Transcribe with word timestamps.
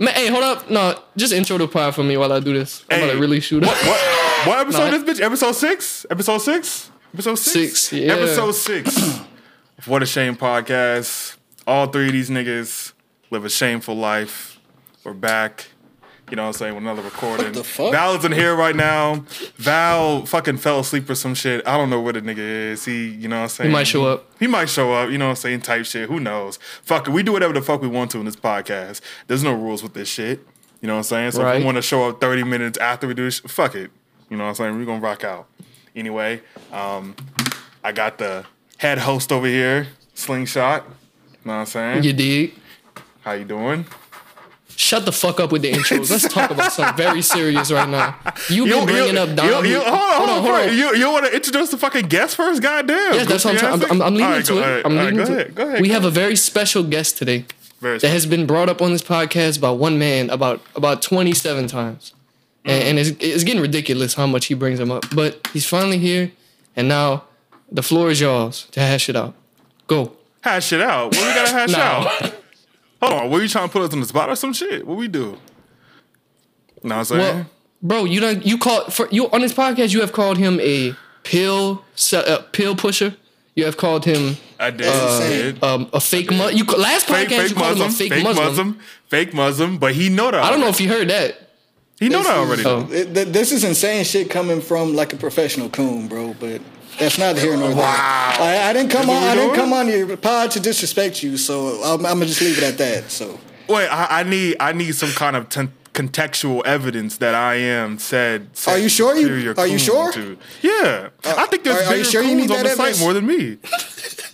Man, 0.00 0.14
hey, 0.14 0.28
hold 0.28 0.44
up. 0.44 0.70
No, 0.70 0.98
just 1.16 1.32
intro 1.32 1.58
the 1.58 1.66
pod 1.66 1.94
for 1.94 2.04
me 2.04 2.16
while 2.16 2.32
I 2.32 2.40
do 2.40 2.52
this. 2.52 2.84
I'm 2.90 2.98
about 2.98 3.06
Hey, 3.08 3.14
to 3.14 3.20
really 3.20 3.40
shoot 3.40 3.64
up. 3.64 3.70
What 3.70 4.46
what 4.46 4.58
episode 4.66 4.90
Nah. 4.90 4.96
is 4.96 5.04
this 5.04 5.18
bitch? 5.18 5.24
Episode 5.24 5.52
six? 5.52 6.06
Episode 6.10 6.38
six? 6.38 6.90
Episode 7.14 7.34
six? 7.38 7.80
Six, 7.82 7.92
yeah. 7.92 8.12
Episode 8.12 8.52
six. 8.52 8.96
of 8.96 9.28
what 9.86 10.02
a 10.02 10.06
shame 10.06 10.36
podcast. 10.36 11.36
All 11.66 11.86
three 11.88 12.06
of 12.06 12.12
these 12.12 12.30
niggas 12.30 12.92
live 13.30 13.44
a 13.44 13.50
shameful 13.50 13.96
life. 13.96 14.60
We're 15.04 15.14
back. 15.14 15.66
You 16.30 16.36
know 16.36 16.42
what 16.42 16.48
I'm 16.48 16.52
saying? 16.54 16.74
With 16.74 16.82
another 16.84 17.02
recording. 17.02 17.52
the 17.52 17.64
fuck? 17.64 17.92
Val 17.92 18.14
isn't 18.16 18.32
here 18.32 18.54
right 18.54 18.76
now. 18.76 19.24
Val 19.56 20.26
fucking 20.26 20.58
fell 20.58 20.80
asleep 20.80 21.08
or 21.08 21.14
some 21.14 21.34
shit. 21.34 21.66
I 21.66 21.76
don't 21.76 21.88
know 21.90 22.00
where 22.00 22.12
the 22.12 22.20
nigga 22.20 22.38
is. 22.38 22.84
He, 22.84 23.08
you 23.08 23.28
know 23.28 23.36
what 23.36 23.42
I'm 23.44 23.48
saying? 23.48 23.70
He 23.70 23.72
might 23.72 23.86
show 23.86 24.04
up. 24.06 24.26
He 24.38 24.46
might 24.46 24.68
show 24.68 24.92
up, 24.92 25.10
you 25.10 25.18
know 25.18 25.26
what 25.26 25.30
I'm 25.30 25.36
saying? 25.36 25.60
Type 25.62 25.84
shit. 25.86 26.08
Who 26.08 26.20
knows? 26.20 26.58
Fuck 26.82 27.08
it. 27.08 27.12
We 27.12 27.22
do 27.22 27.32
whatever 27.32 27.52
the 27.54 27.62
fuck 27.62 27.80
we 27.80 27.88
want 27.88 28.10
to 28.12 28.18
in 28.18 28.24
this 28.26 28.36
podcast. 28.36 29.00
There's 29.26 29.42
no 29.42 29.52
rules 29.54 29.82
with 29.82 29.94
this 29.94 30.08
shit. 30.08 30.46
You 30.80 30.86
know 30.86 30.94
what 30.94 30.98
I'm 30.98 31.04
saying? 31.04 31.30
So 31.32 31.40
if 31.40 31.44
Right. 31.46 31.58
we 31.58 31.64
want 31.64 31.76
to 31.76 31.82
show 31.82 32.08
up 32.08 32.20
30 32.20 32.44
minutes 32.44 32.78
after 32.78 33.06
we 33.08 33.14
do 33.14 33.24
this, 33.24 33.40
fuck 33.40 33.74
it. 33.74 33.90
You 34.30 34.36
know 34.36 34.44
what 34.44 34.50
I'm 34.50 34.54
saying? 34.56 34.78
We're 34.78 34.84
gonna 34.84 35.00
rock 35.00 35.24
out. 35.24 35.46
Anyway, 35.96 36.42
um, 36.72 37.16
I 37.82 37.90
got 37.92 38.18
the 38.18 38.44
head 38.76 38.98
host 38.98 39.32
over 39.32 39.46
here, 39.46 39.88
Slingshot. 40.14 40.84
You 40.84 40.90
know 41.46 41.52
what 41.54 41.60
I'm 41.60 41.66
saying? 41.66 42.04
You 42.04 42.12
dig? 42.12 42.54
How 43.22 43.32
you 43.32 43.44
doing? 43.44 43.86
Shut 44.78 45.04
the 45.04 45.10
fuck 45.10 45.40
up 45.40 45.50
with 45.50 45.62
the 45.62 45.72
intros. 45.72 46.08
Let's 46.08 46.32
talk 46.32 46.52
about 46.52 46.72
something 46.72 46.96
very 47.04 47.20
serious 47.20 47.72
right 47.72 47.88
now. 47.88 48.16
You've 48.48 48.68
been 48.68 48.86
bringing 48.86 49.18
up 49.18 49.34
Dom. 49.34 49.64
You, 49.64 49.72
you, 49.72 49.80
hold 49.80 49.92
on, 49.92 50.12
hold 50.12 50.30
on, 50.30 50.42
hold 50.44 50.54
on. 50.54 50.68
You, 50.68 50.94
you 50.94 51.10
want 51.10 51.26
to 51.26 51.34
introduce 51.34 51.72
the 51.72 51.78
fucking 51.78 52.06
guest 52.06 52.36
first? 52.36 52.62
Goddamn. 52.62 53.14
Yeah, 53.14 53.24
that's 53.24 53.44
what 53.44 53.54
I'm 53.54 53.58
trying. 53.58 53.82
I'm, 53.82 53.90
I'm, 53.90 54.02
I'm 54.02 54.14
leading 54.14 54.36
into 54.36 54.58
it. 54.58 54.86
I'm 54.86 54.96
leading 54.96 55.16
go 55.16 55.20
into 55.22 55.32
ahead, 55.32 55.46
it. 55.48 55.54
Go 55.56 55.66
ahead. 55.66 55.80
We 55.80 55.88
go 55.88 55.94
have 55.94 56.04
a 56.04 56.10
very 56.10 56.36
special 56.36 56.84
guest 56.84 57.18
today 57.18 57.46
Very 57.80 57.98
that 57.98 58.08
has 58.08 58.24
been 58.24 58.46
brought 58.46 58.68
up 58.68 58.80
on 58.80 58.92
this 58.92 59.02
podcast 59.02 59.60
by 59.60 59.72
one 59.72 59.98
man 59.98 60.30
about 60.30 60.62
about 60.76 61.02
27 61.02 61.66
times, 61.66 62.12
and, 62.64 62.80
mm. 62.80 62.86
and 62.86 62.98
it's, 63.00 63.10
it's 63.18 63.42
getting 63.42 63.60
ridiculous 63.60 64.14
how 64.14 64.28
much 64.28 64.46
he 64.46 64.54
brings 64.54 64.78
him 64.78 64.92
up. 64.92 65.06
But 65.12 65.44
he's 65.52 65.66
finally 65.66 65.98
here, 65.98 66.30
and 66.76 66.86
now 66.86 67.24
the 67.72 67.82
floor 67.82 68.10
is 68.10 68.20
yours 68.20 68.68
to 68.70 68.78
hash 68.78 69.08
it 69.08 69.16
out. 69.16 69.34
Go. 69.88 70.12
hash 70.42 70.72
it 70.72 70.80
out. 70.80 71.16
What 71.16 71.26
we 71.26 71.34
gotta 71.34 71.50
hash 71.50 71.74
out? 72.22 72.34
Hold 73.00 73.12
on, 73.12 73.30
were 73.30 73.42
you 73.42 73.48
trying 73.48 73.68
to 73.68 73.72
put 73.72 73.82
us 73.82 73.92
on 73.92 74.00
the 74.00 74.06
spot 74.06 74.28
or 74.28 74.36
some 74.36 74.52
shit? 74.52 74.86
What 74.86 74.96
we 74.96 75.08
do? 75.08 75.38
Know 76.82 76.94
what 76.94 76.94
I'm 76.96 77.04
saying? 77.04 77.20
Well, 77.36 77.46
bro, 77.82 78.04
you 78.04 78.20
don't 78.20 78.44
you 78.44 78.58
call 78.58 78.84
for 78.90 79.08
you 79.10 79.28
on 79.30 79.40
this 79.40 79.52
podcast. 79.52 79.92
You 79.92 80.00
have 80.00 80.12
called 80.12 80.38
him 80.38 80.58
a 80.60 80.94
pill 81.22 81.84
se- 81.94 82.24
uh, 82.26 82.38
pill 82.52 82.74
pusher. 82.76 83.14
You 83.54 83.64
have 83.64 83.76
called 83.76 84.04
him 84.04 84.36
I 84.60 84.70
did. 84.70 84.86
uh, 84.88 85.20
did. 85.28 85.64
um, 85.64 85.90
a 85.92 86.00
fake 86.00 86.30
Muslim. 86.30 86.56
You 86.56 86.64
last 86.64 87.06
fake, 87.06 87.28
podcast 87.28 87.42
you 87.42 87.48
fake 87.48 87.56
called 87.56 87.76
him 87.78 87.82
a 87.82 87.90
fake, 87.90 88.12
fake 88.12 88.24
Muslim. 88.24 88.46
Muslim, 88.46 88.80
fake 89.08 89.34
Muslim, 89.34 89.78
but 89.78 89.94
he 89.94 90.08
know 90.08 90.30
that. 90.30 90.42
I 90.44 90.50
don't 90.50 90.60
know 90.60 90.68
if 90.68 90.80
you 90.80 90.88
heard 90.88 91.08
that. 91.10 91.50
he 91.98 92.08
know 92.08 92.22
that 92.22 92.46
This 92.46 92.60
is- 92.60 92.66
already. 92.66 92.90
Oh. 92.90 92.94
It- 92.94 93.14
th- 93.14 93.28
this 93.28 93.50
is 93.52 93.64
insane 93.64 94.04
shit 94.04 94.30
coming 94.30 94.60
from 94.60 94.94
like 94.94 95.12
a 95.12 95.16
professional 95.16 95.68
coon, 95.68 96.06
bro. 96.06 96.34
But 96.38 96.60
that's 96.98 97.18
not 97.18 97.36
here 97.38 97.56
nor 97.56 97.68
there. 97.74 97.84
I, 97.84 98.68
I 98.68 98.72
didn't 98.72 98.90
come 98.90 99.08
on. 99.10 99.22
I 99.22 99.34
didn't 99.34 99.54
come 99.54 99.72
on 99.72 99.88
your 99.88 100.16
pod 100.16 100.50
to 100.52 100.60
disrespect 100.60 101.22
you. 101.22 101.36
So 101.36 101.82
I'm, 101.82 102.04
I'm 102.06 102.14
gonna 102.14 102.26
just 102.26 102.40
leave 102.40 102.58
it 102.58 102.64
at 102.64 102.78
that. 102.78 103.10
So 103.10 103.38
Wait, 103.68 103.86
I, 103.88 104.20
I 104.20 104.22
need, 104.22 104.56
I 104.60 104.72
need 104.72 104.94
some 104.94 105.10
kind 105.10 105.36
of 105.36 105.48
ten, 105.50 105.72
contextual 105.92 106.64
evidence 106.64 107.18
that 107.18 107.34
I 107.34 107.56
am 107.56 107.98
said. 107.98 108.48
said 108.56 108.72
Are 108.72 108.78
you 108.78 108.88
sure 108.88 109.14
you- 109.14 109.22
superior 109.22 109.54
are 109.58 109.66
you 109.66 109.78
sure? 109.78 110.10
to- 110.12 110.38
Yeah, 110.62 111.10
uh, 111.24 111.34
I 111.36 111.46
think 111.46 111.64
there's 111.64 111.76
are- 111.76 111.92
are 111.92 111.96
you 111.96 112.02
bigger 112.02 112.10
sure 112.10 112.22
coons 112.22 112.34
need 112.36 112.50
on 112.50 112.62
that 112.62 112.76
the 112.76 112.92
site 112.94 112.98
more 113.00 113.12
than 113.12 113.26
me. 113.26 113.58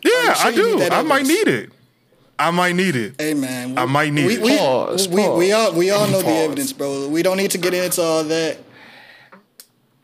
Yeah, 0.05 0.35
sure 0.35 0.47
I 0.51 0.55
do. 0.55 0.71
need 0.73 0.81
that 0.83 0.93
I 0.93 1.03
might 1.03 1.25
need 1.27 1.49
it. 1.49 1.71
I 2.39 2.51
might 2.51 2.75
need 2.77 2.95
it. 2.95 3.15
hey, 3.19 3.33
man, 3.33 3.79
I 3.79 3.87
might 3.87 4.13
need 4.13 4.27
we, 4.27 4.35
it. 4.35 4.43
we, 4.43 4.59
Pause, 4.59 5.09
we, 5.09 5.29
we 5.31 5.53
all 5.53 5.73
we 5.73 5.91
all 5.91 6.07
know 6.09 6.21
the 6.21 6.29
evidence, 6.29 6.73
bro. 6.75 7.09
We 7.09 7.23
don't 7.23 7.39
need 7.39 7.53
to 7.53 7.59
get 7.59 7.73
into 7.73 8.03
all 8.03 8.23
that. 8.25 8.59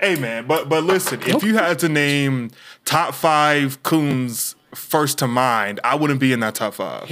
Hey 0.00 0.16
man, 0.16 0.46
but 0.46 0.68
but 0.68 0.84
listen, 0.84 1.20
if 1.22 1.42
you 1.42 1.54
had 1.56 1.78
to 1.80 1.88
name 1.88 2.50
top 2.84 3.14
five 3.14 3.82
coons 3.82 4.56
first 4.74 5.18
to 5.18 5.26
mind, 5.26 5.78
I 5.84 5.94
wouldn't 5.94 6.20
be 6.20 6.32
in 6.32 6.40
that 6.40 6.54
top 6.54 6.74
five. 6.74 7.08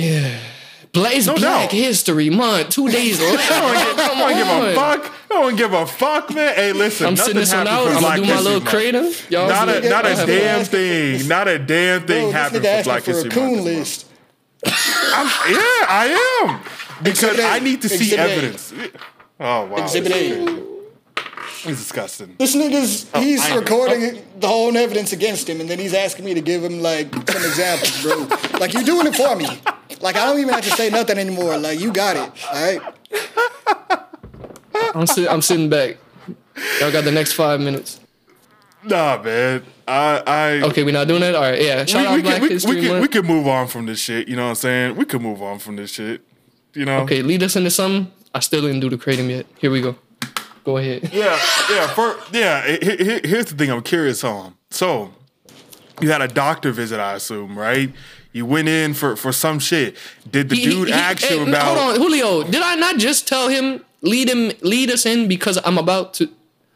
Blaze 0.93 1.27
No 1.27 1.35
Black 1.35 1.69
doubt. 1.69 1.73
History 1.73 2.31
Month, 2.31 2.71
two 2.71 2.89
days 2.91 3.21
left. 3.21 3.51
I 3.53 4.07
Come 4.09 4.19
don't 4.19 4.35
give 4.37 4.49
a 4.49 4.75
fuck. 4.75 5.13
I 5.31 5.35
don't 5.35 5.57
give 5.57 5.73
a 5.75 5.87
fuck, 5.87 6.35
man. 6.35 6.55
Hey, 6.55 6.73
listen, 6.73 7.07
I'm 7.07 7.17
sitting 7.17 7.37
this 7.37 7.53
one 7.53 7.69
out. 7.69 7.87
I'm 7.89 8.01
gonna 8.03 8.17
do 8.17 8.25
my 8.35 8.41
little 8.41 8.61
crater. 8.63 9.11
Y'all 9.29 9.49
Not 9.49 9.69
a 9.69 9.89
not 9.89 10.07
a 10.07 10.15
damn 10.27 10.65
thing. 10.65 11.29
Not 11.29 11.47
a 11.47 11.59
damn 11.59 12.07
thing 12.07 12.31
Bro, 12.31 12.41
nigga 12.41 12.79
for 12.79 12.85
Black 12.85 13.03
for 13.03 13.11
History 13.11 13.29
Month. 13.29 13.35
coon 13.35 13.53
month. 13.57 13.65
list. 13.65 14.07
I'm, 14.65 15.27
yeah, 15.53 15.59
I 15.89 16.43
am 16.47 16.61
because 17.03 17.23
Exhibit 17.39 17.45
A. 17.45 17.49
I 17.49 17.59
need 17.61 17.83
to 17.83 17.89
see 17.89 17.97
Exhibit 18.15 18.19
A. 18.19 18.33
evidence. 18.33 18.73
Oh 19.39 19.67
wow, 19.67 19.77
Exhibit 19.85 20.13
A. 20.13 20.78
It's 21.65 21.81
disgusting. 21.81 22.37
This 22.39 22.55
nigga's 22.55 23.11
he's 23.17 23.45
I 23.45 23.51
know. 23.51 23.61
recording 23.61 24.23
the 24.39 24.47
whole 24.47 24.77
evidence 24.77 25.13
against 25.13 25.49
him, 25.49 25.61
and 25.61 25.69
then 25.69 25.79
he's 25.79 25.95
asking 25.95 26.25
me 26.25 26.35
to 26.35 26.41
give 26.41 26.63
him 26.63 26.81
like 26.81 27.13
some 27.13 27.45
examples, 27.45 28.03
bro. 28.03 28.59
like 28.61 28.73
you're 28.73 28.85
doing 28.85 29.07
it 29.07 29.17
for 29.17 29.35
me. 29.35 29.47
Like 30.01 30.17
I 30.17 30.27
don't 30.27 30.39
even 30.39 30.55
have 30.55 30.65
to 30.65 30.71
say 30.71 30.91
nothing 30.91 31.19
anymore. 31.19 31.59
Like 31.59 31.81
you 31.81 31.93
got 31.93 32.17
it. 32.17 32.47
All 32.53 32.63
right. 32.63 34.01
I'm, 34.95 35.07
sit- 35.07 35.29
I'm 35.29 35.43
sitting 35.43 35.69
back. 35.69 35.97
Y'all 36.81 36.93
got 36.93 37.05
the 37.05 37.13
next 37.13 37.33
five 37.33 37.61
minutes. 37.61 38.01
Nah, 38.85 39.21
man. 39.23 39.65
I 39.87 40.23
I 40.27 40.51
Okay, 40.69 40.85
we're 40.85 40.93
not 40.93 41.09
doing 41.09 41.21
that. 41.21 41.35
All 41.35 41.43
right, 41.43 41.61
yeah. 41.61 41.85
Shout 41.85 42.03
we, 42.03 42.07
out 42.07 42.15
we, 42.17 42.23
Black 42.23 42.35
can, 42.35 42.43
we, 42.43 42.49
History 42.51 42.75
we, 42.77 42.81
can, 42.83 42.91
Month. 42.91 43.03
we 43.03 43.09
can 43.09 43.27
move 43.27 43.47
on 43.49 43.67
from 43.67 43.87
this 43.87 43.99
shit. 43.99 44.29
You 44.29 44.37
know 44.37 44.45
what 44.45 44.51
I'm 44.51 44.55
saying? 44.57 44.97
We 44.97 45.05
can 45.05 45.23
move 45.23 45.43
on 45.43 45.59
from 45.59 45.77
this 45.77 45.91
shit. 45.93 46.23
You 46.75 46.85
know? 46.85 47.01
Okay, 47.01 47.23
lead 47.23 47.43
us 47.43 47.57
into 47.57 47.71
something. 47.71 48.13
I 48.35 48.41
still 48.41 48.63
didn't 48.63 48.81
do 48.81 48.91
the 48.91 48.97
kratom 48.99 49.29
yet. 49.31 49.47
Here 49.59 49.71
we 49.71 49.81
go. 49.81 49.97
Go 50.69 50.77
ahead. 50.77 51.09
Yeah, 51.15 51.41
yeah. 51.71 51.87
For, 51.95 52.15
yeah. 52.31 52.67
he- 52.67 52.97
he- 53.03 53.27
here's 53.27 53.47
the 53.47 53.55
thing 53.57 53.71
I'm 53.71 53.81
curious 53.81 54.23
on. 54.23 54.53
So, 54.71 55.15
you 56.03 56.11
had 56.11 56.21
a 56.21 56.29
doctor 56.29 56.73
visit, 56.73 57.01
I 57.01 57.15
assume, 57.15 57.59
right? 57.59 57.91
You 58.33 58.45
went 58.45 58.69
in 58.69 58.93
for, 58.93 59.17
for 59.17 59.33
some 59.33 59.61
shit. 59.61 59.97
Did 60.31 60.51
the 60.51 60.57
He- 60.57 60.65
he- 60.67 60.71
dude 60.71 60.89
he- 60.89 60.93
ask 60.93 61.23
hey, 61.23 61.39
you 61.39 61.47
no, 61.47 61.53
about? 61.53 61.65
Hold 61.79 61.79
on, 61.79 61.97
Julio. 61.97 62.43
Did 62.43 62.61
I 62.61 62.75
not 62.75 62.99
just 62.99 63.27
tell 63.27 63.49
him 63.49 63.83
lead 64.03 64.29
him 64.29 64.53
lead 64.61 64.91
us 64.91 65.07
in 65.07 65.27
because 65.27 65.59
I'm 65.65 65.79
about 65.79 66.13
to 66.19 66.29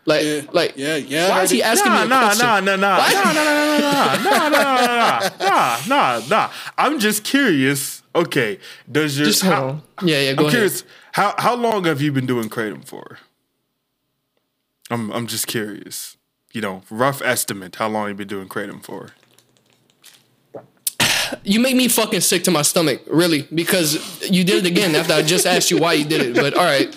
like 0.06 0.24
Yeah, 0.24 0.41
like 0.53 0.72
yeah, 0.76 0.97
yeah, 0.97 1.28
Why 1.28 1.42
is 1.42 1.50
he 1.50 1.62
asking 1.62 1.92
Nah, 1.92 1.98
me 1.98 2.04
a 2.06 2.09
nah, 2.09 2.20
question? 2.28 2.47
nah, 2.47 2.60
nah, 2.60 2.76
nah, 2.76 2.98
Why- 2.98 3.12
nah, 3.12 3.32
nah, 3.32 3.44
nah, 3.44 3.69
nah, 3.76 4.48
nah, 4.48 4.48
nah, 4.48 5.28
nah, 5.28 5.30
nah, 5.38 6.19
nah, 6.19 6.26
nah. 6.30 6.50
I'm 6.78 6.98
just 6.98 7.24
curious. 7.24 8.03
Okay, 8.14 8.59
does 8.91 9.19
your 9.19 9.26
Just 9.26 9.42
hold 9.42 9.54
how- 9.54 9.64
on. 9.69 9.82
Yeah, 10.09 10.20
yeah. 10.20 10.32
Go 10.32 10.44
I'm 10.44 10.48
ahead. 10.48 10.53
curious. 10.53 10.84
How 11.12 11.34
how 11.36 11.54
long 11.54 11.84
have 11.84 12.00
you 12.00 12.10
been 12.10 12.24
doing 12.26 12.48
kratom 12.48 12.82
for? 12.86 13.19
I'm 14.92 15.10
I'm 15.12 15.26
just 15.26 15.47
curious. 15.47 16.16
You 16.53 16.60
know, 16.60 16.82
rough 16.91 17.22
estimate. 17.22 17.76
How 17.76 17.88
long 17.88 18.08
you 18.08 18.14
been 18.14 18.28
doing 18.28 18.48
kratom 18.48 18.82
for? 18.82 19.08
You 21.44 21.60
make 21.60 21.75
me 21.75 21.88
fucking 21.88 22.20
sick 22.20 22.44
to 22.44 22.50
my 22.50 22.60
stomach, 22.60 23.00
really, 23.06 23.48
because 23.54 24.20
you 24.30 24.44
did 24.44 24.66
it 24.66 24.70
again 24.70 24.94
after 24.94 25.14
I 25.14 25.22
just 25.22 25.47
asked 25.47 25.70
you 25.70 25.78
why 25.78 25.94
you 25.94 26.04
did 26.04 26.20
it. 26.20 26.34
But 26.34 26.54
all 26.54 26.64
right. 26.64 26.92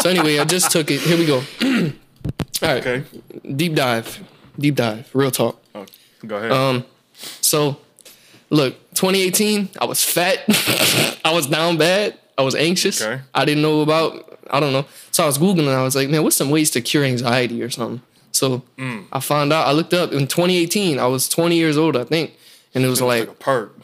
So 0.00 0.08
anyway, 0.08 0.38
I 0.38 0.44
just 0.46 0.70
took 0.70 0.90
it. 0.90 1.00
Here 1.02 1.18
we 1.18 1.26
go. 1.26 1.36
all 2.62 2.68
right. 2.68 2.86
Okay, 2.86 3.04
Deep 3.54 3.74
dive. 3.74 4.20
Deep 4.58 4.76
dive. 4.76 5.10
Real 5.14 5.30
talk. 5.30 5.62
oh, 5.74 5.84
go 6.26 6.36
ahead. 6.36 6.52
Um, 6.52 6.84
so 7.42 7.76
look, 8.48 8.74
2018, 8.94 9.68
I 9.78 9.84
was 9.84 10.02
fat. 10.02 10.38
I 11.24 11.32
was 11.34 11.46
down 11.46 11.76
bad. 11.76 12.18
I 12.38 12.42
was 12.42 12.54
anxious. 12.54 13.02
Okay. 13.02 13.20
I 13.34 13.44
didn't 13.44 13.62
know 13.62 13.82
about, 13.82 14.29
I 14.50 14.60
don't 14.60 14.72
know. 14.72 14.84
So 15.10 15.22
I 15.22 15.26
was 15.26 15.38
Googling 15.38 15.60
and 15.68 15.70
I 15.70 15.82
was 15.82 15.94
like, 15.96 16.08
man, 16.08 16.22
what's 16.22 16.36
some 16.36 16.50
ways 16.50 16.70
to 16.72 16.80
cure 16.80 17.04
anxiety 17.04 17.62
or 17.62 17.70
something? 17.70 18.02
So 18.32 18.62
Mm. 18.78 19.06
I 19.12 19.20
found 19.20 19.52
out, 19.52 19.66
I 19.66 19.72
looked 19.72 19.92
up 19.94 20.12
in 20.12 20.26
2018, 20.26 20.98
I 20.98 21.06
was 21.06 21.28
20 21.28 21.56
years 21.56 21.76
old, 21.76 21.96
I 21.96 22.04
think. 22.04 22.32
And 22.74 22.84
it 22.84 22.88
was 22.88 23.00
like 23.02 23.20
like, 23.20 23.28
a 23.28 23.32
perk. 23.34 23.76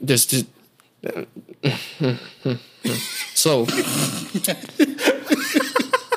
this, 0.00 0.24
this, 0.26 0.44
so 3.34 3.66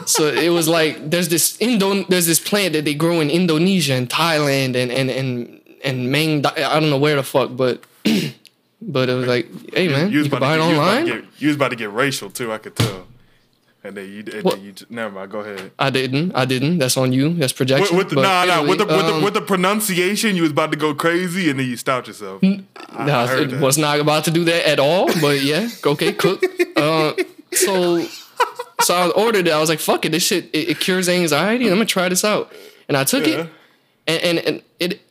so 0.05 0.27
it 0.27 0.49
was 0.49 0.67
like 0.67 1.09
there's 1.09 1.29
this 1.29 1.57
Indo 1.59 2.03
there's 2.03 2.25
this 2.27 2.39
plant 2.39 2.73
that 2.73 2.85
they 2.85 2.93
grow 2.93 3.19
in 3.19 3.29
Indonesia 3.29 3.93
and 3.93 4.09
Thailand 4.09 4.75
and 4.75 4.91
and 4.91 5.09
and 5.09 5.61
and 5.83 6.11
Mang 6.11 6.45
I 6.45 6.79
don't 6.79 6.89
know 6.89 6.97
where 6.99 7.15
the 7.15 7.23
fuck 7.23 7.55
but 7.55 7.83
but 8.81 9.09
it 9.09 9.13
was 9.13 9.27
like 9.27 9.47
hey 9.73 9.87
man 9.87 10.11
you, 10.11 10.19
was 10.19 10.27
can 10.27 10.37
about 10.37 10.45
buy 10.45 10.55
it 10.55 10.57
to 10.59 10.63
you 10.63 10.69
was 10.69 10.79
online 10.79 11.05
get- 11.05 11.25
You 11.39 11.47
was 11.47 11.55
about 11.55 11.69
to 11.69 11.75
get 11.75 11.91
racial 11.91 12.29
too. 12.29 12.51
I 12.53 12.57
could 12.59 12.75
tell. 12.75 13.07
And 13.85 13.95
then 13.95 14.09
you, 14.11 14.23
and 14.33 14.43
What? 14.43 14.55
then 14.55 14.63
you 14.65 14.73
never 14.89 15.13
mind. 15.13 15.29
Go 15.31 15.39
ahead. 15.41 15.71
I 15.77 15.89
didn't 15.91 16.31
I 16.35 16.45
didn't 16.45 16.79
that's 16.79 16.97
on 16.97 17.13
you 17.13 17.33
that's 17.35 17.53
projection 17.53 17.95
with 17.97 18.09
the, 18.09 18.15
but 18.15 18.21
nah, 18.23 18.45
nah, 18.45 18.63
with 18.67 18.79
the, 18.79 18.85
anyway, 18.85 18.97
with, 18.97 19.05
the, 19.07 19.13
um, 19.13 19.23
with 19.23 19.33
the 19.35 19.41
pronunciation, 19.41 20.35
you 20.35 20.41
was 20.41 20.51
about 20.51 20.71
to 20.71 20.77
go 20.77 20.95
crazy, 20.95 21.49
and 21.51 21.59
then 21.59 21.67
you 21.67 21.77
stopped 21.77 22.07
yourself. 22.07 22.43
I, 22.43 22.63
Nah, 23.05 23.21
I 23.23 23.27
heard 23.27 23.41
it 23.43 23.51
that. 23.51 23.61
was 23.61 23.77
not 23.77 23.99
about 23.99 24.23
to 24.25 24.31
do 24.31 24.43
that 24.45 24.67
at 24.67 24.79
all, 24.79 25.05
but 25.21 25.41
yeah, 25.41 25.67
okay, 25.85 26.11
cook. 26.13 26.43
Uh, 26.77 27.13
so, 27.53 28.05
so 28.81 28.93
I 28.93 29.07
ordered 29.11 29.47
it. 29.47 29.51
I 29.53 29.59
was 29.61 29.69
like, 29.69 29.79
"Fuck 29.79 30.03
it, 30.05 30.11
this 30.11 30.23
shit 30.23 30.45
it, 30.51 30.69
it 30.71 30.79
cures 30.81 31.07
anxiety. 31.07 31.67
I'm 31.67 31.75
gonna 31.75 31.85
try 31.85 32.09
this 32.09 32.25
out." 32.25 32.51
And 32.89 32.97
I 32.97 33.05
took 33.05 33.25
Yeah. 33.25 33.33
it, 33.43 33.49
and 34.07 34.23
and, 34.23 34.39
and 34.47 34.61
it, 34.79 35.01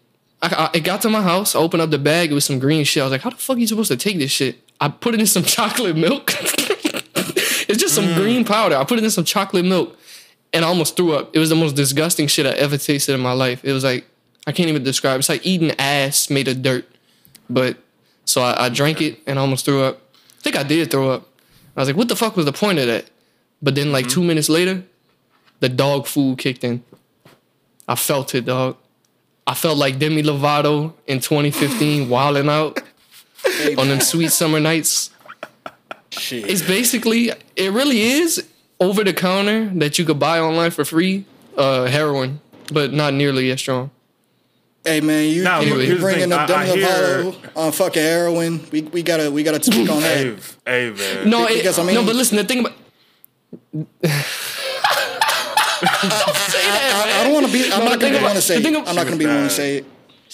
I, 0.43 0.49
I, 0.73 0.77
it 0.77 0.81
got 0.81 1.01
to 1.03 1.09
my 1.09 1.23
house. 1.23 1.55
I 1.55 1.59
opened 1.61 1.81
up 1.81 1.91
the 1.91 1.99
bag. 1.99 2.31
It 2.31 2.35
was 2.35 2.45
some 2.45 2.59
green 2.59 2.85
shit. 2.85 3.01
I 3.01 3.07
was 3.07 3.13
like, 3.13 3.23
"How 3.23 3.31
the 3.31 3.37
fuck 3.37 3.57
are 3.57 3.61
you 3.61 3.67
supposed 3.67 3.91
to 3.93 3.97
take 3.97 4.19
this 4.19 4.31
shit?" 4.31 4.57
I 4.79 4.89
put 4.89 5.15
it 5.15 5.21
in 5.21 5.27
some 5.27 5.43
chocolate 5.57 5.97
milk. 5.97 6.33
it's 7.69 7.79
just 7.79 7.95
some 7.95 8.15
green 8.15 8.45
mm. 8.45 8.49
powder. 8.49 8.77
I 8.77 8.85
put 8.85 8.99
it 8.99 9.05
in 9.05 9.11
some 9.11 9.25
chocolate 9.25 9.65
milk, 9.65 9.97
and 10.53 10.65
I 10.65 10.69
almost 10.69 10.97
threw 10.97 11.13
up. 11.15 11.35
It 11.35 11.39
was 11.39 11.49
the 11.49 11.57
most 11.57 11.75
disgusting 11.75 12.27
shit 12.27 12.47
I 12.47 12.51
ever 12.51 12.77
tasted 12.79 13.15
in 13.15 13.21
my 13.21 13.33
life. 13.33 13.65
It 13.65 13.73
was 13.73 13.85
like 13.85 14.07
I 14.47 14.53
can't 14.53 14.69
even 14.69 14.83
describe. 14.83 15.19
It's 15.19 15.29
like 15.29 15.45
eating 15.45 15.73
ass 15.79 16.31
made 16.31 16.49
of 16.49 16.63
dirt. 16.63 16.87
But 17.49 17.79
so 18.25 18.43
I, 18.43 18.67
I 18.67 18.69
drank 18.69 19.01
it 19.01 19.21
and 19.27 19.39
I 19.39 19.43
almost 19.43 19.65
threw 19.65 19.83
up. 19.83 20.01
I 20.39 20.43
think 20.43 20.57
I 20.57 20.63
did 20.63 20.91
throw 20.91 21.11
up. 21.11 21.27
I 21.77 21.81
was 21.81 21.89
like, 21.89 21.97
what 21.97 22.09
the 22.09 22.17
fuck 22.17 22.37
was 22.37 22.47
the 22.47 22.53
point 22.53 22.79
of 22.79 22.87
that? 22.87 23.07
But 23.63 23.75
then 23.75 23.93
like 23.93 24.07
mm-hmm. 24.07 24.15
two 24.15 24.25
minutes 24.25 24.49
later, 24.49 24.85
the 25.61 25.69
dog 25.69 26.07
food 26.07 26.39
kicked 26.39 26.65
in. 26.65 26.85
I 27.89 27.95
felt 27.95 28.35
it, 28.35 28.45
dog. 28.47 28.77
I 29.47 29.55
felt 29.55 29.77
like 29.77 29.99
Demi 29.99 30.23
Lovato 30.23 30.95
in 31.07 31.21
2015, 31.21 32.09
wilding 32.09 32.49
out 32.49 32.81
on 33.79 33.89
them 33.89 34.01
sweet 34.01 34.33
summer 34.33 34.61
nights. 34.61 35.11
Shit. 36.19 36.49
It's 36.51 36.63
basically, 36.63 37.31
it 37.57 37.73
really 37.73 38.01
is 38.01 38.45
over 38.81 39.05
the 39.05 39.13
counter 39.13 39.67
that 39.77 39.99
you 39.99 40.05
could 40.05 40.19
buy 40.19 40.39
online 40.41 40.71
for 40.71 40.85
free, 40.85 41.25
uh, 41.57 41.85
heroin, 41.85 42.41
but 42.73 42.93
not 42.93 43.15
nearly 43.15 43.51
as 43.51 43.61
strong. 43.61 43.91
Hey 44.85 45.01
man, 45.01 45.29
you, 45.31 45.43
Now, 45.45 45.61
you, 45.61 45.81
you 45.81 45.95
the 45.95 46.01
bringing 46.01 46.31
up 46.33 46.41
I- 46.51 46.63
I 46.63 46.67
Demi 46.67 46.83
Lovato 46.83 47.57
on 47.57 47.73
fucking 47.73 48.03
heroin. 48.03 48.61
We 48.71 48.83
we 48.83 49.03
gotta 49.03 49.31
we 49.31 49.43
gotta 49.43 49.63
speak 49.63 49.89
on 49.89 50.01
that. 50.03 50.19
Hey, 50.19 50.37
hey, 50.67 50.91
man. 50.91 51.31
No, 51.31 51.47
it, 51.47 51.55
Because, 51.57 51.79
I 51.79 51.85
no, 51.85 51.93
mean- 51.95 52.07
but 52.07 52.15
listen, 52.17 52.37
the 52.37 52.45
thing 52.45 52.61
about. 52.61 52.73
Don't 55.85 56.37
say 56.37 56.65
that, 56.65 56.93
I, 56.95 57.03
I 57.03 57.07
man. 57.07 57.25
don't 57.25 57.35
want 57.35 57.47
to 57.47 57.53
be. 57.53 57.73
I'm 57.73 57.79
No, 57.85 57.91
not 57.91 58.01
gonna 58.01 58.13
be 58.13 58.13
the 58.13 58.19
about- 58.19 58.23
one 58.29 58.35
to 58.37 58.43
say. 58.43 58.57
It. 58.59 58.63
thing 58.63 58.77
I'm 58.77 58.95
not 58.95 59.05
gonna 59.05 59.17
be 59.17 59.25
the 59.27 59.35
one 59.35 59.45
to 59.45 59.51
say 59.51 59.77
it. 59.79 59.85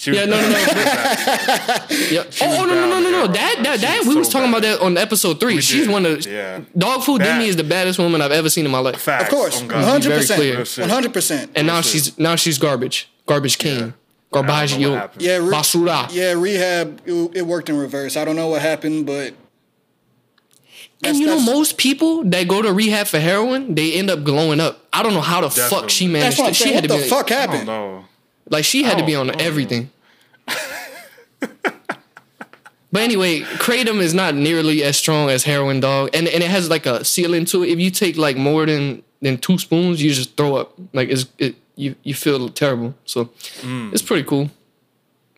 She 0.01 0.09
was 0.09 0.19
Yeah, 0.19 0.25
no, 0.25 0.41
no, 0.41 0.49
no. 0.49 0.53
bad. 0.55 1.85
Yeah. 2.11 2.23
Oh, 2.41 2.61
oh, 2.61 2.65
no, 2.65 2.73
no, 2.73 2.89
no, 2.89 2.99
no, 3.01 3.11
no. 3.11 3.27
That, 3.27 3.59
that, 3.61 3.79
She 3.79 3.85
that. 3.85 3.97
was 3.99 4.07
We 4.07 4.13
so 4.13 4.19
was 4.19 4.29
talking 4.29 4.51
bad. 4.51 4.63
about 4.63 4.79
that 4.79 4.83
on 4.85 4.97
episode 4.97 5.39
three. 5.39 5.55
We 5.55 5.61
She's 5.61 5.81
did. 5.85 5.91
one 5.91 6.07
of 6.07 6.25
Yeah. 6.25 6.61
dog 6.75 7.03
food. 7.03 7.19
Bad. 7.19 7.33
Demi 7.37 7.45
is 7.49 7.55
the 7.55 7.63
baddest 7.63 7.99
woman 7.99 8.19
I've 8.19 8.31
ever 8.31 8.49
seen 8.49 8.65
in 8.65 8.71
my 8.71 8.79
life. 8.79 8.99
Facts. 8.99 9.25
Of 9.25 9.29
course, 9.29 9.61
on 9.61 9.67
one 9.67 9.75
God. 9.75 9.83
hundred 9.85 10.09
Very 10.09 10.21
percent, 10.21 10.39
clear. 10.65 10.85
one 10.87 10.89
hundred 10.89 11.13
percent. 11.13 11.51
And 11.55 11.67
now 11.67 11.75
That's 11.75 11.87
it. 11.89 11.91
she's 11.91 12.17
now 12.19 12.35
she's 12.35 12.57
garbage. 12.57 13.09
Garbage 13.27 13.59
king. 13.59 13.75
I 13.77 13.79
don't 13.79 13.91
know 13.91 13.93
what 14.31 14.45
Garbaggio. 14.47 14.95
happened. 14.95 15.21
Yeah, 15.21 15.35
re- 15.37 15.43
Basura. 15.53 16.09
yeah, 16.11 16.31
rehab. 16.33 17.01
It, 17.05 17.31
it 17.35 17.41
worked 17.45 17.69
in 17.69 17.77
reverse. 17.77 18.17
I 18.17 18.25
don't 18.25 18.35
know 18.35 18.47
what 18.47 18.61
happened, 18.63 19.05
but 19.05 19.35
And 21.03 21.17
you 21.17 21.25
know, 21.27 21.35
that's- 21.37 21.45
most 21.55 21.77
people 21.77 22.23
that 22.25 22.47
go 22.47 22.61
to 22.63 22.73
rehab 22.73 23.05
for 23.07 23.19
heroin, 23.19 23.75
they 23.75 23.93
end 23.93 24.09
up 24.09 24.23
glowing 24.23 24.59
up. 24.59 24.87
I 24.93 25.03
don't 25.03 25.13
know 25.13 25.21
how 25.21 25.41
the 25.41 25.49
fuck 25.51 25.89
she 25.91 26.05
Definitely. 26.07 26.07
managed 26.07 26.37
that's 26.37 26.39
what 26.39 26.47
I'm 26.47 26.53
to. 26.53 26.57
She 26.63 26.73
had 26.73 26.75
What 26.75 26.81
to 26.81 26.87
the 26.97 27.03
be 27.03 27.09
fuck 27.09 27.31
I 27.31 27.45
don't 27.45 27.65
happened? 27.67 28.05
Like 28.49 28.63
she 28.65 28.83
had 28.83 28.97
to 28.97 29.05
be 29.05 29.15
on 29.15 29.27
don't- 29.27 29.35
I 29.35 29.39
don't 29.39 29.47
everything. 29.47 29.89
but 32.91 33.01
anyway, 33.01 33.41
kratom 33.41 33.99
is 33.99 34.13
not 34.13 34.35
nearly 34.35 34.83
as 34.83 34.97
strong 34.97 35.29
as 35.29 35.43
heroin, 35.43 35.79
dog, 35.79 36.09
and 36.13 36.27
and 36.27 36.43
it 36.43 36.49
has 36.49 36.69
like 36.69 36.85
a 36.85 37.03
ceiling 37.05 37.45
to 37.45 37.63
it. 37.63 37.69
If 37.69 37.79
you 37.79 37.89
take 37.91 38.17
like 38.17 38.37
more 38.37 38.65
than 38.65 39.03
than 39.21 39.37
two 39.37 39.57
spoons, 39.57 40.01
you 40.01 40.11
just 40.11 40.35
throw 40.35 40.55
up. 40.55 40.73
Like 40.93 41.09
it's 41.09 41.25
it 41.37 41.55
you 41.75 41.95
you 42.03 42.13
feel 42.13 42.49
terrible. 42.49 42.93
So 43.05 43.25
Mm. 43.61 43.93
it's 43.93 44.01
pretty 44.01 44.23
cool. 44.23 44.49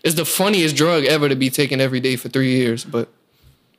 It's 0.03 0.15
the 0.15 0.25
funniest 0.25 0.75
drug 0.75 1.05
ever 1.05 1.29
to 1.29 1.35
be 1.35 1.49
taken 1.49 1.79
every 1.79 1.99
day 2.01 2.15
for 2.17 2.27
three 2.29 2.55
years, 2.55 2.83
but 2.83 3.07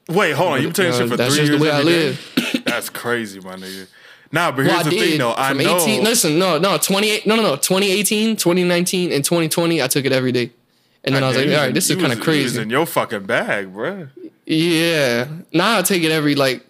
Wait, 0.08 0.32
hold 0.32 0.52
on. 0.52 0.60
You 0.60 0.68
been 0.68 0.74
taking 0.74 0.92
Uh, 0.92 0.98
shit 0.98 1.08
for 1.08 1.16
that's 1.16 1.34
three 1.34 1.46
just 1.46 1.58
the 1.58 1.64
years 1.64 1.74
way 1.74 1.78
I 1.78 1.82
live. 1.82 2.62
That's 2.64 2.90
crazy, 2.90 3.40
my 3.40 3.56
nigga. 3.56 3.86
Nah, 4.32 4.50
but 4.50 4.62
here's 4.66 4.68
Well, 4.74 4.84
the 4.84 4.90
did 4.90 5.08
thing, 5.10 5.18
though. 5.18 5.34
I 5.36 5.48
from 5.50 5.58
know. 5.58 5.76
18. 5.80 6.02
Listen, 6.04 6.38
no, 6.38 6.58
no, 6.58 6.76
28. 6.78 7.26
No, 7.26 7.36
no, 7.36 7.42
no. 7.42 7.56
2018, 7.56 8.36
2019, 8.36 9.12
and 9.12 9.24
2020. 9.24 9.82
I 9.82 9.86
took 9.86 10.04
it 10.04 10.12
every 10.12 10.32
day, 10.32 10.50
and 11.04 11.14
then 11.14 11.22
I 11.22 11.28
was 11.28 11.36
like, 11.36 11.48
all 11.48 11.54
right, 11.54 11.74
this 11.74 11.88
is 11.90 11.96
kind 11.96 12.12
of 12.12 12.18
was- 12.18 12.26
you 12.26 12.32
was 12.42 12.52
crazy. 12.52 12.62
in 12.62 12.70
your 12.70 12.86
fucking 12.86 13.24
bag, 13.24 13.72
bruh. 13.72 14.08
Yeah. 14.46 15.28
Now 15.52 15.78
I 15.78 15.82
take 15.82 16.02
it 16.02 16.10
every 16.10 16.34
like 16.34 16.64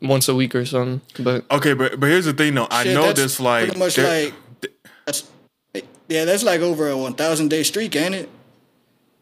once 0.00 0.28
a 0.28 0.34
week 0.34 0.54
or 0.54 0.64
something. 0.64 1.00
But 1.22 1.44
Okay, 1.50 1.74
but 1.74 2.00
but 2.00 2.08
here's 2.08 2.24
the 2.24 2.32
thing, 2.32 2.54
though. 2.54 2.68
I 2.70 2.84
Shit, 2.84 2.94
know 2.94 3.02
that's 3.02 3.20
this 3.20 3.40
like 3.40 3.64
pretty 3.66 3.78
much 3.78 3.96
there- 3.96 4.24
like 4.24 4.34
that's 5.04 5.24
yeah, 6.08 6.24
that's 6.24 6.42
like 6.42 6.60
over 6.60 6.88
a 6.88 6.96
one 6.96 7.14
thousand 7.14 7.48
day 7.48 7.62
streak, 7.62 7.94
ain't 7.96 8.14
it? 8.14 8.28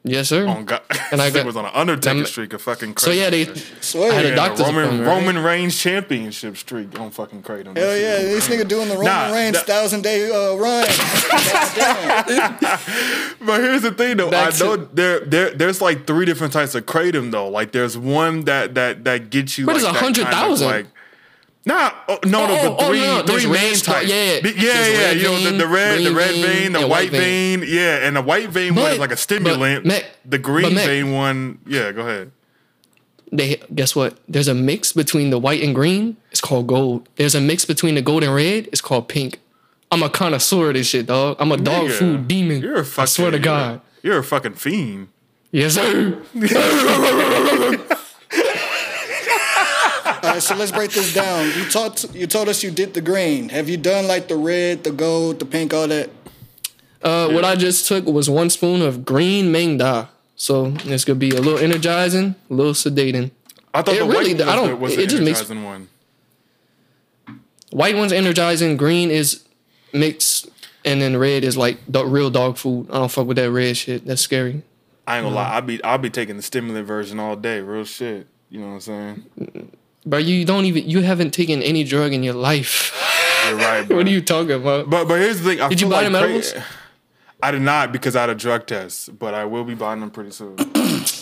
Yes, 0.06 0.28
sir. 0.28 0.46
on 0.46 0.64
God, 0.64 0.80
And 1.12 1.20
I 1.20 1.26
this 1.26 1.34
thing 1.34 1.42
got- 1.42 1.46
was 1.46 1.56
on 1.56 1.64
an 1.66 1.70
Undertaker 1.74 2.16
I'm- 2.16 2.26
streak 2.26 2.52
of 2.52 2.62
fucking 2.62 2.96
so 2.96 3.10
yeah, 3.10 3.30
they. 3.30 3.44
Swear. 3.80 4.12
I 4.12 4.14
had 4.14 4.24
a 4.24 4.28
Yeah, 4.28 4.30
the 4.30 4.36
doctor's 4.36 4.66
Roman 4.66 4.84
appointment, 4.84 5.06
right? 5.08 5.16
Roman 5.16 5.38
Reigns 5.44 5.78
championship 5.78 6.56
streak 6.56 6.98
on 6.98 7.10
fucking 7.10 7.42
Kratom. 7.42 7.76
Hell 7.76 7.96
yeah, 7.96 8.16
this 8.22 8.48
nigga 8.48 8.66
doing 8.66 8.88
the 8.88 8.94
Roman 8.94 9.12
Nah, 9.12 9.32
Reigns 9.32 9.56
that- 9.56 9.66
thousand 9.66 10.02
day 10.02 10.30
uh, 10.30 10.56
run. 10.56 10.86
But 13.38 13.60
here's 13.60 13.82
the 13.82 13.92
thing, 13.92 14.16
though. 14.16 14.30
Back 14.30 14.54
I 14.54 14.58
know 14.58 14.76
to- 14.76 14.88
there, 14.92 15.20
there, 15.20 15.50
there's 15.50 15.80
like 15.80 16.06
three 16.06 16.24
different 16.24 16.52
types 16.52 16.74
of 16.74 16.86
kratom, 16.86 17.30
though. 17.30 17.48
Like, 17.48 17.72
there's 17.72 17.96
one 17.96 18.44
that 18.44 18.74
that 18.74 19.04
that 19.04 19.30
gets 19.30 19.58
you. 19.58 19.66
What 19.66 19.74
like, 19.74 19.82
is 19.84 19.92
that 19.92 19.96
kind 19.96 20.18
of, 20.18 20.24
100,000? 20.24 20.66
Like, 20.68 20.86
nah, 21.66 21.90
oh, 22.08 22.18
no, 22.24 22.44
Oh, 22.44 22.46
no, 22.46 22.54
oh, 22.54 22.62
the 22.62 22.68
oh, 22.70 22.76
oh 22.78 22.88
three, 22.88 23.00
no, 23.00 23.20
no, 23.20 23.26
three 23.26 23.46
main 23.50 23.74
types. 23.74 24.08
yeah, 24.08 24.38
yeah. 24.42 24.50
Yeah, 24.56 24.86
yeah. 24.86 25.10
You 25.10 25.22
know, 25.24 25.40
the, 25.50 25.58
the 25.58 25.66
red, 25.66 26.00
the 26.02 26.14
red 26.14 26.34
vein, 26.34 26.44
vein, 26.46 26.72
the 26.72 26.86
white 26.88 27.10
vein. 27.10 27.60
vein. 27.60 27.68
yeah, 27.70 28.06
and 28.06 28.16
the 28.16 28.22
white 28.22 28.48
vein 28.48 28.74
one 28.74 28.92
is 28.92 28.98
like 28.98 29.12
a 29.12 29.16
stimulant. 29.16 29.84
Mac- 29.84 30.06
the 30.24 30.38
green 30.38 30.62
but, 30.62 30.72
Mac- 30.72 30.86
vein 30.86 31.12
one, 31.12 31.58
yeah. 31.66 31.92
Go 31.92 32.00
ahead. 32.02 32.30
They 33.32 33.56
guess 33.74 33.96
what? 33.96 34.18
There's 34.28 34.46
a 34.48 34.54
mix 34.54 34.92
between 34.92 35.30
the 35.30 35.38
white 35.38 35.60
and 35.62 35.74
green. 35.74 36.16
It's 36.30 36.40
called 36.40 36.68
gold. 36.68 37.08
There's 37.16 37.34
a 37.34 37.40
mix 37.40 37.64
between 37.64 37.96
the 37.96 38.02
gold 38.02 38.22
and 38.22 38.32
red. 38.32 38.68
It's 38.68 38.80
called 38.80 39.08
pink. 39.08 39.40
I'm 39.90 40.02
a 40.02 40.08
connoisseur 40.08 40.68
of 40.68 40.74
this 40.74 40.86
shit, 40.88 41.06
dog. 41.06 41.36
I'm 41.40 41.50
a 41.52 41.56
dog 41.56 41.88
Nigga, 41.88 41.92
food 41.98 42.28
demon. 42.28 42.62
You're 42.62 42.80
a 42.80 42.84
fucking, 42.84 43.02
I 43.02 43.06
swear 43.06 43.30
to 43.32 43.36
you're 43.36 43.40
a- 43.40 43.44
God. 43.44 43.80
you're 44.02 44.18
a 44.18 44.24
fucking 44.24 44.54
fiend. 44.54 45.08
Yes, 45.50 45.74
sir. 45.74 46.22
All 50.26 50.32
right, 50.32 50.43
so 50.43 50.56
let's 50.56 50.73
break 50.73 50.90
this 50.90 51.14
down. 51.14 51.46
You 51.56 51.64
taught 51.70 52.05
you 52.14 52.26
told 52.26 52.49
us 52.49 52.62
you 52.64 52.70
did 52.73 52.94
the 52.94 53.00
green. 53.00 53.49
Have 53.50 53.69
you 53.69 53.76
done 53.76 54.08
like 54.08 54.26
the 54.26 54.37
red, 54.37 54.82
the 54.82 54.90
gold, 54.90 55.38
the 55.38 55.44
pink, 55.46 55.73
all 55.73 55.87
that? 55.87 56.11
Uh, 57.02 57.28
What 57.28 57.44
I 57.44 57.55
just 57.55 57.87
took 57.87 58.06
was 58.06 58.28
one 58.28 58.50
spoon 58.50 58.82
of 58.82 59.05
green 59.05 59.52
Maeng 59.52 59.78
Da. 59.78 60.06
So 60.34 60.75
it's 60.84 61.05
gonna 61.05 61.19
be 61.19 61.31
a 61.31 61.40
little 61.40 61.58
energizing, 61.58 62.34
a 62.50 62.55
little 62.55 62.73
sedating. 62.73 63.31
I 63.73 63.82
thought 63.82 63.94
It 63.94 63.99
the 64.00 64.05
really- 64.06 64.34
white 64.34 64.38
was 64.38 64.49
I 64.49 64.56
don't- 64.56 64.69
the, 64.70 64.76
was 64.76 64.93
it 64.94 64.96
the 64.96 65.06
just 65.06 65.23
makes- 65.23 65.38
energizing 65.38 65.64
one. 65.64 65.88
White 67.70 67.96
one's 67.96 68.12
energizing, 68.12 68.76
green 68.76 69.11
is 69.11 69.43
mixed, 69.93 70.49
and 70.84 71.00
then 71.00 71.17
red 71.17 71.44
is 71.44 71.56
like 71.56 71.78
the 71.88 72.05
real 72.05 72.31
dog 72.31 72.56
food. 72.56 72.88
I 72.90 72.99
don't 72.99 73.11
fuck 73.11 73.26
with 73.26 73.37
that 73.37 73.50
red 73.50 73.76
shit. 73.76 74.06
That's 74.06 74.23
scary. 74.23 74.62
I 75.06 75.19
ain't 75.19 75.25
gonna 75.25 75.37
lie. 75.37 75.50
I'll 75.55 75.62
be 75.62 75.82
I'll 75.84 75.99
be 75.99 76.11
taking 76.11 76.37
the 76.37 76.43
stimulant 76.43 76.87
version 76.87 77.20
all 77.20 77.37
day. 77.37 77.61
Real 77.61 77.84
shit. 77.84 78.26
You 78.50 78.61
know 78.61 78.67
what 78.69 78.73
I'm 78.75 78.81
saying? 78.81 79.73
But 80.06 80.24
you 80.24 80.44
don't 80.44 80.64
even 80.66 80.88
you 80.88 81.02
haven't 81.02 81.32
taken 81.32 81.60
any 81.62 81.82
drug 81.84 82.12
in 82.12 82.22
your 82.22 82.34
life. 82.34 82.92
You're 83.48 83.56
right. 83.58 83.82
Bro. 83.88 83.96
what 83.96 84.06
are 84.06 84.10
you 84.10 84.20
talking 84.22 84.52
about? 84.52 84.88
But 84.88 85.08
but 85.08 85.20
here's 85.20 85.40
the 85.40 85.50
thing. 85.50 85.60
I 85.60 85.68
Did 85.68 85.80
you 85.80 85.88
buy 85.88 86.02
like 86.02 86.04
them 86.04 86.12
cra- 86.12 86.22
edibles? 86.22 86.54
I 87.42 87.50
did 87.50 87.62
not 87.62 87.92
because 87.92 88.16
I 88.16 88.20
had 88.22 88.30
a 88.30 88.34
drug 88.34 88.66
test, 88.66 89.18
but 89.18 89.34
I 89.34 89.44
will 89.44 89.64
be 89.64 89.75
buying 89.75 90.00
them 90.00 90.10
pretty 90.10 90.30
soon. 90.30 90.56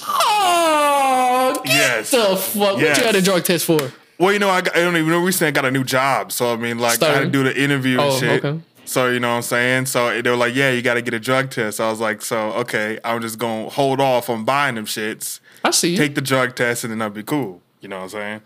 Oh, 0.07 1.61
Yes. 1.65 2.11
the 2.11 2.37
fuck! 2.37 2.55
What 2.75 2.79
Yes. 2.81 2.99
you 2.99 3.05
had 3.05 3.15
a 3.15 3.23
drug 3.23 3.45
test 3.45 3.65
for? 3.67 3.79
well, 4.19 4.33
you 4.33 4.39
know, 4.39 4.49
I, 4.51 4.61
got, 4.61 4.77
I 4.77 4.81
don't 4.81 4.97
even 4.97 5.09
know. 5.09 5.21
Recently, 5.21 5.49
I 5.49 5.51
got 5.51 5.65
a 5.65 5.71
new 5.71 5.85
job, 5.85 6.31
so 6.33 6.53
I 6.53 6.57
mean, 6.57 6.79
like, 6.79 7.03
I 7.03 7.13
had 7.15 7.21
to 7.21 7.27
do 7.31 7.43
the 7.43 7.59
interview 7.61 8.01
and 8.01 8.11
Oh, 8.11 8.19
shit. 8.19 8.45
okay. 8.45 8.61
So 8.85 9.09
you 9.09 9.19
know 9.21 9.31
what 9.31 9.37
I'm 9.37 9.43
saying? 9.43 9.87
So 9.87 10.21
they 10.21 10.29
were 10.31 10.37
like, 10.37 10.55
"Yeah, 10.55 10.71
you 10.71 10.83
got 10.83 10.95
to 10.95 11.03
get 11.03 11.15
a 11.15 11.21
drug 11.21 11.51
test." 11.51 11.81
I 11.81 11.89
was 11.91 12.01
like, 12.01 12.21
"So 12.23 12.53
okay, 12.53 12.99
I'm 13.05 13.21
just 13.23 13.39
gonna 13.39 13.69
hold 13.71 14.01
off 14.01 14.29
on 14.29 14.45
buying 14.45 14.75
them 14.75 14.85
shits, 14.87 15.41
I 15.65 15.71
see. 15.71 15.91
you. 15.93 15.97
take 15.97 16.15
the 16.15 16.21
drug 16.21 16.55
test, 16.55 16.85
and 16.85 16.93
then 16.93 17.01
I'll 17.03 17.11
be 17.11 17.23
cool." 17.23 17.63
You 17.85 17.91
know 17.91 17.97
what 17.99 18.03
I'm 18.05 18.09
saying? 18.09 18.41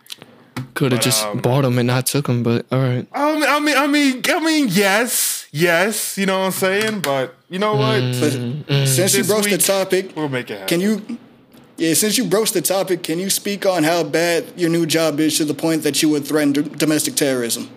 Could 0.74 0.90
have 0.90 1.00
just 1.00 1.24
um, 1.24 1.38
bought 1.38 1.62
them 1.62 1.78
and 1.78 1.86
not 1.86 2.06
took 2.06 2.26
them, 2.26 2.42
but 2.42 2.66
all 2.72 2.80
right. 2.80 3.06
I 3.12 3.34
mean, 3.34 3.44
I 3.48 3.60
mean, 3.60 3.76
I 3.76 3.86
mean, 3.86 4.22
I 4.28 4.40
mean, 4.40 4.66
yes, 4.68 5.46
yes. 5.52 6.18
You 6.18 6.26
know 6.26 6.40
what 6.40 6.46
I'm 6.46 6.50
saying? 6.50 7.00
But 7.02 7.36
you 7.48 7.60
know 7.60 7.76
what? 7.76 8.00
But 8.18 8.32
since 8.88 9.14
you 9.14 9.22
This 9.22 9.28
broached 9.28 9.50
the 9.50 9.58
topic, 9.58 10.10
We'll 10.16 10.28
make 10.28 10.50
it 10.50 10.54
happen. 10.54 10.66
can 10.66 10.80
you? 10.80 11.18
Yeah, 11.76 11.94
since 11.94 12.18
you 12.18 12.24
broached 12.24 12.54
the 12.54 12.62
topic, 12.62 13.04
can 13.04 13.20
you 13.20 13.30
speak 13.30 13.64
on 13.64 13.84
how 13.84 14.02
bad 14.02 14.44
your 14.56 14.70
new 14.70 14.86
job 14.86 15.20
is 15.20 15.36
to 15.38 15.44
the 15.44 15.54
point 15.54 15.84
that 15.84 16.02
you 16.02 16.08
would 16.08 16.26
threaten 16.26 16.52
d- 16.52 16.62
domestic 16.62 17.14
terrorism? 17.14 17.70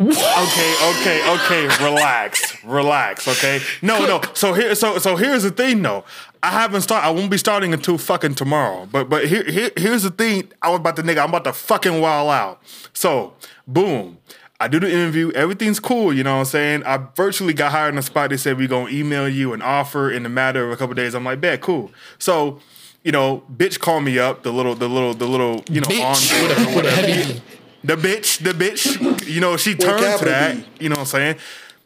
Okay, 0.00 0.74
okay, 0.92 1.34
okay. 1.34 1.84
Relax, 1.84 2.64
relax. 2.64 3.26
Okay. 3.26 3.60
No, 3.82 4.06
no. 4.06 4.20
So 4.34 4.52
here, 4.52 4.76
so 4.76 4.98
so 4.98 5.16
here's 5.16 5.42
the 5.42 5.50
thing, 5.50 5.82
though. 5.82 6.04
I 6.46 6.50
haven't 6.50 6.82
start. 6.82 7.04
I 7.04 7.10
won't 7.10 7.28
be 7.28 7.38
starting 7.38 7.74
until 7.74 7.98
fucking 7.98 8.36
tomorrow. 8.36 8.86
But 8.86 9.08
but 9.08 9.26
here, 9.26 9.42
here 9.42 9.70
here's 9.76 10.04
the 10.04 10.10
thing. 10.10 10.52
I 10.62 10.70
was 10.70 10.78
about 10.78 10.94
to 10.96 11.02
nigga. 11.02 11.18
I'm 11.18 11.30
about 11.30 11.42
to 11.44 11.52
fucking 11.52 12.00
wild 12.00 12.30
out. 12.30 12.62
So 12.92 13.34
boom. 13.66 14.18
I 14.60 14.68
do 14.68 14.78
the 14.78 14.88
interview. 14.90 15.32
Everything's 15.32 15.80
cool. 15.80 16.12
You 16.12 16.22
know 16.22 16.34
what 16.34 16.40
I'm 16.40 16.44
saying? 16.46 16.84
I 16.84 17.04
virtually 17.16 17.52
got 17.52 17.72
hired 17.72 17.90
on 17.90 17.96
the 17.96 18.02
spot. 18.02 18.30
They 18.30 18.36
said 18.36 18.58
we 18.58 18.68
gonna 18.68 18.90
email 18.90 19.28
you 19.28 19.54
an 19.54 19.60
offer 19.60 20.08
in 20.10 20.22
the 20.22 20.28
matter 20.28 20.64
of 20.64 20.70
a 20.70 20.76
couple 20.76 20.94
days. 20.94 21.14
I'm 21.14 21.24
like, 21.24 21.40
bet, 21.40 21.60
cool. 21.60 21.90
So. 22.18 22.60
You 23.02 23.12
know, 23.12 23.44
bitch, 23.56 23.78
call 23.78 24.00
me 24.00 24.18
up. 24.18 24.42
The 24.42 24.52
little, 24.52 24.74
the 24.74 24.88
little, 24.88 25.14
the 25.14 25.26
little, 25.26 25.62
you 25.70 25.80
know, 25.80 25.86
Bitch 25.86 26.02
on 26.02 26.48
with 26.48 26.58
a, 26.58 26.76
with 26.76 26.86
a 26.86 26.90
heavy 26.90 27.34
B. 27.34 27.42
the 27.84 27.94
bitch, 27.94 28.42
the 28.42 28.50
bitch, 28.50 29.28
you 29.28 29.40
know, 29.40 29.56
she 29.56 29.76
turned 29.76 30.18
to 30.18 30.24
that. 30.24 30.56
B. 30.56 30.64
You 30.80 30.88
know 30.88 30.94
what 30.94 31.00
I'm 31.00 31.06
saying? 31.06 31.36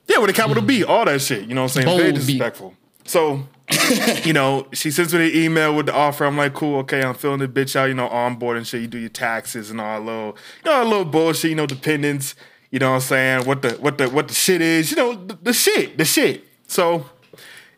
Yeah, 0.09 0.17
with 0.17 0.31
a 0.31 0.33
capital 0.33 0.63
B, 0.63 0.83
all 0.83 1.05
that 1.05 1.21
shit. 1.21 1.47
You 1.47 1.55
know 1.55 1.65
what 1.65 1.77
I'm 1.77 1.83
saying? 1.83 1.95
Very 1.99 2.13
Bold 2.13 2.15
B. 2.15 2.21
disrespectful. 2.21 2.75
So 3.05 3.47
you 4.25 4.33
know, 4.33 4.67
she 4.73 4.91
sends 4.91 5.13
me 5.13 5.31
the 5.31 5.45
email 5.45 5.75
with 5.75 5.87
the 5.87 5.95
offer. 5.95 6.25
I'm 6.25 6.37
like, 6.37 6.55
cool, 6.55 6.79
okay, 6.81 7.03
I'm 7.03 7.15
filling 7.15 7.41
the 7.41 7.49
bitch 7.49 7.77
out, 7.77 7.87
you 7.87 7.95
know, 7.95 8.09
on 8.09 8.37
board 8.37 8.57
and 8.57 8.67
shit. 8.67 8.83
You 8.83 8.87
do 8.87 8.99
your 8.99 9.09
taxes 9.09 9.71
and 9.71 9.81
all 9.81 9.99
that 9.99 10.07
little, 10.07 10.37
you 10.65 10.71
know, 10.71 10.83
a 10.83 10.85
little 10.85 11.05
bullshit, 11.05 11.51
you 11.51 11.57
know, 11.57 11.67
dependents, 11.67 12.35
you 12.71 12.79
know 12.79 12.91
what 12.91 12.97
I'm 12.97 13.01
saying? 13.03 13.47
What 13.47 13.63
the 13.63 13.71
what 13.73 13.99
the 13.99 14.09
what 14.09 14.29
the 14.29 14.35
shit 14.35 14.61
is, 14.61 14.91
you 14.91 14.97
know, 14.97 15.15
the, 15.15 15.39
the 15.43 15.53
shit, 15.53 15.99
the 15.99 16.05
shit. 16.05 16.45
So, 16.67 17.07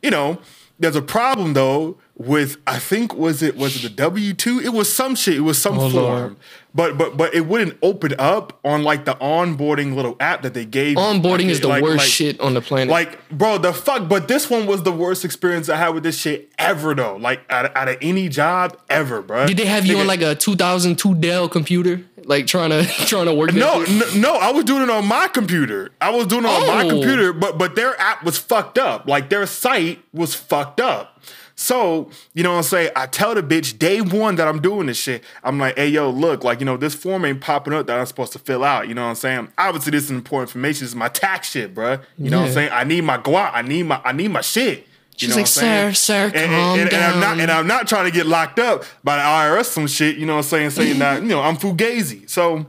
you 0.02 0.10
know, 0.10 0.38
there's 0.78 0.96
a 0.96 1.02
problem 1.02 1.54
though 1.54 1.98
with 2.26 2.56
I 2.66 2.78
think 2.78 3.14
was 3.14 3.42
it 3.42 3.56
was 3.56 3.76
it 3.76 3.82
the 3.82 3.94
W 3.94 4.32
two? 4.34 4.60
It 4.60 4.72
was 4.72 4.92
some 4.92 5.14
shit. 5.14 5.36
It 5.36 5.40
was 5.40 5.58
some 5.58 5.78
Oh, 5.78 5.90
form. 5.90 5.94
Lord. 5.94 6.36
But 6.74 6.96
but 6.96 7.16
but 7.18 7.34
it 7.34 7.46
wouldn't 7.46 7.76
open 7.82 8.14
up 8.18 8.58
on 8.64 8.82
like 8.82 9.04
the 9.04 9.14
onboarding 9.16 9.94
little 9.94 10.16
app 10.20 10.40
that 10.42 10.54
they 10.54 10.64
gave. 10.64 10.96
Onboarding 10.96 11.24
Like, 11.24 11.46
is 11.46 11.60
the 11.60 11.68
like- 11.68 11.82
worst 11.82 11.98
like- 11.98 12.08
shit 12.08 12.40
on 12.40 12.54
the 12.54 12.62
planet. 12.62 12.88
Like, 12.88 13.28
bro, 13.28 13.58
the 13.58 13.72
fuck. 13.74 14.08
But 14.08 14.28
this 14.28 14.48
one 14.48 14.66
was 14.66 14.82
the 14.82 14.92
worst 14.92 15.24
experience 15.24 15.68
I 15.68 15.76
had 15.76 15.90
with 15.90 16.02
this 16.02 16.18
shit 16.18 16.50
ever, 16.58 16.94
though. 16.94 17.16
Like, 17.16 17.42
out 17.50 17.66
of, 17.66 17.72
out 17.76 17.88
of 17.88 17.98
any 18.00 18.28
job 18.30 18.78
ever, 18.88 19.20
bro. 19.20 19.46
Did 19.46 19.58
they 19.58 19.66
have 19.66 19.84
you 19.84 19.96
Nigga, 19.96 20.00
on 20.00 20.06
like 20.06 20.22
a 20.22 20.34
2002 20.34 21.14
Dell 21.16 21.46
computer, 21.48 22.00
like 22.24 22.46
trying 22.46 22.70
to 22.70 22.84
trying 23.06 23.26
to 23.26 23.34
work? 23.34 23.50
that 23.50 23.58
No, 23.58 23.84
no, 24.18 24.36
I 24.36 24.50
was 24.52 24.64
doing 24.64 24.82
it 24.82 24.88
on 24.90 25.06
my 25.06 25.28
computer. 25.28 25.90
I 26.00 26.08
was 26.08 26.26
doing 26.26 26.44
it 26.44 26.48
on 26.48 26.66
my 26.66 26.84
Oh. 26.84 26.88
computer, 26.88 27.34
but 27.34 27.58
but 27.58 27.74
their 27.74 28.00
app 28.00 28.24
was 28.24 28.38
fucked 28.38 28.78
up. 28.78 29.06
Like 29.06 29.28
their 29.28 29.44
site 29.44 30.02
was 30.14 30.34
fucked 30.34 30.80
up. 30.80 31.20
So, 31.62 32.10
you 32.34 32.42
know 32.42 32.50
what 32.50 32.56
I'm 32.56 32.62
saying? 32.64 32.90
I 32.96 33.06
tell 33.06 33.36
the 33.36 33.42
bitch 33.42 33.78
day 33.78 34.00
one 34.00 34.34
that 34.34 34.48
I'm 34.48 34.60
doing 34.60 34.88
this 34.88 34.96
shit. 34.96 35.22
I'm 35.44 35.60
like, 35.60 35.76
hey, 35.76 35.86
yo, 35.86 36.10
look, 36.10 36.42
like, 36.42 36.58
you 36.58 36.66
know, 36.66 36.76
this 36.76 36.92
form 36.92 37.24
ain't 37.24 37.40
popping 37.40 37.72
up 37.72 37.86
that 37.86 38.00
I'm 38.00 38.06
supposed 38.06 38.32
to 38.32 38.40
fill 38.40 38.64
out. 38.64 38.88
You 38.88 38.94
know 38.94 39.02
what 39.02 39.10
I'm 39.10 39.14
saying? 39.14 39.52
Obviously, 39.56 39.92
this 39.92 40.04
is 40.04 40.10
important 40.10 40.50
information. 40.50 40.80
This 40.80 40.90
is 40.90 40.96
my 40.96 41.08
tax 41.08 41.50
shit, 41.50 41.72
bruh. 41.72 42.02
You 42.18 42.30
know 42.30 42.40
what 42.40 42.48
I'm 42.48 42.52
saying? 42.52 42.70
I 42.72 42.82
need 42.82 43.04
my 43.04 43.16
guap. 43.16 43.52
I 43.54 43.62
need 43.62 43.84
my 43.84 44.00
I 44.04 44.10
need 44.10 44.32
my 44.32 44.40
shit. 44.40 44.88
You 45.18 45.28
She's 45.28 45.36
like, 45.36 45.46
"Sir, 45.46 45.92
sir, 45.92 46.24
and, 46.34 46.50
calm 46.50 46.80
and, 46.80 46.92
and 46.92 47.04
I'm 47.04 47.20
not 47.20 47.30
down." 47.32 47.40
and 47.40 47.50
I'm 47.50 47.66
not 47.66 47.86
trying 47.86 48.06
to 48.06 48.10
get 48.10 48.26
locked 48.26 48.58
up 48.58 48.82
by 49.04 49.16
the 49.16 49.22
IRS 49.22 49.66
some 49.66 49.86
shit, 49.86 50.16
you 50.16 50.26
know 50.26 50.32
what 50.36 50.38
I'm 50.52 50.70
saying, 50.70 50.70
saying 50.70 50.98
that, 51.00 51.22
you 51.22 51.28
know, 51.28 51.42
I'm 51.42 51.56
fugazi. 51.56 52.28
So 52.28 52.66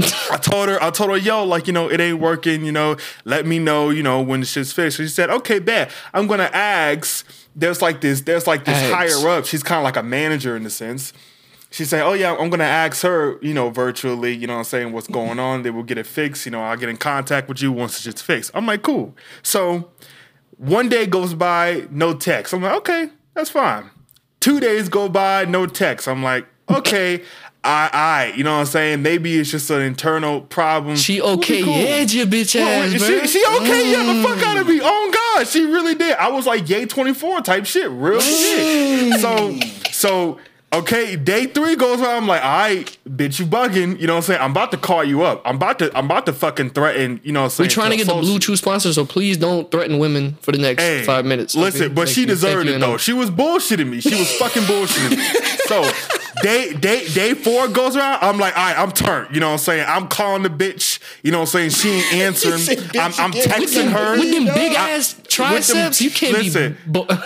I 0.00 0.38
told 0.38 0.68
her, 0.68 0.82
I 0.82 0.90
told 0.90 1.10
her, 1.10 1.16
yo, 1.16 1.44
like, 1.44 1.66
you 1.66 1.72
know, 1.72 1.88
it 1.88 2.00
ain't 2.00 2.18
working, 2.18 2.64
you 2.64 2.72
know, 2.72 2.96
let 3.24 3.46
me 3.46 3.58
know, 3.58 3.90
you 3.90 4.02
know, 4.02 4.20
when 4.20 4.40
the 4.40 4.46
shit's 4.46 4.72
fixed. 4.72 4.96
So 4.96 5.04
she 5.04 5.08
said, 5.08 5.30
okay, 5.30 5.58
bet. 5.58 5.90
I'm 6.12 6.26
gonna 6.26 6.50
ask. 6.52 7.26
There's 7.56 7.80
like 7.80 8.00
this, 8.00 8.22
there's 8.22 8.48
like 8.48 8.64
this 8.64 8.76
Ask. 8.76 8.92
higher 8.92 9.28
up. 9.28 9.46
She's 9.46 9.62
kind 9.62 9.78
of 9.78 9.84
like 9.84 9.96
a 9.96 10.02
manager 10.02 10.56
in 10.56 10.66
a 10.66 10.70
sense. 10.70 11.12
She 11.70 11.84
said, 11.84 12.02
Oh 12.02 12.12
yeah, 12.12 12.36
I'm 12.36 12.50
gonna 12.50 12.64
ask 12.64 13.02
her, 13.02 13.38
you 13.42 13.54
know, 13.54 13.70
virtually, 13.70 14.32
you 14.32 14.46
know 14.46 14.54
what 14.54 14.58
I'm 14.60 14.64
saying, 14.64 14.92
what's 14.92 15.06
going 15.06 15.38
on. 15.38 15.62
They 15.62 15.70
will 15.70 15.82
get 15.82 15.98
it 15.98 16.06
fixed. 16.06 16.46
You 16.46 16.52
know, 16.52 16.62
I'll 16.62 16.76
get 16.76 16.88
in 16.88 16.96
contact 16.96 17.48
with 17.48 17.62
you 17.62 17.72
once 17.72 18.04
it's 18.06 18.22
fixed. 18.22 18.50
I'm 18.54 18.66
like, 18.66 18.82
cool. 18.82 19.14
So 19.42 19.90
one 20.56 20.88
day 20.88 21.06
goes 21.06 21.34
by, 21.34 21.86
no 21.90 22.14
text. 22.14 22.54
I'm 22.54 22.62
like, 22.62 22.74
okay, 22.76 23.08
that's 23.34 23.50
fine. 23.50 23.90
Two 24.40 24.60
days 24.60 24.88
go 24.88 25.08
by, 25.08 25.46
no 25.46 25.66
text. 25.66 26.06
I'm 26.06 26.22
like, 26.22 26.46
okay, 26.70 27.22
I, 27.64 27.90
I, 27.92 28.32
you 28.36 28.44
know 28.44 28.52
what 28.54 28.60
I'm 28.60 28.66
saying? 28.66 29.02
Maybe 29.02 29.38
it's 29.38 29.50
just 29.50 29.70
an 29.70 29.80
internal 29.82 30.42
problem. 30.42 30.96
She 30.96 31.20
okay, 31.20 31.62
cool. 31.62 31.72
yeah, 31.72 32.00
your 32.02 32.26
bitch 32.26 32.54
Well, 32.54 32.82
ass, 32.84 32.90
she, 32.92 33.26
she 33.26 33.44
okay, 33.56 33.90
yeah, 33.92 34.12
the 34.12 34.22
fuck 34.22 34.46
out 34.46 34.58
of 34.58 34.66
me. 34.68 34.80
Oh 34.82 35.10
God, 35.36 35.46
she 35.48 35.64
really 35.64 35.94
did. 35.94 36.16
I 36.16 36.28
was 36.28 36.46
like 36.46 36.68
yay 36.68 36.84
24 36.86 37.40
type 37.40 37.64
shit, 37.66 37.90
real 37.90 38.20
shit. 38.20 39.20
So, 39.20 39.58
so 39.90 40.38
okay, 40.74 41.16
day 41.16 41.46
three 41.46 41.76
goes 41.76 42.00
on. 42.00 42.06
I'm 42.06 42.26
like, 42.26 42.42
all 42.44 42.48
right, 42.58 42.98
bitch, 43.08 43.38
you 43.40 43.46
bugging. 43.46 43.98
You 44.00 44.06
know 44.08 44.14
what 44.14 44.18
I'm 44.18 44.22
saying? 44.24 44.40
I'm 44.42 44.50
about 44.50 44.70
to 44.72 44.76
call 44.76 45.02
you 45.04 45.22
up. 45.22 45.40
I'm 45.44 45.56
about 45.56 45.78
to, 45.78 45.96
I'm 45.96 46.04
about 46.06 46.26
to 46.26 46.32
fucking 46.32 46.70
threaten. 46.70 47.20
You 47.22 47.32
know 47.32 47.40
what 47.40 47.44
I'm 47.44 47.50
saying? 47.50 47.66
We're 47.68 47.70
trying 47.72 47.90
to 47.92 47.96
get 47.96 48.06
the. 48.06 48.14
Blue 48.14 48.38
Chew 48.38 48.56
sponsor, 48.56 48.92
so 48.92 49.04
please 49.06 49.36
don't 49.38 49.70
threaten 49.70 49.98
women 49.98 50.36
for 50.42 50.52
the 50.52 50.58
next 50.58 50.82
Hey, 50.82 51.02
five 51.04 51.24
minutes. 51.24 51.54
Listen, 51.54 51.86
okay? 51.86 51.94
but 51.94 52.06
Thank 52.06 52.14
she 52.14 52.20
you. 52.22 52.26
deserved 52.26 52.66
Thank 52.66 52.76
it 52.76 52.80
though. 52.80 52.96
She 52.98 53.12
was 53.12 53.30
bullshitting 53.30 53.88
me. 53.88 54.00
She 54.00 54.14
was 54.14 54.30
fucking 54.36 54.62
bullshitting 54.64 55.16
me. 55.16 55.50
So 55.64 55.82
day 56.42 56.72
day 56.74 57.06
day 57.08 57.34
four 57.34 57.68
goes 57.68 57.96
around. 57.96 58.18
I'm 58.22 58.38
like, 58.38 58.56
all 58.56 58.64
right, 58.64 58.78
I'm 58.78 58.92
turned. 58.92 59.34
You 59.34 59.40
know 59.40 59.48
what 59.48 59.52
I'm 59.52 59.58
saying? 59.58 59.84
I'm 59.88 60.08
calling 60.08 60.42
the 60.42 60.50
bitch. 60.50 60.98
You 61.22 61.32
know 61.32 61.38
what 61.40 61.54
I'm 61.54 61.70
saying? 61.70 61.70
She 61.70 61.90
ain't 61.90 62.12
answering. 62.22 62.58
said, 62.58 62.96
I'm, 62.96 63.12
I'm 63.18 63.32
you 63.32 63.42
texting 63.42 63.90
her. 63.90 64.18
with 64.18 64.30
them 64.30 64.44
big 64.54 64.76
I- 64.76 64.90
ass 64.90 65.14
with 65.16 65.24
them- 65.24 65.30
triceps, 65.30 66.00
you 66.00 66.10
can't 66.10 66.32
listen. 66.38 66.72
be. 66.86 66.90
Bo- 66.90 67.06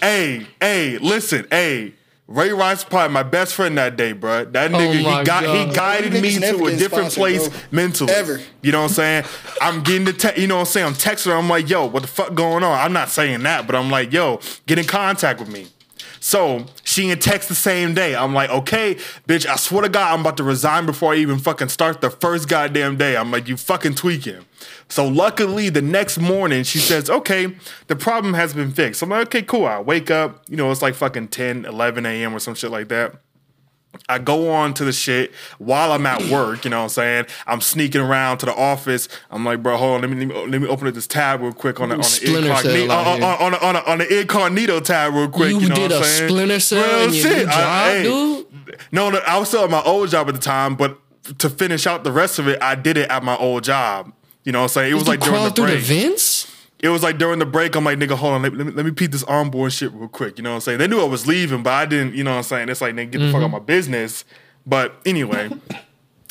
Hey, 0.00 0.46
hey, 0.60 0.98
listen, 0.98 1.46
hey. 1.50 1.92
Ray 2.28 2.50
Rice 2.50 2.82
probably 2.82 3.14
my 3.14 3.22
best 3.22 3.54
friend 3.54 3.78
that 3.78 3.96
day, 3.96 4.10
bro. 4.12 4.46
That 4.46 4.74
oh 4.74 4.78
nigga, 4.78 5.00
Oh 5.00 5.10
my 5.12 5.18
he 5.20 5.24
got 5.24 5.42
he 5.44 5.64
God. 5.66 5.74
guided 5.76 6.12
Niggas 6.12 6.22
me 6.22 6.38
never 6.40 6.58
to 6.58 6.66
a 6.66 6.70
get 6.70 6.78
different 6.80 7.12
sponsored, 7.12 7.20
place 7.42 7.48
bro. 7.48 7.58
mentally. 7.70 8.12
Ever. 8.12 8.40
You 8.62 8.72
know 8.72 8.78
what 8.82 8.88
I'm 8.88 8.94
saying? 8.94 9.24
I'm 9.60 9.82
getting 9.84 10.06
the 10.06 10.12
te- 10.12 10.40
you 10.40 10.48
know 10.48 10.56
what 10.56 10.60
I'm 10.62 10.66
saying? 10.66 10.86
I'm 10.88 10.94
texting 10.94 11.26
her. 11.26 11.34
I'm 11.36 11.48
like, 11.48 11.68
yo, 11.70 11.86
what 11.86 12.02
the 12.02 12.08
fuck 12.08 12.34
going 12.34 12.64
on? 12.64 12.76
I'm 12.80 12.92
not 12.92 13.10
saying 13.10 13.44
that, 13.44 13.66
but 13.68 13.76
I'm 13.76 13.90
like, 13.90 14.12
yo, 14.12 14.40
get 14.66 14.76
in 14.78 14.86
contact 14.86 15.38
with 15.38 15.48
me. 15.52 15.68
So 16.26 16.66
she 16.82 17.08
in 17.08 17.20
text 17.20 17.48
the 17.48 17.54
same 17.54 17.94
day. 17.94 18.16
I'm 18.16 18.34
like, 18.34 18.50
okay, 18.50 18.96
bitch, 19.28 19.46
I 19.46 19.54
swear 19.54 19.82
to 19.82 19.88
God, 19.88 20.12
I'm 20.12 20.22
about 20.22 20.36
to 20.38 20.42
resign 20.42 20.84
before 20.84 21.14
I 21.14 21.18
even 21.18 21.38
fucking 21.38 21.68
start 21.68 22.00
the 22.00 22.10
first 22.10 22.48
goddamn 22.48 22.96
day. 22.96 23.16
I'm 23.16 23.30
like, 23.30 23.46
you 23.46 23.56
fucking 23.56 23.94
tweaking. 23.94 24.44
So 24.88 25.06
luckily, 25.06 25.68
the 25.68 25.82
next 25.82 26.18
morning, 26.18 26.64
she 26.64 26.80
says, 26.80 27.08
okay, 27.08 27.54
the 27.86 27.94
problem 27.94 28.34
has 28.34 28.54
been 28.54 28.72
fixed. 28.72 29.02
I'm 29.02 29.10
like, 29.10 29.28
okay, 29.28 29.42
cool. 29.42 29.66
I 29.66 29.78
wake 29.78 30.10
up, 30.10 30.42
you 30.48 30.56
know, 30.56 30.68
it's 30.72 30.82
like 30.82 30.96
fucking 30.96 31.28
10, 31.28 31.64
11 31.64 32.04
a.m. 32.04 32.34
or 32.34 32.40
some 32.40 32.56
shit 32.56 32.72
like 32.72 32.88
that. 32.88 33.14
I 34.08 34.18
go 34.18 34.50
on 34.50 34.74
to 34.74 34.84
the 34.84 34.92
shit 34.92 35.32
while 35.58 35.92
I'm 35.92 36.06
at 36.06 36.22
work, 36.30 36.64
you 36.64 36.70
know 36.70 36.78
what 36.78 36.82
I'm 36.84 36.88
saying? 36.90 37.26
I'm 37.46 37.60
sneaking 37.60 38.00
around 38.00 38.38
to 38.38 38.46
the 38.46 38.54
office. 38.54 39.08
I'm 39.30 39.44
like, 39.44 39.62
bro, 39.62 39.76
hold 39.76 39.96
on, 39.96 40.00
let 40.02 40.10
me 40.10 40.26
let 40.26 40.28
me, 40.28 40.50
let 40.52 40.60
me 40.62 40.68
open 40.68 40.88
up 40.88 40.94
this 40.94 41.06
tab 41.06 41.40
real 41.40 41.52
quick 41.52 41.80
on 41.80 41.90
the 41.90 41.96
on 41.96 42.00
the 42.00 42.38
incognito 42.38 42.92
on, 42.92 43.22
on, 43.22 43.54
on, 43.54 43.54
on, 43.54 43.76
on, 43.76 43.98
the 43.98 44.20
incognito 44.20 44.80
tab 44.80 45.14
real 45.14 45.28
quick. 45.28 45.50
You 45.50 45.60
You, 45.60 45.68
know 45.68 45.74
did 45.74 45.90
what 45.90 45.96
I'm 45.98 46.02
a 46.02 46.04
saying? 46.04 46.28
Splinter 46.30 46.60
Cell 46.60 47.08
in 47.08 47.14
your 47.14 47.36
new 47.36 47.44
job, 47.44 48.02
dude? 48.02 48.46
No, 48.92 49.10
no, 49.10 49.18
I 49.26 49.38
was 49.38 49.48
still 49.48 49.64
at 49.64 49.70
my 49.70 49.82
old 49.82 50.10
job 50.10 50.28
at 50.28 50.34
the 50.34 50.40
time, 50.40 50.74
but 50.76 50.98
to 51.38 51.50
finish 51.50 51.86
out 51.86 52.04
the 52.04 52.12
rest 52.12 52.38
of 52.38 52.48
it, 52.48 52.60
I 52.62 52.74
did 52.74 52.96
it 52.96 53.08
at 53.10 53.22
my 53.24 53.36
old 53.36 53.64
job. 53.64 54.12
You 54.44 54.52
know 54.52 54.60
what 54.60 54.64
I'm 54.64 54.68
saying? 54.68 54.92
It 54.92 54.94
was 54.94 55.04
you 55.04 55.08
like 55.08 55.20
during 55.20 55.42
the 55.42 55.50
through 55.50 55.66
the 55.66 55.78
vents. 55.78 56.52
It 56.78 56.90
was 56.90 57.02
like 57.02 57.18
during 57.18 57.38
the 57.38 57.46
break, 57.46 57.74
I'm 57.74 57.84
like, 57.84 57.98
nigga, 57.98 58.16
hold 58.16 58.34
on, 58.34 58.42
let, 58.42 58.54
let 58.54 58.66
me, 58.66 58.72
let 58.72 58.84
me 58.84 58.92
peep 58.92 59.10
this 59.10 59.22
onboard 59.24 59.72
shit 59.72 59.92
real 59.92 60.08
quick. 60.08 60.36
You 60.36 60.44
know 60.44 60.50
what 60.50 60.56
I'm 60.56 60.60
saying? 60.60 60.78
They 60.78 60.86
knew 60.86 61.00
I 61.00 61.04
was 61.04 61.26
leaving, 61.26 61.62
but 61.62 61.72
I 61.72 61.86
didn't, 61.86 62.14
you 62.14 62.22
know 62.22 62.32
what 62.32 62.38
I'm 62.38 62.42
saying? 62.42 62.68
It's 62.68 62.80
like, 62.80 62.94
nigga, 62.94 63.12
get 63.12 63.18
the 63.18 63.26
fuck 63.28 63.36
out 63.36 63.44
of 63.44 63.50
mm-hmm. 63.50 63.52
my 63.52 63.58
business. 63.60 64.24
But 64.66 65.00
anyway, 65.06 65.50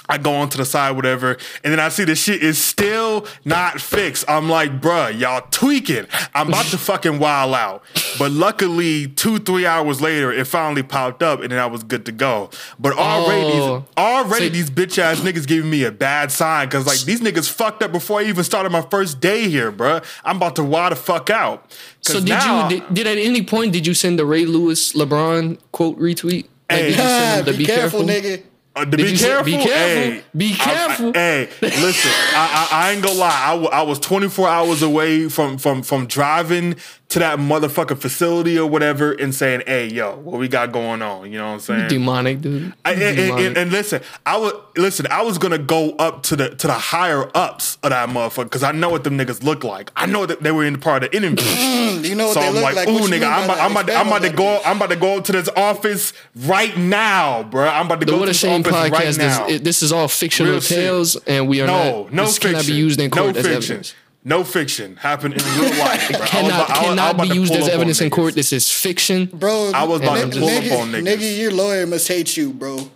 I 0.08 0.18
go 0.18 0.34
on 0.36 0.50
to 0.50 0.58
the 0.58 0.66
side, 0.66 0.92
whatever, 0.96 1.38
and 1.64 1.72
then 1.74 1.80
I 1.80 1.90
see 1.90 2.04
the 2.04 2.16
shit 2.16 2.44
is 2.44 2.58
still 2.64 3.26
not 3.44 3.82
fixed. 3.82 4.26
I'm 4.28 4.50
like, 4.50 4.80
bruh, 4.82 5.18
y'all 5.20 5.46
tweaking. 5.52 6.06
I'm 6.34 6.50
about 6.50 6.66
to 6.68 6.78
fucking 6.78 7.20
wild 7.20 7.54
out. 7.56 7.84
But 8.20 8.32
luckily, 8.32 9.08
two, 9.08 9.40
three 9.40 9.66
hours 9.66 10.02
later, 10.02 10.32
it 10.32 10.46
finally 10.48 10.84
popped 10.84 11.24
up, 11.24 11.42
and 11.42 11.52
then 11.52 11.60
I 11.60 11.66
was 11.66 11.84
good 11.84 12.06
to 12.06 12.12
go. 12.12 12.50
But 12.80 12.94
already, 12.98 13.52
Oh. 13.58 13.86
already 13.98 14.46
So- 14.48 14.50
these 14.54 14.70
bitch 14.70 14.98
ass 14.98 15.20
niggas 15.20 15.48
giving 15.48 15.70
me 15.70 15.84
a 15.84 15.92
bad 15.92 16.32
sign 16.32 16.68
because 16.68 16.86
like 16.86 17.00
these 17.02 17.22
niggas 17.22 17.50
fucked 17.50 17.82
up 17.84 17.92
before 17.92 18.20
I 18.20 18.24
even 18.26 18.44
started 18.44 18.72
my 18.72 18.82
first 18.90 19.20
day 19.20 19.50
here, 19.50 19.72
bruh. 19.72 20.04
I'm 20.24 20.38
about 20.38 20.56
to 20.58 20.64
wild 20.64 20.92
the 20.92 20.96
fuck 20.98 21.30
out. 21.30 21.72
So 22.02 22.20
did 22.20 22.30
now- 22.30 22.70
you 22.70 22.80
did, 22.82 22.94
did 22.94 23.08
at 23.08 23.18
any 23.18 23.42
point 23.44 23.74
did 23.74 23.88
you 23.88 23.94
send 23.94 24.20
the 24.20 24.26
Ray 24.26 24.46
Lewis 24.46 24.94
LeBron 24.94 25.58
quote 25.72 26.00
retweet? 26.00 26.46
Like, 26.70 26.80
Hey. 26.80 26.82
did 26.90 26.90
you 26.92 26.96
send 26.98 27.38
him 27.38 27.40
ah, 27.40 27.52
the 27.52 27.58
be, 27.58 27.66
careful, 27.66 28.02
nigga. 28.02 28.44
Uh, 28.76 28.84
to 28.84 28.98
be 28.98 29.04
you 29.04 29.16
say- 29.16 29.28
careful, 29.28 29.46
be 29.46 29.52
careful? 29.54 29.72
Hey, 29.72 30.24
Be 30.36 30.46
I- 30.48 30.54
I- 30.54 30.58
careful. 30.58 31.14
hey, 31.14 31.50
listen, 31.62 32.12
I, 32.36 32.68
I, 32.72 32.78
I 32.88 32.92
ain't 32.92 33.02
gonna 33.04 33.18
lie. 33.20 33.70
I, 33.72 33.80
I 33.80 33.82
was 33.84 34.00
24 34.00 34.48
hours 34.50 34.82
away 34.82 35.30
from 35.30 35.58
from 35.58 35.82
from 35.82 36.08
driving 36.08 36.76
to 37.08 37.20
that 37.20 37.38
motherfucking 37.38 38.00
facility 38.00 38.58
or 38.60 38.68
whatever 38.68 39.14
and 39.14 39.34
saying, 39.34 39.62
"Hey, 39.68 39.88
yo, 39.88 40.16
what 40.18 40.40
we 40.40 40.48
got 40.50 40.72
going 40.74 41.02
on?" 41.02 41.32
You 41.32 41.38
know 41.38 41.48
what 41.48 41.54
I'm 41.54 41.60
saying? 41.62 41.88
Demonic, 41.88 42.42
dude. 42.42 42.74
I, 42.84 42.94
and, 42.94 43.16
Demonic. 43.16 43.46
and- 43.46 43.58
and 43.58 43.72
listen, 43.72 44.02
I 44.26 44.38
would 44.38 44.56
listen. 44.76 45.06
I 45.10 45.22
was 45.22 45.38
gonna 45.38 45.58
go 45.60 45.92
up 45.92 46.24
to 46.24 46.36
the 46.36 46.50
to 46.56 46.68
the 46.68 46.74
higher 46.74 47.30
ups 47.36 47.78
of 47.84 47.92
that 47.92 48.10
motherfucker 48.10 48.46
because 48.46 48.64
I 48.64 48.72
know 48.74 48.90
what 48.90 49.04
them 49.06 49.18
niggas 49.18 49.44
look 49.44 49.64
like. 49.64 49.92
I 49.96 50.06
know 50.08 50.26
that 50.26 50.44
they 50.44 50.52
were 50.52 50.66
in 50.66 50.74
the 50.74 50.80
part 50.80 51.04
of 51.04 51.12
the 51.12 51.18
interview. 51.18 51.46
You 52.06 52.14
know 52.14 52.28
what 52.28 52.34
so 52.36 52.40
they 52.42 52.48
I'm 52.48 52.54
look 52.56 52.64
like, 52.64 52.76
like. 52.76 52.88
ooh, 52.90 53.00
nigga, 53.08 53.28
I'm 53.32 53.46
about, 53.46 53.60
I'm, 53.60 53.72
about, 53.72 53.90
I'm 53.90 54.08
about 54.08 54.22
to 54.24 54.30
go. 54.30 54.60
I'm 54.66 54.76
about 54.78 54.90
to 54.90 54.96
go 54.96 55.22
to 55.22 55.32
this 55.32 55.48
office 55.56 56.14
right 56.36 56.76
now, 56.78 57.44
bro. 57.44 57.68
I'm 57.68 57.86
about 57.88 58.00
to 58.02 58.06
go 58.06 58.20
to 58.20 58.26
this 58.26 58.44
office 58.44 58.65
podcast. 58.74 58.92
right 58.92 59.06
This, 59.06 59.18
now. 59.18 59.48
it- 59.48 59.64
this 59.64 59.84
is 59.84 59.92
all 59.92 60.08
fictional 60.08 60.60
tales, 60.60 61.16
and 61.28 61.48
we 61.48 61.62
are 61.62 61.68
no, 61.68 62.04
not. 62.04 62.14
no 62.14 62.26
this 62.26 62.34
fiction. 62.38 62.52
cannot 62.52 62.66
be 62.68 62.74
used 62.74 63.00
in 63.00 63.10
court 63.12 63.34
no 63.34 63.40
as 63.40 63.46
fiction. 63.46 63.56
evidence. 63.76 63.94
No 64.28 64.44
fiction 64.44 64.96
happened 64.96 65.36
in 65.36 65.44
real 65.60 65.70
life. 65.78 66.10
bro. 66.10 66.20
Was 66.20 66.30
Cannot 66.30 66.50
about- 66.50 66.70
was- 66.70 66.80
cannot 66.80 67.22
be 67.22 67.28
used 67.28 67.54
as 67.54 67.68
evidence 67.68 68.02
in 68.02 68.10
court. 68.10 68.34
This 68.34 68.52
is 68.54 68.72
fiction. 68.72 69.26
Bro, 69.32 69.72
I 69.76 69.84
was 69.84 70.02
about 70.02 70.16
to 70.18 70.26
nigga, 70.28 70.40
pull 70.40 70.50
up 70.50 70.80
on 70.82 70.92
niggas. 70.92 71.04
nigga, 71.18 71.38
your 71.40 71.52
lawyer 71.52 71.86
must 71.86 72.08
hate 72.08 72.36
you, 72.36 72.52
bro. 72.54 72.90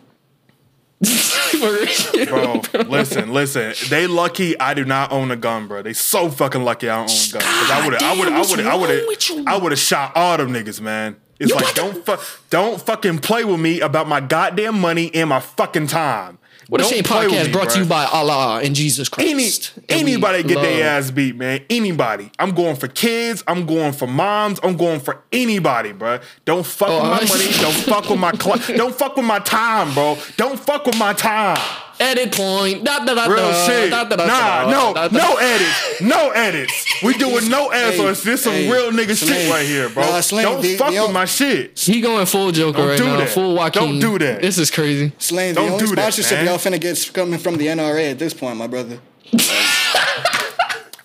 Bro, 2.27 2.61
listen, 2.87 3.31
listen. 3.33 3.73
They 3.89 4.07
lucky 4.07 4.59
I 4.59 4.73
do 4.73 4.85
not 4.85 5.11
own 5.11 5.31
a 5.31 5.35
gun, 5.35 5.67
bro. 5.67 5.81
They 5.81 5.93
so 5.93 6.29
fucking 6.29 6.63
lucky 6.63 6.89
I 6.89 6.97
don't 7.05 7.09
own 7.11 7.17
a 7.29 7.31
gun. 7.33 7.41
Cause 7.41 7.71
I 7.71 7.85
would 7.85 7.95
I 8.03 8.17
would, 8.19 8.27
I 8.27 8.39
would, 8.39 8.59
I 8.65 8.75
would 8.75 9.07
with 9.07 9.29
you? 9.29 9.37
have, 9.37 9.47
I 9.47 9.57
would 9.57 9.71
have 9.71 9.79
shot 9.79 10.13
all 10.15 10.37
them 10.37 10.51
niggas, 10.51 10.81
man. 10.81 11.15
It's 11.39 11.53
like 11.53 11.73
don't 11.73 12.05
fuck, 12.05 12.21
don't 12.49 12.81
fucking 12.81 13.19
play 13.19 13.43
with 13.45 13.59
me 13.59 13.79
about 13.79 14.07
my 14.07 14.19
goddamn 14.19 14.79
money 14.79 15.13
and 15.15 15.29
my 15.29 15.39
fucking 15.39 15.87
time. 15.87 16.37
What 16.67 16.81
a 16.81 16.83
Don't 16.83 16.93
Shame 16.93 17.03
podcast 17.03 17.45
me, 17.47 17.51
brought 17.51 17.69
to 17.71 17.79
you 17.79 17.85
by 17.85 18.05
Allah 18.05 18.61
and 18.63 18.75
Jesus 18.75 19.09
Any 19.17 19.33
Christ. 19.33 19.73
We 19.75 19.83
anybody 19.95 20.43
get 20.43 20.61
their 20.61 20.87
ass 20.87 21.09
beat, 21.09 21.35
man. 21.35 21.61
Anybody. 21.67 22.31
I'm 22.37 22.51
going 22.51 22.75
for 22.75 22.87
kids. 22.87 23.43
I'm 23.47 23.65
going 23.65 23.91
for 23.91 24.05
moms. 24.05 24.59
I'm 24.61 24.77
going 24.77 24.99
for 24.99 25.23
anybody, 25.31 25.93
bro. 25.93 26.19
Don't 26.45 26.63
fuck 26.63 26.89
Oh, 26.89 26.95
with 27.01 27.09
my 27.09 27.17
I- 27.21 27.25
money. 27.27 27.51
Don't 27.59 27.73
fuck 27.73 28.09
with 28.09 28.19
my 28.19 28.31
cl- 28.33 28.77
Don't 28.77 28.93
fuck 28.93 29.15
with 29.15 29.25
my 29.25 29.39
time, 29.39 29.93
bro. 29.95 30.15
Don't 30.37 30.59
fuck 30.59 30.85
with 30.85 30.97
my 30.99 31.13
time. 31.13 31.57
Edit 32.01 32.31
point. 32.33 32.83
Da, 32.85 33.03
da, 33.03 33.13
da, 33.13 33.25
Real 33.27 33.37
da, 33.51 33.65
shit. 33.65 33.89
da, 33.91 34.05
da, 34.05 34.15
da, 34.15 34.25
Nah, 34.25 34.63
da, 34.65 34.71
no, 34.71 34.93
da, 34.93 35.07
da. 35.09 35.17
no 35.17 35.35
edits. 35.35 36.01
No 36.01 36.29
edits. 36.29 36.85
We 37.03 37.13
doing 37.15 37.49
no 37.49 37.67
edits. 37.69 37.97
Hey, 37.97 38.01
on 38.01 38.05
this. 38.07 38.23
This 38.23 38.43
some 38.43 38.53
hey, 38.53 38.71
real 38.71 38.91
nigga 38.91 39.17
shit 39.17 39.51
right 39.51 39.65
here, 39.65 39.89
bro. 39.89 40.03
Nah, 40.03 40.21
Slim, 40.21 40.43
Don't 40.45 40.61
the- 40.61 40.77
fuck 40.77 40.91
the 40.93 41.01
with 41.01 41.11
my 41.11 41.25
shit. 41.25 41.77
He 41.77 41.99
going 41.99 42.25
full 42.25 42.51
Joker 42.53 42.77
Don't 42.77 42.87
right 42.87 42.97
do 42.97 43.05
now. 43.05 43.17
that. 43.17 43.29
Full 43.29 43.53
Joaquin. 43.55 43.81
Don't 43.81 43.99
do 43.99 44.17
that. 44.25 44.41
This 44.41 44.57
is 44.57 44.71
crazy. 44.71 45.11
Slane, 45.17 45.55
the 45.55 45.61
Don't 45.61 45.71
only 45.73 45.85
do 45.87 45.95
that, 45.95 46.13
sponsorship 46.13 46.37
man. 46.37 46.45
y'all 46.45 46.57
finna 46.57 46.79
get 46.79 47.11
coming 47.13 47.37
from 47.39 47.57
the 47.57 47.67
NRA 47.67 48.11
at 48.11 48.19
this 48.19 48.33
point, 48.33 48.55
my 48.57 48.67
brother. 48.67 48.99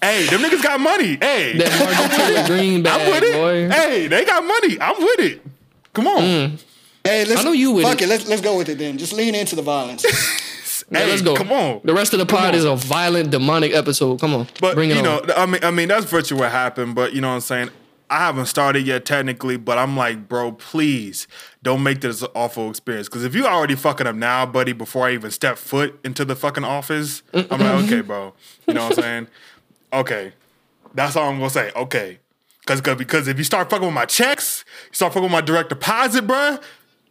Hey, 0.02 0.26
them 0.26 0.40
niggas 0.42 0.62
got 0.62 0.80
money. 0.80 1.16
Hey, 1.18 1.56
That 1.56 1.80
Martin 1.80 2.10
Taylor 2.18 2.46
Green 2.46 2.86
I'm 2.86 3.10
with 3.10 3.22
it. 3.22 3.32
boy. 3.32 3.70
Hey, 3.74 4.06
they 4.06 4.24
got 4.26 4.44
money. 4.44 4.76
I'm 4.78 4.96
with 5.02 5.20
it. 5.20 5.42
Come 5.94 6.06
on. 6.08 6.22
Mm. 6.22 6.62
Hey, 7.02 7.24
let's 7.24 7.40
I 7.40 7.44
know 7.44 7.52
you 7.52 7.70
with 7.72 7.84
fuck 7.86 8.02
it. 8.02 8.04
it. 8.04 8.08
Let's 8.08 8.26
let's 8.28 8.42
go 8.42 8.58
with 8.58 8.68
it 8.68 8.76
then. 8.76 8.98
Just 8.98 9.14
lean 9.14 9.34
into 9.34 9.56
the 9.56 9.62
violence. 9.62 10.04
Hey, 10.94 11.06
let's 11.08 11.22
go. 11.22 11.34
Come 11.34 11.52
on. 11.52 11.80
The 11.84 11.94
rest 11.94 12.12
of 12.12 12.18
the 12.18 12.26
pod 12.26 12.54
is 12.54 12.64
a 12.64 12.76
violent, 12.76 13.30
demonic 13.30 13.72
episode. 13.74 14.20
Come 14.20 14.34
on. 14.34 14.48
But 14.60 14.74
Bring 14.74 14.90
it 14.90 14.94
you 14.96 15.06
on. 15.06 15.26
know, 15.26 15.34
I 15.36 15.46
mean, 15.46 15.64
I 15.64 15.70
mean, 15.70 15.88
that's 15.88 16.06
virtually 16.06 16.40
what 16.40 16.50
happened. 16.50 16.94
But 16.94 17.12
you 17.12 17.20
know 17.20 17.28
what 17.28 17.34
I'm 17.34 17.40
saying. 17.40 17.70
I 18.10 18.18
haven't 18.18 18.46
started 18.46 18.86
yet 18.86 19.06
technically, 19.06 19.56
but 19.56 19.78
I'm 19.78 19.96
like, 19.96 20.28
bro, 20.28 20.52
please 20.52 21.26
don't 21.62 21.82
make 21.82 22.02
this 22.02 22.22
an 22.22 22.28
awful 22.34 22.68
experience. 22.70 23.08
Because 23.08 23.24
if 23.24 23.34
you 23.34 23.46
already 23.46 23.74
fucking 23.74 24.06
up 24.06 24.14
now, 24.14 24.44
buddy, 24.44 24.72
before 24.72 25.06
I 25.06 25.14
even 25.14 25.30
step 25.30 25.56
foot 25.56 25.98
into 26.04 26.24
the 26.24 26.36
fucking 26.36 26.64
office, 26.64 27.22
I'm 27.32 27.48
like, 27.48 27.84
okay, 27.84 28.02
bro. 28.02 28.34
You 28.68 28.74
know 28.74 28.84
what 28.88 28.98
I'm 28.98 29.02
saying? 29.02 29.26
Okay, 29.92 30.32
that's 30.92 31.16
all 31.16 31.30
I'm 31.30 31.38
gonna 31.38 31.50
say. 31.50 31.72
Okay, 31.74 32.18
because 32.60 32.80
because 32.82 33.26
if 33.26 33.38
you 33.38 33.44
start 33.44 33.70
fucking 33.70 33.86
with 33.86 33.94
my 33.94 34.04
checks, 34.06 34.64
you 34.90 34.94
start 34.94 35.12
fucking 35.12 35.24
with 35.24 35.32
my 35.32 35.40
direct 35.40 35.70
deposit, 35.70 36.26
bruh. 36.26 36.62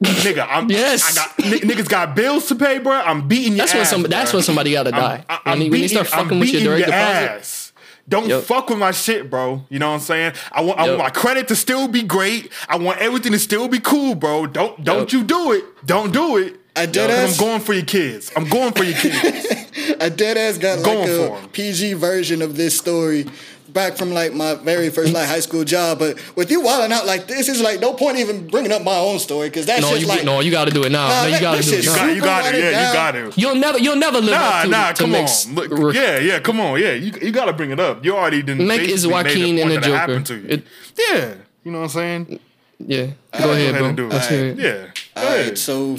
Nigga, 0.04 0.46
I'm 0.50 0.70
Yes. 0.70 1.04
I 1.12 1.16
got 1.16 1.40
n- 1.46 1.60
niggas 1.70 1.88
got 1.90 2.16
bills 2.16 2.48
to 2.48 2.56
pay, 2.56 2.80
bro. 2.80 2.94
I'm 2.94 3.28
beating 3.28 3.54
your 3.54 3.60
That's 3.60 3.74
when 3.74 3.82
ass, 3.84 3.90
some. 3.90 4.04
That's 4.04 4.32
bruh. 4.32 4.36
when 4.36 4.44
somebody 4.44 4.72
got 4.74 4.84
to 4.84 4.92
die. 4.92 5.24
I- 5.30 5.40
when, 5.52 5.60
they, 5.60 5.70
when 5.70 5.82
they 5.82 5.88
start 5.88 6.08
beating- 6.08 6.20
fucking 6.24 6.40
with 6.40 6.50
your 6.50 6.60
beating 6.62 6.72
direct 6.72 6.86
deposit. 6.88 7.32
ass. 7.32 7.74
Don't 8.10 8.28
Yep. 8.28 8.44
fuck 8.44 8.70
with 8.70 8.80
my 8.80 8.92
shit, 8.92 9.30
bro. 9.30 9.64
You 9.70 9.80
know 9.80 9.88
what 9.90 9.96
I'm 9.96 10.00
saying? 10.02 10.34
I 10.52 10.60
want, 10.62 10.78
I 10.78 10.88
want 10.88 10.98
my 10.98 11.10
credit 11.10 11.48
to 11.48 11.56
still 11.56 11.88
be 11.88 12.04
great. 12.04 12.52
I 12.68 12.76
want 12.78 13.00
everything 13.00 13.32
to 13.32 13.40
still 13.40 13.70
be 13.70 13.80
cool, 13.80 14.16
bro. 14.16 14.46
Don't 14.46 14.84
don't 14.84 15.12
Yep. 15.12 15.12
you 15.14 15.24
do 15.24 15.52
it. 15.54 15.64
Don't 15.86 16.12
do 16.12 16.36
it. 16.38 16.56
I 16.76 16.86
did 16.86 17.10
'Cause 17.10 17.32
ask- 17.32 17.42
I'm 17.42 17.48
going 17.48 17.62
for 17.62 17.74
your 17.74 17.86
kids. 17.86 18.32
I'm 18.36 18.50
going 18.50 18.74
for 18.74 18.84
your 18.84 18.98
kids. 18.98 19.46
a 20.02 20.10
dead 20.10 20.38
ass 20.38 20.58
got 20.58 20.80
like 20.80 20.86
Going 20.86 21.34
a. 21.46 21.48
PG 21.50 21.94
version 21.94 22.42
of 22.42 22.58
this 22.58 22.76
story 22.78 23.26
back 23.74 23.98
from 23.98 24.12
like 24.14 24.34
my 24.34 24.56
very 24.56 24.90
first 24.90 25.14
like 25.14 25.28
high 25.28 25.40
school 25.40 25.64
job. 25.64 26.00
But 26.00 26.18
with 26.36 26.50
you 26.52 26.62
wilding 26.62 26.92
out 26.94 27.06
like 27.06 27.28
this, 27.28 27.50
it's 27.50 27.62
like 27.62 27.80
no 27.80 27.94
point 27.94 28.18
even 28.18 28.48
bringing 28.48 28.72
up 28.72 28.84
my 28.84 28.96
own 28.96 29.20
story 29.20 29.50
because 29.50 29.66
that's 29.66 29.82
No, 29.82 29.90
just 29.90 30.02
you 30.02 30.08
like 30.08 30.24
no, 30.24 30.40
you 30.40 30.52
got 30.52 30.66
to 30.66 30.72
do 30.72 30.84
it 30.84 30.92
now. 30.92 31.08
Nah, 31.08 31.22
no, 31.24 31.28
you 31.36 31.42
got 31.42 31.56
to 31.56 31.62
do 31.64 31.70
it 31.70 31.84
shit's 31.84 31.88
now. 31.88 31.96
got, 31.96 32.16
you 32.16 32.22
got 32.22 32.46
Super 32.46 32.56
it. 32.58 32.60
Yeah, 32.60 32.66
watered 32.72 32.88
you 32.88 32.94
got 32.94 33.12
down. 33.14 33.28
it. 33.28 33.38
You'll 33.38 33.56
never, 33.56 33.78
you'll 33.80 33.96
never 33.96 34.20
live 34.22 34.32
Nah, 34.32 34.38
up 34.40 34.64
to, 34.64 34.70
nah, 34.70 34.92
to 34.92 35.04
come 35.04 35.12
Mick's 35.12 35.48
on. 35.48 35.56
Look, 35.56 35.72
re- 35.72 35.96
yeah, 35.96 36.20
yeah, 36.20 36.40
come 36.40 36.60
on. 36.60 36.80
Yeah, 36.80 36.92
you, 36.94 37.12
you 37.22 37.32
got 37.32 37.46
to 37.46 37.54
bring 37.54 37.72
it 37.72 37.80
up. 37.80 38.06
You 38.06 38.16
already 38.16 38.42
didn't. 38.44 38.66
Mick 38.68 38.80
is 38.88 39.06
Joaquin 39.08 39.58
and 39.60 39.72
the 39.72 39.80
Joker. 39.82 40.24
It- 40.48 40.64
yeah, 40.98 41.34
you 41.64 41.72
know 41.72 41.80
what 41.80 41.84
I'm 41.86 41.90
saying. 41.90 42.40
Yeah, 42.86 43.06
go 43.06 43.14
Go 43.40 43.52
ahead, 43.52 43.70
ahead 43.70 43.76
bro. 43.80 43.88
and 43.88 43.98
do 43.98 44.06
it. 44.08 44.14
Let's 44.14 44.28
hear 44.28 44.46
it. 44.48 44.58
Yeah, 44.58 44.72
go 45.16 45.22
All 45.22 45.28
ahead. 45.28 45.48
right, 45.50 45.58
so 45.58 45.98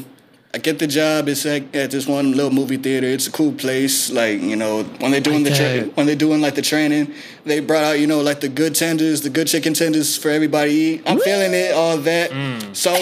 I 0.55 0.59
get 0.59 0.79
the 0.79 0.87
job. 0.87 1.29
It's 1.29 1.45
at, 1.47 1.75
at 1.75 1.91
this 1.91 2.07
one 2.07 2.31
little 2.31 2.53
movie 2.53 2.77
theater. 2.77 3.09
It's 3.09 3.27
a 3.27 3.33
cool 3.33 3.53
place. 3.53 4.09
Like 4.13 4.41
you 4.41 4.55
know, 4.55 4.85
when 5.01 5.11
they're 5.11 5.21
doing 5.21 5.43
Like 5.43 5.53
the 5.53 5.81
tra- 5.83 5.91
when 5.95 6.07
they're 6.07 6.15
doing 6.15 6.41
like 6.41 6.55
the 6.55 6.63
training, 6.63 7.13
they 7.45 7.59
brought 7.59 7.83
out 7.83 7.99
you 7.99 8.07
know 8.07 8.21
like 8.21 8.39
the 8.41 8.49
good 8.49 8.77
tenders, 8.77 9.23
the 9.23 9.31
good 9.31 9.49
chicken 9.49 9.75
tenders 9.75 10.17
for 10.17 10.29
everybody 10.31 10.71
to 10.71 10.77
eat. 10.77 11.03
I'm 11.07 11.19
feeling 11.19 11.53
it, 11.55 11.75
all 11.75 11.97
that. 11.99 12.31
Mm. 12.31 12.77
So 12.77 12.93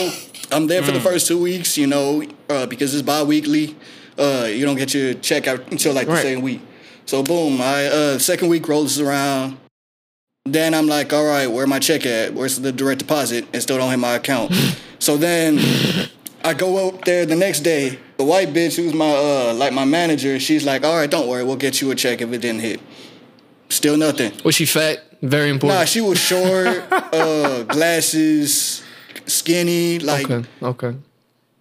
I'm 0.51 0.67
there 0.67 0.83
for 0.83 0.93
the 0.93 1.01
first 1.01 1.27
two 1.29 1.39
weeks. 1.43 1.77
You 1.77 1.89
know, 1.89 2.25
uh, 2.49 2.65
because 2.65 2.95
it's 2.95 3.03
bi-weekly. 3.03 3.77
Uh, 4.17 4.47
you 4.49 4.65
don't 4.65 4.77
get 4.77 4.95
your 4.95 5.13
check 5.15 5.47
out 5.47 5.71
until 5.71 5.93
like 5.93 6.07
the 6.07 6.15
Right. 6.15 6.23
second 6.23 6.43
week. 6.43 6.63
So 7.05 7.23
boom, 7.23 7.61
I 7.61 7.87
uh, 7.87 8.19
second 8.19 8.49
week 8.49 8.67
rolls 8.67 8.99
around. 8.99 9.59
Then 10.47 10.73
I'm 10.73 10.87
like, 10.87 11.13
all 11.13 11.27
right, 11.27 11.47
where 11.49 11.67
my 11.67 11.79
check 11.81 12.07
at? 12.07 12.33
Where's 12.33 12.59
the 12.59 12.73
direct 12.73 13.01
deposit? 13.01 13.47
It 13.53 13.61
still 13.61 13.77
don't 13.77 13.91
hit 13.91 13.99
my 13.99 14.15
account. 14.15 14.55
so 14.99 15.19
then 15.19 15.59
I 16.45 16.55
go 16.55 16.89
up 16.89 17.05
there 17.05 17.25
the 17.27 17.37
next 17.37 17.61
day. 17.61 17.99
The 18.17 18.25
white 18.25 18.49
bitch 18.53 18.77
who's 18.77 18.95
my 18.95 19.11
uh 19.15 19.55
like 19.55 19.73
my 19.73 19.85
manager, 19.85 20.39
she's 20.41 20.65
like, 20.65 20.85
all 20.85 20.97
right, 20.97 21.11
don't 21.11 21.29
worry, 21.29 21.45
we'll 21.45 21.57
get 21.57 21.81
you 21.81 21.91
a 21.91 21.95
check 21.95 22.21
if 22.21 22.33
it 22.33 22.39
didn't 22.41 22.61
hit. 22.61 22.81
Still 23.69 23.97
nothing. 23.97 24.33
Was 24.45 24.55
she 24.55 24.67
fat? 24.67 24.99
Very 25.23 25.49
important. 25.51 25.79
Nah, 25.81 25.85
she 25.85 26.01
was 26.01 26.19
short, 26.19 26.67
uh, 26.93 27.63
glasses, 27.65 28.83
skinny. 29.27 29.99
Like, 30.01 30.29
okay, 30.31 30.49
okay. 30.61 30.97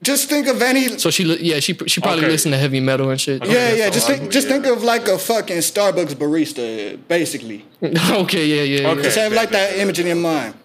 just 0.02 0.28
think 0.30 0.48
of 0.48 0.62
any. 0.62 0.98
So 0.98 1.12
she, 1.12 1.24
li- 1.26 1.38
yeah, 1.42 1.60
she, 1.60 1.74
she 1.86 2.02
probably 2.02 2.24
Okay. 2.24 2.32
listened 2.32 2.54
to 2.54 2.58
heavy 2.58 2.80
metal 2.80 3.12
and 3.12 3.22
shit. 3.22 3.44
Yeah, 3.46 3.52
Okay, 3.52 3.78
yeah. 3.78 3.86
so 3.86 3.92
Just 3.94 4.08
think, 4.08 4.20
ugly, 4.22 4.32
just 4.32 4.48
yeah. 4.48 4.54
think 4.54 4.66
of 4.66 4.84
like 4.84 5.08
a 5.08 5.18
fucking 5.18 5.58
Starbucks 5.58 6.16
barista, 6.16 7.00
basically. 7.08 7.66
okay, 7.84 8.46
yeah, 8.48 8.64
yeah. 8.64 8.88
Okay. 8.90 8.98
yeah. 8.98 9.04
Just 9.04 9.18
have 9.18 9.32
like 9.34 9.52
that 9.52 9.78
image 9.78 10.00
in 10.00 10.08
your 10.08 10.16
mind. 10.16 10.56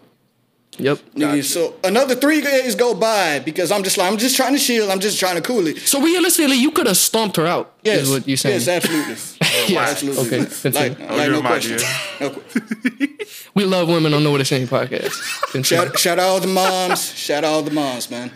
Yep. 0.79 0.99
Nigga, 1.15 1.43
so 1.43 1.75
another 1.85 2.15
three 2.15 2.41
days 2.41 2.75
go 2.75 2.95
by 2.95 3.39
because 3.39 3.73
I'm 3.73 3.83
just 3.83 3.97
like 3.97 4.11
I'm 4.11 4.19
just 4.19 4.37
trying 4.37 4.53
to 4.55 4.59
chill. 4.59 4.91
I'm 4.91 5.01
just 5.01 5.19
trying 5.19 5.37
to 5.37 5.43
cool 5.43 5.67
it. 5.67 5.79
So 5.79 6.01
realistically, 6.03 6.57
you 6.57 6.71
could 6.71 6.87
have 6.87 6.97
stomped 6.97 7.37
her 7.37 7.47
out. 7.47 7.73
Yes, 7.83 8.03
Is 8.03 8.11
what 8.11 8.29
you're 8.29 8.37
saying? 8.37 8.61
Yes, 8.61 8.69
absolutely. 8.69 9.17
Oh, 9.49 9.65
yes. 9.69 9.91
absolutely. 9.93 10.39
Okay. 10.39 10.71
Like, 10.71 10.99
like 10.99 11.31
no 11.31 11.41
question. 11.41 11.79
No 12.21 12.43
We 13.55 13.65
love 13.65 13.89
women 13.89 14.13
on 14.13 14.23
the 14.23 14.31
What 14.31 14.41
a 14.43 14.45
Shame 14.45 14.67
podcast. 14.67 15.65
Shout, 15.65 15.99
shout 15.99 16.19
out 16.19 16.29
all 16.29 16.41
the 16.41 16.47
moms. 16.47 17.15
Shout 17.15 17.43
out 17.43 17.55
all 17.55 17.63
the 17.63 17.71
moms, 17.71 18.11
man. 18.11 18.31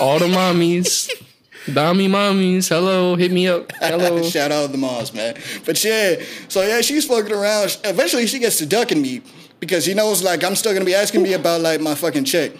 All 0.00 0.18
the 0.18 0.26
mommies, 0.26 1.08
Dami 1.66 2.08
mommies. 2.10 2.68
Hello, 2.68 3.16
hit 3.16 3.32
me 3.32 3.48
up. 3.48 3.72
Hello. 3.80 4.22
shout 4.24 4.52
out 4.52 4.70
the 4.70 4.76
moms, 4.78 5.14
man. 5.14 5.34
But 5.64 5.82
yeah, 5.82 6.22
so 6.48 6.60
yeah, 6.62 6.82
she's 6.82 7.06
fucking 7.06 7.32
around. 7.32 7.78
Eventually, 7.84 8.26
she 8.26 8.38
gets 8.38 8.58
to 8.58 8.66
ducking 8.66 9.00
me 9.00 9.22
because 9.66 9.84
he 9.84 9.94
knows 9.94 10.22
like 10.22 10.44
I'm 10.44 10.54
still 10.54 10.72
gonna 10.72 10.84
be 10.84 10.94
asking 10.94 11.22
me 11.22 11.32
about 11.32 11.60
like 11.60 11.80
my 11.80 11.94
fucking 11.94 12.24
check. 12.24 12.52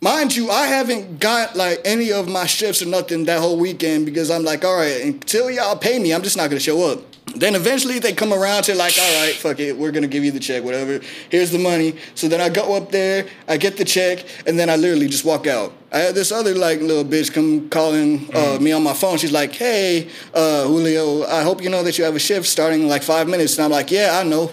Mind 0.00 0.36
you, 0.36 0.50
I 0.50 0.66
haven't 0.66 1.20
got 1.20 1.56
like 1.56 1.80
any 1.84 2.12
of 2.12 2.28
my 2.28 2.46
shifts 2.46 2.82
or 2.82 2.86
nothing 2.86 3.24
that 3.24 3.40
whole 3.40 3.58
weekend 3.58 4.04
because 4.04 4.30
I'm 4.30 4.44
like, 4.44 4.64
all 4.64 4.76
right, 4.76 5.02
until 5.02 5.50
y'all 5.50 5.76
pay 5.76 5.98
me, 5.98 6.12
I'm 6.12 6.22
just 6.22 6.36
not 6.36 6.50
gonna 6.50 6.60
show 6.60 6.90
up. 6.90 7.00
Then 7.34 7.54
eventually 7.54 7.98
they 7.98 8.12
come 8.12 8.32
around 8.32 8.64
to 8.64 8.74
like, 8.74 8.94
all 8.98 9.22
right, 9.22 9.34
fuck 9.34 9.58
it, 9.58 9.76
we're 9.76 9.92
gonna 9.92 10.06
give 10.06 10.24
you 10.24 10.30
the 10.30 10.40
check, 10.40 10.64
whatever. 10.64 11.00
Here's 11.30 11.50
the 11.50 11.58
money. 11.58 11.96
So 12.14 12.28
then 12.28 12.40
I 12.40 12.48
go 12.48 12.76
up 12.76 12.90
there, 12.90 13.26
I 13.48 13.56
get 13.56 13.76
the 13.76 13.84
check, 13.84 14.24
and 14.46 14.58
then 14.58 14.68
I 14.68 14.76
literally 14.76 15.08
just 15.08 15.24
walk 15.24 15.46
out. 15.46 15.72
I 15.92 15.98
had 15.98 16.14
this 16.14 16.30
other 16.30 16.54
like 16.54 16.80
little 16.80 17.04
bitch 17.04 17.32
come 17.32 17.68
calling 17.70 18.28
uh, 18.34 18.58
me 18.60 18.72
on 18.72 18.82
my 18.82 18.94
phone. 18.94 19.16
She's 19.18 19.32
like, 19.32 19.52
hey, 19.52 20.08
uh, 20.34 20.66
Julio, 20.66 21.24
I 21.24 21.42
hope 21.42 21.62
you 21.62 21.70
know 21.70 21.82
that 21.82 21.96
you 21.98 22.04
have 22.04 22.16
a 22.16 22.20
shift 22.20 22.46
starting 22.46 22.82
in 22.82 22.88
like 22.88 23.02
five 23.02 23.28
minutes. 23.28 23.56
And 23.56 23.64
I'm 23.64 23.70
like, 23.70 23.90
yeah, 23.90 24.20
I 24.20 24.28
know. 24.28 24.50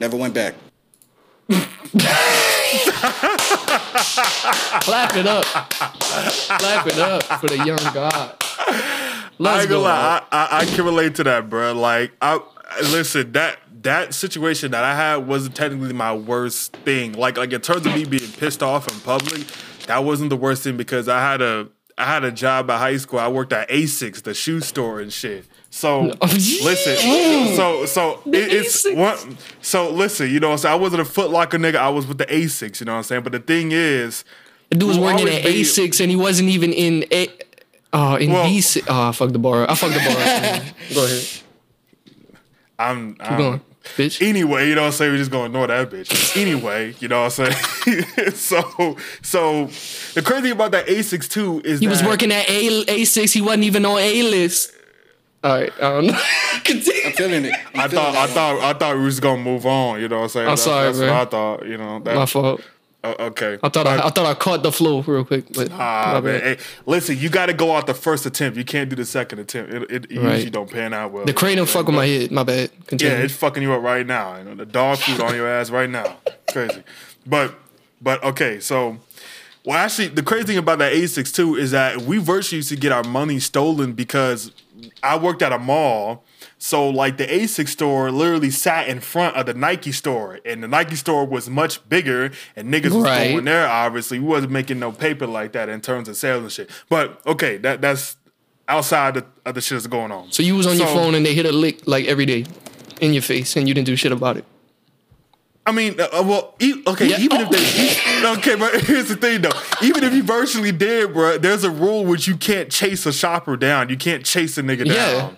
Never 0.00 0.16
went 0.16 0.34
back. 0.34 0.54
Clap 4.82 5.16
it 5.16 5.26
up. 5.26 5.44
Clap 5.44 6.86
it 6.86 6.98
up 6.98 7.22
for 7.40 7.46
the 7.48 7.56
young 7.64 7.78
god. 7.94 8.36
I 8.40 9.28
Let's 9.38 9.62
ain't 9.62 9.70
go. 9.70 9.82
lie, 9.82 10.22
I, 10.32 10.36
I, 10.46 10.58
I 10.60 10.64
can 10.64 10.84
relate 10.84 11.14
to 11.16 11.24
that, 11.24 11.48
bro. 11.50 11.72
Like, 11.74 12.12
I 12.20 12.40
listen 12.82 13.32
that 13.32 13.58
that 13.82 14.14
situation 14.14 14.72
that 14.72 14.82
I 14.82 14.94
had 14.96 15.26
wasn't 15.26 15.54
technically 15.54 15.92
my 15.92 16.12
worst 16.14 16.72
thing. 16.78 17.12
Like, 17.12 17.36
like 17.36 17.52
in 17.52 17.60
terms 17.60 17.86
of 17.86 17.94
me 17.94 18.04
being 18.04 18.30
pissed 18.32 18.62
off 18.62 18.90
in 18.90 18.98
public, 19.00 19.46
that 19.86 20.02
wasn't 20.04 20.30
the 20.30 20.36
worst 20.36 20.64
thing 20.64 20.76
because 20.76 21.08
I 21.08 21.20
had 21.20 21.42
a 21.42 21.68
I 21.98 22.04
had 22.04 22.24
a 22.24 22.32
job 22.32 22.70
at 22.70 22.78
high 22.78 22.96
school. 22.96 23.18
I 23.18 23.28
worked 23.28 23.52
at 23.52 23.68
Asics, 23.68 24.22
the 24.22 24.34
shoe 24.34 24.60
store 24.60 25.00
and 25.00 25.12
shit. 25.12 25.46
So 25.70 26.02
listen, 26.22 26.96
so 27.56 27.84
so 27.86 28.22
it, 28.26 28.52
it's 28.52 28.86
Asics. 28.86 28.96
one. 28.96 29.38
So 29.60 29.90
listen, 29.90 30.30
you 30.30 30.40
know, 30.40 30.48
what 30.48 30.52
I'm 30.52 30.58
saying 30.58 30.72
I 30.72 30.76
wasn't 30.76 31.02
a 31.02 31.04
Foot 31.04 31.30
Locker 31.30 31.58
nigga. 31.58 31.76
I 31.76 31.88
was 31.90 32.06
with 32.06 32.18
the 32.18 32.26
Asics. 32.26 32.80
You 32.80 32.86
know 32.86 32.92
what 32.92 32.98
I'm 32.98 33.04
saying? 33.04 33.22
But 33.22 33.32
the 33.32 33.40
thing 33.40 33.72
is, 33.72 34.24
The 34.70 34.76
dude 34.78 34.88
was 34.88 34.98
working 34.98 35.28
at 35.28 35.42
A6 35.42 36.00
and 36.00 36.10
he 36.10 36.16
wasn't 36.16 36.48
even 36.48 36.72
in 36.72 37.04
A. 37.12 37.28
Uh, 37.92 38.16
in 38.20 38.32
Well- 38.32 38.46
B6. 38.46 38.84
Oh, 38.88 39.08
I 39.08 39.12
fucked 39.12 39.32
the 39.32 39.38
bar. 39.38 39.68
I 39.70 39.74
fucked 39.74 39.94
the 39.94 40.00
bar. 40.00 40.72
Go 40.94 41.04
ahead. 41.04 41.28
I'm, 42.78 43.16
I'm 43.20 43.28
Keep 43.28 43.38
going, 43.38 43.60
bitch. 43.96 44.26
Anyway, 44.28 44.68
you 44.68 44.74
know 44.74 44.82
what 44.82 44.86
I'm 44.88 44.92
saying? 44.92 45.12
We're 45.12 45.18
just 45.18 45.30
gonna 45.30 45.46
ignore 45.46 45.66
that 45.66 45.90
bitch. 45.90 46.36
Anyway, 46.36 46.94
you 47.00 47.08
know 47.08 47.22
what 47.24 47.38
I'm 47.38 47.52
saying? 47.84 48.30
so 48.34 48.96
so 49.22 49.66
the 50.14 50.22
crazy 50.22 50.42
thing 50.42 50.52
about 50.52 50.72
that 50.72 50.86
A6 50.86 51.28
too 51.30 51.62
is 51.64 51.80
He 51.80 51.88
was 51.88 52.02
working 52.02 52.32
at 52.32 52.48
A 52.50 52.84
A6. 52.84 53.32
He 53.32 53.40
wasn't 53.40 53.64
even 53.64 53.86
on 53.86 53.98
A 53.98 54.22
list. 54.24 54.72
All 55.44 55.54
right. 55.60 55.72
I 55.76 55.80
don't 56.00 56.14
Feeling 57.16 57.44
it. 57.46 57.54
I'm 57.74 57.80
I 57.80 57.88
feeling 57.88 57.90
thought 57.90 58.08
I 58.08 58.12
that 58.12 58.20
one. 58.26 58.28
thought 58.28 58.58
I 58.60 58.78
thought 58.78 58.96
we 58.96 59.04
was 59.04 59.20
gonna 59.20 59.42
move 59.42 59.64
on, 59.66 60.00
you 60.00 60.08
know 60.08 60.16
what 60.18 60.22
I'm 60.24 60.28
saying? 60.30 60.48
I'm 60.48 60.56
sorry, 60.56 60.86
that's 60.86 60.98
bro. 60.98 61.06
what 61.08 61.16
I 61.16 61.24
thought, 61.30 61.66
you 61.66 61.76
know. 61.78 62.00
That, 62.00 62.14
My 62.16 62.26
fault. 62.26 62.60
Oh, 63.04 63.26
okay. 63.26 63.56
I 63.62 63.68
thought 63.68 63.86
I, 63.86 63.98
I 63.98 64.10
thought 64.10 64.26
I 64.26 64.34
caught 64.34 64.64
the 64.64 64.72
flow 64.72 65.00
real 65.02 65.24
quick, 65.24 65.44
but 65.54 65.70
Ah, 65.70 66.20
man. 66.24 66.40
Hey, 66.40 66.58
listen, 66.86 67.16
you 67.16 67.28
got 67.28 67.46
to 67.46 67.52
go 67.52 67.76
out 67.76 67.86
the 67.86 67.94
first 67.94 68.26
attempt. 68.26 68.58
You 68.58 68.64
can't 68.64 68.90
do 68.90 68.96
the 68.96 69.04
second 69.04 69.38
attempt. 69.38 69.72
It, 69.72 69.82
it, 69.90 70.10
it 70.10 70.18
Right. 70.20 70.32
usually 70.32 70.50
don't 70.50 70.68
pan 70.68 70.92
out 70.92 71.12
well. 71.12 71.24
The 71.24 71.32
crane 71.32 71.56
don't 71.58 71.68
fuck 71.68 71.86
with 71.86 71.94
my 71.94 72.06
head. 72.06 72.32
My 72.32 72.42
bad. 72.42 72.70
Yeah, 72.90 73.10
it's 73.18 73.34
fucking 73.34 73.62
you 73.62 73.72
up 73.72 73.82
right 73.82 74.04
now. 74.04 74.36
You 74.38 74.44
know, 74.44 74.54
the 74.56 74.66
dog 74.66 74.98
food 74.98 75.20
on 75.20 75.36
your 75.36 75.46
ass 75.46 75.70
right 75.70 75.88
now. 75.88 76.16
Crazy. 76.50 76.82
But 77.24 77.54
but 78.02 78.24
okay, 78.24 78.58
so 78.58 78.96
well 79.66 79.76
actually 79.76 80.08
the 80.08 80.22
crazy 80.22 80.44
thing 80.46 80.56
about 80.56 80.78
that 80.78 80.92
Asics 80.94 81.34
too 81.34 81.54
is 81.56 81.72
that 81.72 82.00
we 82.02 82.16
virtually 82.18 82.56
used 82.58 82.70
to 82.70 82.76
get 82.76 82.92
our 82.92 83.04
money 83.04 83.38
stolen 83.38 83.92
because 83.92 84.50
I 85.02 85.18
worked 85.18 85.42
at 85.42 85.52
a 85.52 85.58
mall. 85.58 86.24
So 86.58 86.88
like 86.88 87.18
the 87.18 87.26
Asics 87.26 87.68
store 87.68 88.10
literally 88.10 88.50
sat 88.50 88.88
in 88.88 89.00
front 89.00 89.36
of 89.36 89.44
the 89.44 89.52
Nike 89.52 89.92
store, 89.92 90.40
and 90.46 90.62
the 90.62 90.68
Nike 90.68 90.96
store 90.96 91.26
was 91.26 91.50
much 91.50 91.86
bigger, 91.88 92.30
and 92.56 92.72
niggas 92.72 92.92
was 92.94 93.04
Right. 93.04 93.32
going 93.32 93.44
there. 93.44 93.68
Obviously, 93.68 94.18
we 94.18 94.24
wasn't 94.26 94.52
making 94.52 94.78
no 94.78 94.90
paper 94.90 95.26
like 95.26 95.52
that 95.52 95.68
in 95.68 95.82
terms 95.82 96.08
of 96.08 96.16
sales 96.16 96.42
and 96.42 96.50
shit. 96.52 96.70
But 96.88 97.20
okay, 97.26 97.58
that 97.58 97.82
that's 97.82 98.16
outside 98.68 99.18
of, 99.18 99.24
of 99.44 99.54
the 99.54 99.60
shit 99.60 99.76
that's 99.76 99.86
going 99.86 100.10
on. 100.12 100.32
so 100.32 100.42
you 100.42 100.56
was 100.56 100.66
on 100.66 100.78
your 100.78 100.86
phone 100.88 101.14
and 101.14 101.24
they 101.26 101.34
hit 101.34 101.44
a 101.46 101.52
lick 101.52 101.86
like 101.86 102.06
every 102.06 102.24
day 102.26 102.46
in 103.02 103.12
your 103.12 103.22
face, 103.22 103.54
and 103.56 103.68
you 103.68 103.74
didn't 103.74 103.86
do 103.86 103.96
shit 103.96 104.12
about 104.12 104.38
it. 104.38 104.44
I 105.66 105.72
mean, 105.72 106.00
uh, 106.00 106.04
uh, 106.12 106.22
well, 106.22 106.54
e- 106.60 106.82
okay, 106.86 107.06
Yeah. 107.08 107.18
even 107.18 107.40
if 107.42 107.50
they, 107.50 108.28
okay, 108.38 108.54
but 108.58 108.80
here's 108.82 109.08
the 109.08 109.16
thing 109.16 109.42
though. 109.42 109.50
Even 109.82 110.04
if 110.04 110.14
you 110.14 110.22
virtually 110.22 110.72
did, 110.72 111.12
bro, 111.12 111.38
there's 111.38 111.64
a 111.64 111.70
rule 111.70 112.04
which 112.04 112.26
you 112.28 112.36
can't 112.36 112.70
chase 112.70 113.04
a 113.06 113.12
shopper 113.12 113.56
down. 113.56 113.88
You 113.88 113.96
can't 113.96 114.24
chase 114.24 114.56
a 114.58 114.62
nigga 114.62 114.86
Yeah. 114.86 114.94
down. 114.94 115.36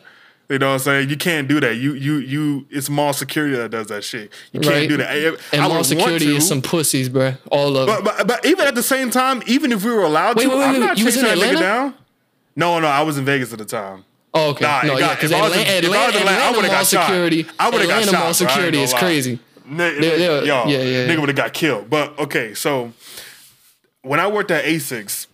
You 0.50 0.58
know 0.58 0.68
what 0.68 0.72
I'm 0.74 0.78
saying? 0.78 1.10
You 1.10 1.16
can't 1.18 1.46
do 1.46 1.60
that. 1.60 1.76
You, 1.76 1.92
you, 1.92 2.16
you. 2.16 2.66
It's 2.70 2.88
mall 2.88 3.12
security 3.12 3.54
that 3.56 3.70
does 3.70 3.88
that 3.88 4.02
shit. 4.02 4.32
You 4.52 4.60
can't 4.60 4.74
Right. 4.74 4.88
do 4.88 4.96
that. 4.96 5.10
I, 5.10 5.16
And 5.54 5.62
I 5.62 5.68
mall 5.68 5.84
security 5.84 6.24
to, 6.26 6.36
is 6.36 6.48
some 6.48 6.62
pussies, 6.62 7.10
bro. 7.10 7.34
All 7.50 7.76
of 7.76 7.86
But, 7.86 8.02
but 8.04 8.26
but 8.26 8.46
even 8.46 8.66
at 8.66 8.74
the 8.74 8.82
same 8.82 9.10
time, 9.10 9.42
even 9.46 9.72
if 9.72 9.84
we 9.84 9.90
were 9.92 10.04
allowed 10.04 10.36
Wait, 10.36 10.44
to, 10.44 10.48
wait, 10.48 10.58
wait, 10.58 10.64
I'm 10.64 10.80
not 10.80 10.98
you 10.98 11.04
was 11.04 11.16
chasing 11.16 11.30
in 11.30 11.38
that 11.38 11.46
nigga 11.54 11.60
down. 11.60 11.94
No, 12.56 12.80
no, 12.80 12.86
I 12.88 13.02
was 13.02 13.18
in 13.18 13.26
Vegas 13.26 13.52
at 13.52 13.58
the 13.58 13.66
time. 13.66 14.04
Oh, 14.32 14.50
okay. 14.50 14.64
Nah, 14.64 14.82
no, 14.82 14.98
yeah, 14.98 15.08
I- 15.10 15.14
because 15.16 15.30
if 15.32 15.36
I 15.36 15.42
was 15.42 15.52
in- 15.54 15.60
Atlanta, 15.60 15.74
I 15.74 15.78
Atlanta, 15.78 16.18
Atlanta, 16.18 16.18
I 16.30 16.32
Atlanta 16.32 16.56
would've 16.56 16.70
mall 16.70 16.80
got 16.80 16.86
shot. 16.86 17.06
security. 17.06 17.46
I 17.58 17.70
would've 17.70 17.88
got 17.88 18.02
Atlanta 18.02 18.04
shot, 18.06 18.12
mall. 18.12 18.22
I 18.24 18.26
ain't 18.28 18.36
security 18.36 18.78
is 18.82 18.94
crazy. 18.94 19.38
N- 19.70 19.76
They're- 19.76 20.00
they're- 20.00 20.44
yo, 20.44 20.66
yeah, 20.66 20.78
yeah. 20.82 21.06
nigga 21.08 21.20
would 21.20 21.28
have 21.28 21.36
got 21.36 21.52
killed. 21.52 21.90
But 21.90 22.18
okay, 22.18 22.54
so 22.54 22.92
when 24.02 24.20
I 24.20 24.26
worked 24.26 24.50
at 24.50 24.64
Asics, 24.64 25.26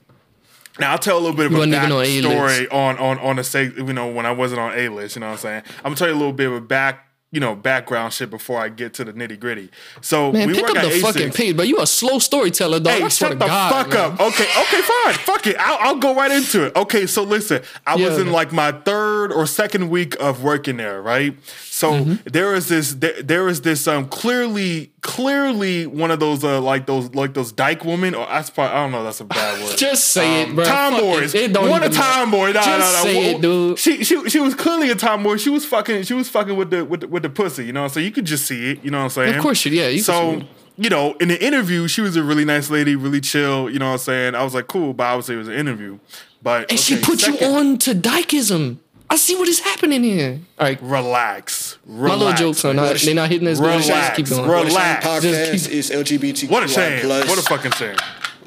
now 0.78 0.92
I'll 0.92 0.98
tell 0.98 1.16
a 1.16 1.20
little 1.20 1.36
bit 1.36 1.46
of 1.46 1.52
You 1.52 1.58
a 1.58 1.62
on 1.62 1.72
A-list. 1.74 2.72
on 2.72 2.98
on 2.98 3.18
on 3.20 3.36
the 3.36 3.44
say 3.44 3.70
you 3.76 3.92
know 3.92 4.08
when 4.08 4.26
I 4.26 4.32
wasn't 4.32 4.60
on 4.60 4.76
A 4.76 4.88
list. 4.88 5.16
You 5.16 5.20
know 5.20 5.26
what 5.26 5.32
I'm 5.34 5.38
saying? 5.38 5.62
I'm 5.78 5.82
gonna 5.84 5.96
tell 5.96 6.08
you 6.08 6.14
a 6.14 6.18
little 6.18 6.32
bit 6.32 6.46
of 6.48 6.54
a 6.54 6.60
back 6.60 7.06
you 7.30 7.40
know 7.40 7.54
background 7.56 8.12
shit 8.12 8.30
before 8.30 8.60
I 8.60 8.68
get 8.68 8.94
to 8.94 9.04
the 9.04 9.12
nitty 9.12 9.38
gritty. 9.40 9.68
So 10.00 10.30
Man, 10.32 10.48
we 10.48 10.54
pick 10.54 10.62
work 10.62 10.76
up 10.76 10.84
at 10.84 10.92
the 10.92 11.00
fucking 11.00 11.28
Asics. 11.30 11.34
page, 11.34 11.56
but 11.56 11.66
you 11.68 11.78
a 11.80 11.86
slow 11.86 12.18
storyteller, 12.20 12.78
dog. 12.80 12.92
Hey, 12.98 13.02
I 13.04 13.08
shut 13.08 13.38
the 13.38 13.46
God, 13.46 13.72
fuck 13.72 13.88
man. 13.90 13.98
up. 14.12 14.20
Okay, 14.20 14.44
okay, 14.44 14.80
fine. 14.82 15.14
Fuck 15.14 15.46
it. 15.48 15.56
I'll, 15.58 15.78
I'll 15.80 15.96
go 15.98 16.14
right 16.14 16.30
into 16.30 16.64
it. 16.66 16.76
Okay, 16.76 17.06
so 17.06 17.22
listen, 17.24 17.62
I 17.86 17.96
was 17.96 18.18
in 18.18 18.30
like 18.32 18.52
my 18.52 18.70
third 18.72 19.32
or 19.32 19.46
second 19.46 19.90
week 19.90 20.16
of 20.20 20.42
working 20.44 20.76
there, 20.76 21.00
right? 21.02 21.36
So 21.84 21.92
Mm-hmm. 21.92 22.28
there 22.30 22.54
is 22.54 22.68
this, 22.68 22.94
there, 22.94 23.22
there 23.22 23.48
is 23.48 23.60
this, 23.60 23.86
um, 23.86 24.08
clearly, 24.08 24.92
clearly 25.02 25.86
one 25.86 26.10
of 26.10 26.18
those, 26.20 26.42
uh, 26.42 26.60
like 26.60 26.86
those, 26.86 27.14
like 27.14 27.34
those 27.34 27.52
dyke 27.52 27.84
women, 27.84 28.14
or 28.14 28.26
that's 28.26 28.50
probably, 28.50 28.74
I 28.76 28.82
don't 28.82 28.92
know, 28.92 29.04
that's 29.04 29.20
a 29.20 29.24
bad 29.24 29.62
word. 29.64 29.76
Just 29.76 30.08
say 30.08 30.42
it, 30.42 30.54
bro. 30.54 30.64
Tomboys. 30.64 31.34
It, 31.34 31.42
it 31.50 31.52
don't 31.52 31.68
What 31.68 31.84
a 31.84 31.90
tomboy. 31.90 32.48
Nah, 32.52 32.52
Just 32.62 32.68
nah, 32.68 32.78
nah. 32.78 33.02
say 33.02 33.34
it, 33.34 33.40
dude. 33.42 33.78
She, 33.78 34.02
she, 34.04 34.28
she 34.30 34.40
was 34.40 34.54
clearly 34.54 34.90
a 34.90 34.94
tomboy. 34.94 35.36
She 35.36 35.50
was 35.50 35.64
fucking, 35.66 36.02
she 36.04 36.14
was 36.14 36.28
fucking 36.28 36.56
with 36.56 36.70
the, 36.70 36.84
with 36.84 37.00
the, 37.02 37.08
with 37.08 37.22
the 37.22 37.30
pussy, 37.30 37.64
you 37.66 37.72
know? 37.72 37.86
So 37.88 38.00
you 38.00 38.10
could 38.10 38.24
just 38.24 38.46
see 38.46 38.70
it, 38.72 38.84
you 38.84 38.90
know 38.90 38.98
what 38.98 39.04
I'm 39.04 39.10
saying? 39.10 39.34
Of 39.36 39.42
course 39.42 39.64
you- 39.64 39.72
yeah, 39.72 39.88
you 39.88 40.00
so, 40.00 40.42
you 40.76 40.90
know, 40.90 41.12
in 41.20 41.28
the 41.28 41.44
interview, 41.44 41.86
she 41.86 42.00
was 42.00 42.16
a 42.16 42.22
really 42.22 42.44
nice 42.44 42.70
lady, 42.70 42.96
really 42.96 43.20
chill, 43.20 43.70
you 43.70 43.78
know 43.78 43.86
what 43.88 43.92
I'm 43.92 43.98
saying? 43.98 44.34
I 44.34 44.42
was 44.42 44.54
like, 44.54 44.66
cool, 44.66 44.92
but 44.94 45.04
obviously 45.04 45.36
it 45.36 45.38
was 45.38 45.48
an 45.48 45.54
interview. 45.54 45.98
But, 46.42 46.70
And 46.70 46.80
she 46.80 46.98
put 46.98 47.20
second- 47.20 47.40
you 47.40 47.54
on 47.54 47.78
to 47.78 47.94
Dykism. 47.94 48.78
I 49.10 49.16
see 49.16 49.36
what 49.36 49.48
is 49.48 49.60
happening 49.60 50.02
here. 50.02 50.40
All 50.58 50.66
right, 50.66 50.78
Relax. 50.82 51.78
my 51.86 52.14
little 52.14 52.32
jokes 52.32 52.64
are 52.64 52.74
not, 52.74 52.96
they're 52.96 53.14
not 53.14 53.30
hitting 53.30 53.46
as 53.46 53.60
good 53.60 53.66
Relax. 53.66 53.86
just 53.86 54.14
keep 54.14 54.28
going. 54.28 54.48
Relax. 54.50 55.04
What 55.04 55.22
podcast 55.22 55.52
Just 55.52 55.70
is 55.70 55.90
LGBTQI 55.90 56.50
What 56.50 56.64
a 56.64 56.68
shame. 56.68 57.00
plus 57.02 57.28
What 57.28 57.38
a 57.38 57.42
fucking 57.42 57.72
shame. 57.72 57.96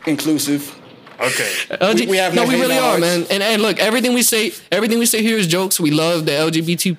inclusive. 0.06 0.74
Okay. 1.20 1.52
LG- 1.72 2.00
We- 2.02 2.08
we 2.08 2.18
have 2.18 2.34
no, 2.36 2.44
no 2.44 2.48
we 2.50 2.56
hate 2.56 2.62
really 2.62 2.78
are, 2.78 2.98
man. 2.98 3.26
And 3.32 3.42
and 3.42 3.62
look, 3.62 3.80
everything 3.80 4.14
we 4.14 4.22
say, 4.24 4.52
everything 4.72 5.00
we 5.00 5.06
say 5.06 5.22
here 5.24 5.38
is 5.38 5.48
jokes. 5.48 5.80
We 5.80 5.90
love 5.92 6.26
the 6.26 6.34
LGBTQ. 6.34 6.98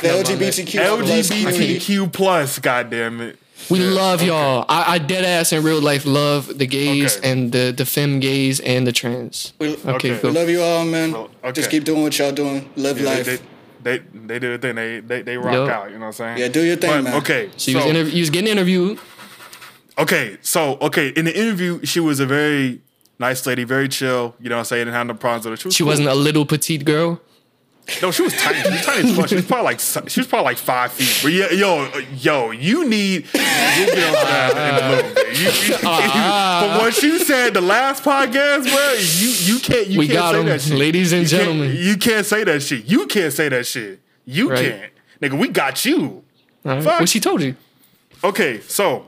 The 0.00 0.08
LGBTQ. 0.08 0.80
LGBTQ 0.80 2.12
plus, 2.12 2.58
goddamn 2.60 3.20
it. 3.20 3.38
We 3.70 3.80
love 3.80 4.22
y'all. 4.22 4.64
I, 4.68 4.94
I 4.94 4.98
dead 4.98 5.24
ass 5.24 5.52
in 5.52 5.62
real 5.62 5.80
life 5.80 6.06
love 6.06 6.58
the 6.58 6.66
gays 6.66 7.16
Okay. 7.18 7.30
and 7.30 7.52
the 7.52 7.72
the 7.76 7.84
femme 7.84 8.18
gays 8.20 8.60
and 8.60 8.86
the 8.86 8.92
trans. 8.92 9.52
We- 9.58 9.74
Okay, 9.74 9.90
Okay. 10.12 10.18
cool. 10.20 10.32
Love 10.32 10.48
you 10.48 10.62
all, 10.62 10.84
man. 10.84 11.14
Oh, 11.14 11.28
okay. 11.44 11.52
Just 11.52 11.70
keep 11.70 11.84
doing 11.84 12.02
what 12.02 12.18
y'all 12.18 12.32
doing. 12.32 12.68
Live 12.76 12.98
Yeah, 13.00 13.06
life. 13.10 13.26
They, 13.26 13.36
they, 13.82 13.98
they, 13.98 14.04
they 14.26 14.38
do 14.38 14.56
their 14.56 14.58
thing. 14.58 14.74
They, 14.76 15.00
they, 15.00 15.22
they 15.22 15.36
rock 15.36 15.52
Yup. 15.54 15.68
out. 15.68 15.86
You 15.90 15.94
know 15.98 16.00
what 16.00 16.06
I'm 16.06 16.12
saying? 16.14 16.38
Yeah, 16.38 16.48
do 16.48 16.62
your 16.64 16.76
thing, 16.76 16.90
But, 16.90 17.04
man. 17.04 17.14
Okay. 17.16 17.50
She 17.56 17.72
so, 17.72 17.78
was 17.78 17.86
interv- 17.86 18.12
you 18.12 18.20
was 18.20 18.30
getting 18.30 18.50
interviewed. 18.50 18.98
okay. 19.98 20.38
So, 20.42 20.78
okay. 20.80 21.08
In 21.08 21.24
the 21.24 21.36
interview, 21.38 21.84
she 21.84 22.00
was 22.00 22.20
a 22.20 22.26
very 22.26 22.80
nice 23.18 23.46
lady, 23.46 23.64
very 23.64 23.88
chill. 23.88 24.34
You 24.40 24.48
know 24.48 24.56
what 24.56 24.60
I'm 24.60 24.64
saying? 24.66 24.80
Didn't 24.86 24.94
have 24.94 25.06
no 25.06 25.14
problems 25.14 25.44
with 25.46 25.52
her. 25.52 25.56
She 25.58 25.68
was 25.68 25.74
She 25.76 25.82
cool. 25.82 25.88
wasn't 25.90 26.08
a 26.08 26.14
little 26.14 26.44
petite 26.46 26.84
girl. 26.84 27.20
No, 28.02 28.10
she 28.10 28.22
was 28.22 28.34
tiny. 28.34 28.60
She 28.62 28.70
was 28.70 28.84
tiny 28.84 29.08
as 29.10 29.16
fuck. 29.16 29.28
She 29.28 29.34
was 29.36 29.44
probably 29.46 29.64
like 29.64 29.80
she 29.80 30.20
was 30.20 30.26
probably 30.26 30.44
like 30.44 30.58
five 30.58 30.92
feet. 30.92 31.20
But 31.22 31.32
yeah, 31.32 31.50
yo, 31.52 31.90
yo, 32.16 32.50
you 32.50 32.86
need. 32.88 33.26
We'll 33.32 33.86
get 33.94 34.08
on 34.08 34.12
that 34.14 34.52
in 34.52 34.84
a 34.84 34.88
little 34.96 35.14
bit. 35.14 35.38
You, 35.38 35.74
you, 35.74 35.80
Ah. 35.84 36.74
but 36.76 36.82
what 36.82 37.02
you 37.02 37.18
said 37.18 37.54
the 37.54 37.60
last 37.60 38.02
podcast, 38.04 38.64
bro, 38.64 38.92
you 38.98 39.54
you 39.54 39.58
can't 39.60 39.86
you 39.86 39.98
We 40.00 40.06
can't 40.06 40.18
got 40.18 40.32
say 40.34 40.40
'em, 40.40 40.46
that 40.46 40.60
shit, 40.60 40.78
ladies 40.78 41.12
and 41.12 41.22
You 41.22 41.28
can't- 41.28 41.48
gentlemen. 41.48 41.76
You 41.78 41.96
can't 41.96 42.26
say 42.26 42.44
that 42.44 42.60
shit. 42.62 42.84
You 42.84 43.06
can't 43.06 43.32
say 43.32 43.48
that 43.48 43.66
shit. 43.66 44.00
You 44.26 44.50
Right. 44.50 44.58
can't, 44.60 44.92
nigga. 45.32 45.38
We 45.38 45.48
got 45.48 45.84
you. 45.84 46.22
Right. 46.64 46.82
Fuck. 46.82 47.00
What 47.00 47.08
she 47.08 47.20
told 47.20 47.40
you? 47.42 47.56
Okay, 48.22 48.60
so 48.68 49.06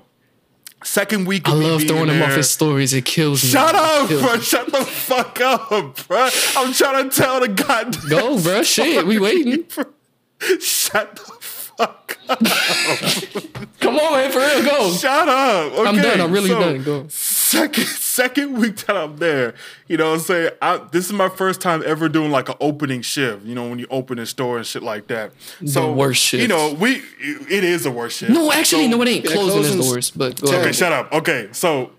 second 0.85 1.27
week. 1.27 1.49
I 1.49 1.53
love 1.53 1.83
throwing 1.85 2.09
him 2.09 2.23
off 2.23 2.35
his 2.35 2.51
stories. 2.51 2.93
It 2.93 3.05
kills 3.05 3.43
me. 3.43 3.51
Shut 3.51 3.75
up, 3.75 4.09
kills 4.09 4.23
bro. 4.23 4.35
me. 4.35 4.41
Shut 4.41 4.67
the 4.73 4.85
fuck 4.85 5.41
up, 5.41 6.09
bro. 6.09 6.29
I'm 6.57 6.73
trying 6.73 7.09
to 7.09 7.17
tell 7.17 7.41
the 7.41 7.49
goddamn. 7.49 8.09
Go, 8.09 8.41
bro. 8.41 8.63
Shit, 8.63 9.07
we 9.07 9.19
waiting. 9.19 9.65
Shut 10.61 11.17
the 11.17 11.23
fuck 11.41 12.19
up. 12.29 12.39
Come 13.81 13.99
on, 13.99 14.13
man. 14.13 14.31
For 14.31 14.39
real, 14.39 14.65
go. 14.65 14.91
Shut 14.93 15.29
up. 15.29 15.73
Okay, 15.73 15.89
I'm 15.89 15.97
done. 15.97 16.21
I'm 16.21 16.33
really 16.33 16.49
so, 16.49 16.61
done. 16.61 16.83
Go. 16.83 17.07
Second 17.51 17.87
second 17.87 18.59
week 18.61 18.77
that 18.87 18.97
I'm 18.97 19.17
there, 19.17 19.55
you 19.89 19.97
know 19.97 20.11
what 20.11 20.15
I'm 20.15 20.21
saying? 20.21 20.51
I, 20.63 20.77
this 20.93 21.07
is 21.07 21.13
my 21.13 21.29
first 21.29 21.61
time 21.61 21.83
ever 21.85 22.09
doing 22.09 22.31
like 22.31 22.49
an 22.49 22.55
opening 22.61 23.03
shift, 23.03 23.45
you 23.45 23.57
know, 23.57 23.69
when 23.69 23.81
you 23.81 23.89
open 23.91 24.21
a 24.21 24.27
store 24.27 24.57
and 24.59 24.65
shit 24.67 24.85
like 24.85 25.09
that. 25.09 25.33
So 25.67 25.93
worst 25.93 26.23
shift. 26.23 26.43
You 26.43 26.49
know, 26.49 26.73
we 26.75 27.03
it 27.21 27.65
is 27.65 27.83
the 27.83 27.91
worst 27.91 28.19
shift. 28.19 28.31
No, 28.31 28.53
actually, 28.53 28.85
So- 28.91 28.97
no, 28.97 29.03
it 29.03 29.09
ain't. 29.09 29.25
Yeah, 29.25 29.33
Closing 29.33 29.61
is 29.61 29.67
closing's 29.67 29.89
the 29.89 29.93
worst. 29.95 30.19
But 30.19 30.41
go. 30.41 30.49
Okay, 30.49 30.61
ahead. 30.61 30.75
shut 30.77 30.93
up. 30.93 31.13
Okay, 31.13 31.49
so 31.51 31.91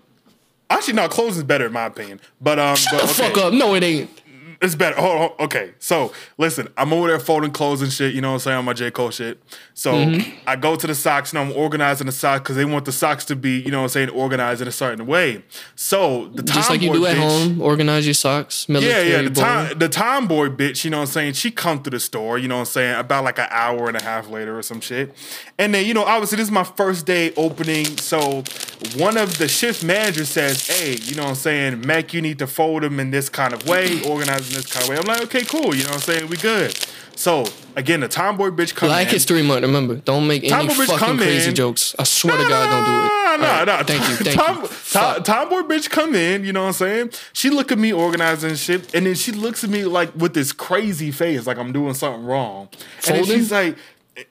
actually 0.70 0.94
no, 0.94 1.08
closing 1.08 1.42
is 1.42 1.44
better 1.44 1.66
in 1.66 1.72
my 1.72 1.84
opinion. 1.84 2.20
But 2.40 2.58
um 2.58 2.74
Shut 2.76 2.92
but, 2.92 3.06
the 3.06 3.12
okay. 3.22 3.34
fuck 3.34 3.44
up. 3.44 3.52
No, 3.52 3.74
it 3.74 3.82
ain't. 3.82 4.21
It's 4.62 4.74
better. 4.76 4.94
Hold 5.00 5.32
on. 5.32 5.44
Okay. 5.46 5.72
So 5.80 6.12
listen, 6.38 6.68
I'm 6.76 6.92
over 6.92 7.08
there 7.08 7.18
folding 7.18 7.50
clothes 7.50 7.82
and 7.82 7.92
shit, 7.92 8.14
you 8.14 8.20
know 8.20 8.28
what 8.28 8.34
I'm 8.34 8.40
saying, 8.40 8.58
on 8.58 8.64
my 8.64 8.72
J. 8.72 8.90
Cole 8.90 9.10
shit. 9.10 9.42
So 9.74 9.92
Mm-hmm. 9.92 10.38
I 10.46 10.56
go 10.56 10.76
to 10.76 10.86
the 10.86 10.94
socks 10.94 11.30
and 11.32 11.38
I'm 11.38 11.52
organizing 11.52 12.06
the 12.06 12.12
socks 12.12 12.40
because 12.42 12.56
they 12.56 12.64
want 12.64 12.84
the 12.84 12.92
socks 12.92 13.24
to 13.26 13.36
be, 13.36 13.58
you 13.60 13.70
know 13.70 13.78
what 13.78 13.84
I'm 13.84 13.88
saying, 13.90 14.08
organized 14.10 14.62
in 14.62 14.68
a 14.68 14.72
certain 14.72 15.06
way. 15.06 15.44
So 15.74 16.28
the 16.28 16.42
Just 16.42 16.70
like 16.70 16.80
you 16.80 16.92
do 16.92 17.06
at 17.06 17.16
bitch- 17.16 17.20
home. 17.46 17.60
Organize 17.60 18.06
your 18.06 18.14
socks. 18.14 18.66
Yeah, 18.68 18.72
Military 18.74 19.10
yeah. 19.10 19.22
The 19.22 19.30
boy. 19.30 19.40
time 19.40 19.78
the 19.78 19.88
tomboy 19.88 20.48
bitch, 20.48 20.84
you 20.84 20.90
know 20.90 20.98
what 20.98 21.08
I'm 21.08 21.12
saying, 21.12 21.32
she 21.34 21.50
come 21.50 21.82
to 21.82 21.90
the 21.90 21.98
store, 22.00 22.38
you 22.38 22.48
know 22.48 22.56
what 22.56 22.60
I'm 22.60 22.66
saying, 22.66 22.98
about 23.00 23.24
like 23.24 23.38
an 23.38 23.48
hour 23.50 23.88
and 23.88 23.96
a 23.96 24.02
half 24.02 24.28
later 24.30 24.58
or 24.58 24.62
some 24.62 24.80
shit. 24.80 25.14
And 25.58 25.74
then, 25.74 25.86
you 25.86 25.94
know, 25.94 26.04
obviously 26.04 26.36
this 26.36 26.46
is 26.46 26.52
my 26.52 26.64
first 26.64 27.04
day 27.06 27.32
opening. 27.36 27.86
So 27.98 28.44
one 28.96 29.16
of 29.16 29.38
the 29.38 29.48
shift 29.48 29.82
managers 29.84 30.28
says, 30.28 30.66
Hey, 30.66 30.96
you 31.02 31.14
know 31.16 31.22
what 31.24 31.28
I'm 31.30 31.34
saying, 31.36 31.86
Mac, 31.86 32.14
you 32.14 32.20
need 32.22 32.38
to 32.40 32.46
fold 32.46 32.82
them 32.82 33.00
in 33.00 33.10
this 33.10 33.28
kind 33.28 33.52
of 33.54 33.66
way, 33.68 34.02
organize 34.02 34.51
them 34.52 34.62
this 34.62 34.72
kind 34.72 34.84
of 34.84 34.88
way. 34.90 34.96
I'm 34.96 35.04
like, 35.04 35.22
okay, 35.24 35.44
cool, 35.44 35.74
you 35.74 35.82
know 35.84 35.90
what 35.90 35.94
I'm 35.94 36.00
saying? 36.00 36.28
We 36.28 36.36
good. 36.36 36.76
So 37.14 37.44
again, 37.76 38.00
the 38.00 38.08
tomboy 38.08 38.48
bitch 38.50 38.74
comes 38.74 38.90
Black 38.90 39.06
in. 39.06 39.12
History 39.12 39.42
Month. 39.42 39.62
Remember, 39.62 39.96
don't 39.96 40.26
make 40.26 40.42
any 40.42 40.50
Tomboy 40.50 40.72
bitch 40.72 40.86
fucking 40.86 40.98
come 40.98 41.16
crazy 41.18 41.50
in. 41.50 41.54
jokes. 41.54 41.94
I 41.98 42.04
swear 42.04 42.36
to 42.36 42.42
God, 42.48 42.70
don't 42.70 42.84
do 42.84 42.90
it. 42.90 43.12
Nah, 43.22 43.30
All 43.32 43.38
nah, 43.38 43.64
nah. 43.64 43.82
Thank 43.84 44.08
you, 44.08 44.16
thank 44.16 44.38
Tom, 44.38 44.62
you. 44.62 44.68
Tom, 44.92 45.22
tomboy 45.22 45.60
bitch 45.74 45.88
come 45.90 46.14
in, 46.14 46.44
you 46.44 46.52
know 46.52 46.62
what 46.62 46.68
I'm 46.68 46.72
saying? 46.74 47.10
She 47.32 47.50
look 47.50 47.70
at 47.72 47.78
me 47.78 47.92
organizing 47.92 48.54
shit, 48.56 48.94
and 48.94 49.06
then 49.06 49.14
she 49.14 49.32
looks 49.32 49.62
at 49.64 49.70
me 49.70 49.84
like 49.84 50.14
with 50.16 50.34
this 50.34 50.52
crazy 50.52 51.10
face, 51.10 51.46
like 51.46 51.58
I'm 51.58 51.72
doing 51.72 51.94
something 51.94 52.24
wrong. 52.24 52.68
And 53.06 53.16
then 53.16 53.24
she's 53.24 53.52
like, 53.52 53.76
eh, 54.16 54.24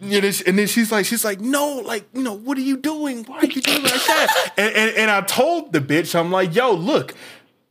you 0.00 0.20
know, 0.20 0.30
and 0.46 0.58
then 0.58 0.66
she's 0.66 0.90
like, 0.90 1.06
she's 1.06 1.24
like, 1.24 1.40
no, 1.40 1.76
like, 1.84 2.04
you 2.12 2.22
know, 2.22 2.34
what 2.34 2.58
are 2.58 2.62
you 2.62 2.76
doing? 2.76 3.24
Why 3.24 3.38
are 3.38 3.46
you 3.46 3.60
doing 3.62 3.82
like 3.84 3.92
that? 3.92 4.52
and, 4.56 4.74
and 4.74 4.96
and 4.96 5.10
I 5.10 5.20
told 5.22 5.72
the 5.72 5.80
bitch, 5.80 6.18
I'm 6.18 6.30
like, 6.32 6.54
yo, 6.54 6.72
look. 6.72 7.14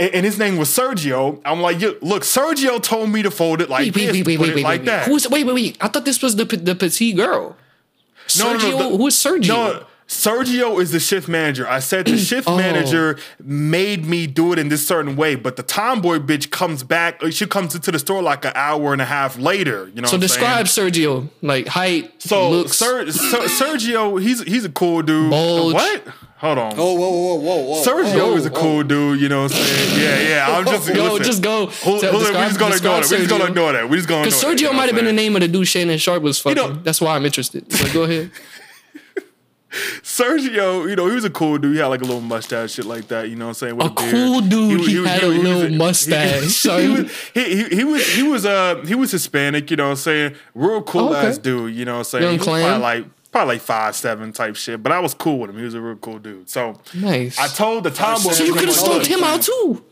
And 0.02 0.26
his 0.26 0.40
name 0.40 0.58
was 0.58 0.70
Sergio. 0.70 1.40
I'm 1.46 1.62
like, 1.62 1.80
look, 1.80 2.24
Sergio 2.24 2.82
told 2.82 3.12
me 3.12 3.22
to 3.22 3.30
fold 3.30 3.62
it 3.62 3.70
like 3.70 3.82
Wait, 3.86 3.94
this, 3.94 4.12
wait, 4.14 4.26
wait, 4.26 4.38
put 4.38 4.42
wait, 4.48 4.50
it 4.50 4.56
wait, 4.56 4.64
like 4.64 4.80
wait. 4.82 4.86
that. 4.88 5.08
Who's 5.08 5.30
wait, 5.30 5.46
wait, 5.46 5.54
wait? 5.54 5.78
I 5.80 5.90
thought 5.90 6.06
this 6.06 6.22
was 6.24 6.36
the 6.36 6.46
the 6.46 6.74
petite 6.74 7.16
girl. 7.16 7.56
No, 8.40 8.54
no, 8.54 8.60
Sergio, 8.60 8.72
no, 8.80 8.90
the- 8.92 8.98
who 8.98 9.08
is 9.08 9.16
Sergio? 9.16 9.48
No, 9.48 9.86
Sergio 10.12 10.82
is 10.82 10.92
the 10.92 11.00
shift 11.00 11.30
manager. 11.30 11.66
I 11.66 11.80
said 11.80 12.06
the 12.06 12.18
shift 12.32 12.46
Oh. 12.50 12.58
manager 12.58 13.18
made 13.42 14.06
me 14.06 14.28
do 14.28 14.52
it 14.52 14.60
in 14.60 14.68
this 14.68 14.86
certain 14.86 15.16
way, 15.16 15.36
but 15.36 15.56
the 15.56 15.64
tomboy 15.64 16.18
bitch 16.20 16.52
comes 16.52 16.84
back. 16.84 17.24
uh, 17.24 17.32
She 17.32 17.46
comes 17.48 17.74
into 17.76 17.92
the 17.94 18.00
store 18.00 18.22
like 18.22 18.44
an 18.44 18.52
hour 18.54 18.92
and 18.92 19.02
a 19.02 19.06
half 19.06 19.38
later. 19.40 19.90
You 19.96 20.02
know. 20.02 20.10
So 20.10 20.18
what 20.18 20.22
describe 20.22 20.68
saying? 20.68 20.92
Sergio, 20.92 21.30
like 21.42 21.68
height, 21.68 22.22
So 22.22 22.50
looks. 22.50 22.74
Ser, 22.78 23.10
Ser, 23.10 23.38
Sergio, 23.48 24.22
he's 24.22 24.44
he's 24.44 24.66
a 24.66 24.70
cool 24.70 25.02
dude. 25.02 25.30
Bulge. 25.32 25.76
What? 25.76 26.04
Hold 26.40 26.58
on. 26.58 26.74
Oh, 26.76 26.96
whoa, 26.96 27.10
whoa, 27.12 27.36
whoa, 27.36 27.58
whoa. 27.70 27.84
Sergio 27.84 28.32
whoa, 28.32 28.36
is 28.36 28.48
a 28.48 28.50
whoa. 28.50 28.60
cool 28.60 28.84
dude, 28.84 29.22
you 29.22 29.30
know 29.30 29.44
what 29.44 29.54
I'm 29.54 29.58
saying? 29.64 30.02
Yeah, 30.02 30.30
yeah. 30.50 30.58
I'm 30.58 30.66
just 30.66 30.92
Go, 30.92 31.04
listen. 31.04 31.24
just 31.24 31.42
go. 31.44 31.68
Hold, 31.68 32.02
Tell- 32.02 32.12
hold 32.12 32.24
on, 32.26 32.34
we 32.34 32.40
describe- 32.48 32.48
just 32.50 32.60
gonna 32.60 32.76
ignore 32.76 33.00
that. 33.02 33.10
We 33.12 33.18
just 33.18 33.30
gonna 33.30 33.46
ignore 33.46 33.72
that. 33.74 33.90
We 33.90 33.98
just 33.98 34.10
gonna 34.10 34.24
Because 34.24 34.40
ignore 34.42 34.52
that, 34.52 34.58
Sergio 34.58 34.62
you 34.62 34.68
know 34.72 34.74
might 34.74 34.86
have 34.88 34.96
been 34.96 35.06
the 35.06 35.14
name 35.14 35.36
of 35.36 35.42
the 35.42 35.48
dude 35.48 35.68
Shannon 35.68 35.98
Sharpe 36.00 36.24
was 36.24 36.40
fucking. 36.40 36.56
know- 36.58 36.74
That's 36.84 37.00
why 37.00 37.16
I'm 37.16 37.26
interested. 37.26 37.72
So 37.72 37.94
go 37.94 38.04
ahead. 38.04 38.32
Saying? 39.72 40.02
Sergio, 40.04 40.90
you 40.90 40.96
know, 40.96 41.08
he 41.08 41.16
was 41.16 41.24
a 41.26 41.30
cool 41.30 41.58
dude. 41.58 41.74
He 41.76 41.80
had 41.80 41.88
like 41.88 42.02
a 42.02 42.06
little 42.06 42.22
mustache, 42.22 42.72
shit 42.74 42.86
like 42.86 43.08
that. 43.10 43.30
You 43.30 43.36
know 43.36 43.46
what 43.46 43.50
I'm 43.50 43.54
saying? 43.56 43.76
With 43.78 43.88
A 43.88 43.90
beard. 43.92 44.12
cool 44.12 44.42
dude, 44.42 44.82
he 44.88 45.06
had 45.06 45.24
a 45.24 45.28
was- 45.30 45.38
little 45.38 45.68
he- 45.68 45.78
mustache, 45.78 46.42
He, 46.44 46.50
son. 46.50 46.94
was, 47.04 47.12
he, 47.34 47.56
he, 47.64 47.76
he 47.78 47.84
was 47.84 48.08
he 48.16 48.24
was 48.24 48.46
uh 48.46 48.76
he 48.86 48.96
was 48.96 49.12
Hispanic. 49.12 49.70
You 49.72 49.78
know 49.78 49.86
what 49.86 49.90
I'm 49.92 49.96
saying? 49.98 50.36
Real 50.56 50.82
cool 50.84 51.10
Oh, 51.10 51.16
okay. 51.16 51.28
ass 51.28 51.38
dude. 51.38 51.74
You 51.76 51.86
know 51.86 51.94
what 51.94 51.98
I'm 52.00 52.04
saying? 52.06 52.24
Young 52.24 52.34
He 52.34 52.40
clan? 52.40 52.64
probably 52.66 52.82
like 52.82 53.06
probably 53.32 53.56
like 53.56 53.62
five 53.62 53.96
seven 53.96 54.34
type 54.34 54.56
shit. 54.56 54.84
But 54.84 54.92
I 54.92 55.00
was 55.00 55.14
cool 55.14 55.40
with 55.40 55.50
him. 55.52 55.58
He 55.58 55.64
was 55.64 55.74
a 55.74 55.82
real 55.82 55.96
cool 55.96 56.20
dude. 56.20 56.50
So 56.50 56.80
Nice. 56.94 57.40
I 57.40 57.48
told 57.48 57.84
the 57.86 57.92
tomboy. 57.92 58.32
so 58.32 58.44
you 58.44 58.54
could 58.54 58.68
have 58.68 58.76
Hold 58.78 59.02
scoped 59.02 59.06
on. 59.14 59.20
him 59.20 59.24
out 59.24 59.42
too. 59.42 59.86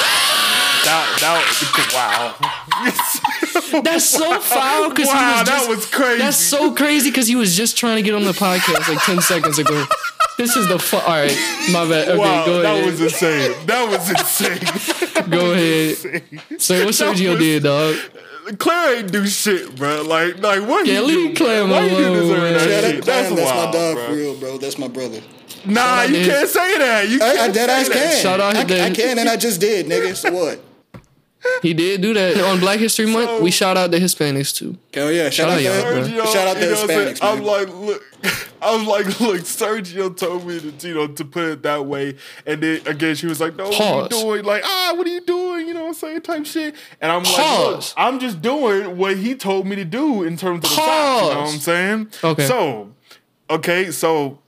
that 0.86 1.18
that 1.22 1.92
wow. 1.94 3.45
That's 3.84 4.06
so 4.06 4.40
foul 4.40 4.90
because 4.90 5.08
Wow, 5.08 5.34
he 5.34 5.40
was 5.40 5.48
that 5.50 5.66
was 5.70 5.86
crazy. 5.86 6.22
That's 6.22 6.38
so 6.38 6.74
crazy 6.74 7.10
because 7.10 7.28
he 7.28 7.36
was 7.36 7.56
just 7.56 7.78
trying 7.78 7.98
to 7.98 8.02
get 8.02 8.14
on 8.16 8.24
the 8.24 8.32
podcast 8.32 8.88
like 8.94 9.04
ten 9.04 9.22
seconds 9.22 9.60
ago. 9.60 9.86
This 10.38 10.56
is 10.58 10.68
the 10.68 10.78
fu- 10.80 10.98
all 10.98 11.08
right. 11.08 11.32
My 11.72 11.88
bad. 11.88 12.10
Okay, 12.10 12.18
Wow, 12.18 12.46
go 12.46 12.62
that 12.62 12.74
ahead. 12.76 12.86
was 12.86 13.02
insane. 13.02 13.56
That 13.68 13.90
was 13.90 14.10
insane. 14.10 15.30
go 15.30 15.52
ahead. 15.54 15.96
Say 16.62 16.84
what 16.86 16.94
That 16.96 17.16
Sergio 17.16 17.32
was- 17.32 17.40
did, 17.40 17.64
dog. 17.64 17.96
Claire 18.60 18.98
ain't 19.00 19.12
do 19.12 19.26
shit, 19.26 19.76
bro. 19.76 20.04
Like, 20.04 20.38
like 20.40 20.62
what 20.68 20.86
Yeah, 20.86 21.00
leave 21.00 21.30
do? 21.36 21.44
Claire 21.44 21.66
Why 21.66 21.86
you 21.88 21.98
alone, 21.98 22.14
deserve 22.14 22.38
man. 22.38 22.54
that 22.54 22.70
Yeah, 22.70 22.82
shit? 22.82 22.82
that, 22.98 23.06
That's, 23.06 23.06
that's, 23.06 23.30
that's 23.30 23.52
wild, 23.56 23.66
my 23.66 23.72
dog 23.80 23.96
bro. 23.96 24.06
for 24.06 24.14
real, 24.14 24.36
bro. 24.40 24.58
That's 24.60 24.78
my 24.78 24.88
brother. 24.88 25.22
Nah, 25.66 26.04
you 26.04 26.26
can't 26.26 26.48
say 26.50 26.78
that. 26.78 27.10
You 27.10 27.20
I, 27.24 27.30
I 27.32 27.36
can't 27.38 27.54
dead 27.56 27.70
ass 27.72 27.88
say 27.88 27.94
that. 27.94 28.12
can. 28.12 28.22
Shout 28.22 28.40
out 28.40 28.56
I, 28.56 28.64
to 28.64 28.74
I 28.76 28.78
Dan. 28.78 28.94
can, 28.94 29.18
and 29.20 29.30
I 29.30 29.36
just 29.38 29.60
did, 29.60 29.88
nigga. 29.88 30.16
So 30.16 30.32
what? 30.32 30.60
He 31.62 31.74
did 31.74 32.02
do 32.02 32.14
that 32.14 32.38
on 32.38 32.60
Black 32.60 32.80
History 32.80 33.06
Month. 33.06 33.28
So- 33.30 33.42
we 33.42 33.52
shout 33.52 33.78
out 33.78 33.92
the 33.92 33.98
Hispanics 33.98 34.56
too. 34.56 34.78
Hell 34.94 35.12
yeah! 35.12 35.30
Shout, 35.30 35.34
Shout 35.34 35.50
out 35.50 35.54
out 35.54 35.58
to 35.58 35.64
y'all, 35.64 35.82
bro. 35.82 36.04
Sergio, 36.04 36.34
shout 36.34 36.48
out 36.48 36.58
to 36.58 36.64
you 36.64 36.72
know 36.72 36.82
I'm? 36.82 36.88
Hispanics, 36.88 37.20
I'm 37.22 37.44
like, 37.44 37.68
look, 37.70 38.04
I 38.62 38.76
was 38.76 38.88
like, 38.88 39.20
look, 39.20 39.42
Sergio 39.42 40.16
told 40.16 40.46
me 40.48 40.60
to, 40.60 40.88
you 40.88 40.94
know, 40.94 41.08
to 41.08 41.26
put 41.26 41.44
it 41.46 41.64
that 41.64 41.86
way, 41.86 42.16
and 42.46 42.62
then 42.64 42.82
again, 42.88 43.16
she 43.16 43.28
was 43.28 43.40
like, 43.42 43.56
no, 43.56 43.66
Pause. 43.66 43.80
what 43.80 44.14
are 44.14 44.16
you 44.18 44.24
doing? 44.24 44.46
Like, 44.46 44.64
ah, 44.66 44.94
what 44.96 45.06
are 45.06 45.10
you 45.10 45.22
doing? 45.22 45.68
You 45.68 45.74
know 45.74 45.82
what 45.82 45.88
I'm 45.90 45.94
saying? 45.96 46.22
Type 46.22 46.46
shit, 46.46 46.76
and 47.02 47.12
I'm 47.12 47.24
like, 47.24 47.38
look, 47.38 47.76
Pause. 47.76 47.94
I'm 47.98 48.20
just 48.20 48.42
doing 48.42 48.98
what 48.98 49.18
he 49.18 49.36
told 49.36 49.68
me 49.68 49.76
to 49.76 49.86
do 49.86 50.24
in 50.24 50.38
terms 50.38 50.58
of 50.58 50.62
the 50.64 50.68
facts. 50.70 51.22
You 51.22 51.30
know 51.34 51.40
what 51.42 51.54
I'm 51.54 51.60
saying? 51.60 52.08
Okay. 52.24 52.48
So, 52.48 52.92
okay, 53.50 53.92
so 53.92 54.40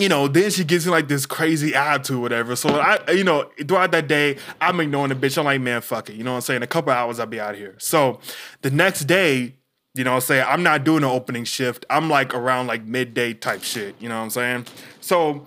you 0.00 0.08
know, 0.08 0.28
then 0.28 0.50
she 0.50 0.64
gives 0.64 0.86
me 0.86 0.92
like 0.92 1.08
this 1.08 1.26
crazy 1.26 1.74
attitude, 1.74 2.20
whatever. 2.20 2.56
So 2.56 2.80
I, 2.80 3.10
you 3.10 3.24
know, 3.24 3.50
throughout 3.66 3.92
that 3.92 4.08
day, 4.08 4.38
I'm 4.60 4.80
ignoring 4.80 5.10
the 5.10 5.14
bitch. 5.14 5.36
I'm 5.36 5.44
like, 5.44 5.60
man, 5.60 5.80
fuck 5.82 6.08
it. 6.08 6.14
You 6.14 6.24
know 6.24 6.32
what 6.32 6.36
I'm 6.36 6.42
saying? 6.42 6.62
A 6.62 6.66
couple 6.66 6.92
hours, 6.92 7.20
I'll 7.20 7.26
be 7.26 7.40
out 7.40 7.54
here. 7.54 7.74
So 7.78 8.20
the 8.62 8.70
next 8.70 9.04
day, 9.04 9.56
you 9.94 10.04
know 10.04 10.14
I'm 10.14 10.20
saying? 10.20 10.46
I'm 10.48 10.62
not 10.62 10.84
doing 10.84 11.02
an 11.02 11.10
opening 11.10 11.44
shift. 11.44 11.84
I'm 11.90 12.08
like 12.08 12.34
around 12.34 12.68
like 12.68 12.84
midday 12.84 13.34
type 13.34 13.62
shit. 13.62 13.96
You 14.00 14.08
know 14.08 14.16
what 14.16 14.24
I'm 14.24 14.30
saying? 14.30 14.66
So, 15.00 15.46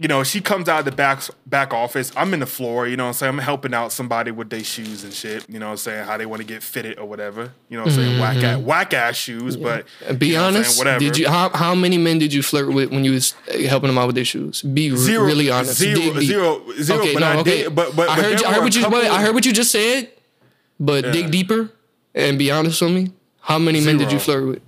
you 0.00 0.06
know, 0.06 0.22
she 0.22 0.40
comes 0.40 0.68
out 0.68 0.78
of 0.80 0.84
the 0.84 0.92
back 0.92 1.22
back 1.46 1.72
office. 1.74 2.12
I'm 2.16 2.32
in 2.32 2.38
the 2.40 2.46
floor, 2.46 2.86
you 2.86 2.96
know 2.96 3.04
what 3.04 3.08
I'm 3.08 3.14
saying? 3.14 3.32
I'm 3.34 3.38
helping 3.38 3.74
out 3.74 3.90
somebody 3.92 4.30
with 4.30 4.48
their 4.48 4.62
shoes 4.62 5.02
and 5.02 5.12
shit, 5.12 5.44
you 5.48 5.58
know 5.58 5.66
what 5.66 5.72
I'm 5.72 5.76
saying? 5.78 6.04
How 6.06 6.16
they 6.16 6.24
want 6.26 6.40
to 6.40 6.46
get 6.46 6.62
fitted 6.62 6.98
or 6.98 7.06
whatever. 7.06 7.52
You 7.68 7.78
know 7.78 7.84
what 7.84 7.92
I'm 7.92 7.96
saying? 7.98 8.20
Whack 8.20 8.36
ass 8.44 8.58
whack 8.60 8.94
ass 8.94 9.16
shoes, 9.16 9.56
but 9.56 9.86
Mm-hmm. 10.04 10.16
be 10.16 10.28
you 10.28 10.32
know 10.34 10.42
what 10.42 10.46
I'm 10.48 10.52
saying? 10.52 10.64
honest, 10.64 10.78
whatever. 10.78 10.98
did 11.00 11.18
you 11.18 11.28
how 11.28 11.48
how 11.50 11.74
many 11.74 11.98
men 11.98 12.18
did 12.18 12.32
you 12.32 12.42
flirt 12.42 12.72
with 12.72 12.90
when 12.92 13.04
you 13.04 13.12
was 13.12 13.34
uh, 13.52 13.58
helping 13.68 13.88
them 13.88 13.98
out 13.98 14.06
with 14.06 14.14
their 14.14 14.24
shoes? 14.24 14.62
Be 14.62 14.94
Zero, 14.96 15.24
really 15.24 15.50
honest. 15.50 15.78
zero, 15.78 15.94
Dig 16.14 16.22
zero, 16.22 16.62
zero, 16.80 17.00
Okay, 17.00 17.14
but 17.14 17.20
no, 17.20 17.26
I 17.26 17.36
okay. 17.38 17.62
did- 17.64 17.74
but- 17.74 17.96
but- 17.96 18.08
I 18.08 18.14
heard 18.16 18.40
you, 18.40 18.46
I 18.46 18.52
heard 18.54 18.62
what 18.64 18.74
you 18.76 18.86
I 18.86 19.20
heard 19.22 19.34
what 19.34 19.44
you 19.46 19.52
just 19.52 19.72
said, 19.72 20.10
but 20.78 21.04
Yeah. 21.06 21.10
dig 21.12 21.30
deeper 21.32 21.70
and 22.14 22.38
be 22.38 22.50
honest 22.52 22.80
with 22.82 22.92
me. 22.92 23.12
How 23.40 23.58
many 23.58 23.80
men 23.80 23.96
did 23.98 24.12
you 24.12 24.18
flirt 24.20 24.46
with? 24.46 24.62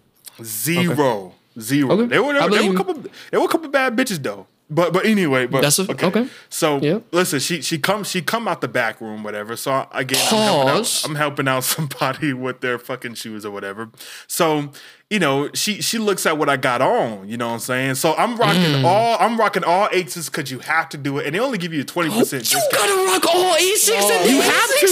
Zero. 0.45 1.35
Zero. 1.59 1.91
Okay. 1.93 2.07
There 2.07 2.23
were 2.23 2.33
there, 2.33 2.49
there 2.49 2.65
were 2.67 2.73
a 2.75 2.77
couple 2.77 2.95
there 3.31 3.41
were 3.41 3.47
a 3.47 3.49
couple 3.49 3.69
bad 3.69 3.97
bitches 3.97 4.23
though. 4.23 4.47
But 4.73 4.93
but 4.93 5.05
anyway, 5.05 5.47
but 5.47 5.63
That's 5.63 5.81
a- 5.81 5.91
okay. 6.07 6.29
So 6.49 6.79
Yep. 6.79 7.07
listen, 7.11 7.41
she 7.41 7.61
she 7.61 7.77
come 7.79 8.05
she 8.05 8.23
come 8.23 8.47
out 8.47 8.61
the 8.61 8.69
back 8.69 9.01
room, 9.01 9.25
whatever. 9.25 9.57
So 9.57 9.87
again, 9.93 10.21
I'm 10.31 10.37
helping, 10.39 10.69
out, 10.71 11.03
I'm 11.05 11.15
helping 11.17 11.49
out 11.49 11.65
somebody 11.75 12.33
with 12.33 12.61
their 12.61 12.79
fucking 12.79 13.15
shoes 13.15 13.45
or 13.45 13.51
whatever. 13.51 13.91
So 14.29 14.71
you 15.11 15.19
know, 15.19 15.51
she 15.55 15.83
she 15.83 15.99
looks 15.99 16.25
at 16.25 16.39
what 16.39 16.49
I 16.49 16.57
got 16.57 16.81
on. 16.81 17.29
You 17.29 17.37
know 17.37 17.49
what 17.49 17.55
I'm 17.55 17.59
saying? 17.59 17.95
So 17.97 18.15
I'm 18.15 18.37
rocking 18.37 18.61
Mm. 18.63 18.85
all 18.85 19.17
I'm 19.19 19.37
rocking 19.41 19.65
all 19.65 19.89
eights 19.91 20.29
because 20.31 20.53
you 20.53 20.61
have 20.61 20.89
to 20.91 20.97
do 20.97 21.19
it, 21.19 21.27
and 21.27 21.35
they 21.35 21.41
only 21.41 21.59
give 21.59 21.73
you 21.73 21.81
a 21.81 21.85
twenty 21.85 22.11
percent 22.11 22.45
You 22.53 22.61
discount. 22.61 22.73
gotta 22.73 23.07
rock 23.07 23.35
all 23.35 23.55
Asics 23.57 24.09
and 24.09 24.31
You 24.31 24.41
have 24.41 24.71
to. 24.79 24.87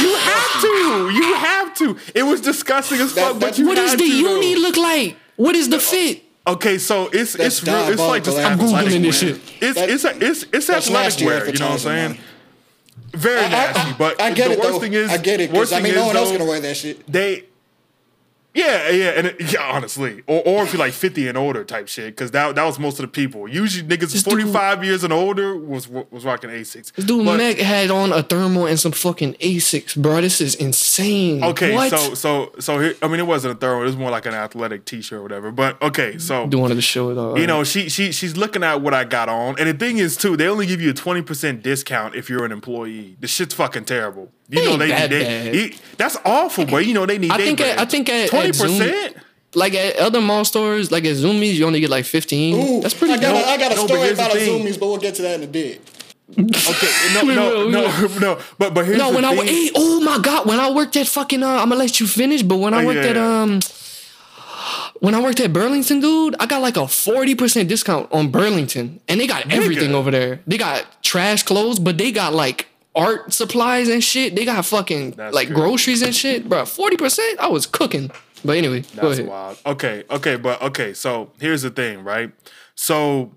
You 0.00 0.14
have 0.16 0.60
to. 0.62 1.10
You 1.12 1.34
have 1.34 1.74
to. 1.74 1.98
It 2.14 2.22
was 2.22 2.40
disgusting 2.40 3.00
as 3.00 3.12
That- 3.14 3.32
fuck, 3.32 3.40
but 3.40 3.58
you 3.58 3.66
What 3.66 3.74
does 3.76 3.96
the 3.96 4.04
uni 4.06 4.56
look 4.56 4.78
like? 4.78 5.16
What 5.36 5.54
is 5.56 5.68
the 5.68 5.78
fit? 5.78 6.22
Okay, 6.46 6.78
so 6.78 7.08
it's 7.12 7.34
That's 7.34 7.58
it's 7.62 7.66
real, 7.68 7.88
it's 7.88 8.00
like 8.00 8.24
just. 8.24 8.38
I'm 8.38 8.58
Googling 8.58 9.02
this 9.02 9.22
wear. 9.22 9.34
shit. 9.34 9.40
It's 9.60 9.78
That- 9.78 9.90
it's 9.90 10.04
a, 10.04 10.16
it's 10.26 10.42
it's 10.52 10.70
athletic 10.70 11.26
wear. 11.26 11.46
You 11.46 11.58
know 11.58 11.66
what 11.66 11.72
I'm 11.72 11.78
saying? 11.78 12.18
Very 13.12 13.40
nasty. 13.48 13.92
but 13.98 14.20
I 14.20 14.32
get 14.32 14.48
the 14.48 14.52
it 14.54 14.58
worst 14.58 14.70
though. 14.72 14.78
thing 14.80 14.92
is, 14.94 15.10
I 15.10 15.16
get 15.18 15.40
it 15.40 15.52
Worst 15.52 15.72
I 15.72 15.76
thing 15.76 15.84
mean, 15.84 15.94
no 15.96 16.00
is, 16.02 16.06
one 16.06 16.16
else 16.16 16.30
though, 16.30 16.38
gonna 16.38 16.50
wear 16.50 16.60
that 16.60 16.76
shit. 16.76 17.06
They. 17.12 17.44
Yeah, 18.52 18.88
yeah, 18.90 19.10
and 19.10 19.26
it, 19.28 19.52
yeah, 19.52 19.62
honestly, 19.62 20.22
or 20.26 20.42
or 20.44 20.64
if 20.64 20.72
you're 20.72 20.80
like 20.80 20.92
50 20.92 21.28
and 21.28 21.38
older 21.38 21.62
type 21.62 21.86
shit, 21.86 22.16
because 22.16 22.32
that 22.32 22.56
that 22.56 22.64
was 22.64 22.80
most 22.80 22.98
of 22.98 23.04
the 23.04 23.08
people. 23.08 23.48
Usually, 23.48 23.86
niggas 23.86 24.24
45 24.24 24.84
years 24.84 25.04
and 25.04 25.12
older 25.12 25.56
was 25.56 25.88
was 25.88 26.24
rocking 26.24 26.50
Asics. 26.50 26.92
This 26.92 27.04
dude 27.04 27.24
But- 27.24 27.36
Mac 27.36 27.58
had 27.58 27.90
on 27.92 28.12
a 28.12 28.22
thermal 28.24 28.66
and 28.66 28.78
some 28.78 28.90
fucking 28.90 29.34
Asics, 29.34 29.96
bro. 29.96 30.20
This 30.20 30.40
is 30.40 30.56
insane. 30.56 31.44
Okay, 31.44 31.74
what? 31.74 31.90
so 31.90 32.14
so 32.14 32.52
so 32.58 32.80
here, 32.80 32.94
I 33.02 33.06
mean, 33.06 33.20
it 33.20 33.26
wasn't 33.26 33.56
a 33.56 33.56
thermal. 33.56 33.82
It 33.82 33.86
was 33.86 33.96
more 33.96 34.10
like 34.10 34.26
an 34.26 34.34
athletic 34.34 34.84
T-shirt 34.84 35.20
or 35.20 35.22
whatever. 35.22 35.52
But 35.52 35.80
okay, 35.80 36.18
so 36.18 36.48
do 36.48 36.58
one 36.58 36.72
of 36.72 36.76
the 36.76 36.82
show 36.82 37.14
though. 37.14 37.36
You 37.36 37.46
know, 37.46 37.62
she 37.62 37.88
she 37.88 38.10
she's 38.10 38.36
looking 38.36 38.64
at 38.64 38.80
what 38.80 38.94
I 38.94 39.04
got 39.04 39.28
on, 39.28 39.60
and 39.60 39.68
the 39.68 39.74
thing 39.74 39.98
is 39.98 40.16
too, 40.16 40.36
they 40.36 40.48
only 40.48 40.66
give 40.66 40.80
you 40.80 40.90
a 40.90 40.94
twenty 40.94 41.22
percent 41.22 41.62
discount 41.62 42.16
if 42.16 42.28
you're 42.28 42.44
an 42.44 42.50
employee. 42.50 43.16
The 43.20 43.28
shit's 43.28 43.54
fucking 43.54 43.84
terrible. 43.84 44.32
You 44.50 44.64
know 44.64 44.70
Ain't 44.72 44.78
they 44.80 44.88
that 44.88 45.10
they, 45.10 45.68
bad. 45.70 45.80
that's 45.96 46.16
awful, 46.24 46.66
but 46.66 46.84
you 46.84 46.92
know 46.94 47.06
they 47.06 47.18
need. 47.18 47.30
I 47.30 47.36
think 47.36 47.60
at, 47.60 47.78
I 47.78 47.84
think 47.84 48.08
at 48.08 48.30
twenty 48.30 48.48
percent. 48.48 49.16
like 49.54 49.74
at 49.74 49.96
other 49.96 50.20
mall 50.20 50.44
stores, 50.44 50.90
like 50.90 51.04
at 51.04 51.14
Zumiez, 51.16 51.54
you 51.54 51.66
only 51.66 51.78
get 51.80 51.88
like 51.90 52.04
fifteen. 52.04 52.56
Ooh, 52.58 52.80
That's 52.80 52.94
pretty 52.94 53.14
I 53.14 53.16
got, 53.18 53.34
good. 53.34 53.44
a, 53.44 53.48
I 53.48 53.56
got 53.56 53.72
a 53.72 53.76
No, 53.76 53.86
story 53.86 54.00
here's 54.00 54.16
the 54.18 54.24
about 54.24 54.36
a 54.36 54.38
thing. 54.40 54.66
Zumiez, 54.66 54.80
but 54.80 54.86
we'll 54.88 54.98
get 54.98 55.14
to 55.16 55.22
that 55.22 55.34
in 55.40 55.44
a 55.44 55.46
bit. 55.46 55.80
Okay, 56.36 56.90
no, 57.14 57.22
no, 57.22 57.68
no, 57.68 58.06
no. 58.20 58.38
But 58.58 58.74
but 58.74 58.86
here's 58.86 58.98
No, 58.98 59.10
the 59.10 59.14
when 59.16 59.24
I 59.24 59.36
thing. 59.36 59.46
hey, 59.46 59.70
oh 59.76 60.00
my 60.00 60.18
god, 60.18 60.46
when 60.46 60.58
I 60.58 60.70
worked 60.72 60.96
at 60.96 61.06
fucking, 61.06 61.42
uh, 61.42 61.46
I'm 61.48 61.68
gonna 61.68 61.76
let 61.76 62.00
you 62.00 62.06
finish. 62.08 62.42
But 62.42 62.56
when 62.56 62.74
I 62.74 62.82
Oh, 62.82 62.86
worked 62.86 63.04
yeah, 63.04 63.10
at 63.10 63.16
um, 63.16 63.60
when 65.00 65.14
I 65.14 65.20
worked 65.22 65.40
at 65.40 65.52
Burlington, 65.52 66.00
dude, 66.00 66.34
I 66.40 66.46
got 66.46 66.60
like 66.62 66.76
a 66.76 66.86
forty 66.86 67.34
percent 67.34 67.68
discount 67.68 68.10
on 68.12 68.30
Burlington, 68.30 69.00
and 69.08 69.20
they 69.20 69.26
got 69.26 69.50
everything 69.52 69.94
over 69.94 70.10
there. 70.10 70.40
They 70.46 70.58
got 70.58 71.02
trash 71.02 71.42
clothes, 71.42 71.78
but 71.78 71.98
they 71.98 72.12
got 72.12 72.34
like 72.34 72.66
art 72.94 73.32
supplies 73.32 73.88
and 73.88 74.02
shit. 74.02 74.34
They 74.36 74.44
got 74.44 74.64
fucking 74.64 75.12
That's 75.12 75.34
like 75.34 75.48
crazy. 75.48 75.60
groceries 75.60 76.02
and 76.02 76.14
shit, 76.14 76.48
bro. 76.48 76.64
Forty 76.66 76.96
percent, 76.96 77.38
I 77.40 77.48
was 77.48 77.66
cooking. 77.66 78.10
But 78.44 78.56
anyway, 78.56 78.80
go 78.80 79.02
That's 79.08 79.18
ahead. 79.18 79.28
wild. 79.30 79.58
Okay, 79.66 80.04
okay, 80.10 80.36
but 80.36 80.60
okay. 80.62 80.94
So 80.94 81.30
here's 81.40 81.62
the 81.62 81.70
thing, 81.70 82.02
right? 82.04 82.32
So 82.74 83.32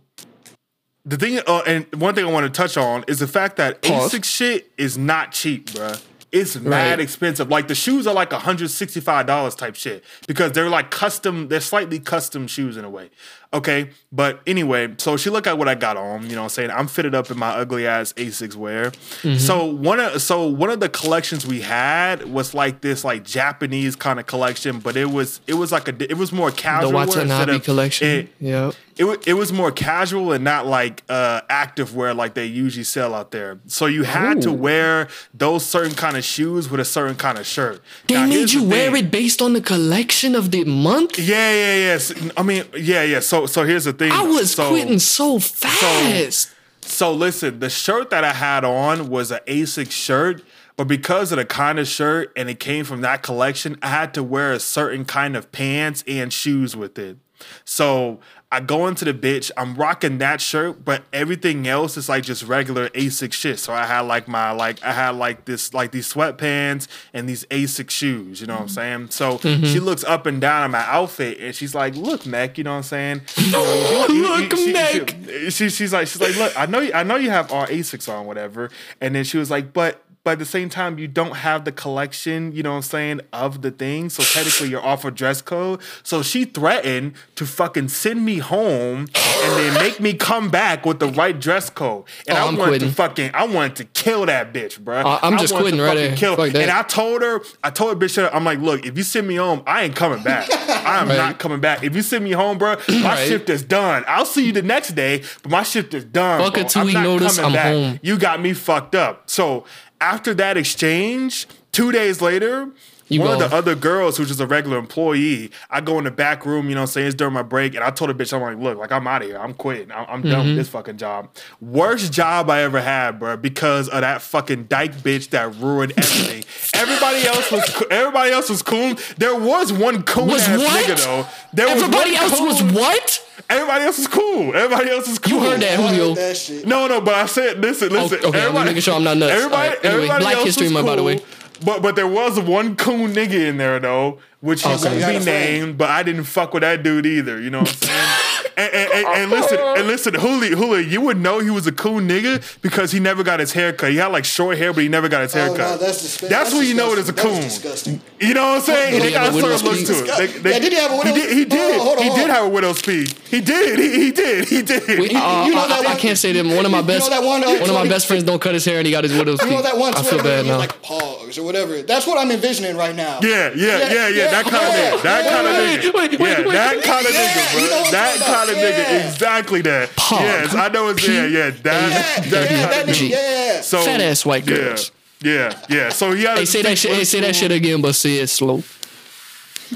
the 1.05 1.17
thing, 1.17 1.39
uh, 1.45 1.61
and 1.67 1.85
one 1.95 2.15
thing 2.15 2.25
I 2.25 2.31
want 2.31 2.45
to 2.45 2.49
touch 2.61 2.77
on 2.77 3.03
is 3.07 3.19
the 3.19 3.27
fact 3.27 3.57
that 3.57 3.81
Pause. 3.81 4.13
Asics 4.13 4.23
shit 4.25 4.71
is 4.77 4.97
not 4.97 5.31
cheap, 5.33 5.69
bruh. 5.71 6.01
It's 6.31 6.55
mad 6.55 6.91
Right. 6.91 6.99
expensive. 6.99 7.49
Like 7.49 7.67
the 7.67 7.75
shoes 7.75 8.07
are 8.07 8.13
like 8.13 8.31
$165 8.31 9.55
type 9.55 9.75
shit 9.75 10.03
because 10.27 10.51
they're 10.53 10.69
like 10.69 10.89
custom, 10.89 11.47
they're 11.47 11.59
slightly 11.61 11.99
custom 11.99 12.47
shoes 12.47 12.75
in 12.77 12.85
a 12.85 12.89
way. 12.89 13.11
Okay. 13.53 13.89
But 14.11 14.41
anyway, 14.47 14.93
so 14.97 15.17
she 15.17 15.29
look 15.29 15.47
at 15.47 15.57
what 15.57 15.67
I 15.67 15.75
got 15.75 15.97
on, 15.97 16.23
you 16.23 16.35
know 16.35 16.41
what 16.41 16.43
I'm 16.45 16.49
saying? 16.49 16.71
I'm 16.71 16.87
fitted 16.87 17.15
up 17.15 17.29
in 17.31 17.37
my 17.39 17.49
ugly 17.49 17.87
ass 17.87 18.13
Asics 18.13 18.55
wear. 18.55 18.91
Mm-hmm. 18.91 19.37
So 19.37 19.65
one 19.65 19.99
of 19.99 20.21
so 20.21 20.47
one 20.47 20.69
of 20.69 20.79
the 20.79 20.89
collections 20.89 21.45
we 21.45 21.61
had 21.61 22.31
was 22.31 22.53
like 22.53 22.81
this 22.81 23.03
like 23.03 23.23
Japanese 23.23 23.95
kind 23.95 24.19
of 24.19 24.25
collection, 24.27 24.79
but 24.79 24.95
it 24.97 25.09
was 25.11 25.41
it 25.47 25.55
was 25.55 25.71
like 25.71 25.87
a 25.87 26.11
it 26.11 26.17
was 26.17 26.31
more 26.31 26.51
casual 26.51 26.99
instead 26.99 27.27
Watanabe 27.29 27.55
of- 27.57 27.63
collection. 27.63 28.07
it- 28.07 28.29
yep. 28.39 28.75
it, 28.97 29.27
it 29.27 29.33
was 29.33 29.51
more 29.51 29.71
casual 29.71 30.31
and 30.31 30.43
not 30.43 30.67
like 30.67 31.01
uh, 31.09 31.41
active 31.49 31.95
wear 31.95 32.13
like 32.13 32.35
they 32.35 32.45
usually 32.45 32.83
sell 32.83 33.15
out 33.15 33.31
there. 33.31 33.59
So 33.67 33.87
you 33.87 34.03
had 34.03 34.41
to 34.43 34.51
wear 34.51 35.07
those 35.33 35.65
certain 35.65 35.95
kind 35.95 36.15
of 36.17 36.23
shoes 36.23 36.69
with 36.69 36.79
a 36.79 36.85
certain 36.85 37.15
kind 37.15 37.39
of 37.39 37.45
shirt. 37.47 37.81
They 38.07 38.13
Now, 38.15 38.27
made 38.27 38.51
you 38.51 38.61
the 38.61 38.67
wear 38.67 38.95
it 38.95 39.09
based 39.09 39.41
on 39.41 39.53
the 39.53 39.61
collection 39.61 40.35
of 40.35 40.51
the 40.51 40.63
month. 40.65 41.17
Yeah, 41.17 41.51
yeah, 41.53 41.97
yeah. 41.97 42.29
I 42.37 42.43
mean, 42.43 42.63
yeah, 42.77 43.01
yeah. 43.03 43.19
So, 43.19 43.42
so 43.45 43.63
here's 43.63 43.85
the 43.85 43.93
thing. 43.93 44.11
I 44.11 44.23
was 44.23 44.53
so, 44.53 44.69
quitting 44.69 44.99
so 44.99 45.39
fast. 45.39 46.49
So 46.81 47.13
listen, 47.13 47.59
the 47.59 47.69
shirt 47.69 48.09
that 48.09 48.23
I 48.23 48.33
had 48.33 48.65
on 48.65 49.09
was 49.09 49.31
an 49.31 49.39
Asics 49.47 49.91
shirt, 49.91 50.43
but 50.75 50.85
because 50.85 51.31
of 51.31 51.37
the 51.37 51.45
kind 51.45 51.79
of 51.79 51.87
shirt 51.87 52.31
and 52.35 52.49
it 52.49 52.59
came 52.59 52.83
from 52.83 53.01
that 53.01 53.23
collection, 53.23 53.77
I 53.81 53.87
had 53.87 54.13
to 54.15 54.23
wear 54.23 54.51
a 54.51 54.59
certain 54.59 55.05
kind 55.05 55.35
of 55.35 55.51
pants 55.51 56.03
and 56.07 56.31
shoes 56.31 56.75
with 56.75 56.97
it. 56.99 57.17
So 57.65 58.19
I 58.51 58.59
go 58.59 58.87
into 58.87 59.03
the 59.03 59.15
bitch, 59.15 59.49
I'm 59.57 59.75
rocking 59.75 60.19
that 60.19 60.39
shirt, 60.39 60.85
but 60.85 61.03
everything 61.11 61.67
else 61.67 61.97
is 61.97 62.07
like 62.07 62.23
just 62.23 62.43
regular 62.43 62.89
Asics 62.89 63.33
shit. 63.33 63.57
So 63.57 63.73
I 63.73 63.85
had 63.85 64.01
like 64.01 64.27
my 64.27 64.51
like 64.51 64.83
I 64.83 64.91
had 64.91 65.15
like 65.15 65.45
this 65.45 65.73
like 65.73 65.91
these 65.91 66.11
sweatpants 66.13 66.87
and 67.13 67.27
these 67.27 67.45
Asics 67.45 67.89
shoes, 67.89 68.41
you 68.41 68.47
know 68.47 68.53
what 68.53 68.61
I'm 68.61 68.67
mm-hmm. 68.67 68.73
saying? 68.73 69.09
So 69.09 69.37
mm-hmm. 69.39 69.65
she 69.65 69.79
looks 69.79 70.03
up 70.03 70.27
and 70.27 70.39
down 70.39 70.63
at 70.63 70.69
my 70.69 70.85
outfit 70.85 71.39
and 71.39 71.55
she's 71.55 71.73
like, 71.73 71.95
"Look, 71.95 72.27
Mac, 72.27 72.59
you 72.59 72.63
know 72.63 72.71
what 72.71 72.77
I'm 72.77 72.83
saying? 72.83 73.21
Look, 73.51 74.51
Mac. 74.71 75.15
She, 75.49 75.49
she, 75.49 75.69
she's 75.69 75.93
like, 75.93 76.07
she's 76.07 76.21
like, 76.21 76.35
look, 76.37 76.57
I 76.59 76.65
know, 76.65 76.79
you, 76.79 76.93
I 76.93 77.03
know 77.03 77.15
you 77.15 77.29
have 77.29 77.51
all 77.51 77.65
Asics 77.65 78.11
on, 78.11 78.25
whatever. 78.25 78.69
And 79.01 79.15
then 79.15 79.23
she 79.23 79.37
was 79.37 79.49
like, 79.49 79.73
but, 79.73 80.03
but 80.23 80.31
at 80.31 80.39
the 80.39 80.45
same 80.45 80.69
time, 80.69 80.97
you 80.97 81.07
don't 81.07 81.35
have 81.37 81.65
the 81.65 81.71
collection, 81.71 82.51
you 82.53 82.63
know 82.63 82.71
what 82.71 82.75
I'm 82.77 82.81
saying, 82.83 83.21
of 83.33 83.61
the 83.61 83.71
thing. 83.71 84.09
So 84.09 84.23
technically, 84.23 84.69
you're 84.69 84.83
off 84.85 85.03
a 85.05 85.11
dress 85.11 85.41
code. 85.41 85.81
So 86.03 86.21
she 86.21 86.45
threatened 86.45 87.13
to 87.35 87.45
fucking 87.45 87.89
send 87.89 88.23
me 88.23 88.37
home 88.37 89.07
and 89.15 89.57
then 89.59 89.73
make 89.75 89.99
me 89.99 90.13
come 90.13 90.49
back 90.49 90.85
with 90.85 90.99
the 90.99 91.07
right 91.09 91.37
dress 91.37 91.69
code. 91.69 92.05
And 92.27 92.37
Oh, 92.37 92.41
I 92.41 92.47
I'm 92.47 92.55
wanted 92.55 92.69
quitting. 92.71 92.89
to 92.89 92.95
fucking, 92.95 93.31
I 93.33 93.45
wanted 93.45 93.75
to 93.77 93.85
kill 93.85 94.25
that 94.27 94.53
bitch, 94.53 94.79
bro. 94.79 94.99
Uh, 95.01 95.19
I'm 95.21 95.37
just 95.37 95.53
quitting 95.55 95.79
right 95.81 95.95
there. 95.95 96.15
Fuck 96.15 96.37
that. 96.51 96.55
And 96.55 96.71
i 96.71 96.83
told 96.83 97.21
her 97.21 97.41
i 97.63 97.69
told 97.69 97.93
her 97.93 98.07
bitch 98.07 98.29
i'm 98.33 98.43
like, 98.45 98.59
look, 98.59 98.85
if 98.85 98.97
you 98.97 99.03
send 99.03 99.27
me 99.27 99.35
home, 99.35 99.61
I 99.67 99.83
ain't 99.83 99.95
coming 99.95 100.23
back. 100.23 100.47
I 100.51 100.99
am 101.01 101.07
Right. 101.13 101.17
not 101.17 101.39
coming 101.39 101.59
back. 101.59 101.83
If 101.83 101.95
you 101.95 102.01
send 102.01 102.23
me 102.23 102.31
home, 102.31 102.57
bro, 102.57 102.75
my 102.89 103.01
Right. 103.15 103.27
shift 103.27 103.49
is 103.49 103.61
done. 103.63 104.05
I'll 104.07 104.25
see 104.25 104.45
you 104.45 104.51
the 104.53 104.61
next 104.61 104.89
day, 104.95 105.23
but 105.41 105.51
my 105.51 105.63
shift 105.63 105.93
is 105.93 106.05
done. 106.05 106.41
Fuck 106.41 106.57
a 106.57 106.63
two-week 106.63 106.93
notice, 106.95 107.37
I'm 107.39 107.53
home. 107.53 107.99
You 108.01 108.17
got 108.17 108.41
me 108.41 108.53
fucked 108.53 108.95
up. 108.95 109.29
So 109.29 109.65
after 110.03 110.33
that 110.33 110.57
exchange, 110.57 111.47
two 111.71 111.93
days 111.93 112.21
later, 112.21 112.69
You 113.13 113.21
one 113.21 113.41
of 113.41 113.49
the 113.49 113.55
other 113.55 113.75
girls, 113.75 114.17
who's 114.17 114.27
just 114.27 114.39
a 114.39 114.45
regular 114.47 114.77
employee, 114.77 115.51
I 115.69 115.81
go 115.81 115.97
in 115.97 116.03
the 116.05 116.11
back 116.11 116.45
room, 116.45 116.69
you 116.69 116.75
know 116.75 116.81
what 116.81 116.89
I'm 116.89 116.93
saying? 116.93 117.07
It's 117.07 117.15
during 117.15 117.33
my 117.33 117.41
break, 117.43 117.75
and 117.75 117.83
I 117.83 117.89
told 117.91 118.09
the 118.09 118.13
bitch, 118.23 118.33
I'm 118.33 118.41
like, 118.41 118.57
look, 118.57 118.77
like 118.77 118.91
I'm 118.91 119.07
out 119.07 119.21
of 119.21 119.27
here. 119.27 119.37
I'm 119.37 119.53
quitting. 119.53 119.91
I'm, 119.91 120.05
I'm 120.09 120.21
done 120.21 120.33
Mm-hmm. 120.33 120.47
with 120.49 120.57
this 120.57 120.69
fucking 120.69 120.97
job. 120.97 121.29
Worst 121.61 122.11
job 122.11 122.49
I 122.49 122.61
ever 122.61 122.81
had, 122.81 123.19
bro, 123.19 123.37
because 123.37 123.87
of 123.89 124.01
that 124.01 124.21
fucking 124.21 124.65
dyke 124.65 124.93
bitch 124.95 125.29
that 125.29 125.55
ruined 125.55 125.93
everything. 125.97 126.43
everybody 126.73 127.25
else 127.27 127.51
was 127.51 127.63
co- 127.69 127.85
everybody 127.89 128.31
else 128.31 128.49
was 128.49 128.61
cool. 128.61 128.95
There 129.17 129.35
was 129.39 129.71
one 129.71 130.03
cool 130.03 130.25
Was 130.25 130.47
ass 130.47 130.59
what? 130.59 130.85
nigga 130.85 131.03
though. 131.03 131.25
There 131.53 131.67
Everybody 131.67 132.11
was 132.11 132.31
one 132.31 132.49
else 132.49 132.61
was 132.63 132.73
what? 132.73 133.29
Everybody 133.49 133.85
else 133.85 133.99
is 133.99 134.07
cool. 134.07 134.55
Everybody 134.55 134.89
else 134.89 135.07
is 135.07 135.19
cool. 135.19 135.33
You 135.43 135.49
heard 135.51 135.61
that, 135.61 135.79
I 135.79 135.81
heard 135.81 135.95
Julio? 135.95 136.15
that 136.15 136.37
shit. 136.37 136.65
No, 136.67 136.87
no, 136.87 137.01
but 137.01 137.13
I 137.15 137.25
said, 137.25 137.59
listen, 137.59 137.89
listen. 137.89 138.19
okay, 138.19 138.27
I'm 138.27 138.35
everybody, 138.35 138.65
making 138.69 138.81
sure 138.81 138.93
I'm 138.95 139.03
not 139.03 139.17
nuts. 139.17 139.31
Everybody, 139.33 139.67
All 139.67 139.73
right, 139.75 139.85
anyway, 139.85 139.95
everybody 140.03 140.23
Black 140.23 140.35
else 140.35 140.45
History 140.45 140.63
was 140.65 140.73
Month, 140.73 140.85
by 140.87 140.95
the 140.95 141.03
way. 141.03 141.19
But 141.65 141.81
but 141.81 141.95
there 141.95 142.07
was 142.07 142.39
one 142.39 142.75
coon 142.75 143.13
nigga 143.13 143.49
in 143.49 143.57
there 143.57 143.79
though, 143.79 144.19
which 144.43 144.61
he 144.63 144.69
Okay. 144.69 144.99
won't 145.01 145.19
be 145.19 145.25
named, 145.25 145.77
but 145.77 145.89
I 145.89 146.03
didn't 146.03 146.25
fuck 146.25 146.53
with 146.53 146.61
that 146.61 146.83
dude 146.83 147.05
either. 147.05 147.39
You 147.39 147.49
know 147.49 147.61
what 147.61 147.69
I'm 147.69 147.75
saying? 147.75 148.09
and, 148.57 148.73
and, 148.73 148.91
and, 148.93 149.07
and 149.07 149.31
listen, 149.31 149.57
and 149.59 149.87
listen, 149.87 150.13
Huli, 150.15 150.49
Huli, 150.53 150.87
you 150.87 150.99
would 150.99 151.17
know 151.17 151.39
he 151.39 151.49
was 151.49 151.65
a 151.65 151.71
coon 151.71 152.07
nigga 152.09 152.43
because 152.61 152.91
he 152.91 152.99
never 152.99 153.23
got 153.23 153.39
his 153.39 153.53
hair 153.53 153.71
cut. 153.71 153.91
He 153.91 153.97
had 153.97 154.07
like 154.07 154.25
short 154.25 154.57
hair, 154.57 154.73
but 154.73 154.83
he 154.83 154.89
never 154.89 155.07
got 155.07 155.21
his 155.21 155.33
hair 155.33 155.49
Oh, 155.49 155.53
no, 155.55 155.77
that's 155.77 156.01
disgusting. 156.01 156.29
That's 156.29 156.49
That's 156.51 156.53
when 156.59 156.67
you 156.67 156.73
know 156.73 156.91
it 156.91 156.99
is 156.99 157.07
a 157.09 157.13
coon. 157.13 157.41
Disgusting. 157.41 158.01
You 158.19 158.33
know 158.33 158.49
what 158.49 158.55
I'm 158.57 158.61
saying? 158.61 158.93
Did 158.93 159.01
they 159.03 159.07
he 159.07 159.13
got 159.13 159.27
a 159.27 159.31
a 159.31 159.35
widow's 159.35 159.61
certain 159.61 159.77
look 159.77 159.77
peak? 159.79 159.87
to 160.17 160.23
it. 160.23 160.43
They- 160.43 160.51
Yeah, 160.51 160.59
did 160.59 160.73
he 160.73 160.79
have 160.79 160.91
a 160.91 160.97
widow's- 160.97 161.15
He 161.15 161.21
did. 161.21 161.37
He 161.37 161.45
did. 161.45 161.59
Hold 161.59 161.79
on, 161.79 161.85
hold 161.87 161.97
on, 161.99 162.03
he 162.03 162.09
did 162.21 162.29
have 162.29 162.45
a 162.45 162.49
widow's 162.49 162.81
peak. 162.81 163.09
He 163.29 163.39
did. 163.41 163.79
He, 163.79 163.89
he 164.05 164.11
did. 164.11 164.47
He 164.49 164.61
did. 164.61 164.87
We, 164.99 165.09
You- 165.11 165.17
uh, 165.17 165.45
you 165.47 165.53
know 165.55 165.61
I, 165.63 165.67
that 165.69 165.85
I 165.85 165.89
one- 165.89 165.97
can't 165.97 166.17
say 166.17 166.33
that 166.33 166.45
one 166.45 166.65
of 166.65 166.71
my 166.71 166.79
you 166.79 166.83
know 166.83 166.87
best 166.87 167.09
that 167.09 167.23
one, 167.23 167.43
uh, 167.43 167.47
one 167.47 167.69
of 167.69 167.75
my 167.75 167.87
best 167.87 168.07
friends 168.07 168.23
don't 168.23 168.41
cut 168.41 168.53
his 168.53 168.65
hair 168.65 168.77
and 168.77 168.85
he 168.85 168.91
got 168.91 169.03
his 169.05 169.13
widow's 169.17 169.41
You 169.41 169.49
know 169.49 169.55
peak. 169.57 169.63
that 169.65 169.77
one 169.77 169.95
I 169.95 170.03
feel 170.03 170.21
bad 170.21 170.45
now. 170.45 170.57
like 170.57 170.81
pogs 170.83 171.37
or 171.39 171.43
whatever. 171.43 171.81
That's 171.81 172.05
what 172.05 172.17
I'm 172.19 172.29
envisioning 172.29 172.75
right 172.77 172.95
now. 172.95 173.19
Yeah, 173.23 173.51
yeah, 173.55 173.91
yeah, 173.91 174.07
yeah. 174.09 174.31
Yeah, 174.33 174.41
That 174.41 174.51
kind 174.51 174.67
of 174.67 174.73
nigga. 174.73 175.03
That 175.03 175.29
kind 175.31 175.47
of 175.47 175.53
nigga. 175.53 175.93
wait, 175.93 176.11
wait, 176.11 176.19
yeah, 176.19 176.45
wait. 176.45 176.53
that 176.53 176.83
kind 176.83 177.05
of 177.05 177.11
nigga, 177.11 177.53
you 177.53 177.67
bro. 177.67 177.91
That 177.91 178.17
kind 178.25 178.49
of 178.49 178.55
nigga. 178.57 178.83
Yeah. 178.89 179.07
Exactly 179.09 179.61
that. 179.61 179.89
Pog. 179.89 180.19
Yes, 180.21 180.53
I 180.55 180.67
know 180.69 180.89
it's 180.89 181.07
yeah, 181.07 181.25
yeah. 181.25 181.49
That 181.49 181.63
Yeah, 181.63 182.29
that 182.29 182.51
yeah, 182.51 182.57
kind 182.59 182.71
that 182.71 182.89
of 182.89 182.95
nigga, 182.95 183.07
nigga. 183.07 183.09
yeah. 183.09 183.61
So 183.61 183.81
Fat 183.83 184.01
ass 184.01 184.25
white 184.25 184.47
yeah, 184.49 184.55
girls. 184.55 184.91
Yeah, 185.21 185.59
yeah. 185.69 185.89
So 185.89 186.11
he 186.11 186.23
had. 186.23 186.37
Hey, 186.37 186.45
say 186.45 186.61
that 186.63 186.77
shit. 186.77 186.91
Hey, 186.93 187.03
say 187.05 187.19
that 187.21 187.35
shit 187.35 187.51
again, 187.51 187.81
but 187.81 187.93
say 187.95 188.17
it 188.17 188.27
slow. 188.27 188.61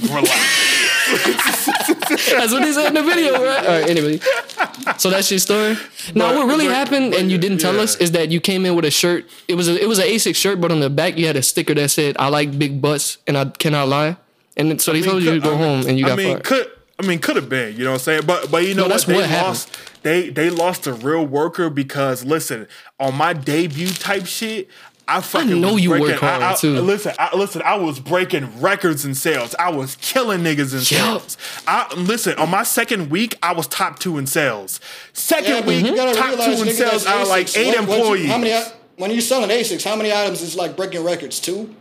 Relax. 0.02 1.65
That's 2.32 2.52
what 2.52 2.63
he 2.65 2.74
said 2.74 2.88
in 2.88 2.93
the 2.96 3.04
video, 3.04 3.34
right? 3.34 3.65
All 3.65 3.80
right, 3.82 3.89
anyway. 3.89 4.20
So 4.98 5.10
that's 5.10 5.30
your 5.32 5.39
story. 5.39 5.76
Now, 6.13 6.30
But- 6.32 6.36
what 6.38 6.48
really 6.48 6.67
but- 6.67 6.76
happened, 6.76 7.12
but 7.12 7.20
and 7.22 7.32
you 7.32 7.38
didn't 7.38 7.60
tell 7.60 7.76
yeah. 7.76 7.82
us, 7.82 7.96
is 7.96 8.12
that 8.12 8.30
you 8.30 8.39
came 8.39 8.65
in 8.65 8.76
with 8.76 8.86
a 8.86 8.91
shirt. 8.91 9.26
It 9.48 9.56
was 9.56 9.67
a 9.70 9.82
it 9.82 9.88
was 9.88 10.00
an 10.00 10.06
Asics 10.08 10.36
shirt, 10.36 10.60
but 10.62 10.72
on 10.72 10.80
the 10.82 10.89
back 10.89 11.17
you 11.17 11.26
had 11.28 11.36
a 11.38 11.41
sticker 11.41 11.74
that 11.76 11.89
said 11.91 12.15
"I 12.20 12.28
like 12.28 12.58
big 12.60 12.82
butts 12.82 13.17
and 13.26 13.38
I 13.38 13.46
cannot 13.46 13.88
lie." 13.88 14.17
And 14.58 14.70
then, 14.72 14.80
so 14.80 14.91
they 14.91 14.98
I 15.00 15.02
mean, 15.02 15.10
told 15.12 15.24
you 15.24 15.32
to 15.36 15.39
go 15.39 15.50
I 15.50 15.52
mean- 15.52 15.60
home, 15.82 15.88
and 15.88 15.98
you 16.00 16.06
got 16.06 16.13
I 16.13 16.15
mean, 16.15 16.32
fired. 16.34 16.43
could 16.43 16.72
I 17.00 17.06
mean 17.06 17.20
could 17.20 17.36
have 17.36 17.48
been, 17.48 17.76
you 17.78 17.84
know 17.84 17.91
what 17.91 17.96
I'm 17.98 18.04
saying? 18.04 18.22
But 18.26 18.50
but 18.52 18.63
you 18.65 18.74
know 18.74 18.84
No, 18.84 18.84
what? 18.84 18.89
that's 18.89 19.04
They 19.06 19.13
what 19.13 19.26
happened. 19.30 19.48
lost 19.48 19.78
they 20.04 20.30
they 20.30 20.50
lost 20.50 20.88
a 20.88 20.93
real 20.93 21.26
worker 21.26 21.70
because 21.70 22.26
listen, 22.26 22.67
on 23.00 23.15
my 23.15 23.34
debut 23.34 23.89
type 23.89 24.26
shit, 24.26 24.67
I 25.08 25.22
fucking 25.22 25.62
know 25.62 25.74
was 25.74 25.84
you 25.84 25.91
work 25.91 26.00
breaking, 26.02 26.17
hard, 26.20 26.41
I, 26.41 26.52
I, 26.52 26.56
too. 26.56 26.74
Listen, 26.82 27.13
I, 27.20 27.36
listen, 27.36 27.62
I 27.63 27.76
was 27.76 28.00
breaking 28.00 28.60
records 28.60 29.06
in 29.06 29.13
sales. 29.15 29.54
I 29.60 29.70
was 29.70 29.96
killing 29.98 30.41
niggas 30.41 30.74
in 30.74 30.80
Yup. 30.80 31.22
sales. 31.22 31.38
I 31.67 31.93
listen, 31.96 32.34
on 32.39 32.50
my 32.50 32.63
second 32.63 33.10
week, 33.12 33.38
I 33.43 33.54
was 33.54 33.67
top 33.67 34.00
two 34.00 34.17
in 34.17 34.26
sales. 34.28 34.80
Second 35.13 35.52
Yeah, 35.52 35.65
week, 35.67 35.86
you 35.86 35.96
gotta 35.96 36.13
top 36.17 36.30
realize, 36.30 36.58
two 36.62 36.67
in 36.67 36.74
sales 36.76 37.04
that's 37.04 37.06
out 37.06 37.22
of 37.22 37.28
like 37.30 37.56
eight 37.56 37.67
What- 37.78 37.88
what 37.88 37.96
you- 37.98 38.00
employees. 38.02 38.28
how 38.28 38.38
many? 38.39 38.65
When 38.98 39.12
you're 39.12 39.22
selling 39.22 39.52
Asics, 39.52 39.84
how 39.84 39.96
many 39.96 40.12
items 40.12 40.41
is 40.41 40.56
like 40.56 40.76
breaking 40.76 41.04
records? 41.04 41.39
Two. 41.39 41.76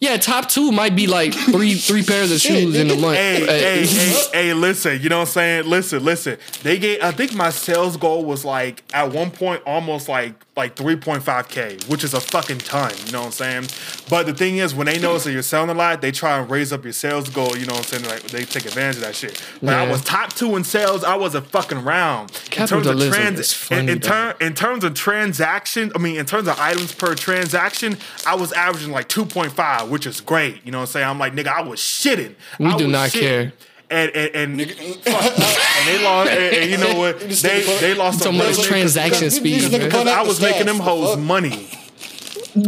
Yeah, 0.00 0.16
top 0.16 0.48
two 0.48 0.70
might 0.70 0.94
be 0.94 1.06
like 1.06 1.34
three 1.34 1.74
three 1.74 2.04
pairs 2.04 2.30
of 2.30 2.40
shoes 2.40 2.76
in 2.76 2.90
a 2.90 2.96
month. 2.96 3.16
Hey, 3.16 3.42
uh, 3.42 3.46
Hey, 3.46 3.86
hey, 3.86 3.86
hey, 3.86 4.28
hey, 4.32 4.54
listen, 4.54 5.00
you 5.00 5.08
know 5.08 5.18
what 5.18 5.28
I'm 5.28 5.32
saying? 5.32 5.66
Listen, 5.68 6.04
listen. 6.04 6.38
They 6.62 6.78
get 6.78 7.02
I 7.02 7.10
think 7.10 7.34
my 7.34 7.50
sales 7.50 7.96
goal 7.96 8.24
was 8.24 8.44
like 8.44 8.84
at 8.92 9.10
one 9.12 9.30
point 9.30 9.62
almost 9.66 10.08
like 10.08 10.34
like 10.58 10.74
3.5k, 10.76 11.88
which 11.88 12.04
is 12.04 12.12
a 12.12 12.20
fucking 12.20 12.58
ton, 12.58 12.92
you 13.06 13.12
know 13.12 13.20
what 13.20 13.26
I'm 13.26 13.32
saying? 13.32 13.68
But 14.10 14.26
the 14.26 14.34
thing 14.34 14.58
is 14.58 14.74
when 14.74 14.86
they 14.86 14.98
notice 14.98 15.24
that 15.24 15.32
you're 15.32 15.42
selling 15.42 15.70
a 15.70 15.74
lot, 15.74 16.02
they 16.02 16.10
try 16.12 16.38
and 16.38 16.50
raise 16.50 16.72
up 16.72 16.84
your 16.84 16.92
sales 16.92 17.30
goal, 17.30 17.56
you 17.56 17.64
know 17.64 17.74
what 17.74 17.92
I'm 17.92 18.00
saying? 18.00 18.04
Like 18.04 18.22
they 18.24 18.44
take 18.44 18.66
advantage 18.66 18.96
of 18.96 19.02
that 19.02 19.14
shit. 19.16 19.42
But 19.62 19.74
I 19.74 19.88
was 19.90 20.02
top 20.02 20.34
2 20.34 20.56
in 20.56 20.64
sales, 20.64 21.04
I 21.04 21.14
was 21.14 21.34
a 21.34 21.40
fucking 21.42 21.84
round. 21.84 22.30
In 22.30 22.36
terms 22.66 22.72
of 22.72 22.82
Capitalism 22.82 23.12
trans- 23.12 23.40
is 23.40 23.52
funny, 23.54 23.80
in, 23.82 23.88
in, 23.88 24.00
ter- 24.00 24.34
in 24.40 24.54
terms 24.54 24.84
of 24.84 24.94
transaction, 24.94 25.92
I 25.94 25.98
mean 25.98 26.16
in 26.18 26.26
terms 26.26 26.48
of 26.48 26.58
items 26.58 26.92
per 26.92 27.14
transaction, 27.14 27.96
I 28.26 28.34
was 28.34 28.52
averaging 28.52 28.92
like 28.92 29.08
2.5, 29.08 29.88
which 29.88 30.06
is 30.06 30.20
great. 30.20 30.64
You 30.66 30.72
know 30.72 30.78
what 30.78 30.82
I'm 30.82 30.86
saying? 30.88 31.06
I'm 31.06 31.18
like, 31.18 31.34
nigga, 31.34 31.48
I 31.48 31.62
was 31.62 31.78
shitting. 31.80 32.34
We 32.58 32.66
I 32.66 32.76
do 32.76 32.88
not 32.88 33.10
shitting. 33.10 33.20
care. 33.20 33.52
And 33.90 34.10
and, 34.14 34.60
and, 34.60 34.70
fuck, 35.02 35.22
and 35.38 35.88
they 35.88 36.04
lost. 36.04 36.30
And, 36.30 36.54
and 36.56 36.70
you 36.70 36.76
know 36.78 36.98
what? 36.98 37.20
They 37.20 37.62
they 37.80 37.94
lost 37.94 38.18
talking 38.18 38.32
some 38.32 38.34
about 38.36 38.48
his 38.48 38.58
money. 38.58 38.68
transaction 38.68 39.18
You- 39.20 39.24
you 39.24 39.30
speed. 39.30 39.60
just 39.60 39.72
nigga 39.72 39.78
man. 39.78 39.90
put 39.90 40.04
Because 40.04 40.06
I 40.08 40.22
was 40.22 40.40
making 40.40 40.66
them 40.66 40.76
stats, 40.78 40.80
hoes 40.82 41.16
money. 41.16 41.68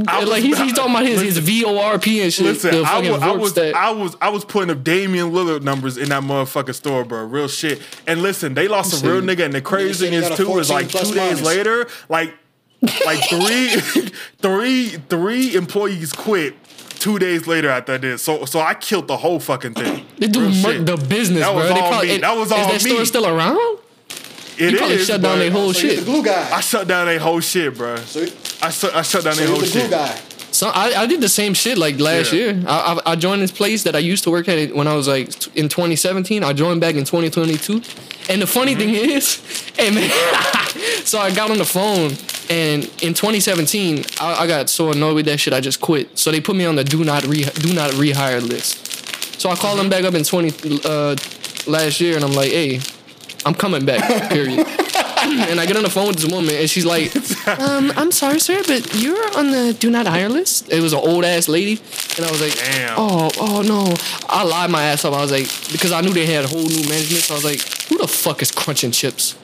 I 0.06 0.20
was- 0.20 0.28
like 0.28 0.42
he's, 0.42 0.58
he's 0.58 0.72
talking 0.72 0.92
about 0.94 1.04
his, 1.06 1.20
his 1.20 1.38
VORP 1.40 2.22
and 2.22 2.32
shit. 2.32 2.44
Listen, 2.46 2.84
I 2.84 2.98
was, 3.00 3.22
I 3.22 3.32
was. 3.32 3.58
I 3.58 3.90
was, 3.90 4.16
I 4.20 4.28
was 4.28 4.44
putting 4.44 4.70
up 4.70 4.84
Damian 4.84 5.32
Lillard 5.32 5.62
numbers 5.62 5.96
in 5.96 6.08
that 6.10 6.22
motherfucking 6.22 6.74
store, 6.74 7.04
bro. 7.04 7.24
Real 7.24 7.48
shit. 7.48 7.82
And 8.06 8.22
listen, 8.22 8.54
they 8.54 8.68
lost 8.68 9.02
a 9.02 9.06
real 9.10 9.20
nigga, 9.20 9.44
and 9.44 9.52
the 9.54 9.60
crazy 9.60 10.06
thing 10.08 10.14
is 10.14 10.30
too 10.36 10.58
is 10.58 10.70
like 10.70 10.88
plus 10.90 11.08
two 11.08 11.14
days 11.14 11.42
minus. 11.42 11.44
later, 11.44 11.86
like, 12.08 12.34
like 13.04 13.18
three, 13.28 13.68
three, 14.38 14.88
three 15.08 15.54
employees 15.54 16.12
quit. 16.12 16.54
Two 17.00 17.18
days 17.18 17.46
later 17.48 17.68
after 17.70 17.94
I 17.94 17.98
did, 17.98 18.20
so 18.20 18.44
so 18.44 18.60
I 18.60 18.74
killed 18.74 19.08
the 19.08 19.16
whole 19.16 19.40
fucking 19.40 19.74
thing. 19.74 20.06
They 20.18 20.28
do 20.28 20.40
Real 20.40 20.50
mur- 20.62 20.82
the 20.84 20.96
business, 20.98 21.40
That 21.40 21.52
bro. 21.52 21.62
was 21.64 21.68
They 21.72 21.80
all 21.80 21.88
probably- 21.88 22.08
me. 22.08 22.14
it- 22.16 22.20
That 22.20 22.36
was 22.36 22.52
all 22.52 22.68
me. 22.68 22.74
Is 22.74 22.82
that 22.82 22.88
me. 22.88 22.94
store 22.94 23.04
still 23.06 23.26
around? 23.26 23.58
It 24.58 24.72
You 24.72 24.78
probably 24.78 24.96
is, 24.96 25.06
shut 25.06 25.22
down 25.22 25.38
their 25.38 25.50
whole 25.50 25.72
So 25.72 25.80
you're 25.80 25.90
the 25.90 25.96
shit. 25.96 26.04
glue 26.04 26.22
guy. 26.22 26.48
I 26.54 26.60
shut 26.60 26.86
down 26.86 27.06
their 27.06 27.18
whole 27.18 27.40
shit, 27.40 27.74
bro. 27.74 27.96
so, 27.96 28.20
I 28.62 28.68
shut, 28.70 28.94
I 28.94 29.02
shut 29.02 29.24
down 29.24 29.32
so 29.34 29.40
their 29.40 29.48
you're 29.48 29.56
whole 29.56 29.64
the 29.66 29.72
glue 29.72 29.80
shit. 29.82 29.90
guy. 29.90 30.20
So 30.52 30.68
I, 30.68 31.02
I 31.02 31.06
did 31.06 31.20
the 31.22 31.28
same 31.30 31.54
shit 31.54 31.78
like 31.78 31.98
last 31.98 32.32
Yeah. 32.32 32.38
year. 32.52 32.62
I, 32.66 33.00
I 33.06 33.12
I 33.12 33.16
joined 33.16 33.40
this 33.40 33.52
place 33.52 33.84
that 33.84 33.94
I 33.96 34.00
used 34.00 34.24
to 34.24 34.30
work 34.30 34.46
at 34.48 34.74
when 34.74 34.86
I 34.86 34.94
was 34.94 35.08
like 35.08 35.30
t- 35.30 35.50
in 35.54 35.68
2017. 35.70 36.44
I 36.44 36.52
joined 36.52 36.80
back 36.82 36.96
in 36.96 37.04
2022. 37.04 37.80
And 38.28 38.42
the 38.42 38.46
funny 38.46 38.74
thing 38.74 38.90
Mm-hmm. 38.90 39.16
is, 39.16 39.40
hey 39.78 39.90
man, 39.90 40.10
so 41.10 41.18
I 41.20 41.30
got 41.34 41.50
on 41.50 41.56
the 41.58 41.64
phone 41.64 42.10
and 42.50 42.84
in 43.02 43.14
2017 43.14 44.04
I, 44.20 44.42
I 44.42 44.46
got 44.46 44.68
so 44.68 44.90
annoyed 44.90 45.14
with 45.14 45.26
that 45.26 45.38
shit 45.38 45.54
I 45.54 45.60
just 45.60 45.80
quit. 45.80 46.18
So 46.18 46.30
they 46.30 46.40
put 46.40 46.56
me 46.56 46.66
on 46.66 46.74
the 46.76 46.84
do 46.84 47.04
not 47.04 47.24
re 47.24 47.44
do 47.44 47.72
not 47.72 47.92
rehire 47.92 48.46
list. 48.46 49.40
So 49.40 49.48
I 49.48 49.54
called 49.54 49.78
them 49.78 49.88
back 49.88 50.04
up 50.04 50.14
in 50.14 50.24
20 50.24 50.80
uh, 50.84 51.16
last 51.66 52.00
year 52.00 52.16
and 52.16 52.24
I'm 52.24 52.32
like, 52.32 52.50
hey, 52.50 52.80
I'm 53.46 53.54
coming 53.54 53.86
back. 53.86 54.30
Period. 54.30 54.66
and 55.22 55.60
I 55.60 55.66
get 55.66 55.76
on 55.76 55.82
the 55.82 55.90
phone 55.90 56.08
with 56.08 56.16
this 56.16 56.30
woman, 56.30 56.54
and 56.54 56.68
she's 56.68 56.86
like, 56.86 57.14
um, 57.60 57.92
"I'm 57.96 58.10
sorry, 58.10 58.38
sir, 58.38 58.62
but 58.66 58.94
you're 58.94 59.36
on 59.36 59.50
the 59.50 59.76
do 59.78 59.90
not 59.90 60.06
hire 60.06 60.28
list." 60.28 60.72
It 60.72 60.80
was 60.80 60.92
an 60.92 61.00
old 61.00 61.24
ass 61.24 61.46
lady, 61.46 61.80
and 62.16 62.26
I 62.26 62.30
was 62.30 62.40
like, 62.40 62.54
Damn. 62.54 62.94
"Oh, 62.98 63.30
oh 63.38 63.62
no!" 63.62 63.94
I 64.28 64.44
lied 64.44 64.70
my 64.70 64.82
ass 64.82 65.04
off. 65.04 65.14
I 65.14 65.20
was 65.20 65.30
like, 65.30 65.46
because 65.72 65.92
I 65.92 66.00
knew 66.00 66.12
they 66.12 66.26
had 66.26 66.44
a 66.44 66.48
whole 66.48 66.62
new 66.62 66.88
management, 66.88 67.22
so 67.22 67.34
I 67.34 67.36
was 67.36 67.44
like, 67.44 67.60
"Who 67.88 67.98
the 67.98 68.08
fuck 68.08 68.40
is 68.42 68.50
crunching 68.50 68.92
chips?" 68.92 69.36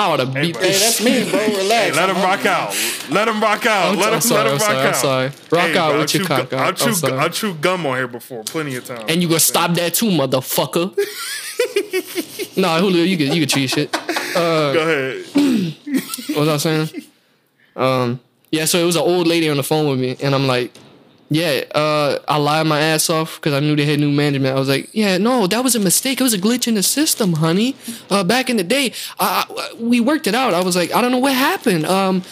I 0.00 0.10
would 0.10 0.20
have 0.20 0.32
beat 0.32 0.54
bro. 0.54 0.62
Hey, 0.62 0.68
this. 0.68 0.98
that's 0.98 1.04
me, 1.04 1.30
bro. 1.30 1.46
Relax. 1.58 1.96
Let 1.96 2.08
him 2.08 2.16
rock 2.16 2.46
out. 2.46 2.74
Let 3.10 3.28
him 3.28 3.40
rock 3.42 3.66
out. 3.66 3.86
I'm- 3.88 3.96
let 3.98 4.08
him, 4.08 4.14
I'm 4.14 4.20
sorry, 4.22 4.44
let 4.44 4.46
him 4.46 4.52
I'm 4.52 4.58
rock 4.58 4.68
sorry, 4.70 4.78
I'm 4.78 4.86
out. 4.86 4.96
sorry. 4.96 5.30
Rock 5.50 5.76
out 5.76 5.90
bro, 5.90 5.98
with 6.00 6.14
I 6.14 6.18
your 6.18 6.22
chew 6.22 6.24
cock 6.24 6.52
out. 6.54 6.60
I 6.60 6.68
I'm 6.68 6.74
chew, 6.74 6.94
sorry. 6.94 7.18
I 7.18 7.28
chew 7.28 7.54
gum 7.54 7.84
on 7.86 7.96
here 7.96 8.08
before, 8.08 8.42
plenty 8.44 8.76
of 8.76 8.84
times. 8.86 9.04
And 9.08 9.20
you 9.22 9.28
gonna 9.28 9.40
stop 9.40 9.72
that 9.74 9.92
too, 9.94 10.06
motherfucker? 10.06 10.96
nah, 12.56 12.78
Julio, 12.80 13.04
you 13.04 13.16
could 13.18 13.34
you 13.34 13.40
could 13.42 13.50
cheat 13.50 13.70
shit. 13.70 13.92
Go 13.92 14.72
ahead. 14.80 15.26
What 16.30 16.46
was 16.46 16.48
I 16.48 16.56
saying? 16.58 17.04
Um, 17.74 18.20
yeah, 18.52 18.64
so 18.64 18.78
it 18.78 18.84
was 18.84 18.94
an 18.96 19.02
old 19.02 19.26
lady 19.26 19.48
on 19.48 19.56
the 19.56 19.62
phone 19.64 19.90
with 19.90 19.98
me, 19.98 20.16
and 20.22 20.32
I'm 20.34 20.46
like, 20.46 20.72
yeah, 21.32 21.62
uh, 21.76 22.18
I 22.26 22.38
lied 22.38 22.66
my 22.66 22.80
ass 22.80 23.08
off 23.08 23.36
because 23.36 23.52
I 23.54 23.60
knew 23.60 23.76
they 23.76 23.84
had 23.84 24.00
new 24.00 24.10
management. 24.10 24.56
I 24.56 24.58
was 24.58 24.68
like, 24.68 24.90
yeah, 24.92 25.16
no, 25.16 25.46
that 25.46 25.62
was 25.62 25.76
a 25.76 25.80
mistake. 25.80 26.20
It 26.20 26.24
was 26.24 26.34
a 26.34 26.38
glitch 26.38 26.66
in 26.66 26.74
the 26.74 26.82
system, 26.82 27.34
honey. 27.34 27.76
Uh, 28.10 28.24
back 28.24 28.50
in 28.50 28.56
the 28.56 28.64
day, 28.64 28.92
I, 29.20 29.46
I- 29.48 29.74
we 29.80 30.00
worked 30.00 30.26
it 30.26 30.34
out. 30.34 30.54
I 30.54 30.62
was 30.62 30.74
like, 30.74 30.92
I 30.92 31.00
don't 31.00 31.12
know 31.12 31.18
what 31.18 31.34
happened. 31.34 31.86
Um, 31.86 32.22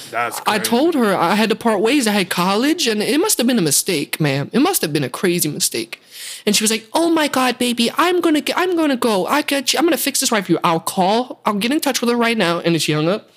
I 0.46 0.59
told 0.59 0.94
her 0.96 1.14
I 1.16 1.36
had 1.36 1.49
to 1.51 1.55
part 1.57 1.80
ways. 1.80 2.09
I 2.09 2.11
had 2.11 2.28
college, 2.28 2.88
and 2.88 3.01
it 3.01 3.20
must 3.20 3.38
have 3.38 3.46
been 3.46 3.59
a 3.59 3.62
mistake, 3.62 4.20
ma'am. 4.20 4.51
It 4.53 4.59
must 4.61 4.82
have 4.82 4.92
been 4.92 5.05
a 5.05 5.09
crazy 5.11 5.49
mistake. 5.49 6.01
And 6.44 6.57
she 6.57 6.64
was 6.64 6.70
like, 6.70 6.86
"Oh 6.92 7.11
my 7.11 7.28
God, 7.28 7.59
baby, 7.59 7.90
I'm 7.96 8.20
gonna, 8.20 8.40
get, 8.40 8.59
I'm 8.59 8.74
gonna 8.76 8.96
go. 8.96 9.26
I 9.26 9.44
you. 9.49 9.78
I'm 9.78 9.84
gonna 9.84 9.96
fix 9.96 10.18
this 10.20 10.32
right 10.32 10.44
for 10.44 10.53
you. 10.53 10.59
I'll 10.64 10.80
call. 10.80 11.40
I'll 11.44 11.55
get 11.55 11.70
in 11.70 11.80
touch 11.80 12.01
with 12.01 12.11
her 12.11 12.16
right 12.16 12.36
now." 12.36 12.59
And 12.59 12.74
then 12.74 12.80
she 12.80 12.92
hung 12.92 13.09
up. 13.09 13.30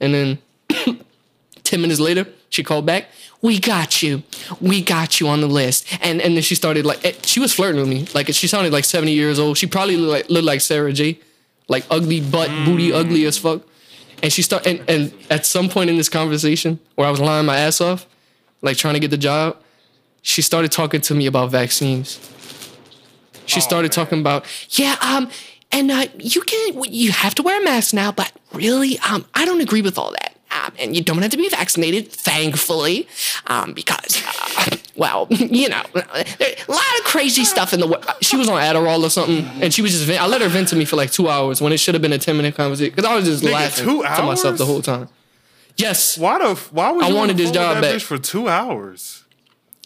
And 0.00 0.12
then 0.14 0.38
10 1.68 1.82
minutes 1.82 2.00
later, 2.00 2.26
she 2.48 2.62
called 2.62 2.86
back. 2.86 3.08
We 3.42 3.60
got 3.60 4.02
you. 4.02 4.22
We 4.60 4.82
got 4.82 5.20
you 5.20 5.28
on 5.28 5.42
the 5.42 5.46
list. 5.46 5.86
And 6.00 6.20
and 6.20 6.34
then 6.34 6.42
she 6.42 6.54
started 6.54 6.86
like, 6.86 7.04
eh, 7.04 7.12
she 7.22 7.40
was 7.40 7.52
flirting 7.52 7.78
with 7.80 7.88
me. 7.88 8.06
Like, 8.14 8.32
she 8.32 8.48
sounded 8.48 8.72
like 8.72 8.84
70 8.84 9.12
years 9.12 9.38
old. 9.38 9.58
She 9.58 9.66
probably 9.66 9.96
looked 9.96 10.10
like, 10.10 10.30
looked 10.30 10.46
like 10.46 10.60
Sarah 10.62 10.92
J. 10.92 11.20
Like, 11.68 11.84
ugly 11.90 12.22
butt, 12.22 12.48
booty, 12.64 12.90
ugly 12.92 13.26
as 13.26 13.36
fuck. 13.36 13.62
And 14.22 14.32
she 14.32 14.40
started, 14.40 14.80
and, 14.80 14.90
and 14.90 15.12
at 15.30 15.44
some 15.44 15.68
point 15.68 15.90
in 15.90 15.96
this 15.98 16.08
conversation 16.08 16.80
where 16.94 17.06
I 17.06 17.10
was 17.10 17.20
lying 17.20 17.44
my 17.44 17.58
ass 17.58 17.82
off, 17.82 18.06
like 18.62 18.78
trying 18.78 18.94
to 18.94 19.00
get 19.00 19.10
the 19.10 19.18
job, 19.18 19.58
she 20.22 20.40
started 20.40 20.72
talking 20.72 21.02
to 21.02 21.14
me 21.14 21.26
about 21.26 21.50
vaccines. 21.50 22.18
She 23.44 23.60
started 23.60 23.90
man. 23.90 24.06
talking 24.06 24.20
about, 24.20 24.46
yeah, 24.70 24.96
um, 25.02 25.30
and 25.70 25.90
uh, 25.90 26.06
you 26.18 26.40
can, 26.40 26.82
you 26.84 27.12
have 27.12 27.34
to 27.36 27.42
wear 27.42 27.60
a 27.60 27.64
mask 27.64 27.92
now, 27.92 28.10
but 28.10 28.32
really, 28.54 28.98
um, 29.00 29.26
I 29.34 29.44
don't 29.44 29.60
agree 29.60 29.82
with 29.82 29.98
all 29.98 30.10
that. 30.12 30.27
Um, 30.50 30.72
and 30.78 30.96
you 30.96 31.02
don't 31.02 31.18
have 31.20 31.30
to 31.32 31.36
be 31.36 31.48
vaccinated, 31.48 32.10
thankfully, 32.10 33.06
um, 33.48 33.74
because, 33.74 34.22
uh, 34.56 34.76
well, 34.96 35.26
you 35.30 35.68
know, 35.68 35.82
a 35.94 35.98
lot 36.68 36.98
of 36.98 37.04
crazy 37.04 37.44
stuff 37.44 37.74
in 37.74 37.80
the 37.80 37.86
world. 37.86 38.04
She 38.22 38.36
was 38.36 38.48
on 38.48 38.56
Adderall 38.60 39.02
or 39.02 39.10
something, 39.10 39.44
and 39.62 39.74
she 39.74 39.82
was 39.82 39.92
just, 39.92 40.04
vent- 40.04 40.22
I 40.22 40.26
let 40.26 40.40
her 40.40 40.48
vent 40.48 40.68
to 40.68 40.76
me 40.76 40.86
for 40.86 40.96
like 40.96 41.10
two 41.10 41.28
hours 41.28 41.60
when 41.60 41.72
it 41.72 41.78
should 41.80 41.94
have 41.94 42.00
been 42.02 42.14
a 42.14 42.18
10 42.18 42.36
minute 42.36 42.54
conversation, 42.54 42.94
because 42.94 43.04
I 43.10 43.14
was 43.14 43.26
just 43.26 43.44
Nigga, 43.44 43.52
laughing 43.52 43.84
two 43.84 44.02
to 44.02 44.22
myself 44.22 44.56
the 44.56 44.64
whole 44.66 44.80
time. 44.82 45.08
Yes, 45.76 46.16
Why 46.18 46.38
the? 46.38 46.50
f- 46.52 46.72
Why 46.72 46.90
was 46.92 47.04
I 47.04 47.08
you 47.10 47.14
wanted 47.14 47.36
this 47.36 47.50
job 47.50 47.80
back. 47.82 48.00
for 48.00 48.18
two 48.18 48.48
hours? 48.48 49.24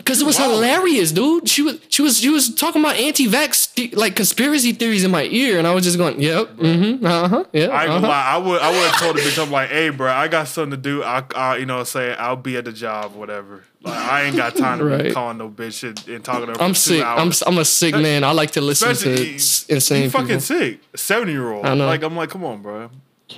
Because 0.05 0.21
it 0.21 0.25
was 0.25 0.39
Wow. 0.39 0.51
hilarious, 0.51 1.13
dude. 1.13 1.49
She 1.49 1.63
was 1.63 1.79
she 1.89 2.03
was 2.03 2.19
she 2.19 2.29
was 2.29 2.53
talking 2.55 2.83
about 2.83 2.97
anti-vax 2.97 3.95
like 3.97 4.17
conspiracy 4.17 4.73
theories 4.73 5.05
in 5.05 5.11
my 5.13 5.25
ear, 5.25 5.59
and 5.59 5.67
I 5.67 5.75
was 5.75 5.85
just 5.85 5.97
going, 5.97 6.21
"Yep, 6.21 6.57
mm-hmm, 6.57 7.07
uh 7.07 7.29
huh, 7.29 7.45
yeah." 7.53 7.67
I 7.69 7.87
uh-huh. 7.87 8.01
lie. 8.09 8.27
I 8.27 8.37
would. 8.37 8.61
I 8.61 8.71
would 8.71 8.91
have 8.91 9.01
told 9.01 9.17
the 9.17 9.21
bitch. 9.21 9.41
I'm 9.41 9.53
like, 9.53 9.71
hey, 9.71 9.91
bro, 9.91 10.11
I 10.11 10.27
got 10.27 10.49
something 10.49 10.73
to 10.73 10.77
do. 10.77 11.05
I, 11.05 11.23
I 11.37 11.57
you 11.59 11.67
know, 11.67 11.85
say 11.85 12.15
I'll 12.15 12.37
be 12.37 12.57
at 12.57 12.65
the 12.65 12.73
job, 12.73 13.15
whatever. 13.15 13.63
Like, 13.83 13.97
I 13.97 14.23
ain't 14.25 14.37
got 14.37 14.57
time 14.57 14.79
to 14.79 15.03
be 15.03 15.13
calling 15.13 15.39
no 15.39 15.49
bitch 15.49 15.87
and, 15.87 16.09
and 16.09 16.25
talking 16.25 16.47
to 16.47 16.53
her. 16.53 16.63
I'm 16.63 16.75
sick. 16.75 17.05
I'm 17.05 17.31
I'm 17.47 17.59
a 17.59 17.65
sick 17.65 17.95
man. 17.95 18.25
I 18.25 18.33
like 18.33 18.53
to 18.53 18.61
listen 18.61 18.91
Especially, 18.91 19.39
to 19.39 19.75
insane 19.75 20.03
you 20.05 20.11
fucking 20.11 20.27
people. 20.27 20.41
sick. 20.41 20.81
Seventy 20.97 21.33
year 21.33 21.53
old. 21.53 21.65
I 21.65 21.75
know. 21.75 21.87
Like 21.87 22.03
I'm 22.03 22.17
like, 22.17 22.31
come 22.31 22.45
on, 22.45 22.61
bro. 22.61 22.91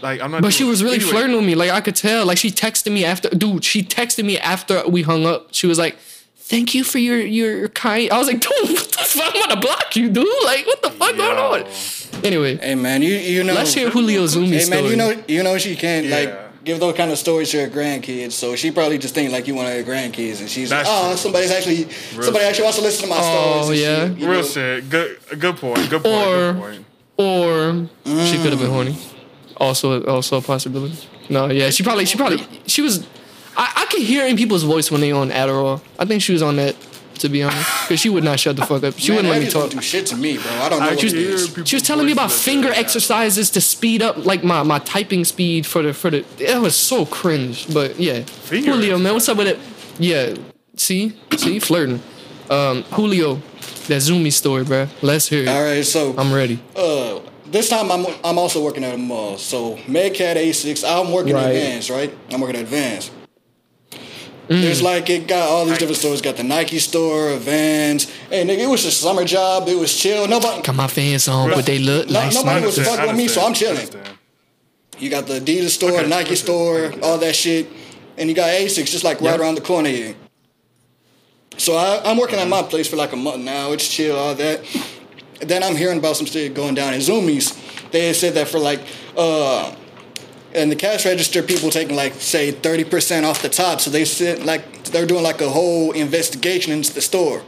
Like 0.03 0.21
I'm 0.21 0.31
not. 0.31 0.43
But 0.43 0.53
she 0.53 0.65
was 0.65 0.83
really 0.83 0.97
anyway, 0.97 1.11
flirting 1.11 1.37
with 1.37 1.45
me. 1.45 1.55
Like 1.55 1.71
I 1.71 1.81
could 1.81 1.97
tell. 1.97 2.27
Like 2.27 2.39
she 2.39 2.51
texted 2.51 2.93
me 2.93 3.05
after, 3.05 3.29
dude. 3.31 3.65
She 3.65 3.83
texted 3.83 4.25
me 4.25 4.39
after 4.39 4.87
we 4.89 5.03
hung 5.03 5.27
up. 5.27 5.49
She 5.53 5.67
was 5.67 5.79
like, 5.79 5.97
"Thank 6.47 6.75
you 6.75 6.85
for 6.85 6.99
your 6.99 7.19
your 7.19 7.69
kind." 7.69 8.11
I 8.13 8.19
was 8.19 8.27
like, 8.29 8.41
"Dude, 8.41 8.53
what 8.71 8.89
the 8.93 9.05
fuck? 9.05 9.35
I'm 9.35 9.41
gonna 9.49 9.61
block 9.61 9.97
you, 9.97 10.09
dude. 10.11 10.27
Like, 10.45 10.67
what 10.67 10.83
the 10.83 10.91
fuck 10.91 11.17
going 11.17 11.39
on?" 11.39 11.65
Anyway, 12.23 12.57
Hey 12.57 12.75
man, 12.75 13.03
you 13.03 13.15
you 13.15 13.45
know. 13.45 13.55
let's 13.55 13.75
hear 13.75 13.91
Julio 13.91 14.25
Zumiez 14.27 14.53
Hey 14.53 14.61
story. 14.61 14.83
man, 14.83 14.91
you 14.91 14.97
know 14.97 15.11
you 15.29 15.43
know 15.43 15.59
she 15.59 15.75
can't 15.77 16.07
Yeah. 16.07 16.17
like 16.19 16.65
give 16.65 16.81
those 16.81 16.95
kind 16.97 17.11
of 17.13 17.19
stories 17.19 17.51
to 17.51 17.61
her 17.61 17.69
grandkids, 17.69 18.33
so 18.33 18.57
she 18.57 18.71
probably 18.71 18.97
just 18.99 19.15
think 19.15 19.31
like 19.33 19.47
you 19.49 19.55
one 19.55 19.67
of 19.67 19.73
her 19.73 19.83
grandkids, 19.83 20.41
and 20.41 20.49
she's 20.49 20.71
That's 20.71 20.89
like, 20.89 20.99
oh, 20.99 21.09
true. 21.09 21.17
somebody's 21.19 21.51
actually 21.51 21.89
somebody 22.23 22.45
actually 22.47 22.65
wants 22.65 22.79
to 22.79 22.85
listen 22.85 23.03
to 23.05 23.11
my 23.11 23.19
Oh, 23.21 23.63
stories. 23.63 23.69
and 23.69 23.79
yeah. 23.79 24.09
shit, 24.09 24.19
you 24.19 24.31
Real 24.31 24.41
know. 24.43 24.47
shit. 24.47 24.91
Good. 24.91 25.19
Good 25.39 25.57
point. 25.57 25.91
Good 25.91 26.03
point. 26.03 26.29
Or- 26.29 26.53
good 26.53 26.61
point. 26.63 26.85
or 27.17 27.89
she 28.27 28.37
could 28.43 28.51
have 28.53 28.59
been 28.61 28.71
mm. 28.71 28.79
horny. 28.79 28.97
Also, 29.59 30.03
also 30.05 30.39
a 30.39 30.43
possibility. 30.43 30.97
No, 31.29 31.49
yeah, 31.51 31.71
she 31.71 31.83
probably, 31.83 32.05
she 32.07 32.17
probably, 32.17 32.41
she 32.67 32.81
was. 32.83 33.07
I, 33.57 33.73
I 33.77 33.87
could 33.91 34.03
hear 34.03 34.27
in 34.27 34.37
people's 34.37 34.63
voice 34.65 34.91
when 34.91 35.01
they 35.01 35.13
on 35.13 35.31
Adderall. 35.31 35.81
I 35.99 36.05
think 36.05 36.23
she 36.23 36.33
was 36.33 36.43
on 36.43 36.57
that, 36.57 36.75
to 37.21 37.29
be 37.29 37.43
honest, 37.43 37.69
because 37.89 38.01
she 38.01 38.09
would 38.09 38.25
not 38.25 38.41
shut 38.41 38.57
the 38.57 38.67
fuck 38.67 38.83
up. 38.83 38.95
She 38.99 39.11
Man, 39.11 39.17
wouldn't 39.25 39.33
let 39.35 39.43
me 39.43 39.51
talk. 39.51 39.71
do 39.71 39.81
shit 39.81 40.07
to 40.07 40.17
me, 40.17 40.37
bro. 40.39 40.51
I 40.53 40.69
don't 40.69 40.81
know 40.81 40.87
I 40.87 40.91
what 40.91 40.99
can 40.99 41.09
it 41.09 41.15
hear 41.15 41.31
is. 41.31 41.49
people's 41.49 41.69
She 41.69 41.77
was 41.77 41.83
telling 41.83 42.07
me 42.07 42.13
about 42.13 42.33
finger 42.33 42.69
that- 42.69 42.79
exercises 42.79 43.51
to 43.51 43.61
speed 43.61 44.03
up 44.03 44.25
like 44.27 44.43
my, 44.45 44.63
my 44.63 44.79
typing 44.81 45.25
speed 45.25 45.67
for 45.67 45.83
the 45.83 45.95
for 45.95 46.11
the. 46.11 46.25
It 46.39 46.61
was 46.61 46.77
so 46.77 47.07
cringe, 47.07 47.73
but 47.73 47.99
yeah. 48.01 48.23
Finger 48.23 48.73
Julio, 48.73 48.99
man, 48.99 49.13
what's 49.15 49.29
up 49.29 49.37
with 49.39 49.47
it? 49.49 49.59
Yeah, 49.99 50.35
see, 50.77 51.17
see, 51.37 51.59
flirting. 51.61 52.01
Um, 52.51 52.83
Julio, 52.85 53.37
that 53.87 54.03
Zumiez 54.03 54.33
story, 54.33 54.65
bro. 54.65 54.89
Let's 55.03 55.29
hear 55.29 55.43
it. 55.45 55.49
All 55.49 55.63
right, 55.63 55.85
so 55.85 56.15
I'm 56.19 56.33
ready. 56.33 56.59
uh, 56.77 57.21
this 57.47 57.69
time 57.69 57.93
I'm 57.93 58.05
I'm 58.25 58.37
also 58.39 58.63
working 58.65 58.83
at 58.83 58.95
a 58.95 58.99
mall. 58.99 59.39
So 59.39 59.77
Medcat 59.87 60.35
A6, 60.37 60.83
I'm 60.85 61.13
working 61.13 61.35
Right. 61.35 61.51
advanced, 61.51 61.91
right? 61.91 62.13
I'm 62.33 62.41
working 62.41 62.61
advanced. 62.61 63.13
Mm. 64.49 64.61
There's 64.61 64.83
like 64.83 65.09
it 65.09 65.27
got 65.27 65.49
all 65.49 65.65
these 65.65 65.79
different 65.79 65.97
stores. 65.97 66.21
Got 66.21 66.37
the 66.37 66.43
Nike 66.45 66.79
store, 66.79 67.35
Vans. 67.37 68.05
Hey, 68.29 68.45
nigga, 68.45 68.59
it 68.65 68.69
was 68.69 68.85
a 68.85 68.91
summer 68.91 69.25
job. 69.25 69.69
It 69.69 69.79
was 69.79 69.97
chill. 69.97 70.29
Nobody. 70.29 70.61
Got 70.63 70.75
my 70.77 70.87
fans 70.87 71.29
on, 71.29 71.51
but 71.51 71.65
they 71.65 71.79
look 71.79 72.09
No- 72.09 72.21
nice. 72.21 72.35
nobody 72.35 72.67
was 72.67 72.79
fucking 72.79 73.07
with 73.07 73.17
me, 73.17 73.29
so 73.29 73.41
I'm 73.41 73.47
understand, 73.49 73.91
chilling. 73.91 74.05
You 74.99 75.09
got 75.11 75.27
the 75.27 75.41
Adidas 75.41 75.71
store, 75.71 75.93
Okay, 75.93 76.09
Nike 76.09 76.27
okay, 76.27 76.35
store, 76.35 76.93
all 77.03 77.17
that 77.19 77.35
shit, 77.35 77.69
and 78.19 78.29
you 78.29 78.35
got 78.35 78.49
Asics 78.51 78.91
just 78.91 79.03
like 79.03 79.21
right 79.23 79.31
Yep. 79.31 79.41
around 79.41 79.55
the 79.57 79.61
corner 79.63 79.89
here. 79.89 80.15
So 81.57 81.77
I, 81.77 82.03
I'm 82.05 82.17
working 82.19 82.39
at 82.39 82.49
my 82.49 82.63
place 82.63 82.87
for 82.89 82.97
like 82.97 83.13
a 83.13 83.17
month 83.17 83.43
now. 83.45 83.73
It's 83.73 83.89
chill, 83.89 84.17
all 84.17 84.35
that. 84.35 84.61
And 85.41 85.49
then 85.49 85.63
I'm 85.63 85.75
hearing 85.77 85.99
about 85.99 86.17
some 86.17 86.27
shit 86.27 86.53
going 86.55 86.75
down 86.75 86.93
in 86.95 87.01
Zumiez. 87.01 87.57
They 87.93 88.13
said 88.13 88.35
that 88.35 88.49
for 88.49 88.59
like, 88.59 88.81
uh, 89.17 89.75
and 90.55 90.71
the 90.71 90.77
cash 90.77 91.05
register 91.05 91.43
people 91.43 91.71
taking 91.71 91.97
like 91.97 92.15
say 92.15 92.53
30% 92.53 93.25
off 93.25 93.43
the 93.43 93.49
top. 93.49 93.81
So 93.81 93.91
they 93.91 94.05
said 94.05 94.45
like 94.45 94.85
they're 94.85 95.07
doing 95.07 95.23
like 95.23 95.41
a 95.41 95.49
whole 95.49 95.93
investigation 95.93 96.73
into 96.73 96.95
the 96.95 97.01
store. 97.01 97.43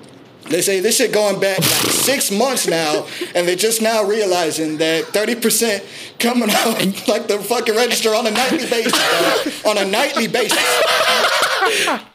They 0.49 0.63
say 0.63 0.79
this 0.81 0.99
shit 0.99 1.13
going 1.13 1.41
back 1.41 1.59
like 1.59 1.91
six 1.91 2.31
months 2.31 2.69
now, 2.69 3.07
and 3.35 3.49
they're 3.49 3.57
just 3.57 3.83
now 3.83 4.05
realizing 4.05 4.77
that 4.79 5.07
30% 5.07 6.19
coming 6.21 6.51
out 6.53 7.09
like 7.09 7.27
the 7.27 7.39
fucking 7.39 7.75
register 7.75 8.15
on 8.15 8.27
a 8.27 8.31
nightly 8.31 8.67
basis. 8.69 8.93
dog. 8.93 9.77
on 9.77 9.85
a 9.85 9.91
nightly 9.91 10.29
basis. 10.29 11.43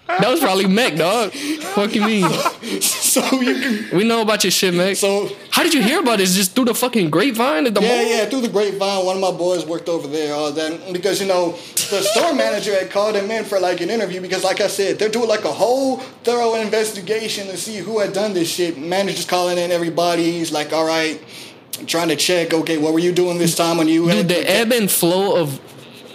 That 0.07 0.29
was 0.29 0.39
probably 0.41 0.67
Mac, 0.67 0.95
dog. 0.95 1.31
Fuck 1.31 1.95
you 1.95 2.01
mean? 2.01 2.29
So 3.11 3.21
you 3.41 3.55
can 3.89 3.97
We 3.97 4.05
know 4.05 4.21
about 4.21 4.43
your 4.45 4.51
shit, 4.51 4.73
Mac. 4.73 4.95
so 4.95 5.29
How 5.49 5.63
did 5.63 5.73
you 5.73 5.81
hear 5.81 5.99
about 5.99 6.19
this? 6.19 6.33
Just 6.33 6.55
through 6.55 6.65
the 6.65 6.73
fucking 6.73 7.09
grapevine 7.09 7.65
at 7.67 7.73
the 7.73 7.81
Yeah, 7.81 7.87
mall? 7.89 8.05
yeah, 8.05 8.25
through 8.25 8.41
the 8.41 8.47
grapevine, 8.47 9.05
one 9.05 9.17
of 9.17 9.21
my 9.21 9.31
boys 9.31 9.65
worked 9.65 9.89
over 9.89 10.07
there, 10.07 10.33
uh, 10.33 10.37
all 10.37 10.51
that. 10.53 10.93
Because, 10.93 11.19
you 11.21 11.27
know, 11.27 11.51
the 11.91 12.01
store 12.01 12.33
manager 12.33 12.73
had 12.73 12.89
called 12.89 13.15
him 13.15 13.29
in 13.29 13.43
for 13.43 13.59
like 13.59 13.81
an 13.81 13.89
interview 13.89 14.21
because, 14.21 14.45
like 14.45 14.61
I 14.61 14.67
said, 14.67 14.97
they're 14.97 15.09
doing 15.09 15.27
like 15.27 15.43
a 15.43 15.51
whole 15.51 15.97
thorough 16.23 16.55
investigation 16.55 17.47
to 17.47 17.57
see 17.57 17.77
who 17.77 17.99
had 17.99 18.13
done 18.13 18.33
this 18.33 18.49
shit. 18.49 18.77
Manager's 18.77 19.25
calling 19.25 19.57
in 19.57 19.71
everybody. 19.71 20.31
He's 20.31 20.53
like, 20.53 20.71
all 20.71 20.85
right, 20.85 21.21
I'm 21.79 21.85
trying 21.87 22.07
to 22.09 22.15
check, 22.15 22.53
okay, 22.53 22.77
what 22.77 22.93
were 22.93 22.99
you 22.99 23.11
doing 23.11 23.37
this 23.39 23.55
time 23.57 23.77
when 23.77 23.89
you 23.89 24.05
Dude, 24.05 24.15
had 24.15 24.29
the 24.29 24.49
ebb 24.49 24.71
and 24.71 24.89
flow 24.89 25.35
of 25.35 25.59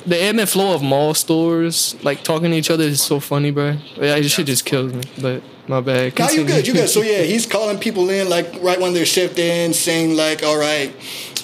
the 0.07 0.20
ebb 0.22 0.38
and 0.38 0.48
flow 0.48 0.74
of 0.74 0.82
mall 0.82 1.14
stores, 1.14 1.96
like 2.04 2.22
talking 2.22 2.50
to 2.50 2.57
each 2.57 2.70
other, 2.70 2.84
is 2.84 3.02
so 3.02 3.20
funny, 3.20 3.50
bro. 3.50 3.76
Yeah, 3.96 4.16
this 4.20 4.32
shit 4.32 4.46
just 4.46 4.64
kills 4.64 4.92
me. 4.92 5.02
But 5.20 5.42
my 5.68 5.80
bad. 5.80 5.96
No, 5.96 6.04
you 6.04 6.11
Continue. 6.12 6.46
good, 6.46 6.66
you 6.66 6.72
good. 6.74 6.88
So 6.88 7.02
yeah, 7.02 7.22
he's 7.22 7.46
calling 7.46 7.78
people 7.78 8.09
in 8.11 8.28
like 8.28 8.54
right 8.62 8.80
when 8.80 8.94
they're 8.94 9.04
shift 9.07 9.38
in, 9.38 9.72
saying 9.74 10.16
like, 10.16 10.42
"All 10.42 10.59
right, 10.59 10.94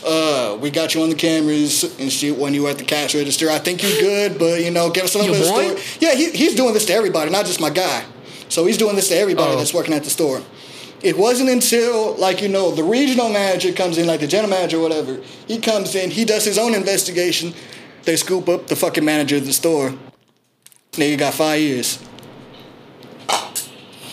uh, 0.06 0.56
we 0.60 0.70
got 0.70 0.94
you 0.94 1.02
on 1.02 1.08
the 1.08 1.14
cameras 1.16 1.82
and 1.98 2.10
shit 2.12 2.36
when 2.38 2.54
you 2.54 2.62
were 2.62 2.70
at 2.70 2.78
the 2.78 2.84
cash 2.84 3.14
register. 3.14 3.50
I 3.50 3.58
think 3.58 3.82
you're 3.82 4.00
good, 4.00 4.38
but 4.38 4.62
you 4.62 4.70
know, 4.70 4.90
give 4.90 5.04
us 5.04 5.14
a 5.14 5.18
little 5.18 5.34
Your 5.34 5.44
bit 5.44 5.50
of 5.50 5.74
boy? 5.74 5.80
story." 5.80 5.98
Yeah, 6.00 6.14
he, 6.14 6.30
he's 6.30 6.54
doing 6.54 6.72
this 6.74 6.86
to 6.86 6.92
everybody, 6.94 7.30
not 7.30 7.46
just 7.46 7.60
my 7.60 7.70
guy. 7.70 8.04
So 8.48 8.66
he's 8.66 8.76
doing 8.76 8.96
this 8.96 9.08
to 9.08 9.16
everybody 9.16 9.52
Oh. 9.54 9.56
that's 9.56 9.72
working 9.74 9.94
at 9.94 10.04
the 10.04 10.10
store. 10.10 10.42
it 11.02 11.18
wasn't 11.18 11.48
until 11.50 12.14
like 12.14 12.40
you 12.42 12.48
know 12.48 12.70
the 12.70 12.84
regional 12.84 13.28
manager 13.28 13.72
comes 13.72 13.98
in, 13.98 14.06
like 14.06 14.20
the 14.20 14.26
general 14.28 14.50
manager, 14.50 14.76
or 14.76 14.82
whatever. 14.82 15.20
He 15.48 15.58
comes 15.58 15.94
in, 15.96 16.10
he 16.12 16.24
does 16.24 16.44
his 16.44 16.58
own 16.58 16.74
investigation. 16.74 17.54
They 18.04 18.16
scoop 18.16 18.48
up 18.48 18.66
the 18.66 18.76
fucking 18.76 19.04
manager 19.04 19.36
of 19.36 19.46
the 19.46 19.52
store. 19.52 19.94
Nigga 20.92 21.18
got 21.18 21.34
five 21.34 21.60
years. 21.60 21.98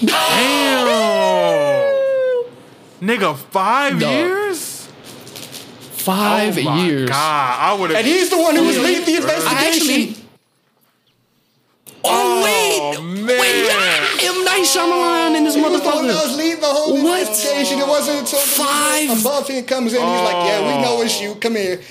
Damn. 0.04 0.88
Nigga, 3.02 3.36
five 3.38 4.00
Dog. 4.00 4.12
years? 4.12 4.88
Five 5.92 6.58
oh 6.58 6.64
my 6.64 6.86
years. 6.86 7.10
God, 7.10 7.58
I 7.60 7.74
would 7.80 7.90
have. 7.92 8.00
And 8.00 8.08
he's 8.08 8.30
the 8.30 8.38
one 8.38 8.56
who 8.56 8.64
was 8.66 8.78
leading 8.78 9.06
the 9.06 9.14
I 9.14 9.18
investigation. 9.18 10.14
Actually. 10.14 10.16
Oh, 12.04 12.44
wait, 12.44 12.98
Oh, 12.98 13.02
man. 13.02 13.26
wait, 13.28 14.24
M 14.24 14.46
Night 14.46 14.64
Shyamalan 14.66 15.36
in 15.38 15.44
this 15.44 15.56
He 15.56 15.62
was 15.62 15.82
the 15.82 15.90
one 15.90 16.08
that 16.08 16.14
was 16.16 16.32
motherfucker. 16.32 16.38
leading 16.38 16.62
the 16.62 16.68
whole 16.68 16.94
What? 17.04 17.20
investigation. 17.20 17.80
It 17.80 17.88
wasn't 17.88 18.20
until 18.20 18.40
the 18.40 18.46
Five- 18.46 19.10
nigga 19.10 19.20
above 19.20 19.48
him 19.50 19.66
comes 19.66 19.94
in. 19.94 20.00
He's 20.02 20.22
like, 20.22 20.46
"Yeah, 20.48 20.62
we 20.78 20.82
know 20.82 21.02
it's 21.02 21.18
Oh. 21.20 21.22
you. 21.24 21.36
Come 21.36 21.56
here. 21.56 21.82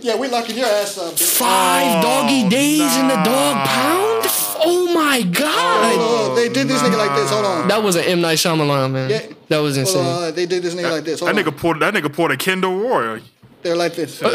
Yeah, 0.00 0.16
we 0.16 0.28
locking 0.28 0.56
your 0.56 0.66
ass 0.66 0.98
up." 0.98 1.14
bitch." 1.14 1.36
Five 1.38 1.98
oh, 1.98 2.02
doggy 2.02 2.48
days 2.48 2.96
in 2.96 3.08
the 3.08 3.16
dog 3.16 3.66
pound. 3.66 4.26
Oh 4.64 4.92
my 4.94 5.22
god, 5.22 5.94
oh, 5.98 6.28
oh, 6.30 6.34
they 6.36 6.48
did 6.48 6.68
this 6.68 6.80
nigga 6.82 6.96
like 6.96 7.14
this. 7.16 7.30
Hold 7.30 7.44
on. 7.44 7.68
that 7.68 7.82
was 7.82 7.96
an 7.96 8.04
M 8.04 8.20
Night 8.20 8.38
Shyamalan 8.38 8.92
man. 8.92 9.10
Yeah. 9.10 9.22
That 9.48 9.58
was 9.58 9.76
Hold 9.76 9.88
insane. 9.88 10.06
on. 10.06 10.34
They 10.34 10.46
did 10.46 10.62
this 10.62 10.74
nigga 10.74 10.90
like 10.90 11.04
this. 11.04 11.20
Hold 11.20 11.34
That 11.34 11.46
on. 11.46 11.52
nigga 11.52 11.56
poured. 11.56 11.80
That 11.80 11.94
nigga 11.94 12.12
poured 12.12 12.32
a 12.32 12.36
Kindle 12.36 12.78
Royal. 12.78 13.20
They're 13.62 13.76
like 13.76 13.94
this. 13.94 14.20
No 14.22 14.28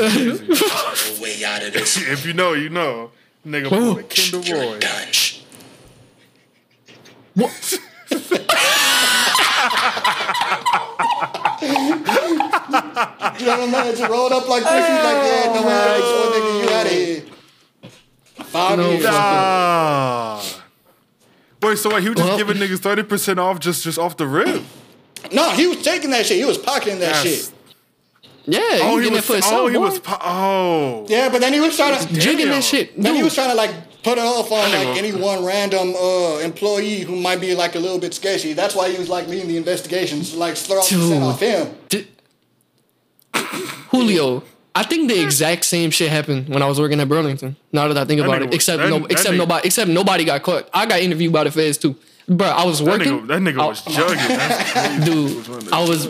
way 1.21 1.43
out 1.43 1.63
of 1.63 1.73
this. 1.73 1.97
If 1.97 2.25
you 2.25 2.33
know, 2.33 2.53
you 2.53 2.69
know. 2.69 3.11
Nigga 3.45 3.69
poured 3.69 3.99
a 3.99 4.03
Kindle 4.07 4.77
You're 11.61 11.73
Royal. 11.73 11.97
done. 11.99 13.37
General 13.37 13.67
manager 13.67 14.07
rolled 14.07 14.31
up 14.31 14.47
like 14.47 14.63
this. 14.63 14.71
He's 14.71 15.03
like, 15.03 15.23
"Yeah, 15.25 15.53
no 15.53 15.63
man, 15.63 15.99
oh, 16.03 16.31
nigga, 16.33 16.63
you 16.63 16.75
out 16.75 16.85
of 16.85 16.91
here." 16.91 17.23
Five 18.45 18.77
No 18.77 18.89
years. 18.91 19.05
Ah. 19.07 20.43
Wait, 21.61 21.77
so 21.77 21.89
what? 21.89 22.01
He 22.03 22.09
was 22.09 22.17
just 22.17 22.29
Well- 22.29 22.37
giving 22.37 22.57
niggas 22.57 22.79
thirty 22.79 23.03
percent 23.03 23.39
off 23.39 23.59
just 23.59 23.83
just 23.83 23.97
off 23.99 24.17
the 24.17 24.27
rip. 24.27 24.63
No, 25.31 25.49
he 25.51 25.67
was 25.67 25.81
taking 25.81 26.11
that 26.11 26.25
shit. 26.25 26.37
He 26.37 26.45
was 26.45 26.57
pocketing 26.57 26.99
that 26.99 27.13
That's- 27.15 27.23
shit. 27.23 27.51
Yeah, 28.49 28.61
Oh, 28.61 28.91
you 28.91 28.97
he 29.01 29.09
getting 29.09 29.11
was. 29.13 29.19
it 29.23 29.25
for 29.25 29.33
Oh, 29.33 29.35
yourself, 29.35 29.69
he 29.71 29.75
boy. 29.75 29.81
was. 29.81 29.99
po- 29.99 30.17
Oh. 30.21 31.05
Yeah, 31.09 31.27
but 31.27 31.41
then 31.41 31.51
he 31.51 31.59
was 31.59 31.75
trying 31.75 31.99
to. 32.07 32.13
jigging 32.13 32.47
that 32.49 32.63
shit. 32.63 33.01
Then 33.01 33.15
he 33.15 33.23
was 33.23 33.33
trying 33.35 33.49
to 33.49 33.55
like 33.55 33.71
put 34.07 34.17
it 34.17 34.23
off 34.23 34.51
on 34.51 34.71
like 34.71 34.97
any 34.97 35.11
one 35.13 35.43
random 35.43 35.93
uh, 35.95 36.37
employee 36.39 37.01
who 37.01 37.15
might 37.15 37.41
be 37.41 37.53
like 37.55 37.75
a 37.75 37.79
little 37.79 37.99
bit 37.99 38.13
sketchy. 38.13 38.53
That's 38.53 38.75
why 38.75 38.89
he 38.89 38.97
was 38.97 39.09
like 39.09 39.27
leading 39.27 39.47
the 39.49 39.57
investigations, 39.57 40.33
like 40.35 40.55
throw 40.55 40.77
off, 40.77 40.89
Dude. 40.89 41.21
off 41.23 41.39
him. 41.39 41.75
Di- 41.89 42.07
Julio, 43.91 44.43
I 44.75 44.83
think 44.83 45.09
the 45.09 45.21
exact 45.21 45.65
same 45.65 45.89
shit 45.91 46.09
happened 46.09 46.49
when 46.49 46.61
I 46.61 46.67
was 46.67 46.79
working 46.79 46.99
at 46.99 47.09
Burlington. 47.09 47.55
Now 47.73 47.87
that 47.87 47.97
I 47.97 48.05
think 48.05 48.21
That 48.21 48.27
about 48.27 48.39
nigga 48.41 48.43
it, 48.43 48.47
was- 48.47 48.55
except 48.55 48.77
that- 48.83 48.89
no, 48.89 48.99
that 48.99 49.11
except 49.11 49.33
nigga- 49.33 49.37
nobody, 49.39 49.67
except 49.67 49.89
nobody 49.89 50.23
got 50.23 50.43
caught. 50.43 50.69
I 50.73 50.85
got 50.85 50.99
interviewed 51.01 51.33
by 51.33 51.43
the 51.43 51.51
feds 51.51 51.77
too, 51.77 51.95
bro. 52.29 52.47
I 52.47 52.63
was 52.65 52.79
That 52.79 52.87
working. 52.87 53.19
nigga, 53.21 53.27
that 53.27 53.41
nigga 53.41 53.59
I- 53.63 53.67
was 53.67 53.81
jugging. 53.81 55.05
Dude, 55.05 55.73
I 55.73 55.83
was 55.83 56.07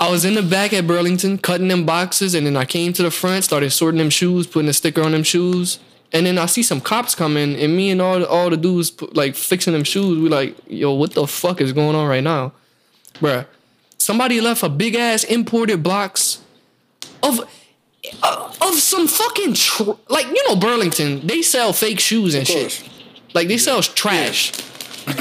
I 0.00 0.10
was 0.10 0.24
in 0.24 0.34
the 0.34 0.42
back 0.42 0.72
at 0.72 0.86
Burlington 0.86 1.38
cutting 1.38 1.68
them 1.68 1.84
boxes, 1.86 2.34
and 2.34 2.46
then 2.46 2.56
I 2.56 2.64
came 2.64 2.92
to 2.94 3.02
the 3.02 3.10
front, 3.10 3.44
started 3.44 3.70
sorting 3.70 3.98
them 3.98 4.10
shoes, 4.10 4.46
putting 4.46 4.68
a 4.68 4.72
sticker 4.72 5.02
on 5.02 5.12
them 5.12 5.22
shoes, 5.22 5.78
and 6.14 6.24
then 6.24 6.38
I 6.38 6.46
see 6.46 6.62
some 6.62 6.80
cops 6.80 7.14
coming, 7.16 7.56
and 7.56 7.76
me 7.76 7.90
and 7.90 8.00
all 8.00 8.20
the, 8.20 8.28
all 8.28 8.48
the 8.48 8.56
dudes 8.56 8.92
like 9.12 9.34
fixing 9.34 9.72
them 9.72 9.82
shoes. 9.82 10.16
We 10.16 10.28
like, 10.28 10.56
yo, 10.68 10.92
what 10.92 11.12
the 11.12 11.26
fuck 11.26 11.60
is 11.60 11.72
going 11.72 11.96
on 11.96 12.08
right 12.08 12.22
now, 12.22 12.52
bruh? 13.14 13.46
Somebody 13.98 14.40
left 14.40 14.62
a 14.62 14.68
big 14.68 14.94
ass 14.94 15.24
imported 15.24 15.82
box 15.82 16.40
of 17.22 17.40
uh, 18.22 18.52
of 18.60 18.74
some 18.74 19.08
fucking 19.08 19.54
tr- 19.54 19.90
like 20.08 20.26
you 20.26 20.48
know 20.48 20.54
Burlington. 20.54 21.26
They 21.26 21.42
sell 21.42 21.72
fake 21.72 21.98
shoes 21.98 22.34
and 22.34 22.46
shit. 22.46 22.88
Like 23.34 23.48
they 23.48 23.58
sell 23.58 23.82
trash. 23.82 24.52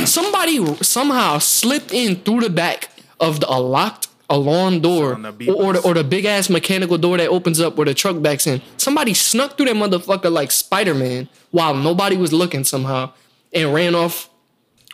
Somebody 0.06 0.64
somehow 0.84 1.40
slipped 1.40 1.92
in 1.92 2.18
through 2.18 2.42
the 2.42 2.50
back 2.52 2.90
of 3.20 3.40
the 3.40 3.50
a 3.50 3.58
locked 3.60 4.08
alarm 4.30 4.80
door, 4.80 5.16
the 5.16 5.52
or, 5.52 5.64
or 5.64 5.74
the 5.74 5.80
or 5.82 5.94
the 5.94 6.04
big 6.04 6.26
ass 6.26 6.50
mechanical 6.50 6.98
door 6.98 7.18
that 7.18 7.28
opens 7.28 7.60
up 7.60 7.76
where 7.76 7.86
the 7.86 7.94
truck 7.94 8.22
backs 8.22 8.48
in. 8.48 8.62
Somebody 8.78 9.14
snuck 9.14 9.58
through 9.58 9.68
that 9.68 9.76
motherfucker 9.76 10.32
like 10.32 10.52
Spider 10.52 10.94
Man 10.94 11.30
while 11.52 11.74
nobody 11.74 12.18
was 12.18 12.34
looking 12.34 12.64
somehow, 12.64 13.12
and 13.54 13.74
ran 13.74 13.96
off 13.96 14.30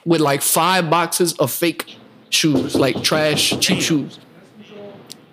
with 0.06 0.22
like 0.22 0.42
five 0.42 0.90
boxes 0.90 1.34
of 1.34 1.52
fake 1.52 1.98
shoes, 2.30 2.76
like 2.76 3.02
trash 3.04 3.58
cheap 3.60 3.82
shoes. 3.82 4.20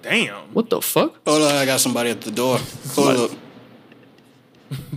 Damn. 0.02 0.54
What 0.54 0.70
the 0.70 0.80
fuck? 0.80 1.16
Hold 1.26 1.42
on, 1.42 1.54
I 1.54 1.66
got 1.66 1.80
somebody 1.80 2.10
at 2.10 2.20
the 2.20 2.30
door. 2.30 2.58
Hold 2.94 3.30
up. 3.30 3.38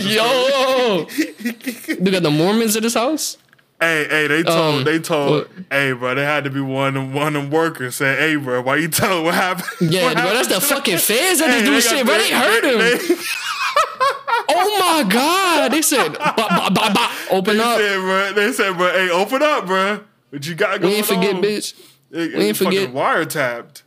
Yo, 0.00 1.06
you 1.38 2.10
got 2.10 2.22
the 2.22 2.30
Mormons 2.30 2.76
at 2.76 2.82
this 2.82 2.92
house. 2.92 3.38
Hey, 3.82 4.06
hey, 4.08 4.26
they 4.28 4.42
told, 4.44 4.74
Um, 4.76 4.84
they 4.84 4.98
told, 5.00 5.30
what? 5.30 5.50
hey, 5.70 5.92
bro, 5.92 6.14
they 6.14 6.24
had 6.24 6.44
to 6.44 6.50
be 6.50 6.60
one 6.60 6.88
of 6.88 6.94
them, 6.94 7.12
one 7.12 7.34
of 7.34 7.42
them 7.42 7.50
workers 7.50 7.96
saying, 7.96 8.16
hey, 8.16 8.36
bro, 8.36 8.62
why 8.62 8.76
you 8.76 8.86
telling 8.86 9.24
what 9.24 9.34
happened? 9.34 9.66
Yeah, 9.92 10.04
What 10.04 10.16
bro, 10.18 10.24
that's 10.34 10.46
the 10.48 10.60
fucking 10.60 10.98
feds 10.98 11.40
that 11.40 11.50
Hey, 11.50 11.64
just 11.64 11.64
do 11.64 11.72
they 11.72 11.80
shit, 11.80 12.06
bro. 12.06 12.16
They 12.16 12.30
heard 12.30 12.64
him. 12.64 12.78
They, 12.78 13.16
Oh 14.54 14.78
my 15.04 15.08
god! 15.10 15.72
They 15.72 15.82
said, 15.82 16.12
bah, 16.18 16.34
bah, 16.36 16.70
bah, 16.70 16.92
bah, 16.94 17.12
open 17.30 17.56
they 17.56 17.62
up. 17.62 17.78
said, 17.78 17.96
bro, 18.00 18.32
they 18.34 18.52
said, 18.52 18.76
bro, 18.76 18.92
hey, 18.92 19.10
open 19.10 19.42
up, 19.42 19.66
bro. 19.66 20.00
What 20.30 20.46
you 20.46 20.54
got 20.54 20.74
We 20.74 20.78
going 20.80 20.94
ain't 20.94 21.06
forget, 21.06 21.34
on? 21.34 21.42
bitch. 21.42 21.74
They, 22.10 22.28
We 22.28 22.34
ain't 22.46 22.56
forget. 22.56 22.92
wiretapped. 22.92 23.82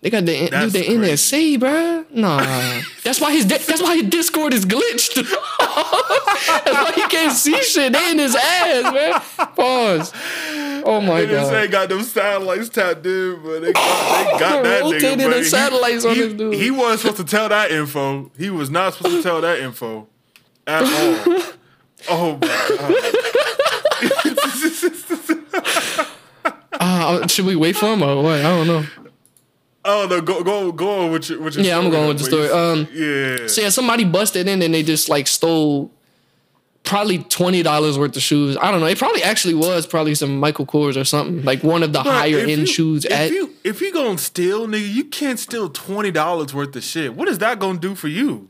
They 0.00 0.10
got 0.10 0.26
the 0.26 0.48
That's 0.48 0.72
dude 0.72 0.84
the 0.84 0.88
NSA, 1.08 1.58
bro. 1.58 2.04
Nah, 2.10 2.38
that's 3.02 3.20
why 3.20 3.32
his 3.32 3.46
that's 3.46 3.82
why 3.82 3.96
his 3.96 4.08
Discord 4.08 4.54
is 4.54 4.64
glitched. 4.64 5.14
that's 5.58 6.66
why 6.66 6.92
he 6.94 7.02
can't 7.08 7.32
see 7.36 7.60
shit. 7.64 7.92
They 7.92 8.10
in 8.12 8.18
his 8.18 8.36
ass, 8.36 8.92
man. 8.94 9.20
Pause. 9.56 10.12
Oh 10.84 11.00
my 11.00 11.22
They 11.22 11.32
god. 11.32 11.52
ain't 11.52 11.72
got 11.72 11.88
them 11.88 12.02
satellites 12.04 12.68
tapped 12.68 13.04
in, 13.04 13.40
but 13.42 13.58
they 13.60 13.72
got, 13.72 14.32
they 14.32 14.38
got 14.38 14.62
that 14.62 14.84
nigga. 14.84 15.34
the 15.34 15.44
satellites 15.44 16.04
he, 16.04 16.08
on 16.10 16.14
he, 16.14 16.20
this 16.22 16.32
dude. 16.34 16.54
He 16.54 16.70
wasn't 16.70 17.00
supposed 17.00 17.16
to 17.16 17.24
tell 17.24 17.48
that 17.48 17.72
info. 17.72 18.30
He 18.38 18.50
was 18.50 18.70
not 18.70 18.94
supposed 18.94 19.16
to 19.16 19.22
tell 19.22 19.40
that 19.40 19.58
info 19.58 20.06
at 20.66 20.84
all. 20.84 21.42
oh 22.08 22.38
my 22.40 22.76
god. 22.78 22.94
Uh, 26.80 27.26
should 27.26 27.44
we 27.46 27.56
wait 27.56 27.74
for 27.76 27.86
him 27.86 28.02
or 28.02 28.22
what? 28.22 28.38
I 28.38 28.42
don't 28.42 28.66
know. 28.68 28.84
Oh 29.90 30.06
no, 30.08 30.20
go 30.20 30.42
go 30.44 30.70
go 30.72 31.04
on 31.04 31.12
with 31.12 31.30
your 31.30 31.40
with 31.40 31.56
your 31.56 31.64
Yeah, 31.64 31.78
I'm 31.78 31.90
going 31.90 32.08
with 32.08 32.18
the 32.18 32.24
story. 32.24 32.50
Um, 32.50 32.86
yeah. 32.92 33.46
So 33.46 33.62
yeah, 33.62 33.70
somebody 33.70 34.04
busted 34.04 34.46
in 34.46 34.60
and 34.62 34.74
they 34.74 34.82
just 34.82 35.08
like 35.08 35.26
stole 35.26 35.90
probably 36.84 37.18
twenty 37.18 37.62
dollars 37.62 37.98
worth 37.98 38.14
of 38.16 38.22
shoes. 38.22 38.56
I 38.60 38.70
don't 38.70 38.80
know. 38.80 38.86
It 38.86 38.98
probably 38.98 39.22
actually 39.22 39.54
was 39.54 39.86
probably 39.86 40.14
some 40.14 40.38
Michael 40.38 40.66
Kors 40.66 40.96
or 41.00 41.04
something 41.04 41.42
like 41.44 41.62
one 41.62 41.82
of 41.82 41.92
the 41.92 42.02
Bro, 42.02 42.12
higher 42.12 42.38
end 42.38 42.50
you- 42.62 42.66
shoes 42.66 43.04
If 43.06 43.12
at. 43.12 43.30
you 43.30 43.54
if 43.64 43.80
you 43.80 43.92
gonna 43.92 44.18
steal, 44.18 44.66
nigga, 44.66 44.92
you 44.92 45.04
can't 45.04 45.38
steal 45.38 45.68
twenty 45.70 46.10
dollars 46.10 46.52
worth 46.54 46.76
of 46.76 46.84
shit. 46.84 47.14
What 47.14 47.26
is 47.28 47.38
that 47.38 47.58
gonna 47.58 47.78
do 47.78 47.94
for 47.94 48.08
you? 48.08 48.48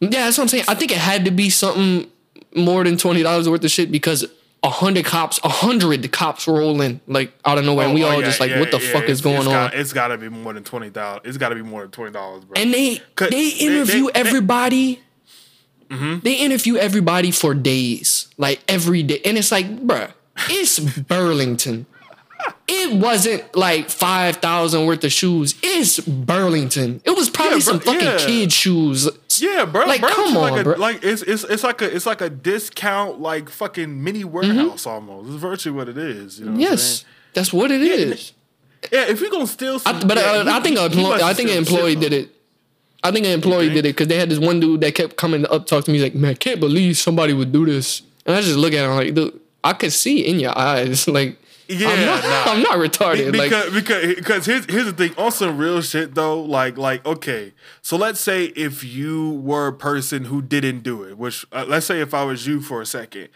Yeah, 0.00 0.08
that's 0.10 0.38
what 0.38 0.44
I'm 0.44 0.48
saying. 0.48 0.64
I 0.68 0.74
think 0.74 0.92
it 0.92 0.98
had 0.98 1.24
to 1.24 1.30
be 1.30 1.48
something 1.50 2.06
more 2.54 2.84
than 2.84 2.96
twenty 2.98 3.22
dollars 3.22 3.48
worth 3.48 3.64
of 3.64 3.70
shit 3.70 3.90
because 3.90 4.26
a 4.62 4.70
hundred 4.70 5.04
cops, 5.04 5.38
a 5.44 5.48
hundred 5.48 6.10
cops 6.12 6.48
rolling 6.48 7.00
like 7.06 7.32
out 7.44 7.58
of 7.58 7.64
nowhere, 7.64 7.86
and 7.86 7.94
we 7.94 8.02
Oh, 8.04 8.08
oh 8.08 8.10
all 8.12 8.20
yeah, 8.20 8.26
just 8.26 8.40
like, 8.40 8.50
yeah, 8.50 8.60
what 8.60 8.70
the 8.70 8.78
yeah, 8.80 8.92
fuck 8.92 9.04
is 9.04 9.20
going 9.20 9.36
it's 9.36 9.46
on? 9.46 9.52
Gotta, 9.52 9.80
it's 9.80 9.92
gotta 9.92 10.18
be 10.18 10.28
more 10.28 10.52
than 10.52 10.64
twenty 10.64 10.90
dollars. 10.90 11.22
It's 11.24 11.36
gotta 11.38 11.54
be 11.54 11.62
more 11.62 11.82
than 11.82 11.90
twenty 11.90 12.12
dollars, 12.12 12.44
bro. 12.44 12.60
and 12.60 12.72
they 12.74 13.00
they- 13.16 13.48
interview 13.50 14.06
they- 14.06 14.12
they- 14.12 14.20
everybody. 14.20 15.00
Mm-hmm. 15.90 16.18
They 16.20 16.34
interview 16.34 16.76
everybody 16.76 17.30
for 17.30 17.54
days, 17.54 18.28
like 18.36 18.60
every 18.68 19.02
day, 19.02 19.20
and 19.24 19.38
it's 19.38 19.50
like, 19.50 19.66
bruh, 19.86 20.12
it's 20.50 20.78
Burlington. 21.08 21.86
It 22.70 22.92
wasn't 23.00 23.54
like 23.56 23.88
five 23.88 24.36
thousand 24.36 24.86
worth 24.86 25.02
of 25.02 25.10
shoes. 25.12 25.54
It's 25.62 26.00
Burlington. 26.00 27.00
It 27.04 27.10
was 27.10 27.30
probably 27.30 27.56
Yeah, 27.56 27.62
some 27.64 27.80
fucking 27.80 28.00
yeah. 28.00 28.18
kid 28.18 28.52
shoes. 28.52 29.08
Yeah, 29.38 29.64
bro. 29.64 29.86
Like, 29.86 30.00
bro, 30.00 30.10
come 30.10 30.34
like 30.34 30.52
on, 30.52 30.58
a, 30.60 30.64
bro. 30.64 30.76
Like 30.76 31.02
it's 31.02 31.22
it's 31.22 31.44
it's 31.44 31.64
like 31.64 31.80
a 31.82 31.94
it's 31.94 32.06
like 32.06 32.20
a 32.20 32.28
discount 32.30 33.20
like 33.20 33.48
fucking 33.48 34.02
mini 34.04 34.24
warehouse 34.24 34.86
almost. 34.86 35.28
It's 35.30 35.36
virtually 35.36 35.74
what 35.76 35.88
it 35.88 35.96
is. 35.98 36.38
You 36.38 36.46
know 36.46 36.52
what 36.52 36.60
Mm-hmm. 36.60 36.70
Yes, 36.72 36.82
saying? 36.82 37.06
that's 37.34 37.52
what 37.52 37.70
it 37.70 37.80
is. 37.80 38.32
Yeah, 38.92 39.06
if 39.08 39.20
you're 39.20 39.30
gonna 39.30 39.46
steal, 39.46 39.78
some, 39.78 39.96
I, 39.96 40.04
but 40.04 40.16
yeah, 40.18 40.22
uh, 40.24 40.44
he- 40.44 40.50
I 40.50 40.60
think 40.60 40.78
he 40.94 41.12
I 41.22 41.34
think 41.34 41.50
an 41.50 41.56
employee 41.58 41.92
shit, 41.94 42.00
did 42.00 42.12
it. 42.12 42.30
I 43.02 43.10
think 43.12 43.26
an 43.26 43.32
employee 43.32 43.68
did 43.70 43.78
it 43.86 43.94
because 43.94 44.08
they 44.08 44.18
had 44.18 44.28
this 44.28 44.38
one 44.38 44.60
dude 44.60 44.80
that 44.82 44.94
kept 44.94 45.16
coming 45.16 45.46
up 45.46 45.66
talk 45.66 45.84
to 45.84 45.90
me 45.90 46.00
like, 46.02 46.14
man, 46.14 46.32
I 46.32 46.34
can't 46.34 46.60
believe 46.60 46.96
somebody 46.98 47.32
would 47.32 47.50
do 47.52 47.64
this. 47.64 48.02
And 48.26 48.36
I 48.36 48.40
just 48.40 48.56
look 48.56 48.72
at 48.74 48.84
him 48.84 48.90
like, 48.96 49.14
dude, 49.14 49.40
I 49.64 49.72
could 49.72 49.92
see 49.92 50.26
in 50.26 50.38
your 50.38 50.56
eyes, 50.56 51.06
like, 51.18 51.36
Yeah, 51.68 51.88
I'm 51.90 52.06
not, 52.06 52.22
nah. 52.24 52.52
I'm 52.52 52.62
not 52.62 52.78
retarded. 52.78 53.30
Be- 53.30 53.38
like, 53.38 53.50
because 53.50 53.74
because 53.74 54.14
because 54.14 54.46
here's 54.46 54.64
here's 54.64 54.86
the 54.86 54.92
thing 54.94 55.14
on 55.18 55.30
some 55.30 55.58
real 55.58 55.82
shit 55.82 56.14
though 56.14 56.40
like 56.40 56.78
like 56.78 57.04
okay 57.04 57.52
so 57.82 57.96
let's 57.96 58.20
say 58.20 58.44
if 58.44 58.82
you 58.82 59.32
were 59.32 59.66
a 59.66 59.72
person 59.72 60.24
who 60.24 60.40
didn't 60.40 60.80
do 60.80 61.02
it 61.02 61.18
which 61.18 61.44
uh, 61.52 61.66
let's 61.68 61.84
say 61.84 62.00
if 62.00 62.14
I 62.14 62.24
was 62.24 62.46
you 62.46 62.62
for 62.62 62.80
a 62.80 62.86
second 62.86 63.28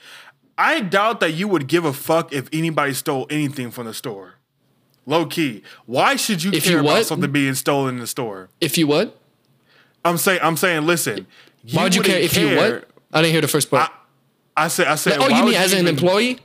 I 0.56 0.80
doubt 0.80 1.20
that 1.20 1.32
you 1.32 1.46
would 1.48 1.66
give 1.66 1.84
a 1.84 1.92
fuck 1.92 2.32
if 2.32 2.48
anybody 2.52 2.94
stole 2.94 3.26
anything 3.30 3.70
from 3.70 3.86
the 3.86 3.94
store. 3.94 4.34
Low 5.06 5.26
key. 5.26 5.62
Why 5.86 6.16
should 6.16 6.42
you 6.42 6.52
If 6.52 6.64
care 6.64 6.74
you 6.74 6.80
about 6.80 7.04
something 7.06 7.32
being 7.32 7.54
stolen 7.54 7.96
in 7.96 8.00
the 8.00 8.06
store? 8.06 8.48
If 8.60 8.78
you 8.78 8.86
what? 8.86 9.18
I'm 10.04 10.16
saying 10.16 10.40
I'm 10.42 10.56
saying 10.56 10.86
listen. 10.86 11.26
Why 11.72 11.84
would 11.84 11.94
you 11.94 12.02
care 12.02 12.18
if 12.18 12.36
you 12.36 12.56
what? 12.56 12.88
I 13.12 13.22
didn't 13.22 13.32
hear 13.32 13.40
the 13.40 13.48
first 13.48 13.70
part. 13.70 13.90
I 14.56 14.68
said 14.68 14.86
I 14.86 14.94
said 14.96 15.18
oh, 15.18 15.28
you 15.28 15.44
mean 15.44 15.54
as 15.54 15.72
an 15.72 15.80
even- 15.80 15.94
employee? 15.94 16.38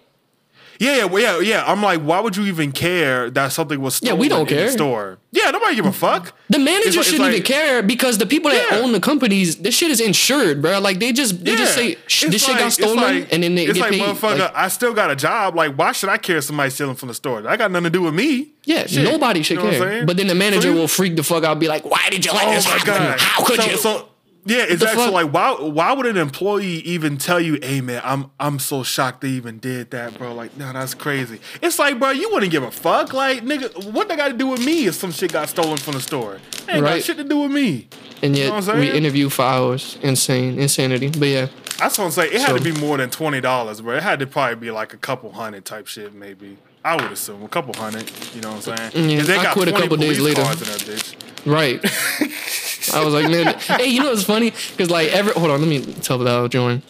Yeah, 0.79 0.97
yeah, 0.97 1.05
well, 1.05 1.21
yeah, 1.21 1.39
yeah. 1.39 1.63
I'm 1.71 1.81
like, 1.81 2.01
why 2.01 2.19
would 2.19 2.35
you 2.37 2.43
even 2.45 2.71
care 2.71 3.29
that 3.31 3.51
something 3.51 3.79
was 3.81 3.95
stolen 3.95 4.15
Yeah, 4.15 4.19
we 4.19 4.29
don't 4.29 4.41
in 4.41 4.47
care. 4.47 4.65
the 4.67 4.71
store? 4.71 5.17
Yeah, 5.31 5.51
nobody 5.51 5.75
give 5.75 5.85
a 5.85 5.91
fuck. 5.91 6.33
The 6.49 6.59
manager 6.59 6.87
It's 6.87 6.95
like- 6.97 7.05
shouldn't 7.05 7.21
even 7.29 7.33
like- 7.39 7.45
care 7.45 7.81
because 7.83 8.17
the 8.17 8.25
people 8.25 8.51
that 8.51 8.65
Yeah. 8.71 8.77
own 8.79 8.91
the 8.91 8.99
companies, 8.99 9.57
this 9.57 9.75
shit 9.75 9.91
is 9.91 9.99
insured, 9.99 10.61
bro. 10.61 10.79
Like 10.79 10.99
they 10.99 11.11
just 11.11 11.43
they 11.43 11.55
just 11.55 11.73
say 11.75 11.95
this 12.29 12.43
shit 12.43 12.57
got 12.57 12.71
stolen, 12.73 13.27
and 13.31 13.43
then 13.43 13.55
they 13.55 13.65
it's 13.65 13.73
get 13.73 13.81
like, 13.81 13.91
paid. 13.91 14.01
motherfucker, 14.01 14.39
Like, 14.39 14.55
I 14.55 14.67
still 14.69 14.93
got 14.93 15.11
a 15.11 15.15
job. 15.15 15.55
Like, 15.55 15.75
why 15.75 15.91
should 15.91 16.09
I 16.09 16.17
care 16.17 16.37
if 16.37 16.43
somebody's 16.45 16.73
stealing 16.75 16.95
from 16.95 17.07
the 17.09 17.13
store? 17.15 17.41
That 17.41 17.57
got 17.57 17.71
nothing 17.71 17.85
to 17.85 17.89
do 17.89 18.01
with 18.03 18.13
me. 18.13 18.49
yeah, 18.65 18.85
Shit. 18.85 19.03
nobody 19.03 19.43
should 19.43 19.57
You 19.57 19.63
know 19.63 19.69
care. 19.71 20.05
But 20.05 20.17
then 20.17 20.27
the 20.27 20.35
manager 20.35 20.69
So 20.69 20.73
will 20.73 20.87
freak 20.87 21.15
the 21.15 21.23
fuck 21.23 21.43
out, 21.43 21.59
be 21.59 21.67
like, 21.67 21.85
"Why 21.89 22.07
did 22.11 22.25
you 22.25 22.31
let 22.33 22.47
Oh 22.47 22.51
this 22.51 22.65
happen? 22.65 22.85
god! 22.85 23.19
How 23.19 23.43
could 23.43 23.61
so, 23.61 23.69
you?" 23.71 23.77
So 23.77 24.09
yeah, 24.47 24.63
exactly. 24.63 25.03
fuck? 25.05 25.13
Like, 25.13 25.31
why? 25.33 25.51
Why 25.53 25.93
would 25.93 26.05
an 26.05 26.17
employee 26.17 26.77
even 26.85 27.17
tell 27.17 27.39
you, 27.39 27.59
"Hey, 27.61 27.81
man, 27.81 28.01
I'm 28.03 28.31
I'm 28.39 28.59
so 28.59 28.83
shocked 28.83 29.21
they 29.21 29.29
even 29.29 29.59
did 29.59 29.91
that, 29.91 30.17
bro." 30.17 30.33
Like, 30.33 30.55
no, 30.57 30.71
that's 30.73 30.93
crazy. 30.93 31.39
It's 31.61 31.77
like, 31.79 31.99
bro, 31.99 32.11
you 32.11 32.29
wouldn't 32.31 32.51
give 32.51 32.63
a 32.63 32.71
fuck. 32.71 33.13
Like, 33.13 33.43
nigga, 33.43 33.91
what 33.91 34.07
they 34.09 34.15
got 34.15 34.29
to 34.29 34.33
do 34.33 34.47
with 34.47 34.65
me 34.65 34.85
if 34.87 34.95
some 34.95 35.11
shit 35.11 35.33
got 35.33 35.49
stolen 35.49 35.77
from 35.77 35.93
the 35.93 36.01
store? 36.01 36.35
It 36.35 36.41
ain't 36.69 36.81
got 36.83 36.91
Right. 36.91 37.03
shit 37.03 37.17
to 37.17 37.23
do 37.23 37.39
with 37.39 37.51
me. 37.51 37.87
and 38.23 38.35
yet 38.35 38.51
what 38.51 38.67
I'm 38.67 38.79
we 38.79 38.89
interview 38.91 39.29
for 39.29 39.43
hours. 39.45 39.97
Insane, 40.01 40.57
insanity. 40.59 41.09
But 41.09 41.27
yeah, 41.27 41.47
That's 41.77 41.97
what 41.99 42.05
I'm 42.05 42.11
saying. 42.11 42.33
It 42.33 42.41
had 42.41 42.49
So- 42.49 42.57
to 42.57 42.63
be 42.63 42.71
more 42.79 42.97
than 42.97 43.09
twenty 43.11 43.41
dollars, 43.41 43.81
bro. 43.81 43.95
It 43.97 44.03
had 44.03 44.19
to 44.19 44.27
probably 44.27 44.55
be 44.55 44.71
like 44.71 44.93
a 44.93 44.97
couple 44.97 45.31
hundred 45.33 45.65
type 45.65 45.85
shit, 45.87 46.13
maybe. 46.15 46.57
I 46.85 46.95
would 46.95 47.11
assume 47.11 47.43
a 47.43 47.47
couple 47.49 47.73
hundred. 47.75 48.09
You 48.33 48.41
know 48.41 48.53
what 48.53 48.67
I'm 48.69 48.77
saying? 48.77 48.91
Mm, 48.91 49.11
yeah, 49.11 49.19
If 49.19 49.27
they 49.27 49.37
I 49.37 49.43
got 49.43 49.53
quit 49.53 49.67
a 49.67 49.71
20 49.71 49.83
couple 49.83 49.97
days 49.97 50.19
later. 50.19 50.41
cars 50.41 50.61
in 50.61 50.67
that 50.69 50.79
bitch. 50.79 51.15
right. 51.45 51.83
I 52.93 53.03
was 53.03 53.13
like, 53.13 53.29
man, 53.29 53.55
hey, 53.59 53.87
you 53.87 54.01
know 54.01 54.09
what's 54.09 54.23
funny? 54.23 54.51
Because 54.71 54.89
like 54.89 55.09
every 55.09 55.33
hold 55.33 55.51
on, 55.51 55.59
let 55.59 55.69
me 55.69 55.81
tell 56.01 56.17
that 56.19 56.27
I'll 56.27 56.47
join. 56.47 56.81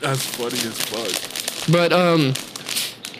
That's 0.00 0.24
funny 0.26 0.58
as 0.58 0.80
fuck. 0.82 1.72
But 1.72 1.92
um, 1.92 2.34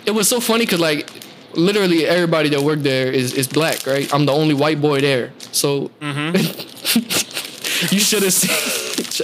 it 0.05 0.11
was 0.12 0.28
so 0.28 0.40
funny 0.40 0.64
because 0.64 0.80
like 0.80 1.09
literally 1.55 2.07
everybody 2.07 2.49
that 2.51 2.62
worked 2.62 2.82
there 2.82 3.11
is 3.11 3.34
is 3.34 3.47
black, 3.47 3.86
right? 3.86 4.12
I'm 4.12 4.26
the 4.26 4.32
only 4.32 4.55
white 4.55 4.80
boy 4.80 5.01
there, 5.01 5.32
so 5.53 5.90
you 6.01 7.99
should 8.01 8.22
have 8.22 8.32
seen. 8.32 8.51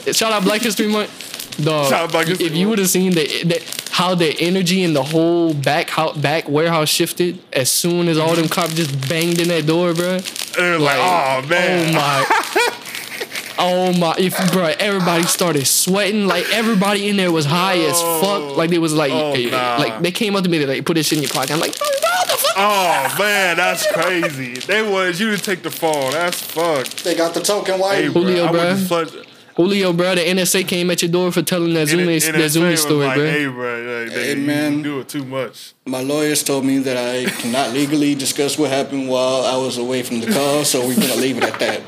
Shout 0.14 0.32
out 0.32 0.42
Black 0.44 0.60
History 0.60 0.86
Month, 0.86 1.10
dog. 1.62 1.88
Shout 1.90 2.04
out 2.04 2.12
Black 2.12 2.28
if 2.28 2.40
you 2.40 2.50
Month. 2.50 2.68
would 2.70 2.78
have 2.80 2.88
seen 2.88 3.12
the, 3.12 3.24
the 3.44 3.88
how 3.90 4.14
the 4.14 4.34
energy 4.40 4.82
in 4.82 4.92
the 4.92 5.02
whole 5.02 5.52
back 5.54 5.90
how, 5.90 6.12
back 6.14 6.48
warehouse 6.48 6.88
shifted 6.88 7.38
as 7.52 7.70
soon 7.70 8.08
as 8.08 8.16
all 8.18 8.34
them 8.34 8.48
cops 8.48 8.74
just 8.74 9.08
banged 9.08 9.40
in 9.40 9.48
that 9.48 9.66
door, 9.66 9.92
bro. 9.94 10.18
They're 10.56 10.78
like, 10.78 10.98
oh 10.98 11.46
man. 11.48 11.88
Oh 11.90 11.92
my. 11.94 12.74
Oh 13.60 13.92
my! 13.98 14.14
If 14.16 14.36
bro, 14.52 14.66
everybody 14.78 15.24
started 15.24 15.66
sweating. 15.66 16.28
Like 16.28 16.48
everybody 16.52 17.08
in 17.08 17.16
there 17.16 17.32
was 17.32 17.44
high 17.44 17.78
as 17.78 18.00
fuck. 18.22 18.56
Like 18.56 18.70
they 18.70 18.78
was 18.78 18.94
like, 18.94 19.10
Oh, 19.10 19.32
eh, 19.34 19.50
nah. 19.50 19.78
like 19.78 20.00
they 20.00 20.12
came 20.12 20.36
up 20.36 20.44
to 20.44 20.48
me. 20.48 20.58
They 20.58 20.66
like 20.66 20.84
put 20.84 20.94
this 20.94 21.08
shit 21.08 21.18
in 21.18 21.24
your 21.24 21.30
pocket. 21.32 21.50
I'm 21.50 21.58
like, 21.58 21.74
oh, 21.82 21.98
what 22.00 22.28
the 22.28 22.36
fuck? 22.36 22.54
Oh 22.56 23.16
man, 23.18 23.56
that's 23.56 23.84
crazy. 23.92 24.54
they 24.60 24.88
wanted 24.88 25.18
you 25.18 25.34
to 25.36 25.42
take 25.42 25.62
the 25.62 25.72
fall. 25.72 26.12
That's 26.12 26.40
fucked. 26.40 27.02
They 27.02 27.16
got 27.16 27.34
the 27.34 27.40
token 27.40 27.80
white. 27.80 27.96
Hey, 27.96 28.08
bro, 28.08 28.22
Julio, 28.22 28.44
I 28.46 28.74
would 29.58 29.64
bruh. 29.66 29.70
Julio, 29.70 29.92
bro, 29.92 30.14
the 30.14 30.20
NSA 30.22 30.66
came 30.66 30.90
at 30.90 31.02
your 31.02 31.10
door 31.10 31.30
for 31.32 31.42
telling 31.42 31.74
that 31.74 31.88
Zumiez, 31.88 32.26
and 32.26 32.34
that 32.36 32.42
it 32.42 32.52
Zumiez 32.52 32.70
was 32.70 32.82
story, 32.82 33.06
like, 33.06 33.16
bro. 33.16 33.26
Hey, 33.30 33.46
bro, 33.46 34.02
like, 34.04 34.12
Hey, 34.12 34.34
they, 34.34 34.40
man. 34.40 34.78
you 34.78 34.82
do 34.82 35.00
it 35.00 35.08
too 35.08 35.24
much. 35.24 35.74
My 35.86 36.00
lawyers 36.02 36.42
told 36.42 36.64
me 36.64 36.78
that 36.78 36.96
I 36.96 37.28
cannot 37.30 37.72
legally 37.72 38.14
discuss 38.14 38.56
what 38.58 38.70
happened 38.70 39.08
while 39.08 39.42
I 39.44 39.56
was 39.56 39.76
away 39.78 40.02
from 40.02 40.20
the 40.20 40.32
call, 40.32 40.64
so 40.64 40.86
we're 40.86 40.94
gonna 40.96 41.16
leave 41.16 41.36
it 41.38 41.44
at 41.44 41.58
that. 41.58 41.82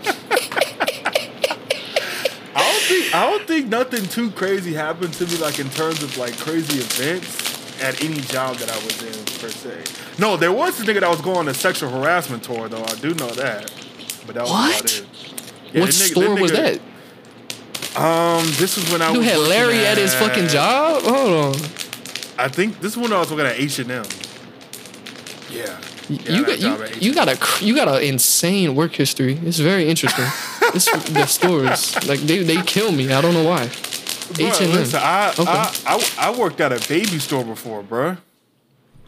I 2.52 2.62
don't 2.72 2.82
think 2.82 3.14
I 3.14 3.30
don't 3.30 3.46
think 3.46 3.66
nothing 3.68 4.04
too 4.06 4.30
crazy 4.32 4.74
happened 4.74 5.12
to 5.14 5.26
me, 5.26 5.36
like 5.36 5.58
in 5.58 5.70
terms 5.70 6.02
of 6.02 6.16
like 6.18 6.36
crazy 6.38 6.78
events 6.80 7.80
at 7.82 8.02
any 8.04 8.20
job 8.20 8.56
that 8.56 8.70
I 8.70 8.76
was 8.84 9.02
in 9.02 9.24
per 9.40 9.48
se. 9.48 9.84
No, 10.18 10.36
there 10.36 10.52
was 10.52 10.76
this 10.78 10.86
nigga 10.86 11.00
that 11.00 11.08
was 11.10 11.20
going 11.20 11.38
on 11.38 11.48
a 11.48 11.54
sexual 11.54 11.88
harassment 11.90 12.42
tour 12.42 12.68
though. 12.68 12.82
I 12.82 12.94
do 12.96 13.14
know 13.14 13.30
that, 13.30 13.72
but 14.26 14.34
that 14.34 14.42
was 14.42 14.50
What? 14.50 14.80
about 14.80 14.92
it. 14.92 15.04
Yeah, 15.72 15.80
what 15.80 15.86
this 15.86 16.02
nigga- 16.02 16.10
store 16.10 16.34
this 16.34 16.40
was 16.40 16.50
nigga- 16.52 16.56
that? 16.56 16.80
Um, 17.96 18.44
this 18.58 18.78
is 18.78 18.90
when 18.92 19.02
I 19.02 19.10
You 19.12 19.18
was 19.18 19.26
had 19.28 19.38
Larry 19.38 19.84
at 19.84 19.98
his 19.98 20.14
fucking 20.14 20.48
job. 20.48 21.02
Hold 21.02 21.56
on. 21.56 21.62
I 22.38 22.48
think 22.48 22.80
this 22.80 22.92
is 22.92 22.98
when 22.98 23.12
I 23.12 23.18
was 23.18 23.30
working 23.30 23.46
at 23.46 23.58
H 23.58 23.78
and 23.80 23.90
M. 23.90 24.04
Yeah, 25.50 25.78
Yeah, 26.08 26.32
you 26.32 26.44
that 26.44 26.46
got 26.46 26.58
job 26.58 26.80
at 26.82 27.02
you, 27.02 27.08
you 27.10 27.14
got 27.14 27.28
a 27.28 27.64
you 27.64 27.74
got 27.74 27.88
an 27.88 28.02
insane 28.02 28.74
work 28.76 28.92
history. 28.94 29.38
It's 29.44 29.58
very 29.58 29.88
interesting. 29.88 30.24
this, 30.72 30.86
the 31.10 31.26
stores 31.26 31.94
like 32.06 32.20
they 32.20 32.42
they 32.44 32.62
kill 32.62 32.92
me. 32.92 33.12
I 33.12 33.20
don't 33.20 33.34
know 33.34 33.44
why. 33.44 33.64
H 34.38 34.60
and 34.60 34.72
listen, 34.72 35.00
I, 35.02 35.30
Okay. 35.36 35.44
I, 35.50 35.74
I 35.86 36.28
I 36.28 36.38
worked 36.38 36.60
at 36.60 36.72
a 36.72 36.88
baby 36.88 37.18
store 37.18 37.44
before, 37.44 37.82
bro. 37.82 38.16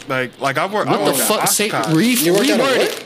Like 0.08 0.38
like 0.40 0.58
I 0.58 0.66
worked. 0.66 0.88
I 0.90 0.96
What 0.96 1.04
the 1.04 1.10
worked 1.12 1.20
at 1.20 1.28
fuck? 1.28 1.46
Say 1.48 1.70
Oshkosh. 1.70 1.94
re- 1.94 2.14
You 2.14 2.32
worked 2.34 2.50
at 2.50 2.58
a 2.58 2.62
reword 2.62 2.78
what? 2.78 2.80
it. 2.80 3.04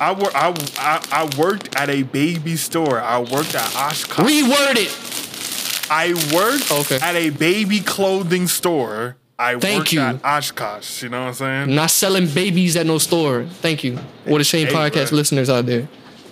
I, 0.00 0.12
wor- 0.12 0.34
I, 0.34 0.54
I, 0.78 1.06
I 1.12 1.38
worked 1.38 1.76
at 1.76 1.90
a 1.90 2.02
baby 2.04 2.56
store. 2.56 3.00
I 3.00 3.18
worked 3.18 3.54
at 3.54 3.74
Oshkosh. 3.76 4.24
Reword 4.26 4.76
it. 4.76 5.90
I 5.90 6.14
worked 6.34 6.70
Okay. 6.72 6.98
at 7.04 7.14
a 7.16 7.30
baby 7.30 7.80
clothing 7.80 8.46
store. 8.48 9.16
I 9.38 9.58
Thank 9.58 9.78
worked 9.78 9.92
you. 9.92 10.00
at 10.00 10.16
Oshkosh. 10.24 11.02
You 11.02 11.08
know 11.10 11.20
what 11.22 11.26
I'm 11.28 11.34
saying? 11.34 11.74
Not 11.74 11.90
selling 11.90 12.26
babies 12.28 12.76
at 12.76 12.86
no 12.86 12.98
store. 12.98 13.44
Thank 13.44 13.84
you. 13.84 13.96
What 14.24 14.40
a 14.40 14.44
shame, 14.44 14.66
Hey, 14.68 14.72
podcast 14.72 15.08
bro. 15.10 15.16
listeners 15.18 15.50
out 15.50 15.66
there. 15.66 15.88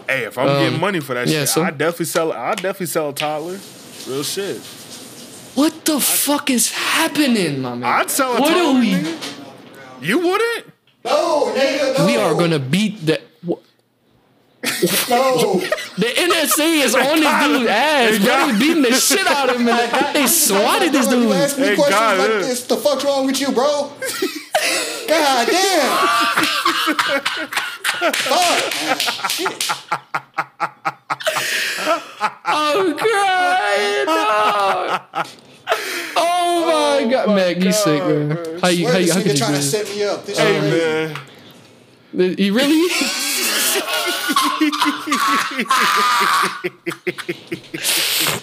Hey, 0.09 0.25
if 0.25 0.39
I'm 0.39 0.49
Um, 0.49 0.59
getting 0.65 0.81
money 0.81 1.01
for 1.01 1.15
that 1.15 1.27
yeah, 1.29 1.41
shit, 1.41 1.49
so- 1.51 1.63
I 1.63 1.71
definitely 1.71 2.07
sell. 2.07 2.33
I 2.33 2.55
definitely 2.55 2.87
sell 2.87 3.11
a 3.11 3.13
toddler. 3.15 3.59
Real 4.07 4.23
shit. 4.23 4.57
What 5.55 5.85
the 5.85 5.99
fuck 6.01 6.51
is 6.51 6.71
happening, 6.71 7.61
my 7.61 7.75
man? 7.75 7.85
I'd 8.01 8.11
sell 8.11 8.37
a 8.37 8.41
What 8.41 8.49
toddler. 8.51 8.63
are 8.77 8.81
we? 8.81 8.93
nigga. 8.93 9.19
You 10.01 10.19
wouldn't? 10.21 10.67
No, 11.05 11.53
nigga, 11.55 11.99
no. 11.99 12.07
We 12.07 12.17
are 12.17 12.35
gonna 12.35 12.59
beat 12.59 13.05
the. 13.05 13.21
Wh- 14.69 15.11
oh. 15.13 15.61
No. 15.61 15.69
The 15.99 16.07
NSA 16.07 16.85
is 16.85 16.95
on 16.95 17.19
this 17.19 17.45
dude's 17.45 17.69
ass, 17.69 18.19
bro. 18.25 18.53
They 18.53 18.59
beating 18.61 18.83
the 18.83 18.93
shit 18.93 19.27
out 19.27 19.51
of 19.51 19.57
him. 19.61 19.67
and 19.69 20.15
They 20.15 20.27
swatted 20.29 20.93
this 20.93 21.09
Bro, 21.09 21.17
You 21.19 21.23
dude. 21.25 21.33
ask 21.33 21.59
me 21.59 21.65
Hey, 21.67 21.75
questions 21.75 21.99
God, 21.99 22.19
like 22.19 22.29
yeah. 22.31 22.39
this. 22.39 22.63
The 22.67 22.77
fuck's 22.77 23.05
wrong 23.05 23.27
with 23.27 23.41
you, 23.41 23.51
bro? 23.51 23.91
God 25.09 25.49
damn. 25.49 25.91
Fuck. 28.15 28.73
Shit. 29.31 29.71
I'm 32.45 32.97
crying. 32.97 34.07
dog. 34.07 35.01
Oh 36.17 36.65
my 36.67 37.05
oh 37.05 37.09
god, 37.11 37.35
Mac, 37.35 37.57
you 37.63 37.73
sick, 37.73 38.03
man. 38.03 38.59
How 38.61 38.69
you? 38.69 38.85
Where 38.85 38.93
How 38.95 38.99
you? 38.99 39.07
this 39.07 39.15
How 39.15 39.21
could 39.23 39.31
nigga 39.31 39.33
you 39.33 39.39
trying 39.39 39.53
to 39.55 39.59
do 39.59 39.63
set 39.63 39.87
me 39.97 40.05
up? 40.05 40.25
This 40.27 40.39
Hey 40.39 40.57
is 40.57 40.63
man. 41.15 41.21
You 42.13 42.55
really? 42.55 42.89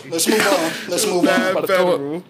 Let's 0.10 0.28
move 0.28 0.48
on. 0.48 0.72
Let's 0.88 1.06
move 1.08 1.24
Bad 1.24 1.80
on. 1.80 2.24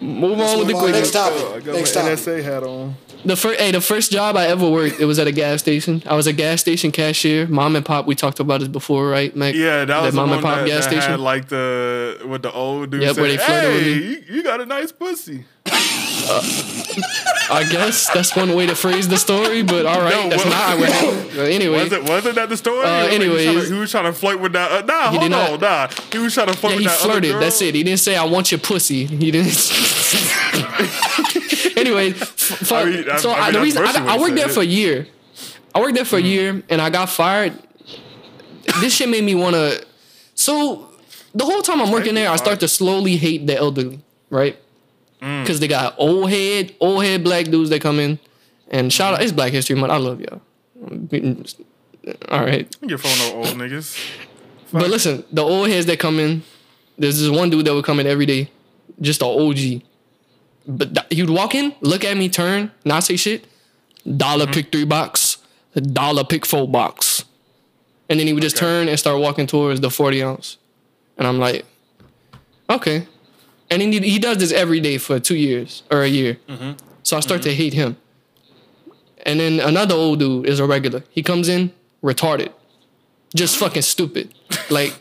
Move 0.00 0.40
on 0.40 0.58
with 0.58 0.66
the 0.68 0.74
move 0.74 0.82
on. 0.82 0.92
Next 0.92 1.10
topic. 1.12 1.42
I 1.42 1.60
got 1.60 1.74
Next 1.74 1.94
my 1.94 2.02
topic. 2.02 2.18
NSA 2.18 2.42
hat 2.44 2.62
on. 2.62 2.96
The 3.24 3.36
first, 3.36 3.58
hey, 3.58 3.70
the 3.70 3.80
first 3.80 4.12
job 4.12 4.36
I 4.36 4.48
ever 4.48 4.68
worked, 4.68 5.00
it 5.00 5.06
was 5.06 5.18
at 5.18 5.26
a 5.26 5.32
gas 5.32 5.60
station. 5.60 6.02
I 6.04 6.14
was 6.14 6.26
a 6.26 6.32
gas 6.32 6.60
station 6.60 6.92
cashier, 6.92 7.46
mom 7.46 7.74
and 7.74 7.84
pop. 7.84 8.06
We 8.06 8.14
talked 8.14 8.38
about 8.38 8.60
this 8.60 8.68
before, 8.68 9.08
right, 9.08 9.34
Mac? 9.34 9.54
Yeah, 9.54 9.86
that 9.86 10.02
was 10.02 10.14
mom 10.14 10.30
and 10.32 10.42
pop 10.42 10.58
that, 10.58 10.66
gas 10.66 10.84
that 10.84 10.90
station. 10.90 11.10
had 11.12 11.20
like 11.20 11.48
the 11.48 12.20
with 12.28 12.42
the 12.42 12.52
old 12.52 12.90
dude. 12.90 13.00
Yep, 13.02 13.14
saying, 13.14 13.22
where 13.28 13.36
they 13.36 13.42
flirted 13.42 13.74
with 13.74 13.86
me." 13.86 13.92
you, 13.92 14.22
you 14.36 14.42
got 14.42 14.60
a 14.60 14.66
nice 14.66 14.92
pussy. 14.92 15.44
I 16.26 17.66
guess 17.70 18.08
that's 18.12 18.34
one 18.36 18.54
way 18.54 18.66
to 18.66 18.74
phrase 18.74 19.08
the 19.08 19.16
story, 19.18 19.62
but 19.62 19.84
all 19.86 20.00
right, 20.00 20.14
No, 20.14 20.28
that's 20.30 20.44
not 20.44 20.78
what 20.78 20.88
happened. 20.92 21.38
Anyway, 21.38 21.82
Was 21.84 21.92
it 21.92 22.02
wasn't 22.04 22.34
that 22.36 22.48
the 22.48 22.56
story? 22.56 22.84
Uh, 22.86 23.08
He 23.08 23.18
was 23.18 23.18
trying 23.18 23.20
to- 23.20 23.24
anyways. 23.46 23.68
he 23.70 23.74
was 23.78 23.90
trying 23.90 24.04
to 24.04 24.12
flirt 24.12 24.40
with 24.40 24.52
that. 24.52 24.70
Uh, 24.70 24.80
nah, 24.86 25.10
He 25.12 25.18
hold 25.18 25.32
on, 25.32 25.60
nah. 25.60 25.88
He 26.12 26.18
was 26.18 26.32
trying 26.34 26.46
to 26.48 26.54
flirt 26.54 26.72
yeah, 26.72 26.76
with 26.76 26.80
he 26.80 26.86
that 26.88 27.00
other 27.00 27.10
flirted. 27.12 27.40
That's 27.42 27.60
it. 27.62 27.74
He 27.74 27.82
didn't 27.82 28.00
say 28.00 28.16
I 28.16 28.24
want 28.24 28.50
your 28.52 28.60
pussy. 28.60 29.06
He 29.06 29.30
didn't. 29.30 29.52
anyway, 31.84 32.08
f- 32.16 32.18
fuck. 32.28 32.86
I 32.86 32.90
mean, 32.90 33.04
so 33.18 33.30
I 33.30 33.34
I, 33.34 33.44
mean, 33.46 33.52
the 33.54 33.60
reason 33.60 33.84
I, 33.84 34.14
I 34.14 34.18
worked 34.18 34.34
there 34.36 34.46
said. 34.48 34.54
for 34.54 34.60
a 34.60 34.64
year. 34.64 35.06
I 35.74 35.80
worked 35.80 35.94
there 35.96 36.04
for 36.04 36.16
Mm-hmm. 36.18 36.26
a 36.26 36.28
year, 36.28 36.62
and 36.68 36.80
I 36.80 36.90
got 36.90 37.10
fired. 37.10 37.58
This 38.80 38.94
shit 38.94 39.08
made 39.08 39.24
me 39.24 39.34
want 39.34 39.54
to. 39.56 39.84
So 40.34 40.88
the 41.34 41.44
whole 41.44 41.62
time 41.62 41.80
I'm 41.82 41.90
working 41.90 42.14
there, 42.14 42.30
I 42.30 42.36
start 42.36 42.60
to 42.60 42.68
slowly 42.68 43.16
hate 43.16 43.46
the 43.46 43.56
elderly, 43.56 44.00
right? 44.30 44.56
Mm. 45.20 45.42
Because 45.42 45.60
they 45.60 45.68
got 45.68 45.94
old 45.98 46.30
head, 46.30 46.74
old 46.80 47.04
head 47.04 47.24
black 47.24 47.46
dudes 47.46 47.70
that 47.70 47.80
come 47.80 47.98
in, 48.00 48.18
and 48.70 48.92
shout 48.92 49.14
out, 49.14 49.22
it's 49.22 49.32
Black 49.32 49.52
History 49.52 49.74
Month. 49.76 49.92
I 49.92 49.96
love 49.96 50.20
y'all. 50.20 50.40
All 52.28 52.44
right, 52.44 52.74
Your 52.82 52.98
phone 52.98 53.18
no 53.18 53.38
old 53.38 53.56
niggas. 53.56 53.98
but 54.72 54.90
listen, 54.90 55.24
the 55.32 55.42
old 55.42 55.68
heads 55.68 55.86
that 55.86 55.98
come 55.98 56.18
in, 56.18 56.42
there's 56.98 57.18
this 57.18 57.30
one 57.30 57.48
dude 57.50 57.64
that 57.66 57.72
would 57.74 57.84
come 57.84 57.98
in 58.00 58.06
every 58.06 58.26
day, 58.26 58.50
just 59.00 59.22
an 59.22 59.28
OG. 59.28 59.82
But 60.66 60.94
th- 60.94 61.06
he 61.10 61.22
would 61.22 61.30
walk 61.30 61.54
in, 61.54 61.74
look 61.80 62.04
at 62.04 62.16
me, 62.16 62.28
turn, 62.28 62.70
not 62.84 63.04
say 63.04 63.16
shit. 63.16 63.46
Dollar 64.16 64.46
pick 64.46 64.70
three 64.70 64.84
box, 64.84 65.38
dollar 65.74 66.24
pick 66.24 66.44
four 66.44 66.68
box, 66.68 67.24
and 68.08 68.20
then 68.20 68.26
he 68.26 68.32
would 68.32 68.42
just 68.42 68.56
Okay. 68.56 68.66
turn 68.66 68.88
and 68.88 68.98
start 68.98 69.18
walking 69.20 69.46
towards 69.46 69.80
the 69.80 69.90
forty 69.90 70.22
ounce, 70.22 70.58
and 71.16 71.26
I'm 71.26 71.38
like, 71.38 71.64
okay. 72.68 73.06
And 73.70 73.80
he, 73.80 73.98
he 74.00 74.18
does 74.18 74.38
this 74.38 74.52
every 74.52 74.80
day 74.80 74.98
for 74.98 75.18
two 75.18 75.36
years 75.36 75.82
or 75.90 76.02
a 76.02 76.06
year. 76.08 76.38
Mm-hmm. 76.48 76.72
So 77.02 77.16
I 77.16 77.20
start 77.20 77.42
to 77.42 77.48
mm-hmm. 77.48 77.56
hate 77.56 77.72
him. 77.72 77.96
And 79.24 79.40
then 79.40 79.58
another 79.58 79.94
old 79.94 80.18
dude 80.18 80.46
is 80.46 80.60
a 80.60 80.66
regular. 80.66 81.02
He 81.10 81.22
comes 81.22 81.48
in 81.48 81.72
retarded, 82.02 82.52
just 83.34 83.56
fucking 83.56 83.82
stupid. 83.82 84.34
Like 84.68 84.94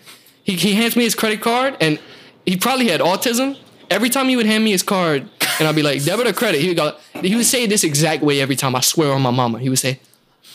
he, 0.43 0.55
he 0.55 0.74
hands 0.76 0.95
me 0.95 1.03
his 1.03 1.14
credit 1.14 1.41
card 1.41 1.76
and 1.82 1.99
he 2.45 2.55
probably 2.55 2.88
had 2.88 3.01
autism. 3.01 3.57
Every 3.89 4.09
time 4.09 4.30
he 4.30 4.38
would 4.38 4.45
hand 4.45 4.64
me 4.64 4.72
his 4.72 4.82
card 4.82 5.30
and 5.60 5.68
I'd 5.68 5.76
be 5.76 5.84
like 5.84 6.04
debit 6.04 6.28
or 6.28 6.34
credit, 6.34 6.62
he 6.62 6.70
would 6.70 6.78
go. 6.78 6.95
He 7.22 7.36
would 7.36 7.45
say 7.45 7.66
this 7.66 7.84
exact 7.84 8.24
way 8.24 8.41
every 8.41 8.56
time. 8.56 8.76
I 8.76 8.82
swear 8.82 9.12
on 9.14 9.22
my 9.22 9.32
mama. 9.32 9.60
He 9.60 9.70
would 9.70 9.80
say, 9.80 9.99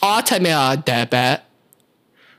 "Oh, 0.02 0.20
tell 0.24 0.40
me 0.40 0.50
uh, 0.50 0.76
that 0.76 1.10
bad." 1.10 1.42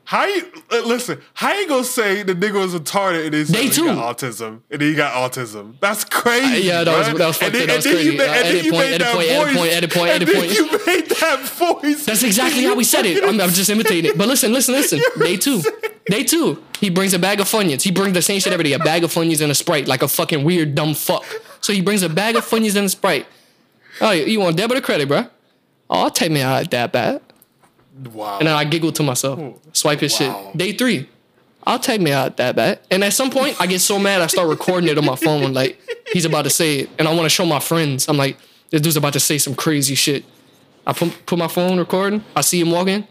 How 0.05 0.25
you 0.25 0.41
uh, 0.71 0.81
listen? 0.87 1.21
How 1.35 1.53
you 1.53 1.67
gonna 1.67 1.83
say 1.83 2.23
the 2.23 2.33
nigga 2.33 2.53
was 2.53 2.73
retarded 2.73 3.25
and 3.27 3.33
then 3.45 3.63
he 3.63 3.69
got 3.69 4.17
autism 4.17 4.61
and 4.71 4.81
then 4.81 4.89
he 4.89 4.95
got 4.95 5.13
autism? 5.13 5.75
That's 5.79 6.03
crazy. 6.03 6.63
yeah, 6.65 6.83
that 6.83 6.97
was- 6.97 7.17
that 7.19 7.27
was 7.27 7.37
fucked 7.37 7.55
up. 7.55 7.67
That 7.67 7.75
was 7.75 7.85
crazy. 7.85 8.17
made- 8.17 8.27
Uh, 8.27 8.31
edit 8.33 8.71
point, 8.71 8.85
edit 8.87 8.99
that 9.01 9.13
point, 9.15 9.29
edit 9.29 9.45
voice. 9.45 9.57
point, 9.57 9.71
edit 9.71 9.93
point, 9.93 10.09
And 10.11 10.23
edit 10.23 10.27
then 10.33 10.41
point. 10.41 10.53
You 10.55 10.85
made 10.87 11.09
that 11.11 11.39
voice. 11.49 12.05
That's 12.07 12.23
exactly 12.23 12.63
how 12.63 12.73
we 12.75 12.85
said 12.85 13.05
it. 13.05 13.23
I'm, 13.27 13.39
I'm 13.39 13.51
just 13.51 13.69
imitating 13.69 14.09
it. 14.11 14.17
But 14.17 14.27
listen, 14.27 14.51
listen, 14.51 14.73
listen. 14.73 14.99
Day 15.19 15.37
two. 15.37 15.61
Day 16.09 16.23
two. 16.23 16.63
He 16.79 16.89
brings 16.89 17.13
a 17.13 17.19
bag 17.19 17.39
of 17.39 17.47
Funyuns. 17.47 17.81
He 17.81 17.91
brings 17.91 18.13
the 18.13 18.21
same 18.21 18.39
shit 18.39 18.53
every 18.53 18.63
day. 18.63 18.73
A 18.73 18.79
bag 18.79 19.03
of 19.03 19.11
Funyuns 19.13 19.41
and 19.41 19.51
a 19.51 19.55
Sprite. 19.55 19.87
Like 19.87 20.01
a 20.01 20.07
fucking 20.07 20.43
weird, 20.43 20.75
dumb 20.75 20.93
fuck. 20.93 21.25
So 21.61 21.73
he 21.73 21.81
brings 21.81 22.03
a 22.03 22.09
bag 22.09 22.35
of 22.35 22.45
Funyuns 22.45 22.75
and 22.75 22.85
a 22.85 22.89
Sprite. 22.89 23.27
Oh, 24.01 24.11
you 24.11 24.39
want 24.39 24.55
debit 24.55 24.77
or 24.77 24.81
credit, 24.81 25.07
bro? 25.07 25.25
Oh, 25.89 26.03
I'll 26.03 26.09
take 26.11 26.31
me 26.31 26.41
out 26.41 26.69
that 26.71 26.91
bad. 26.93 27.21
Wow. 28.13 28.37
And 28.39 28.47
then 28.47 28.55
I 28.55 28.63
giggle 28.63 28.93
to 28.93 29.03
myself. 29.03 29.39
Swipe 29.73 29.99
his 29.99 30.17
Wow. 30.19 30.51
shit. 30.53 30.57
Day 30.57 30.71
three. 30.71 31.09
I'll 31.67 31.79
take 31.79 31.99
me 31.99 32.11
out 32.13 32.37
that 32.37 32.55
bad. 32.55 32.79
And 32.89 33.03
at 33.03 33.11
some 33.11 33.29
point, 33.29 33.59
I 33.59 33.67
get 33.67 33.81
so 33.81 33.99
mad, 33.99 34.21
I 34.21 34.27
start 34.27 34.47
recording 34.47 34.89
it 34.89 34.97
on 34.97 35.03
my 35.05 35.17
phone. 35.17 35.53
Like, 35.53 35.77
he's 36.13 36.23
about 36.23 36.43
to 36.43 36.49
say 36.49 36.79
it. 36.79 36.89
And 36.97 37.07
I 37.07 37.11
want 37.13 37.25
to 37.25 37.29
show 37.29 37.45
my 37.45 37.59
friends. 37.59 38.07
I'm 38.07 38.15
like, 38.15 38.37
this 38.69 38.79
dude's 38.81 38.95
about 38.95 39.13
to 39.13 39.19
say 39.19 39.37
some 39.37 39.53
crazy 39.53 39.95
shit. 39.95 40.23
I 40.87 40.93
put, 40.93 41.25
put 41.25 41.37
my 41.37 41.49
phone 41.49 41.77
recording. 41.77 42.23
I 42.35 42.41
see 42.41 42.61
him 42.61 42.71
walking. 42.71 43.05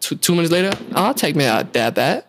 Two, 0.00 0.14
two 0.14 0.34
minutes 0.36 0.52
later, 0.52 0.70
I'll 0.94 1.12
take 1.14 1.34
me 1.34 1.44
out 1.44 1.72
that 1.72 1.94
bad. 1.96 2.24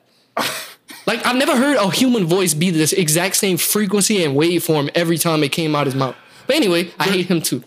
Like, 1.09 1.25
I've 1.25 1.37
never 1.37 1.57
heard 1.57 1.75
a 1.77 1.89
human 1.89 2.27
voice 2.27 2.53
be 2.53 2.69
this 2.69 2.93
exact 2.93 3.35
same 3.35 3.57
frequency 3.57 4.23
and 4.23 4.37
waveform 4.37 4.91
every 4.93 5.17
time 5.17 5.43
it 5.43 5.51
came 5.51 5.75
out 5.75 5.87
his 5.87 5.95
mouth. 5.95 6.15
But 6.45 6.55
anyway, 6.55 6.91
I 6.99 7.05
hate 7.05 7.25
him 7.25 7.41
too. 7.41 7.63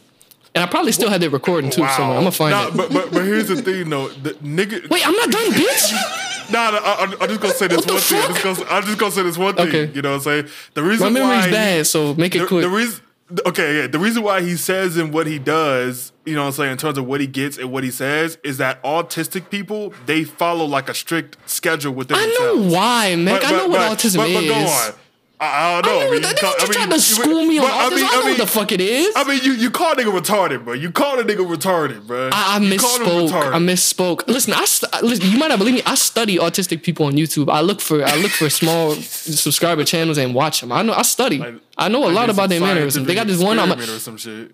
And 0.54 0.62
I 0.62 0.68
probably 0.68 0.92
still 0.92 1.10
had 1.10 1.20
that 1.22 1.30
recording 1.30 1.68
too 1.68 1.80
wow. 1.80 1.96
somewhere. 1.96 2.18
I'm 2.18 2.22
gonna 2.22 2.30
find 2.30 2.52
nah, 2.52 2.68
it. 2.68 2.76
But, 2.76 2.92
but 2.92 3.10
but 3.10 3.24
here's 3.24 3.48
the 3.48 3.60
thing 3.60 3.90
though, 3.90 4.10
the 4.10 4.34
nigga. 4.34 4.88
Wait, 4.88 5.04
I'm 5.04 5.14
not 5.14 5.30
done, 5.30 5.50
bitch. 5.52 6.28
Nah, 6.50 6.70
nah, 6.70 6.78
I, 6.78 6.94
I'm- 7.00 7.14
I'm 7.18 7.28
just 7.28 7.40
gonna 7.40 7.54
say 7.54 7.66
this 7.68 7.86
one 7.86 7.98
thing. 7.98 8.20
I'm 8.20 8.34
just, 8.34 8.42
gonna, 8.42 8.70
I'm 8.70 8.82
just 8.82 8.98
gonna 8.98 9.12
say 9.12 9.22
this 9.22 9.38
one 9.38 9.54
thing. 9.54 9.68
Okay. 9.68 9.90
You 9.94 10.02
know 10.02 10.10
what 10.10 10.16
I'm 10.16 10.20
saying? 10.22 10.48
The 10.74 10.82
reason 10.82 11.06
My 11.06 11.20
memory's 11.20 11.46
why 11.46 11.50
bad, 11.50 11.86
so 11.86 12.14
make 12.14 12.34
it 12.34 12.40
the, 12.40 12.46
quick. 12.46 12.62
the 12.62 12.68
reason. 12.68 13.00
Okay, 13.46 13.78
yeah. 13.78 13.86
The 13.86 13.98
reason 13.98 14.22
why 14.22 14.42
he 14.42 14.56
says 14.56 14.98
and 14.98 15.14
what 15.14 15.26
he 15.26 15.38
does, 15.38 16.11
you 16.24 16.34
know 16.34 16.42
what 16.42 16.46
I'm 16.48 16.52
saying, 16.52 16.72
in 16.72 16.78
terms 16.78 16.98
of 16.98 17.06
what 17.06 17.20
he 17.20 17.26
gets 17.26 17.58
and 17.58 17.72
what 17.72 17.82
he 17.84 17.90
says, 17.90 18.38
is 18.44 18.58
that 18.58 18.82
autistic 18.84 19.50
people, 19.50 19.92
they 20.06 20.24
follow 20.24 20.64
like 20.64 20.88
a 20.88 20.94
strict 20.94 21.36
schedule 21.46 21.92
within 21.92 22.16
I 22.16 22.26
themselves. 22.26 22.60
know 22.66 22.72
why. 22.78 23.24
But- 23.24 23.44
I 23.44 23.50
know 23.50 23.58
but- 23.58 23.70
what 23.70 23.78
but- 23.78 23.98
autism 23.98 24.16
but, 24.18 24.28
is. 24.28 24.48
But 24.48 24.54
go 24.54 24.54
on. 24.70 24.92
I, 25.40 25.78
I 25.78 25.82
don't 25.82 25.90
know. 26.00 26.06
I 26.06 26.10
mean, 26.12 26.22
that. 26.22 26.30
you 26.30 26.38
call- 26.40 26.54
I 26.56 26.62
mean, 26.62 26.72
trying 26.72 26.90
to 26.90 27.00
school 27.00 27.44
me 27.44 27.58
on 27.58 27.64
autism. 27.66 28.08
I, 28.08 28.14
know 28.20 28.22
what 28.26 28.38
the 28.38 28.46
fuck 28.46 28.70
it 28.70 28.80
is. 28.80 29.12
I 29.16 29.24
mean, 29.24 29.40
you, 29.42 29.54
you 29.54 29.70
call 29.72 29.90
a 29.90 29.96
nigga 29.96 30.16
retarded, 30.16 30.64
bro. 30.64 30.74
You 30.74 30.92
call 30.92 31.18
a 31.18 31.24
nigga 31.24 31.38
retarded, 31.44 32.06
bro. 32.06 32.30
I, 32.32 32.58
I 32.58 32.60
You 32.60 32.78
called 32.78 33.00
him 33.00 33.06
misspoke. 33.08 33.52
I 33.52 33.58
misspoke. 33.58 34.28
Listen, 34.28 34.52
I 34.52 34.64
st- 34.66 35.02
listen, 35.02 35.28
you 35.32 35.38
might 35.38 35.48
not 35.48 35.58
believe 35.58 35.74
me. 35.74 35.82
I 35.84 35.96
study 35.96 36.36
autistic 36.36 36.84
people 36.84 37.06
on 37.06 37.14
YouTube. 37.14 37.50
I 37.50 37.60
look 37.60 37.80
for 37.80 38.04
I 38.04 38.14
look 38.18 38.30
for 38.30 38.48
small 38.60 38.92
subscriber 38.92 39.82
channels 39.82 40.16
and 40.16 40.32
watch 40.32 40.60
them. 40.60 40.70
I 40.70 40.82
know 40.82 40.92
I 40.92 41.02
study. 41.02 41.38
Like- 41.38 41.54
I 41.76 41.88
know 41.88 42.08
a 42.08 42.12
lot 42.12 42.30
about 42.30 42.48
their 42.48 42.60
mannerisms. 42.60 43.08
They 43.08 43.14
got 43.16 43.26
this 43.26 43.42
one. 43.42 43.58
I'm 43.58 43.76
some 43.80 44.18
shit. 44.18 44.52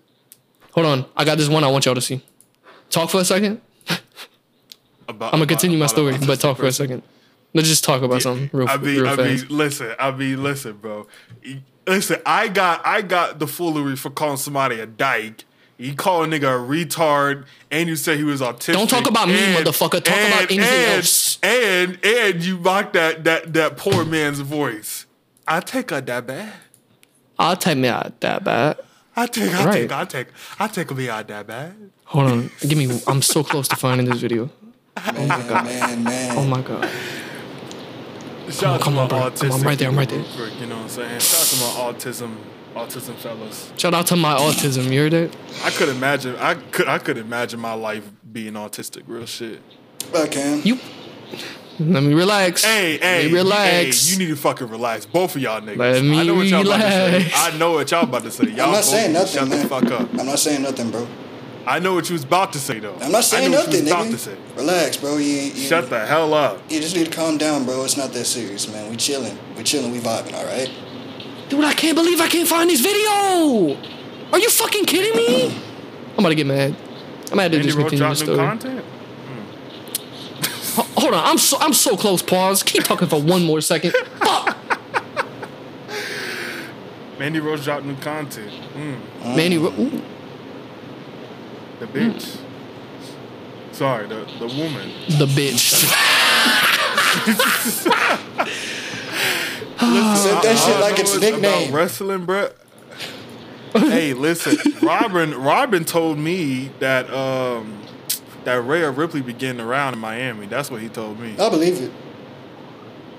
Hold 0.83 0.99
on. 0.99 1.05
I 1.15 1.25
got 1.25 1.37
this 1.37 1.49
one. 1.49 1.63
I 1.63 1.67
want 1.67 1.85
y'all 1.85 1.95
to 1.95 2.01
see. 2.01 2.21
Talk 2.89 3.09
for 3.09 3.19
a 3.19 3.25
second. 3.25 3.61
About, 5.07 5.33
I'm 5.33 5.39
gonna 5.39 5.47
continue 5.47 5.77
my 5.77 5.87
story, 5.87 6.13
about 6.13 6.27
but 6.27 6.39
talk 6.39 6.57
for 6.57 6.67
a 6.67 6.71
second. 6.71 7.01
Let's 7.55 7.67
just 7.67 7.83
talk 7.83 8.03
about 8.03 8.21
something 8.21 8.47
real, 8.53 8.69
I 8.69 8.77
mean, 8.77 8.95
real 8.95 9.07
I 9.07 9.15
fast. 9.15 9.49
mean, 9.49 9.57
listen, 9.57 9.95
I 9.97 10.11
mean, 10.11 10.43
listen, 10.43 10.73
bro. 10.73 11.07
Listen, 11.87 12.21
I 12.27 12.47
got, 12.47 12.85
I 12.85 13.01
got 13.01 13.39
the 13.39 13.47
foolery 13.47 13.95
for 13.95 14.11
calling 14.11 14.37
somebody 14.37 14.79
a 14.79 14.85
dyke. 14.85 15.45
You 15.77 15.95
call 15.95 16.25
a 16.25 16.27
nigga 16.27 16.43
a 16.43 16.85
retard, 16.85 17.45
and 17.71 17.89
you 17.89 17.95
say 17.95 18.17
he 18.17 18.23
was 18.23 18.41
autistic. 18.41 18.73
Don't 18.73 18.87
talk 18.87 19.07
about 19.07 19.29
me, 19.29 19.33
motherfucker. 19.33 20.03
Talk 20.03 20.15
about 20.15 20.51
anything 20.51 20.59
and, 20.59 20.97
else. 20.97 21.39
And 21.41 21.97
and 22.05 22.43
you 22.43 22.59
mock 22.59 22.93
that 22.93 23.23
that 23.23 23.51
that 23.53 23.77
poor 23.77 24.05
man's 24.05 24.41
voice. 24.41 25.07
I 25.47 25.61
take 25.61 25.91
a 25.91 26.01
that 26.01 26.27
bad. 26.27 26.53
I'll 27.39 27.55
take 27.55 27.79
me 27.79 27.87
out 27.87 28.19
that 28.19 28.43
bad. 28.43 28.77
I 29.19 29.25
take, 29.27 29.53
I 29.53 29.65
Right. 29.65 29.73
take, 29.73 29.91
I 29.91 30.05
take, 30.05 30.27
I 30.59 30.67
take 30.67 30.95
me 30.95 31.09
out 31.09 31.27
that 31.27 31.45
bad. 31.45 31.73
Hold 32.05 32.31
on. 32.31 32.51
Give 32.61 32.77
me. 32.77 33.01
I'm 33.05 33.21
so 33.21 33.43
close 33.43 33.67
to 33.67 33.75
finding 33.75 34.07
this 34.09 34.21
video. 34.21 34.49
Man, 35.13 35.31
oh 35.31 35.63
man, 35.63 36.03
man. 36.03 36.37
Oh 36.37 36.45
my 36.45 36.61
god. 36.61 36.87
Shout 38.49 38.75
out 38.75 38.81
come 38.81 38.93
to 38.95 38.99
on, 39.01 39.05
my 39.05 39.07
bro. 39.09 39.17
Come 39.17 39.25
on, 39.25 39.31
autistic 39.31 39.65
right 39.65 39.77
there, 39.77 39.89
I'm 39.89 39.97
right 39.97 40.09
there. 40.09 40.19
real 40.19 40.49
You 40.59 40.65
know 40.67 40.75
what 40.77 40.83
I'm 40.83 40.89
saying? 40.89 41.19
Shout 41.19 41.41
out 41.41 41.47
to 41.49 41.55
my 41.59 42.13
autism, 42.15 42.35
autism 42.75 43.15
fellas. 43.15 43.73
Shout 43.77 43.93
out 43.93 44.07
to 44.07 44.15
my 44.15 44.33
autism. 44.35 44.89
You 44.91 45.01
heard 45.01 45.13
it? 45.13 45.35
I 45.63 45.69
could 45.71 45.89
imagine. 45.89 46.35
I 46.37 46.55
could. 46.55 46.87
I 46.87 46.97
could 46.97 47.17
imagine 47.17 47.59
my 47.59 47.73
life 47.73 48.09
being 48.31 48.53
autistic. 48.53 49.03
Real 49.05 49.25
shit. 49.25 49.61
I 50.15 50.27
can. 50.27 50.61
You. 50.63 50.79
Let 51.79 52.03
me 52.03 52.13
relax. 52.13 52.63
Hey, 52.63 52.97
hey, 52.97 53.27
me 53.27 53.33
relax. 53.33 54.05
Hey, 54.07 54.11
you 54.13 54.19
need 54.19 54.27
to 54.27 54.35
fucking 54.35 54.67
relax. 54.67 55.05
Both 55.05 55.35
of 55.35 55.41
y'all 55.41 55.61
niggas. 55.61 55.77
Let 55.77 56.03
me 56.03 56.19
I 56.19 56.23
know 56.23 56.35
what 56.35 56.47
y'all 56.47 56.61
about 56.61 56.77
to 56.77 56.81
say. 56.91 57.11
relax. 57.17 57.33
I 57.37 57.57
know 57.57 57.71
what 57.71 57.91
y'all 57.91 58.03
about 58.03 58.23
to 58.23 58.31
say. 58.31 58.43
Y'all 58.49 58.51
I'm 58.51 58.57
not 58.57 58.71
both 58.73 58.83
saying 58.85 59.13
nothing, 59.13 59.39
Shut 59.39 59.47
man. 59.47 59.59
the 59.61 59.67
fuck 59.67 59.85
up. 59.91 60.09
I'm 60.19 60.25
not 60.25 60.39
saying 60.39 60.61
nothing, 60.61 60.91
bro. 60.91 61.07
I 61.65 61.79
know 61.79 61.93
what 61.93 62.09
you 62.09 62.13
was 62.13 62.23
about 62.23 62.51
to 62.53 62.59
say 62.59 62.79
though. 62.79 62.95
I'm 63.01 63.11
not 63.11 63.23
saying 63.23 63.45
I 63.47 63.51
know 63.51 63.59
what 63.59 63.67
nothing, 63.67 63.87
you 63.87 63.93
was 63.93 63.93
about 63.93 64.03
to 64.05 64.09
nigga. 64.09 64.17
say. 64.17 64.55
Relax, 64.57 64.97
bro. 64.97 65.17
You, 65.17 65.25
you, 65.25 65.51
Shut 65.55 65.89
the 65.89 66.05
hell 66.05 66.33
up. 66.33 66.61
you 66.69 66.79
just 66.81 66.95
need 66.95 67.05
to 67.05 67.11
calm 67.11 67.37
down, 67.37 67.63
bro. 67.65 67.83
It's 67.85 67.95
not 67.95 68.11
that 68.13 68.25
serious, 68.25 68.67
man. 68.71 68.89
We 68.89 68.95
chilling. 68.97 69.37
We 69.55 69.63
chilling. 69.63 69.91
We 69.91 69.99
vibing, 69.99 70.33
all 70.33 70.45
right? 70.45 70.69
Dude, 71.49 71.63
I 71.63 71.73
can't 71.73 71.95
believe 71.95 72.19
I 72.19 72.27
can't 72.27 72.47
find 72.47 72.69
this 72.69 72.81
video. 72.81 73.77
Are 74.33 74.39
you 74.39 74.49
fucking 74.49 74.85
kidding 74.85 75.15
me? 75.15 75.55
I'm 76.13 76.19
about 76.19 76.29
to 76.29 76.35
get 76.35 76.47
mad. 76.47 76.75
I'm 77.31 77.33
about 77.39 77.51
to 77.51 77.57
Mandy 77.57 77.57
Rose 77.57 77.65
discontinue 77.65 77.89
the 77.91 77.97
dropped 77.97 78.19
new 78.19 78.25
story. 78.25 78.37
content. 78.37 78.85
Ho- 80.99 81.05
Hold 81.05 81.13
on, 81.13 81.23
I'm 81.25 81.37
so 81.37 81.57
I'm 81.59 81.73
so 81.73 81.95
close. 81.95 82.21
Pause. 82.21 82.63
Keep 82.63 82.83
talking 82.83 83.07
for 83.07 83.21
one 83.21 83.43
more 83.45 83.61
second. 83.61 83.93
Fuck, 84.19 84.57
Mandy 87.17 87.39
Rose 87.39 87.63
dropped 87.63 87.85
new 87.85 87.95
content. 87.97 88.51
Mm, 88.75 89.35
Manny. 89.35 89.57
Ro- 89.57 89.73
ooh. 89.77 90.01
the 91.79 91.85
bitch. 91.87 92.37
Sorry, 93.71 94.07
the 94.07 94.25
the 94.39 94.47
woman. 94.47 94.91
the 95.17 95.25
bitch. 95.25 95.75
Said 99.79 100.41
that 100.43 100.63
shit 100.65 100.79
like 100.81 100.99
it's 100.99 101.13
is 101.15 101.21
nickname. 101.21 101.69
About 101.69 101.73
wrestling, 101.73 102.25
bruh. 102.25 102.51
hey, 103.73 104.13
listen, 104.13 104.57
Robin. 104.81 105.33
Robin 105.35 105.85
told 105.85 106.17
me 106.17 106.69
that 106.79 107.09
um 107.13 107.77
that 108.45 108.61
Rhea 108.63 108.89
Ripley 108.91 109.21
be 109.21 109.33
getting 109.33 109.59
around 109.61 109.93
in 109.93 109.99
Miami. 109.99 110.47
That's 110.47 110.69
what 110.71 110.81
he 110.81 110.89
told 110.89 111.19
me. 111.19 111.35
I 111.39 111.49
believe 111.49 111.81
it. 111.81 111.91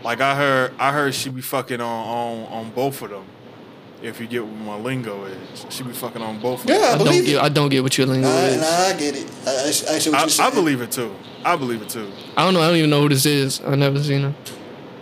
Like 0.02 0.20
I 0.20 0.34
heard, 0.34 0.72
I 0.78 0.92
heard 0.92 1.14
she 1.14 1.28
be 1.30 1.42
fucking 1.42 1.80
on 1.80 2.06
on 2.08 2.52
on 2.52 2.70
both 2.70 3.02
of 3.02 3.10
them. 3.10 3.24
If 4.02 4.18
you 4.18 4.26
get 4.26 4.42
what 4.46 4.54
my 4.56 4.76
lingo 4.76 5.24
is, 5.26 5.66
she 5.68 5.82
be 5.82 5.92
fucking 5.92 6.22
on 6.22 6.40
both. 6.40 6.64
Of 6.64 6.70
Yeah, 6.70 6.76
them. 6.78 6.84
I 6.84 6.88
I 6.92 6.96
don't 6.96 7.06
believe 7.06 7.24
get. 7.26 7.34
it. 7.36 7.42
I 7.42 7.48
don't 7.50 7.68
get 7.68 7.82
what 7.82 7.98
you're 7.98 8.06
lingo 8.06 8.28
Nah, 8.28 8.36
is. 8.38 8.60
nah, 8.60 8.66
I 8.66 8.92
get 8.98 9.14
it. 9.14 9.30
I, 9.46 9.50
I, 9.50 9.68
I 9.68 9.70
see 9.98 10.10
what 10.10 10.20
I, 10.20 10.24
you're. 10.44 10.52
I 10.52 10.54
believe 10.54 10.80
it 10.80 10.90
too. 10.90 11.14
I 11.44 11.56
believe 11.56 11.82
it 11.82 11.90
too. 11.90 12.10
I 12.36 12.44
don't 12.44 12.54
know. 12.54 12.62
I 12.62 12.68
don't 12.68 12.76
even 12.76 12.88
know 12.88 13.02
who 13.02 13.10
this 13.10 13.26
is. 13.26 13.60
I 13.60 13.74
never 13.74 14.02
seen 14.02 14.22
her. 14.22 14.34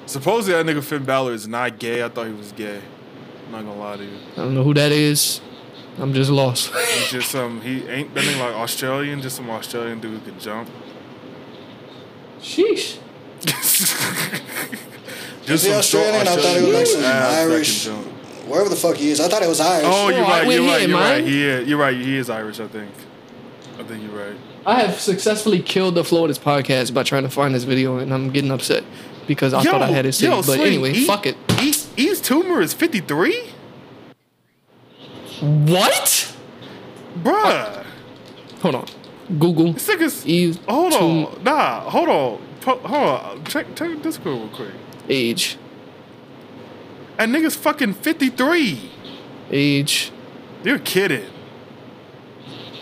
Supposedly 0.07 0.61
that 0.61 0.67
nigga 0.67 0.83
Finn 0.83 1.05
Balor 1.05 1.33
is 1.35 1.47
not 1.47 1.79
gay. 1.79 2.03
I 2.03 2.09
thought 2.09 2.27
he 2.27 2.33
was 2.33 2.51
gay. 2.53 2.81
I'm 3.47 3.53
not 3.53 3.65
gonna 3.65 3.79
lie 3.79 3.97
to 3.99 4.05
you. 4.05 4.17
I 4.33 4.37
don't 4.41 4.55
know 4.55 4.65
who 4.65 4.75
that 4.75 4.91
is. 4.91 5.41
I'm 6.01 6.13
just 6.15 6.31
lost. 6.31 6.73
He's 6.75 7.11
just 7.11 7.31
some. 7.31 7.61
He 7.61 7.83
ain't 7.89 8.15
that 8.15 8.25
nigga 8.25 8.39
like 8.41 8.55
Australian. 8.55 9.21
Just 9.21 9.37
some 9.37 9.51
Australian 9.51 10.01
dude 10.01 10.13
who 10.13 10.21
could 10.21 10.41
jump. 10.41 10.69
Sheesh. 12.41 12.99
Just 15.45 15.65
he 15.65 15.71
some 15.73 15.83
short 15.83 16.07
Australian? 16.07 16.29
I 16.29 16.37
thought 16.37 16.57
it 16.57 16.63
was 16.67 16.75
like 16.75 16.87
some 16.87 17.05
ass 17.05 17.31
that 17.33 17.43
can 17.43 17.51
Irish- 17.53 17.85
jump. 17.85 18.07
Wherever 18.49 18.69
the 18.69 18.77
fuck 18.77 18.97
he 18.97 19.11
is. 19.11 19.21
I 19.21 19.29
thought 19.29 19.43
it 19.43 19.49
was 19.49 19.61
Irish. 19.61 19.87
Oh, 19.89 20.09
you're 20.09 20.23
right. 20.23 20.47
You're 20.51 20.67
right. 20.67 20.89
You're 20.89 20.99
right. 20.99 21.19
mine? 21.23 21.27
He 21.27 21.43
is. 21.45 21.69
You're 21.69 21.79
right. 21.79 21.97
He 21.97 22.17
is 22.17 22.31
Irish. 22.31 22.61
I 22.61 22.69
think. 22.69 22.91
I 23.79 23.83
think 23.83 24.03
you're 24.03 24.13
right. 24.27 24.37
I 24.67 24.81
have 24.81 24.99
successfully 25.01 25.61
killed 25.61 25.95
the 25.95 26.05
flow 26.05 26.25
of 26.25 26.29
this 26.29 26.39
podcast 26.39 26.93
by 26.95 27.03
trying 27.03 27.23
to 27.25 27.29
find 27.29 27.55
this 27.55 27.65
video, 27.65 27.99
and 27.99 28.13
I'm 28.13 28.31
getting 28.31 28.51
upset 28.51 28.85
because 29.27 29.53
I 29.55 29.63
thought 29.63 29.83
I 29.83 29.89
had 29.89 30.07
it 30.07 30.13
saved. 30.13 30.33
but 30.33 30.43
Sling, 30.45 30.61
anyway, 30.63 30.93
E- 30.93 31.07
fuck 31.07 31.27
it. 31.27 31.37
E- 31.61 31.75
East 31.97 32.25
Tumor 32.25 32.61
is 32.63 32.73
53. 32.75 33.51
What? 35.41 36.35
bruh. 37.23 37.85
Hold 38.63 38.75
on. 38.75 38.87
Google. 39.39 39.73
This 39.75 39.89
nigga's. 39.89 40.27
Eve 40.27 40.59
Hold 40.67 40.95
on, 40.95 41.43
nah, 41.45 41.81
hold 41.81 42.09
on, 42.09 42.39
Po- 42.61 42.79
hold 42.79 43.09
on. 43.09 43.45
Check 43.45 43.75
check 43.77 44.03
Discord 44.03 44.39
real 44.39 44.49
quick. 44.49 44.73
age. 45.09 45.59
And 47.19 47.35
nigga's 47.35 47.57
fucking 47.57 47.95
fifty 47.95 48.31
three. 48.31 48.91
Age. 49.51 50.13
You're 50.65 50.79
kidding. 50.79 51.27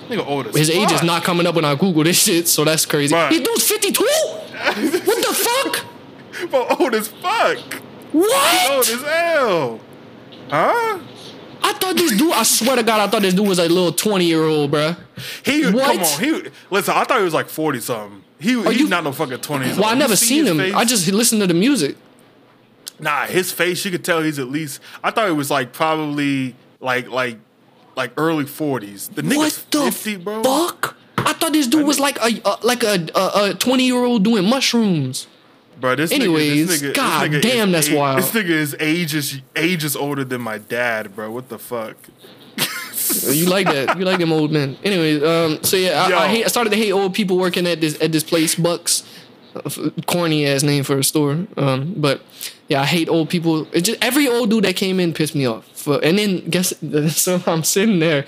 Nigga 0.08 0.26
old 0.26 0.46
as 0.46 0.52
fuck 0.52 0.58
His 0.58 0.70
age 0.70 0.92
is 0.92 1.02
not 1.02 1.24
coming 1.24 1.46
up 1.46 1.54
when 1.56 1.64
I 1.64 1.74
Google 1.74 2.04
this 2.04 2.22
shit, 2.22 2.46
so 2.48 2.64
that's 2.64 2.86
crazy. 2.86 3.14
Bruh. 3.14 3.30
He 3.30 3.40
dude's 3.40 3.66
52? 3.66 4.04
What 4.06 4.74
the 4.74 5.34
fuck? 5.34 6.50
Bro, 6.50 6.66
old 6.78 6.94
as 6.94 7.08
fuck. 7.08 7.58
What? 8.12 8.70
Old 8.70 8.88
as 8.88 9.02
hell. 9.02 9.80
Huh? 10.48 10.98
I 11.68 11.72
thought 11.72 11.96
this 11.96 12.16
dude, 12.16 12.32
I 12.32 12.42
swear 12.44 12.76
to 12.76 12.82
God, 12.82 13.00
I 13.00 13.10
thought 13.10 13.22
this 13.22 13.34
dude 13.34 13.46
was 13.48 13.58
a 13.58 13.68
little 13.68 13.92
20 13.92 14.24
year 14.24 14.44
old, 14.44 14.70
bruh. 14.70 14.96
He 15.44 15.64
What? 15.70 15.96
come 15.96 16.00
on. 16.02 16.20
He 16.44 16.50
listen. 16.70 16.94
I 16.96 17.04
thought 17.04 17.18
he 17.18 17.24
was 17.24 17.34
like 17.34 17.48
forty 17.48 17.80
something. 17.80 18.22
He 18.38 18.60
he's 18.62 18.80
you- 18.80 18.88
not 18.88 19.02
no 19.04 19.12
fucking 19.12 19.38
twenty. 19.38 19.70
Well, 19.72 19.86
I 19.86 19.94
never 19.94 20.14
seen 20.16 20.46
him. 20.46 20.60
I 20.76 20.84
just 20.84 21.10
listened 21.10 21.40
to 21.40 21.46
the 21.46 21.54
music. 21.54 21.96
nah. 23.00 23.26
His 23.26 23.50
face. 23.52 23.84
You 23.84 23.90
could 23.90 24.04
tell 24.04 24.22
he's 24.22 24.38
at 24.38 24.48
least. 24.48 24.80
I 25.02 25.10
thought 25.10 25.28
it 25.28 25.32
was 25.32 25.50
like 25.50 25.72
probably 25.72 26.54
like 26.80 27.08
like 27.08 27.38
like 27.96 28.12
early 28.16 28.44
forties. 28.46 29.08
The 29.08 29.22
nigga's 29.22 29.36
What 29.36 29.66
the 29.70 29.82
fifty, 29.92 30.16
bro. 30.16 30.42
fuck? 30.42 30.96
I 31.18 31.32
thought 31.32 31.52
this 31.52 31.66
dude 31.66 31.86
was 31.86 31.98
like 31.98 32.18
a, 32.18 32.40
a 32.44 32.58
like 32.62 32.82
a 32.84 33.06
a 33.14 33.54
20 33.58 33.84
year 33.86 34.04
old 34.04 34.22
doing 34.22 34.44
mushrooms. 34.44 35.26
Bro, 35.78 35.96
this 35.96 36.12
Anyways, 36.12 36.64
nigga, 36.64 36.66
this 36.66 36.82
nigga, 36.82 36.94
god 36.94 37.30
this 37.30 37.38
nigga 37.38 37.42
damn, 37.42 37.72
that's 37.72 37.88
a- 37.88 37.96
wild. 37.96 38.18
This 38.18 38.30
nigga 38.30 38.48
is 38.50 38.76
ages 38.80 39.40
ages 39.54 39.94
older 39.96 40.24
than 40.24 40.40
my 40.40 40.58
dad, 40.58 41.14
bro. 41.14 41.30
What 41.30 41.48
the 41.48 41.58
fuck? 41.58 41.96
You 43.24 43.46
like 43.46 43.66
that? 43.66 43.98
You 43.98 44.04
like 44.04 44.18
them 44.18 44.32
old 44.32 44.50
men? 44.50 44.76
Anyways, 44.82 45.22
um, 45.22 45.62
so 45.62 45.76
yeah, 45.76 46.08
I, 46.10 46.24
I, 46.24 46.28
hate, 46.28 46.44
I 46.44 46.48
started 46.48 46.70
to 46.70 46.76
hate 46.76 46.92
old 46.92 47.14
people 47.14 47.36
working 47.38 47.66
at 47.66 47.80
this 47.80 48.00
at 48.02 48.10
this 48.12 48.24
place, 48.24 48.54
Bucks. 48.54 49.04
Uh, 49.54 49.90
Corny 50.06 50.46
ass 50.46 50.62
name 50.62 50.84
for 50.84 50.98
a 50.98 51.04
store, 51.04 51.46
um, 51.56 51.94
but 51.96 52.20
yeah, 52.68 52.82
I 52.82 52.84
hate 52.84 53.08
old 53.08 53.30
people. 53.30 53.66
It 53.72 53.82
just 53.82 54.02
every 54.04 54.28
old 54.28 54.50
dude 54.50 54.64
that 54.64 54.76
came 54.76 54.98
in 55.00 55.12
pissed 55.14 55.34
me 55.34 55.46
off. 55.46 55.66
For, 55.72 56.02
and 56.02 56.18
then 56.18 56.48
guess 56.50 56.74
so 57.16 57.42
I'm 57.46 57.64
sitting 57.64 57.98
there. 58.00 58.26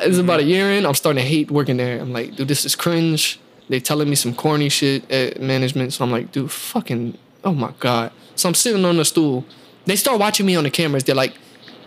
It's 0.00 0.18
about 0.18 0.40
a 0.40 0.44
year 0.44 0.70
in. 0.70 0.86
I'm 0.86 0.94
starting 0.94 1.22
to 1.22 1.28
hate 1.28 1.50
working 1.50 1.76
there. 1.76 2.00
I'm 2.00 2.12
like, 2.12 2.36
dude, 2.36 2.48
this 2.48 2.64
is 2.64 2.74
cringe. 2.74 3.38
They 3.68 3.80
telling 3.80 4.08
me 4.08 4.14
some 4.14 4.34
corny 4.34 4.68
shit 4.68 5.10
at 5.10 5.40
management. 5.40 5.92
So 5.92 6.04
I'm 6.04 6.10
like, 6.10 6.32
dude, 6.32 6.50
fucking, 6.50 7.16
oh 7.44 7.54
my 7.54 7.72
god. 7.80 8.12
So 8.34 8.48
I'm 8.48 8.54
sitting 8.54 8.84
on 8.84 8.96
the 8.96 9.04
stool. 9.04 9.44
They 9.86 9.96
start 9.96 10.18
watching 10.18 10.46
me 10.46 10.56
on 10.56 10.64
the 10.64 10.70
cameras. 10.70 11.04
They're 11.04 11.14
like, 11.14 11.34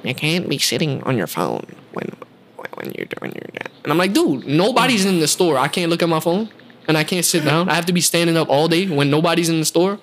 you 0.03 0.13
can't 0.15 0.47
be 0.47 0.57
sitting 0.57 1.03
on 1.03 1.17
your 1.17 1.27
phone 1.27 1.65
when 1.93 2.15
when 2.73 2.91
you're 2.95 3.07
doing 3.07 3.31
your 3.33 3.49
job. 3.53 3.71
and 3.83 3.91
I'm 3.91 3.97
like, 3.97 4.13
dude, 4.13 4.45
nobody's 4.45 5.03
in 5.05 5.19
the 5.19 5.27
store. 5.27 5.57
I 5.57 5.67
can't 5.67 5.89
look 5.89 6.03
at 6.03 6.09
my 6.09 6.19
phone 6.19 6.49
and 6.87 6.97
I 6.97 7.03
can't 7.03 7.25
sit 7.25 7.43
down. 7.43 7.69
I 7.69 7.73
have 7.73 7.87
to 7.87 7.93
be 7.93 8.01
standing 8.01 8.37
up 8.37 8.49
all 8.49 8.67
day 8.67 8.87
when 8.87 9.09
nobody's 9.09 9.49
in 9.49 9.59
the 9.59 9.65
store. 9.65 9.99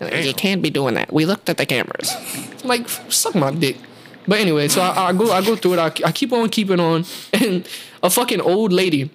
Like, 0.00 0.24
you 0.24 0.34
can't 0.34 0.62
be 0.62 0.70
doing 0.70 0.94
that. 0.94 1.12
We 1.12 1.26
looked 1.26 1.48
at 1.48 1.56
the 1.56 1.66
cameras. 1.66 2.14
I'm 2.62 2.68
like, 2.68 2.88
suck 2.88 3.34
my 3.34 3.50
dick. 3.50 3.76
But 4.26 4.40
anyway, 4.40 4.68
so 4.68 4.80
I, 4.80 5.08
I 5.08 5.12
go 5.12 5.32
I 5.32 5.44
go 5.44 5.56
through 5.56 5.74
it. 5.74 5.78
I, 5.78 6.08
I 6.08 6.12
keep 6.12 6.32
on 6.32 6.48
keeping 6.50 6.78
on, 6.78 7.04
and 7.32 7.66
a 8.02 8.10
fucking 8.10 8.40
old 8.40 8.72
lady, 8.72 9.10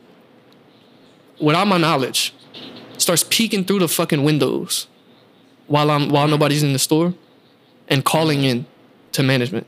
without 1.39 1.67
my 1.67 1.77
knowledge, 1.77 2.33
starts 2.97 3.23
peeking 3.29 3.65
through 3.65 3.79
the 3.79 3.87
fucking 3.87 4.23
windows 4.23 4.87
while 5.67 5.89
I'm 5.91 6.09
while 6.09 6.27
nobody's 6.27 6.63
in 6.63 6.73
the 6.73 6.79
store, 6.79 7.13
and 7.87 8.03
calling 8.03 8.43
in 8.43 8.65
to 9.13 9.23
management 9.23 9.67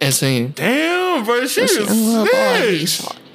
and 0.00 0.14
saying, 0.14 0.50
Damn, 0.50 1.24
bro, 1.24 1.46
she 1.46 1.62
is 1.62 1.78
boy, 1.86 2.84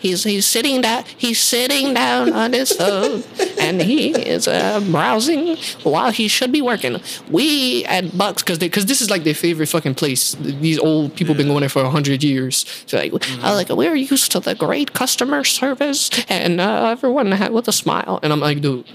he's, 0.06 0.24
he's 0.24 0.46
sitting 0.56 0.82
down. 0.82 1.04
He's 1.24 1.40
sitting 1.54 1.94
down 2.02 2.24
on 2.42 2.50
his 2.60 2.72
phone, 2.80 3.24
and 3.66 3.76
he 3.82 4.12
is 4.34 4.48
uh, 4.48 4.80
browsing 4.92 5.58
while 5.84 6.12
he 6.20 6.28
should 6.36 6.52
be 6.52 6.62
working. 6.72 6.94
we 7.38 7.48
at 7.86 8.04
Bucks 8.22 8.42
because 8.44 8.60
because 8.60 8.86
this 8.92 9.00
is 9.04 9.10
like 9.10 9.24
their 9.24 9.34
favorite 9.46 9.70
fucking 9.76 9.96
place. 9.96 10.24
These 10.68 10.80
old 10.80 11.16
people 11.18 11.34
been 11.36 11.48
going 11.48 11.62
there 11.66 11.70
for 11.78 11.84
a 11.84 11.90
hundred 11.98 12.24
years. 12.24 12.56
So 12.90 12.94
like, 12.98 13.14
Uh, 13.44 13.54
like 13.60 13.70
we're 13.70 13.96
used 13.96 14.32
to 14.34 14.40
the 14.40 14.56
great 14.66 14.90
customer 15.02 15.44
service, 15.62 16.02
and 16.30 16.54
uh, 16.62 16.96
everyone 16.96 17.32
had 17.42 17.52
with 17.58 17.68
a 17.68 17.76
smile. 17.84 18.20
and 18.24 18.30
I'm 18.34 18.40
like, 18.50 18.60
dude, 18.62 18.86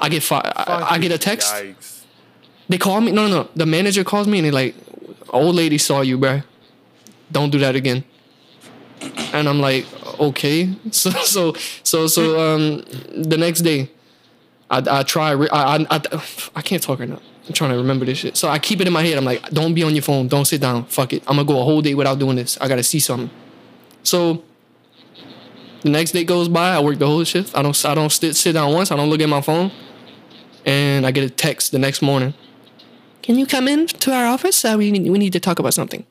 I 0.00 0.08
get 0.08 0.22
fi- 0.22 0.52
I, 0.56 0.94
I 0.94 0.98
get 0.98 1.12
a 1.12 1.18
text. 1.18 1.48
Yikes. 1.54 1.90
They 2.70 2.78
call 2.78 3.00
me. 3.00 3.10
No, 3.12 3.22
no, 3.28 3.42
no. 3.42 3.48
The 3.56 3.66
manager 3.66 4.04
calls 4.04 4.26
me 4.26 4.38
and 4.38 4.46
they 4.46 4.50
like, 4.62 4.74
old 5.30 5.54
lady 5.54 5.78
saw 5.78 6.00
you, 6.00 6.16
bruh. 6.18 6.42
Don't 7.30 7.50
do 7.50 7.58
that 7.58 7.74
again. 7.76 8.04
And 9.32 9.48
I'm 9.48 9.60
like, 9.60 9.86
okay. 10.20 10.74
So 10.90 11.10
so 11.10 11.54
so 11.82 12.06
so 12.06 12.40
um 12.40 12.84
the 13.16 13.36
next 13.36 13.60
day, 13.62 13.90
I 14.70 14.82
I 15.00 15.02
try. 15.02 15.32
I 15.32 15.76
I 15.76 15.86
I, 15.90 16.00
I 16.56 16.62
can't 16.62 16.82
talk 16.82 17.00
right 17.00 17.08
now. 17.08 17.20
I'm 17.46 17.52
trying 17.52 17.70
to 17.70 17.76
remember 17.76 18.04
this 18.06 18.18
shit. 18.18 18.36
So 18.36 18.48
I 18.48 18.58
keep 18.58 18.80
it 18.80 18.86
in 18.86 18.92
my 18.92 19.02
head. 19.02 19.18
I'm 19.18 19.24
like, 19.24 19.50
don't 19.50 19.74
be 19.74 19.82
on 19.82 19.94
your 19.94 20.02
phone. 20.02 20.28
Don't 20.28 20.46
sit 20.46 20.60
down. 20.60 20.84
Fuck 20.86 21.12
it. 21.12 21.22
I'm 21.26 21.36
gonna 21.36 21.46
go 21.46 21.60
a 21.60 21.64
whole 21.64 21.82
day 21.82 21.94
without 21.94 22.18
doing 22.18 22.36
this. 22.36 22.56
I 22.60 22.68
gotta 22.68 22.82
see 22.82 23.00
something. 23.00 23.30
So 24.02 24.42
the 25.82 25.90
next 25.90 26.12
day 26.12 26.24
goes 26.24 26.48
by. 26.48 26.74
I 26.74 26.80
work 26.80 26.98
the 26.98 27.06
whole 27.06 27.24
shift. 27.24 27.56
I 27.56 27.62
don't 27.62 27.84
I 27.84 27.94
don't 27.94 28.10
sit 28.10 28.36
sit 28.36 28.52
down 28.52 28.72
once. 28.72 28.90
I 28.90 28.96
don't 28.96 29.10
look 29.10 29.20
at 29.20 29.28
my 29.28 29.40
phone. 29.40 29.70
And 30.64 31.04
I 31.06 31.10
get 31.10 31.24
a 31.24 31.30
text 31.30 31.72
the 31.72 31.78
next 31.78 32.00
morning. 32.00 32.32
Can 33.22 33.38
you 33.38 33.46
come 33.46 33.68
in 33.68 33.86
to 33.86 34.12
our 34.12 34.26
office? 34.26 34.64
Uh, 34.64 34.76
we 34.78 34.90
need, 34.90 35.10
we 35.10 35.18
need 35.18 35.32
to 35.32 35.40
talk 35.40 35.58
about 35.58 35.74
something. 35.74 36.04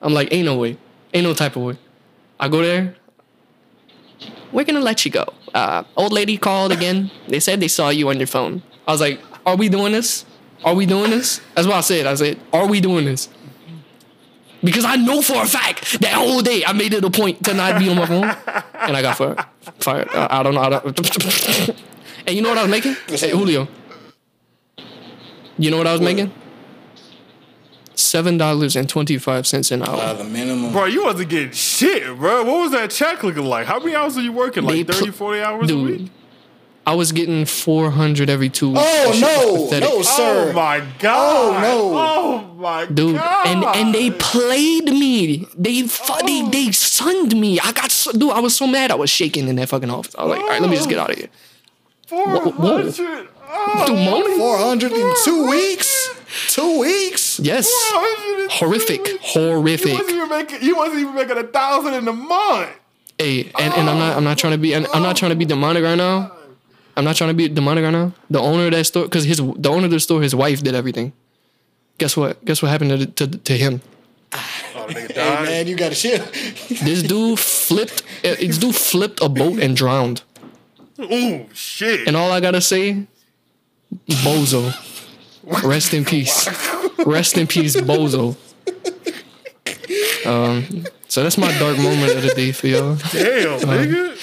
I'm 0.00 0.12
like, 0.12 0.32
ain't 0.32 0.44
no 0.44 0.56
way, 0.56 0.76
ain't 1.12 1.24
no 1.24 1.32
type 1.34 1.56
of 1.56 1.62
way. 1.62 1.78
I 2.44 2.48
go 2.48 2.60
there. 2.60 2.94
We're 4.52 4.66
gonna 4.66 4.80
let 4.80 5.06
you 5.06 5.10
go. 5.10 5.24
Uh, 5.54 5.82
old 5.96 6.12
lady 6.12 6.36
called 6.36 6.72
again. 6.72 7.10
They 7.26 7.40
said 7.40 7.58
they 7.58 7.68
saw 7.68 7.88
you 7.88 8.10
on 8.10 8.18
your 8.18 8.26
phone. 8.26 8.62
I 8.86 8.92
was 8.92 9.00
like, 9.00 9.18
are 9.46 9.56
we 9.56 9.70
doing 9.70 9.92
this? 9.92 10.26
Are 10.62 10.74
we 10.74 10.84
doing 10.84 11.10
this? 11.10 11.40
That's 11.54 11.66
what 11.66 11.76
I 11.76 11.80
said. 11.80 12.04
I 12.04 12.14
said, 12.14 12.38
are 12.52 12.66
we 12.66 12.82
doing 12.82 13.06
this? 13.06 13.30
Because 14.62 14.84
I 14.84 14.96
know 14.96 15.22
for 15.22 15.42
a 15.42 15.46
fact 15.46 16.00
that 16.02 16.12
whole 16.12 16.42
day 16.42 16.62
I 16.66 16.74
made 16.74 16.92
it 16.92 17.02
a 17.02 17.10
point 17.10 17.42
to 17.44 17.54
not 17.54 17.78
be 17.78 17.88
on 17.88 17.96
my 17.96 18.04
phone, 18.04 18.24
and 18.24 18.94
I 18.94 19.00
got 19.00 19.16
fired. 19.16 19.42
Fired. 19.78 20.08
Uh, 20.08 20.28
I 20.30 20.42
don't 20.42 20.54
know. 20.54 20.60
I 20.60 20.68
don't. 20.68 20.98
and 22.26 22.36
you 22.36 22.42
know 22.42 22.50
what 22.50 22.58
I 22.58 22.62
was 22.62 22.70
making? 22.70 22.94
Hey, 23.06 23.30
Julio. 23.30 23.68
You 25.56 25.70
know 25.70 25.78
what 25.78 25.86
I 25.86 25.92
was 25.92 26.02
making? 26.02 26.30
Seven 27.96 28.36
dollars 28.38 28.74
and 28.76 28.88
twenty 28.88 29.18
five 29.18 29.46
cents 29.46 29.70
an 29.70 29.82
hour. 29.82 29.96
Uh, 30.00 30.14
the 30.14 30.24
minimum. 30.24 30.72
Bro, 30.72 30.86
you 30.86 31.04
wasn't 31.04 31.28
getting 31.30 31.52
shit, 31.52 32.04
bro. 32.18 32.42
What 32.44 32.60
was 32.62 32.70
that 32.72 32.90
check 32.90 33.22
looking 33.22 33.44
like? 33.44 33.66
How 33.66 33.78
many 33.78 33.94
hours 33.94 34.16
are 34.18 34.22
you 34.22 34.32
working? 34.32 34.64
Like 34.64 34.74
They 34.74 34.84
pl- 34.84 34.94
30, 34.94 35.10
40 35.12 35.40
hours 35.40 35.70
a 35.70 35.76
week? 35.78 36.10
I 36.86 36.94
was 36.94 37.12
getting 37.12 37.46
four 37.46 37.90
hundred 37.90 38.28
every 38.28 38.50
two 38.50 38.70
weeks. 38.70 38.82
Oh 38.84 39.06
That 39.12 39.14
shit 39.14 39.22
was 39.52 39.54
no, 39.60 39.64
pathetic. 39.64 39.88
no, 39.88 40.02
sir. 40.02 40.50
Oh 40.50 40.52
my 40.52 40.86
god. 40.98 41.54
Oh 41.56 41.60
no. 41.62 41.98
Oh 41.98 42.54
my 42.56 42.84
Dude, 42.86 43.16
god. 43.16 43.46
and 43.46 43.64
and 43.64 43.94
they 43.94 44.10
played 44.10 44.84
me. 44.86 45.46
They 45.56 45.82
fu- 45.82 46.26
they 46.26 46.42
they 46.50 46.72
sunned 46.72 47.34
me. 47.40 47.58
I 47.60 47.72
got 47.72 47.90
so, 47.90 48.12
dude. 48.12 48.32
I 48.32 48.40
was 48.40 48.54
so 48.54 48.66
mad. 48.66 48.90
I 48.90 48.96
was 48.96 49.08
shaking 49.08 49.48
in 49.48 49.56
that 49.56 49.68
fucking 49.70 49.88
office. 49.88 50.14
I 50.18 50.24
was 50.24 50.30
like, 50.32 50.40
all 50.40 50.48
right, 50.48 50.60
let 50.60 50.68
me 50.68 50.76
just 50.76 50.88
get 50.90 50.98
out 50.98 51.10
of 51.10 51.16
here. 51.16 51.28
Four 52.06 52.26
whoa. 52.50 52.50
hundred. 52.82 53.28
Oh, 53.56 53.84
Dude, 53.86 53.96
moaning? 53.96 54.36
Four 54.38 54.58
hundred 54.58 54.92
in 54.92 55.14
two 55.24 55.48
weeks. 55.48 56.10
Two 56.48 56.80
weeks. 56.80 57.38
Yes, 57.40 57.68
402. 57.92 58.48
horrific, 58.50 59.06
You 59.06 59.18
horrific. 59.22 59.92
wasn't 59.92 60.10
even 60.10 60.28
making. 60.28 60.62
You 60.62 60.76
wasn't 60.76 61.00
even 61.00 61.14
making 61.14 61.38
a 61.38 61.44
thousand 61.44 61.94
in 61.94 62.08
a 62.08 62.12
month. 62.12 62.70
Hey, 63.18 63.50
and, 63.58 63.72
and 63.74 63.88
I'm 63.90 63.98
not 63.98 64.16
I'm 64.16 64.24
not 64.24 64.38
trying 64.38 64.52
to 64.52 64.58
be 64.58 64.74
I'm 64.74 64.82
not 65.02 65.16
trying 65.16 65.30
to 65.30 65.36
be 65.36 65.44
demonic 65.44 65.82
right 65.84 65.94
now. 65.96 66.32
I'm 66.96 67.04
not 67.04 67.16
trying 67.16 67.30
to 67.30 67.34
be 67.34 67.48
demonic 67.48 67.84
right 67.84 67.90
now. 67.90 68.12
The 68.30 68.40
owner 68.40 68.66
of 68.66 68.72
that 68.72 68.84
store, 68.84 69.04
because 69.04 69.24
his 69.24 69.38
the 69.38 69.68
owner 69.70 69.84
of 69.86 69.90
the 69.90 70.00
store, 70.00 70.22
his 70.22 70.34
wife 70.34 70.62
did 70.62 70.74
everything. 70.74 71.12
Guess 71.98 72.16
what? 72.16 72.44
Guess 72.44 72.62
what 72.62 72.70
happened 72.70 72.90
to 73.16 73.26
to, 73.26 73.38
to 73.38 73.56
him? 73.56 73.80
Oh, 74.32 74.86
the 74.88 74.94
nigga 74.94 75.12
Hey 75.12 75.44
man, 75.44 75.66
you 75.68 75.76
gotta 75.76 75.94
shit. 75.94 76.20
This 76.82 77.02
dude 77.04 77.38
flipped. 77.38 78.02
uh, 78.24 78.34
This 78.40 78.58
dude 78.58 78.74
flipped 78.74 79.20
a 79.22 79.28
boat 79.28 79.60
and 79.60 79.76
drowned. 79.76 80.22
Oh 80.98 81.46
shit. 81.52 82.06
And 82.08 82.16
all 82.16 82.32
I 82.32 82.40
gotta 82.40 82.60
say, 82.60 83.06
Bozo. 84.08 84.72
Rest 85.64 85.92
in 85.94 86.04
peace. 86.04 86.48
Rest 87.04 87.36
in 87.36 87.46
peace, 87.46 87.76
Bozo. 87.76 88.36
Um, 90.26 90.86
so 91.08 91.22
that's 91.22 91.36
my 91.36 91.52
dark 91.58 91.76
moment 91.78 92.12
of 92.16 92.22
the 92.22 92.32
day 92.34 92.52
for 92.52 92.66
y'all. 92.66 92.96
Damn, 92.96 93.60
nigga. 93.60 94.16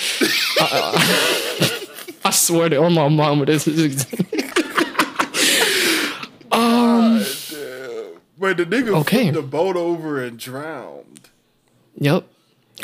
I 2.25 2.31
swear 2.31 2.69
to 2.69 2.77
on 2.83 2.93
my 2.93 3.07
mama, 3.07 3.45
this 3.45 3.67
is 3.67 4.05
Wait, 8.37 8.57
the 8.57 8.65
nigga 8.65 8.95
Okay. 9.01 9.29
flipped 9.29 9.35
the 9.35 9.41
boat 9.43 9.75
over 9.75 10.23
and 10.23 10.39
drowned. 10.39 11.29
Yep. 11.97 12.25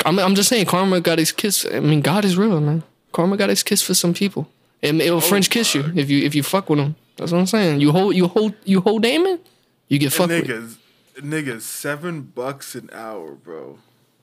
I'm, 0.06 0.18
I'm 0.20 0.34
just 0.36 0.48
saying, 0.48 0.66
karma 0.66 1.00
got 1.00 1.18
his 1.18 1.32
kiss. 1.32 1.66
I 1.72 1.80
mean, 1.80 2.00
God 2.00 2.24
is 2.24 2.36
real, 2.36 2.60
man. 2.60 2.84
Karma 3.10 3.36
got 3.36 3.48
his 3.48 3.64
kiss 3.64 3.82
for 3.82 3.94
some 3.94 4.14
people. 4.14 4.48
It, 4.80 4.94
it'll 4.94 5.20
French 5.20 5.50
kiss 5.50 5.74
you 5.74 5.92
if 5.96 6.08
you 6.08 6.24
if 6.24 6.36
you 6.36 6.44
fuck 6.44 6.70
with 6.70 6.78
him. 6.78 6.94
That's 7.18 7.32
what 7.32 7.38
I'm 7.38 7.46
saying. 7.46 7.80
You 7.80 7.92
hold 7.92 8.14
you 8.14 8.28
hold 8.28 8.54
you 8.64 8.80
hold 8.80 9.02
Damon, 9.02 9.40
you 9.88 9.98
get 9.98 10.12
fucked 10.12 10.30
with. 10.30 10.46
Niggas, 10.46 10.76
niggas, 11.16 11.62
seven 11.62 12.22
bucks 12.22 12.74
an 12.76 12.88
hour, 12.92 13.32
bro. 13.32 13.78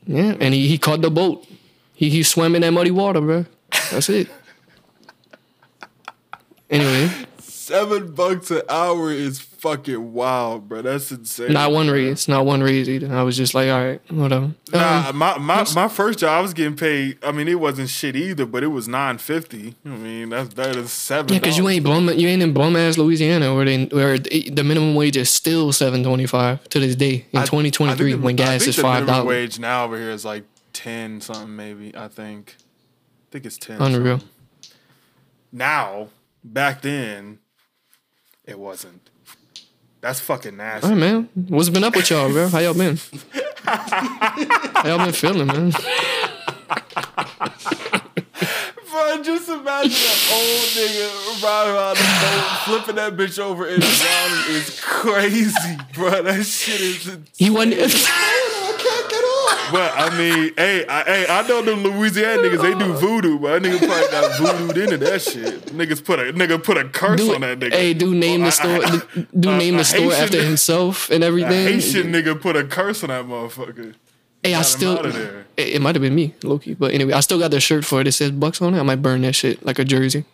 Yeah, 0.07 0.35
and 0.39 0.53
he, 0.53 0.67
he 0.67 0.77
caught 0.77 1.01
the 1.01 1.11
boat. 1.11 1.45
He 1.93 2.09
he 2.09 2.23
swam 2.23 2.55
in 2.55 2.61
that 2.61 2.71
muddy 2.71 2.91
water, 2.91 3.21
bro. 3.21 3.45
That's 3.91 4.09
it. 4.09 4.29
Anyway, 6.67 7.09
Seven 7.37 8.11
bucks 8.15 8.49
an 8.49 8.63
hour 8.67 9.11
is 9.11 9.39
fucking 9.65 10.13
wild, 10.13 10.69
bro. 10.69 10.83
That's 10.83 11.11
insane. 11.11 11.51
not 11.51 11.71
one 11.71 11.89
raise, 11.89 12.27
not 12.27 12.45
one 12.45 12.61
raise 12.61 12.87
either. 12.87 13.11
I 13.11 13.23
was 13.23 13.35
just 13.35 13.55
like, 13.55 13.69
all 13.69 13.83
right, 13.83 14.11
whatever. 14.11 14.51
Nah, 14.71 15.09
Um, 15.09 15.17
my, 15.17 15.37
my, 15.39 15.65
my 15.73 15.87
first 15.87 16.19
job 16.19 16.29
I 16.37 16.41
was 16.41 16.53
getting 16.53 16.75
paid. 16.75 17.17
I 17.23 17.31
mean, 17.31 17.47
it 17.47 17.59
wasn't 17.59 17.89
shit 17.89 18.15
either, 18.15 18.45
but 18.45 18.61
it 18.63 18.67
was 18.67 18.87
nine 18.87 19.17
fifty. 19.17 19.73
I 19.83 19.89
mean, 19.89 20.29
that's 20.29 20.53
better 20.53 20.75
than 20.75 20.87
seven. 20.87 21.33
yeah, 21.33 21.39
cause 21.39 21.57
you 21.57 21.67
ain't 21.67 21.83
bum, 21.83 22.09
you 22.09 22.27
ain't 22.27 22.43
in 22.43 22.53
bum 22.53 22.75
ass 22.75 22.97
Louisiana 22.99 23.55
where 23.55 23.65
they 23.65 23.85
where 23.85 24.19
the 24.19 24.63
minimum 24.63 24.93
wage 24.93 25.17
is 25.17 25.31
still 25.31 25.71
seven 25.73 26.03
twenty 26.03 26.27
five 26.27 26.63
to 26.69 26.79
this 26.79 26.95
day 26.95 27.25
in 27.31 27.43
twenty 27.43 27.71
twenty 27.71 27.71
three 27.71 27.71
twenty 27.71 27.71
twenty 27.71 27.91
I 27.91 27.95
three 27.95 28.11
think 28.11 28.21
the- 28.21 28.25
when 28.25 28.35
gas 28.35 28.67
is 28.67 28.75
five 28.77 29.07
dollars. 29.07 29.27
Wage 29.27 29.57
now 29.59 29.85
over 29.85 29.97
here 29.97 30.11
is 30.11 30.23
like 30.23 30.43
ten 30.73 31.21
something, 31.21 31.55
maybe. 31.55 31.91
I 31.97 32.07
think. 32.07 32.55
I 32.59 33.27
think 33.31 33.45
it's 33.45 33.57
ten. 33.57 33.81
Unreal. 33.81 34.19
something. 34.19 34.29
Now, 35.51 36.09
back 36.43 36.81
then, 36.81 37.39
it 38.45 38.59
wasn't. 38.59 39.09
That's 40.05 40.19
fucking 40.19 40.55
nasty. 40.55 40.85
All 40.85 40.91
right, 40.93 40.99
man. 40.99 41.29
What's 41.33 41.69
been 41.69 41.83
up 41.83 41.95
with 41.95 42.11
y'all, 42.11 42.29
bro? 42.29 42.47
How 42.47 42.59
y'all 42.59 42.75
been? 42.75 42.99
How 43.63 44.87
y'all 44.87 45.03
been 45.03 45.11
feeling, 45.13 45.47
man? 45.47 45.71
Bro, 48.91 49.23
just 49.23 49.49
imagine 49.49 49.89
that 49.89 50.29
old 50.31 50.69
nigga 50.77 51.09
riding 51.43 51.73
around 51.73 51.97
the 51.97 52.03
boat, 52.21 52.45
flipping 52.65 52.95
that 52.97 53.17
bitch 53.17 53.39
over 53.39 53.67
and 53.67 53.81
drowning 53.81 54.55
is 54.55 54.79
crazy, 54.79 55.75
bro. 55.95 56.21
That 56.21 56.45
shit 56.45 56.81
is. 56.81 57.17
He 57.35 57.49
wasn't. 57.49 57.73
I 59.67 59.71
can't 59.71 59.71
get 59.71 59.71
off. 59.71 59.71
But 59.71 60.13
I 60.13 60.17
mean, 60.17 60.53
hey, 60.57 60.85
I, 60.87 61.03
hey, 61.03 61.25
I 61.29 61.47
know 61.47 61.61
them 61.61 61.83
Louisiana 61.83 62.41
niggas. 62.41 62.61
They 62.61 62.77
do 62.77 62.93
voodoo, 62.93 63.39
but 63.39 63.61
that 63.61 63.71
nigga 63.71 63.87
probably 63.87 64.11
got 64.11 64.31
voodooed 64.71 64.83
into 64.83 64.97
that 64.97 65.21
shit. 65.21 65.65
Niggas 65.67 66.03
put 66.03 66.19
a 66.19 66.23
nigga 66.33 66.63
put 66.63 66.77
a 66.77 66.87
curse 66.87 67.19
do, 67.21 67.35
on 67.35 67.41
that 67.41 67.59
nigga. 67.59 67.71
hey, 67.73 67.93
do 67.93 68.13
name 68.13 68.41
Well, 68.41 68.49
the 68.49 68.51
store. 68.51 68.85
I- 68.85 69.01
do- 69.15 69.27
do 69.39 69.49
a- 69.51 69.57
name 69.57 69.75
a 69.75 69.77
the 69.79 69.85
store 69.85 70.13
after 70.13 70.37
nigga- 70.37 70.43
himself 70.45 71.09
and 71.09 71.23
A 71.23 71.27
everything. 71.27 71.67
Haitian 71.67 72.11
nigga 72.11 72.39
put 72.39 72.55
a 72.55 72.63
curse 72.63 73.03
on 73.03 73.09
that 73.09 73.25
motherfucker. 73.25 73.93
Hey, 74.43 74.53
I 74.53 74.57
Got 74.57 74.59
him 74.59 74.63
still. 74.65 75.03
there. 75.03 75.45
It, 75.57 75.67
it 75.69 75.81
might 75.81 75.95
have 75.95 76.01
been 76.03 76.13
me, 76.13 76.35
Loki. 76.43 76.75
But 76.75 76.93
anyway, 76.93 77.13
I 77.13 77.19
still 77.21 77.39
got 77.39 77.49
the 77.51 77.59
shirt 77.59 77.83
for 77.83 78.01
it. 78.01 78.07
It 78.07 78.11
says 78.11 78.29
Bucks 78.31 78.61
on 78.61 78.75
it. 78.75 78.79
I 78.79 78.83
might 78.83 79.01
burn 79.01 79.21
that 79.23 79.33
shit 79.33 79.65
like 79.65 79.79
a 79.79 79.83
jersey. 79.85 80.25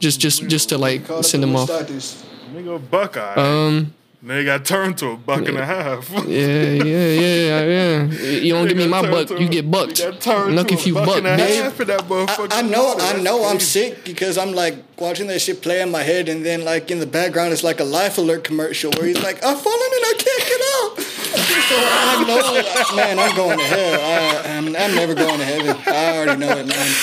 Just, 0.00 0.18
just, 0.18 0.48
just 0.48 0.68
to 0.70 0.78
like 0.78 1.06
send 1.22 1.34
in 1.44 1.50
them 1.52 1.54
off. 1.56 1.68
Nigga 1.70 2.80
Buckeye. 2.90 3.34
Um. 3.36 3.94
Nigga 4.24 4.44
got 4.44 4.64
turned 4.64 4.98
to 4.98 5.10
a 5.10 5.16
buck 5.16 5.46
and 5.48 5.58
a 5.58 5.66
half. 5.66 6.10
Yeah, 6.32 6.84
yeah, 6.84 7.06
yeah, 7.08 7.64
yeah. 7.64 8.02
You 8.04 8.54
don't 8.54 8.68
give 8.68 8.76
me 8.76 8.86
my 8.86 9.02
buck, 9.02 9.30
you 9.30 9.48
get 9.48 9.70
bucked. 9.70 10.00
Look 10.00 10.72
if 10.72 10.86
you 10.86 10.94
buck, 10.94 11.22
bitch. 11.22 11.72
For 11.72 11.84
that 11.84 12.02
motherfucker. 12.02 12.52
I, 12.52 12.60
I 12.60 12.62
know, 12.62 12.94
I 12.94 12.96
That's 12.96 13.22
know, 13.22 13.44
I'm 13.44 13.60
sick 13.60 14.04
because 14.04 14.38
I'm 14.38 14.52
like 14.52 14.76
watching 14.98 15.26
that 15.26 15.40
shit 15.40 15.62
play 15.62 15.82
in 15.82 15.90
my 15.90 16.02
head, 16.02 16.28
and 16.28 16.44
then 16.46 16.64
like 16.64 16.90
in 16.90 17.00
the 17.00 17.06
background, 17.06 17.52
it's 17.52 17.64
like 17.64 17.80
a 17.80 17.84
life 17.84 18.18
alert 18.18 18.44
commercial 18.44 18.92
where 18.92 19.06
he's 19.06 19.22
like, 19.22 19.44
"I've 19.44 19.60
fallen 19.60 19.90
and 19.98 20.04
I 20.06 20.14
can't 20.18 20.44
get 20.48 20.60
up." 21.06 21.11
So 21.60 21.76
I 21.78 22.24
know, 22.26 22.96
man, 22.96 23.18
I'm 23.18 23.36
going 23.36 23.58
to 23.58 23.64
hell. 23.64 24.00
I, 24.00 24.56
I'm, 24.56 24.66
I'm 24.68 24.94
never 24.94 25.14
going 25.14 25.38
to 25.38 25.44
heaven. 25.44 25.76
I 25.86 26.16
already 26.18 26.40
know 26.40 26.56
it, 26.56 26.66
man. 26.66 26.94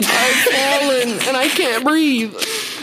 I'm 0.00 0.34
falling 0.52 1.28
and 1.28 1.36
I 1.36 1.48
can't 1.48 1.84
breathe. 1.84 2.34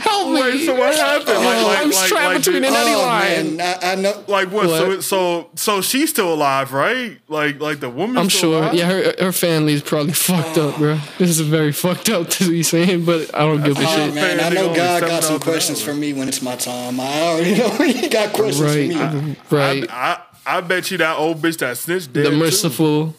Help 0.01 0.29
me. 0.33 0.41
Wait, 0.41 0.65
so 0.65 0.75
what 0.75 0.95
happened? 0.95 1.29
Oh, 1.29 1.41
like, 1.41 1.57
Oh, 1.63 1.67
like, 1.67 1.77
I'm 1.79 1.85
like, 1.91 1.93
strapped 1.93 2.25
like, 2.25 2.37
between 2.37 2.63
an 2.63 2.73
eddy 2.73 2.93
Oh 2.93 3.01
line. 3.01 3.57
man, 3.57 3.77
I, 3.83 3.91
I 3.91 3.95
know. 3.95 4.23
Like 4.27 4.49
what? 4.51 4.67
So, 4.69 4.87
What? 4.89 5.03
so, 5.03 5.49
so 5.55 5.81
she's 5.81 6.09
still 6.09 6.33
alive, 6.33 6.73
right? 6.73 7.19
Like, 7.27 7.59
like 7.59 7.81
the 7.81 7.89
woman. 7.89 8.17
I'm 8.17 8.29
still 8.29 8.51
sure. 8.53 8.59
alive? 8.63 8.73
Yeah, 8.73 8.87
her 8.89 9.13
her 9.25 9.31
family's 9.31 9.83
probably 9.83 10.13
fucked 10.13 10.57
up, 10.57 10.77
bro. 10.77 10.97
This 11.19 11.29
is 11.29 11.41
very 11.41 11.71
fucked 11.71 12.09
up 12.09 12.29
to 12.29 12.49
be 12.49 12.63
saying, 12.63 13.05
but 13.05 13.33
I 13.35 13.39
don't 13.41 13.63
give 13.63 13.77
a 13.77 13.81
Oh 13.83 13.95
shit. 13.95 14.15
man, 14.15 14.39
I 14.39 14.49
know 14.49 14.73
God 14.75 15.01
got 15.01 15.23
some 15.23 15.39
questions 15.39 15.81
for 15.81 15.93
me 15.93 16.13
when 16.13 16.27
it's 16.27 16.41
my 16.41 16.55
time. 16.55 16.99
I 16.99 17.21
already 17.21 17.55
know 17.57 17.69
he 17.69 18.07
got 18.09 18.33
questions 18.33 18.61
Right, 18.61 18.91
for 19.11 19.15
me. 19.21 19.35
right. 19.51 19.85
I, 19.91 20.21
I, 20.45 20.57
I 20.57 20.61
bet 20.61 20.91
you 20.91 20.97
that 20.97 21.17
old 21.17 21.41
bitch 21.41 21.57
that 21.59 21.77
snitched 21.77 22.13
dead. 22.13 22.25
The 22.25 22.29
too. 22.31 22.37
merciful. 22.37 23.15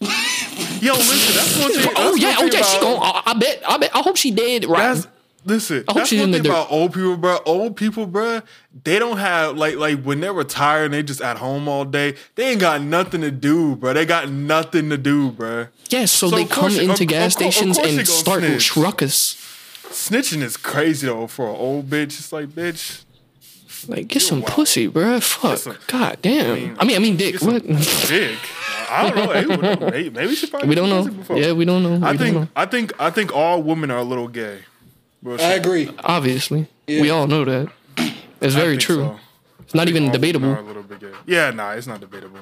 Yo, 0.00 0.94
listen, 0.94 1.34
that's 1.36 1.60
one 1.60 1.72
thing. 1.72 1.92
Oh 1.96 2.14
yeah, 2.16 2.34
oh 2.38 2.44
yeah. 2.52 2.62
She 2.62 2.80
gon' 2.80 2.98
I, 3.00 3.22
I 3.26 3.34
bet. 3.34 3.62
I 3.68 3.78
bet. 3.78 3.94
I 3.94 4.00
hope 4.00 4.16
she 4.16 4.30
did. 4.32 4.64
Right. 4.64 4.94
That's 4.94 5.06
listen. 5.44 5.84
hope 5.86 5.96
That's 5.96 6.08
she's 6.08 6.20
one 6.20 6.32
thing 6.32 6.44
about 6.44 6.70
old 6.72 6.92
people, 6.92 7.16
bro. 7.16 7.38
Old 7.46 7.76
people, 7.76 8.06
bro. 8.06 8.42
They 8.82 8.98
don't 8.98 9.18
have 9.18 9.56
like 9.56 9.76
like 9.76 10.02
when 10.02 10.20
they're 10.20 10.32
retired 10.32 10.86
and 10.86 10.94
they 10.94 11.02
just 11.04 11.20
at 11.20 11.38
home 11.38 11.68
all 11.68 11.84
day. 11.84 12.16
They 12.34 12.50
ain't 12.50 12.60
got 12.60 12.80
nothing 12.82 13.20
to 13.20 13.30
do, 13.30 13.76
bro. 13.76 13.92
They 13.92 14.04
got 14.06 14.28
nothing 14.30 14.90
to 14.90 14.98
do, 14.98 15.30
bro. 15.30 15.68
Yes. 15.88 16.10
So, 16.10 16.30
So 16.30 16.36
they 16.36 16.44
come 16.46 16.70
she- 16.70 16.84
into 16.84 17.02
of- 17.04 17.08
gas 17.08 17.34
of 17.36 17.38
cour- 17.40 17.48
of 17.48 17.54
stations 17.54 17.78
and 17.78 18.06
start 18.08 18.40
snitch. 18.42 18.76
ruckus. 18.76 19.34
Snitching 19.90 20.42
is 20.42 20.56
crazy 20.56 21.06
though 21.06 21.26
for 21.28 21.48
an 21.48 21.54
old 21.56 21.88
bitch. 21.90 22.18
It's 22.18 22.32
like, 22.32 22.48
bitch, 22.48 23.04
Like, 23.88 24.08
get 24.08 24.20
some 24.22 24.40
wild. 24.42 24.52
pussy, 24.52 24.86
bro. 24.86 25.20
Fuck. 25.20 25.58
some- 25.58 25.76
God 25.86 26.18
damn. 26.22 26.76
I 26.78 26.84
mean, 26.84 26.96
I 26.96 26.98
mean, 26.98 27.16
dick. 27.16 27.32
get 27.32 27.40
some 27.40 27.52
What? 27.54 27.66
dick. 27.66 28.38
I 28.90 29.10
don't 29.10 29.16
know. 29.16 29.32
Hey, 29.32 29.46
we 29.46 29.56
don't 29.56 29.80
know. 29.80 29.90
Maybe, 29.90 30.10
maybe 30.10 30.34
she 30.34 30.46
probably 30.46 30.68
we 30.68 30.74
don't 30.74 30.88
know. 30.90 31.04
before. 31.10 31.38
Yeah, 31.38 31.52
we 31.52 31.64
don't 31.64 31.82
know. 31.82 31.94
I 32.06 32.12
don't 32.12 32.18
think 32.18 32.34
know. 32.36 32.48
I 32.54 32.66
think 32.66 32.92
I 33.00 33.10
think 33.10 33.34
all 33.34 33.62
women 33.62 33.90
are 33.90 33.98
a 33.98 34.02
little 34.04 34.28
gay. 34.28 34.58
Real 35.22 35.40
I 35.40 35.52
agree. 35.54 35.88
Obviously, 36.04 36.66
Yeah. 36.86 37.00
we 37.00 37.08
all 37.10 37.26
know 37.26 37.44
that. 37.44 37.68
It's 38.40 38.54
very 38.54 38.76
true. 38.76 38.96
so. 38.96 39.20
It's 39.60 39.74
not 39.74 39.88
even 39.88 40.10
debatable. 40.10 40.58
a 40.58 40.60
little 40.60 40.82
bit 40.82 41.00
gay. 41.00 41.12
Yeah, 41.26 41.50
nah, 41.52 41.72
it's 41.72 41.86
not 41.86 42.00
debatable 42.00 42.40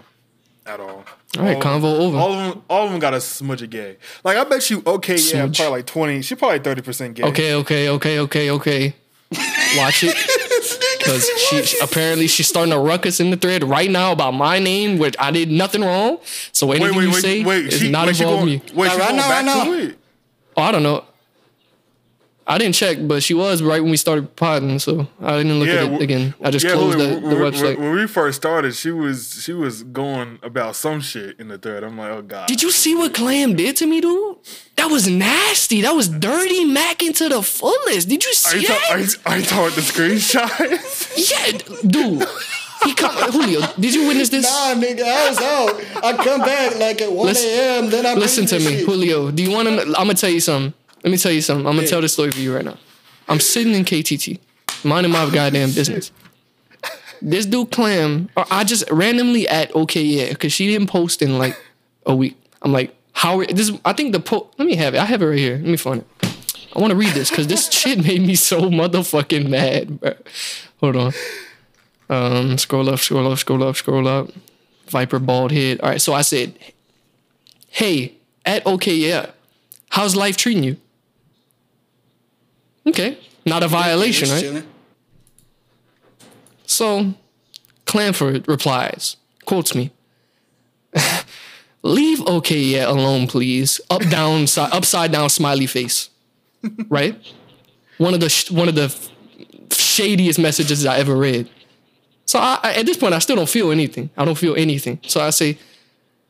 at 0.67 0.81
all. 0.81 1.05
All 1.39 1.45
right, 1.45 1.57
of 1.57 1.63
convo 1.63 1.83
them, 1.83 2.01
over. 2.03 2.19
All 2.19 2.33
of 2.33 2.55
them, 2.55 2.63
all 2.69 2.85
of 2.87 2.91
them 2.91 2.99
got 3.01 3.15
a 3.15 3.21
smudge 3.21 3.63
of 3.63 3.71
gay. 3.71 3.99
Like 4.25 4.37
I 4.37 4.43
bet 4.45 4.69
you, 4.71 4.83
okay, 4.85 5.15
yeah, 5.15 5.19
Smudge. 5.45 5.59
probably 5.59 5.79
like 5.79 5.87
twenty. 5.87 6.23
She 6.23 6.35
probably 6.35 6.59
thirty 6.59 6.83
percent 6.83 7.15
gay. 7.15 7.23
Okay, 7.25 7.55
okay, 7.55 7.89
okay, 7.91 8.19
okay, 8.19 8.51
okay. 8.51 8.95
Watch 9.77 10.03
it. 10.03 10.17
Because 11.01 11.25
she, 11.49 11.63
she- 11.65 11.79
apparently 11.81 12.27
she's 12.29 12.47
starting 12.49 12.73
a 12.73 12.79
ruckus 12.79 13.19
in 13.21 13.31
the 13.31 13.37
thread 13.37 13.65
right 13.65 13.91
now 13.91 14.13
about 14.13 14.33
my 14.33 14.59
name, 14.59 14.99
which 14.99 15.17
I 15.19 15.31
did 15.31 15.51
nothing 15.51 15.83
wrong. 15.83 16.19
So 16.53 16.71
anything 16.73 16.97
wait, 16.97 17.03
you 17.05 17.11
wait, 17.13 17.23
say 17.23 17.45
wait. 17.45 17.67
is 17.67 17.81
She, 17.81 17.91
not 17.91 18.07
wait, 18.07 18.17
she 18.17 18.23
involving 18.25 18.47
going, 18.59 18.61
me. 18.69 18.75
wait, 18.75 18.93
she 18.93 18.99
Right 18.99 19.07
going 19.09 19.17
now, 19.17 19.29
back 19.29 19.47
right 19.47 19.65
to 19.65 19.71
now. 19.71 19.85
it. 19.89 19.99
Oh, 20.57 20.63
I 20.63 20.73
don't 20.73 20.83
know. 20.83 21.05
I 22.53 22.59
didn't 22.59 22.75
check, 22.75 22.99
but 23.01 23.23
she 23.23 23.33
was 23.33 23.63
right 23.63 23.81
when 23.81 23.93
we 23.93 23.97
started 23.97 24.35
podding, 24.35 24.79
so 24.81 25.07
I 25.23 25.37
didn't 25.37 25.61
look 25.61 25.69
at 25.69 25.77
it 25.85 25.87
w- 25.87 26.03
again. 26.03 26.35
I 26.43 26.51
just 26.51 26.65
yeah, 26.67 26.73
closed 26.73 26.99
when- 26.99 27.09
the, 27.09 27.15
the 27.21 27.27
when- 27.29 27.41
when- 27.43 27.53
website. 27.53 27.79
When 27.79 27.93
we 27.95 28.07
first 28.09 28.37
started, 28.43 28.75
she 28.75 28.91
was 28.91 29.41
she 29.45 29.53
was 29.53 29.85
going 29.85 30.39
about 30.43 30.75
some 30.75 31.01
shit 31.01 31.39
in 31.39 31.47
the 31.49 31.59
thread. 31.59 31.85
I'm 31.85 31.97
like, 31.97 32.11
oh 32.11 32.23
god. 32.23 32.49
Did 32.49 32.61
you 32.63 32.73
see 32.73 32.95
what 32.97 33.15
Clam 33.15 33.55
did 33.55 33.77
to 33.77 33.87
me, 33.87 34.01
dude? 34.01 34.37
That 34.77 34.91
was 34.91 35.07
nasty. 35.09 35.83
That 35.83 35.93
was 35.95 36.09
dirty 36.09 36.65
macking 36.67 37.15
to 37.19 37.29
the 37.29 37.41
fullest. 37.43 38.09
Did 38.09 38.25
you 38.25 38.35
see 38.35 38.61
I 38.61 38.65
ta- 38.65 38.73
that? 38.75 38.91
are, 38.91 38.99
you, 38.99 39.07
are 39.27 39.37
you 39.37 39.71
the 39.71 39.83
screenshot? 39.83 40.51
yeah, 41.31 41.59
dude. 41.89 42.27
He 42.83 42.95
come, 42.95 43.15
Julio, 43.31 43.61
did 43.79 43.95
you 43.95 44.09
witness 44.09 44.31
this? 44.31 44.45
Nah, 44.51 44.75
nigga, 44.81 45.03
I 45.05 45.29
was 45.29 45.39
out. 45.39 46.05
I 46.05 46.17
come 46.25 46.41
back 46.41 46.79
like 46.79 47.03
at 47.03 47.13
1 47.13 47.27
Listen- 47.27 47.51
a.m. 47.51 47.91
Then 47.91 48.07
I 48.07 48.15
Listen 48.15 48.47
to 48.47 48.59
me, 48.59 48.79
shit. 48.79 48.87
Julio. 48.87 49.31
Do 49.31 49.43
you 49.43 49.51
want 49.51 49.69
to? 49.69 49.83
I'm 49.83 49.93
gonna 49.93 50.15
tell 50.15 50.31
you 50.31 50.41
something. 50.41 50.73
Let 51.03 51.11
me 51.11 51.17
tell 51.17 51.33
you 51.33 51.41
something. 51.41 51.67
I'm 51.67 51.77
gonna 51.77 51.87
tell 51.87 52.01
this 52.01 52.13
story 52.13 52.31
for 52.31 52.41
you 52.41 52.55
right 52.55 52.65
now. 52.65 52.77
I'm 53.29 53.41
sitting 53.41 53.75
in 53.75 53.85
KTT, 53.85 54.39
minding 54.85 55.13
my 55.13 55.29
goddamn 55.31 55.73
business. 55.73 56.13
This 57.23 57.45
dude 57.47 57.71
Clam, 57.71 58.31
or 58.37 58.47
I 58.51 58.65
just 58.65 58.91
randomly 58.91 59.47
at 59.47 59.75
okay 59.75 60.03
yeah, 60.03 60.31
because 60.31 60.53
she 60.53 60.67
didn't 60.69 60.89
post 60.89 61.23
in 61.23 61.39
like 61.39 61.57
a 62.07 62.15
week. 62.15 62.37
I'm 62.63 62.73
like, 62.73 62.95
how 63.13 63.45
this? 63.45 63.73
I 63.85 63.93
think 63.93 64.13
the 64.13 64.21
po. 64.21 64.51
Let 64.59 64.67
me 64.67 64.77
have 64.77 64.95
it. 64.95 64.99
I 64.99 65.05
have 65.05 65.21
it 65.23 65.27
right 65.27 65.39
here. 65.39 65.57
Let 65.57 65.67
me 65.67 65.77
find 65.77 66.01
it. 66.01 66.37
I 66.75 66.79
want 66.79 66.93
to 66.93 66.97
read 66.97 67.13
this 67.13 67.31
because 67.31 67.47
this 67.47 67.71
shit 67.71 68.03
made 68.03 68.23
me 68.23 68.35
so 68.35 68.63
motherfucking 68.63 69.49
mad. 69.49 70.01
Bro. 70.01 70.15
Hold 70.81 70.97
on. 70.97 71.13
Um, 72.09 72.59
scroll 72.59 72.89
up, 72.89 73.01
scroll 73.01 73.31
up, 73.31 73.39
scroll 73.39 73.63
up, 73.63 73.77
scroll 73.77 74.09
up. 74.09 74.31
Viper 74.89 75.19
bald 75.19 75.53
head. 75.53 75.81
All 75.81 75.91
right, 75.91 76.01
so 76.01 76.15
I 76.15 76.23
said, 76.23 76.59
"Hey, 77.69 78.15
at 78.45 78.65
okay, 78.67 78.95
yeah, 78.95 79.31
how's 79.91 80.17
life 80.17 80.37
treating 80.37 80.65
you?" 80.65 80.77
Okay, 82.87 83.19
not 83.47 83.63
a 83.63 83.69
violation, 83.69 84.29
right? 84.31 84.41
chilling. 84.41 84.67
So, 86.67 87.15
Clanford 87.87 88.47
replies, 88.49 89.17
quotes 89.45 89.75
me, 89.75 89.91
"Leave 91.83 92.21
okay, 92.27 92.59
yeah, 92.61 92.89
alone, 92.91 93.27
please. 93.27 93.81
Up 93.91 94.03
down, 94.09 94.47
si- 94.47 94.61
upside 94.61 95.13
down, 95.13 95.29
smiley 95.31 95.67
face." 95.67 96.11
right? 96.89 97.17
One 97.99 98.15
of 98.15 98.21
the 98.21 98.29
sh- 98.29 98.51
one 98.51 98.69
of 98.69 98.75
the 98.75 98.85
f- 98.85 99.11
shadiest 99.71 100.39
messages 100.39 100.85
I 100.87 100.99
ever 100.99 101.17
read. 101.17 101.49
So 102.27 102.39
I, 102.39 102.59
I, 102.63 102.75
at 102.75 102.87
this 102.87 102.97
point, 102.97 103.13
I 103.15 103.19
still 103.19 103.37
don't 103.37 103.49
feel 103.49 103.71
anything. 103.73 104.11
I 104.17 104.25
don't 104.25 104.39
feel 104.39 104.55
anything. 104.55 105.01
So 105.03 105.21
I 105.21 105.31
say, 105.31 105.59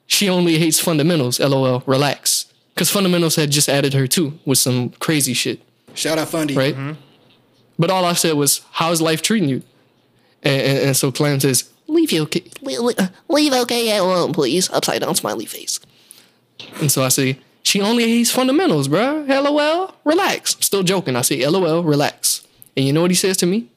she 0.07 0.29
only 0.29 0.59
hates 0.59 0.81
fundamentals. 0.81 1.39
LOL. 1.39 1.83
Relax. 1.87 2.47
Because 2.75 2.91
fundamentals 2.91 3.37
had 3.37 3.51
just 3.51 3.69
added 3.69 3.93
her 3.93 4.07
too 4.07 4.39
with 4.47 4.57
some 4.59 4.91
crazy 5.01 5.35
shit, 5.35 5.61
Shout 5.95 6.19
out 6.19 6.29
Fundy. 6.29 6.55
right? 6.55 6.75
Mm-hmm. 6.75 7.01
But 7.79 7.91
all 7.91 8.05
I 8.05 8.13
said 8.15 8.35
was, 8.35 8.63
"How's 8.73 9.01
life 9.01 9.23
treating 9.23 9.49
you?" 9.49 9.63
And, 10.43 10.63
and, 10.63 10.79
and 10.79 10.97
so 10.97 11.13
Clam 11.13 11.41
says, 11.41 11.71
leave 11.87 12.13
you 12.13 12.23
okay, 12.23 12.45
leave, 12.63 12.79
uh, 12.99 13.09
leave 13.29 13.53
okay 13.53 13.97
alone, 13.97 14.33
please. 14.33 14.71
Upside 14.71 15.03
down 15.03 15.15
smiley 15.15 15.47
face. 15.47 15.81
And 16.81 16.91
so 16.91 17.03
I 17.03 17.09
say, 17.09 17.39
she 17.63 17.81
only 17.81 18.05
hates 18.05 18.31
fundamentals, 18.31 18.89
bruh. 18.89 19.27
LOL, 19.29 19.95
relax. 20.05 20.55
I'm 20.55 20.63
still 20.63 20.83
joking. 20.83 21.17
I 21.17 21.23
say, 21.23 21.47
LOL, 21.47 21.83
relax. 21.83 22.47
And 22.77 22.87
you 22.87 22.93
know 22.93 23.03
what 23.03 23.11
he 23.11 23.17
says 23.17 23.37
to 23.39 23.47
me? 23.47 23.69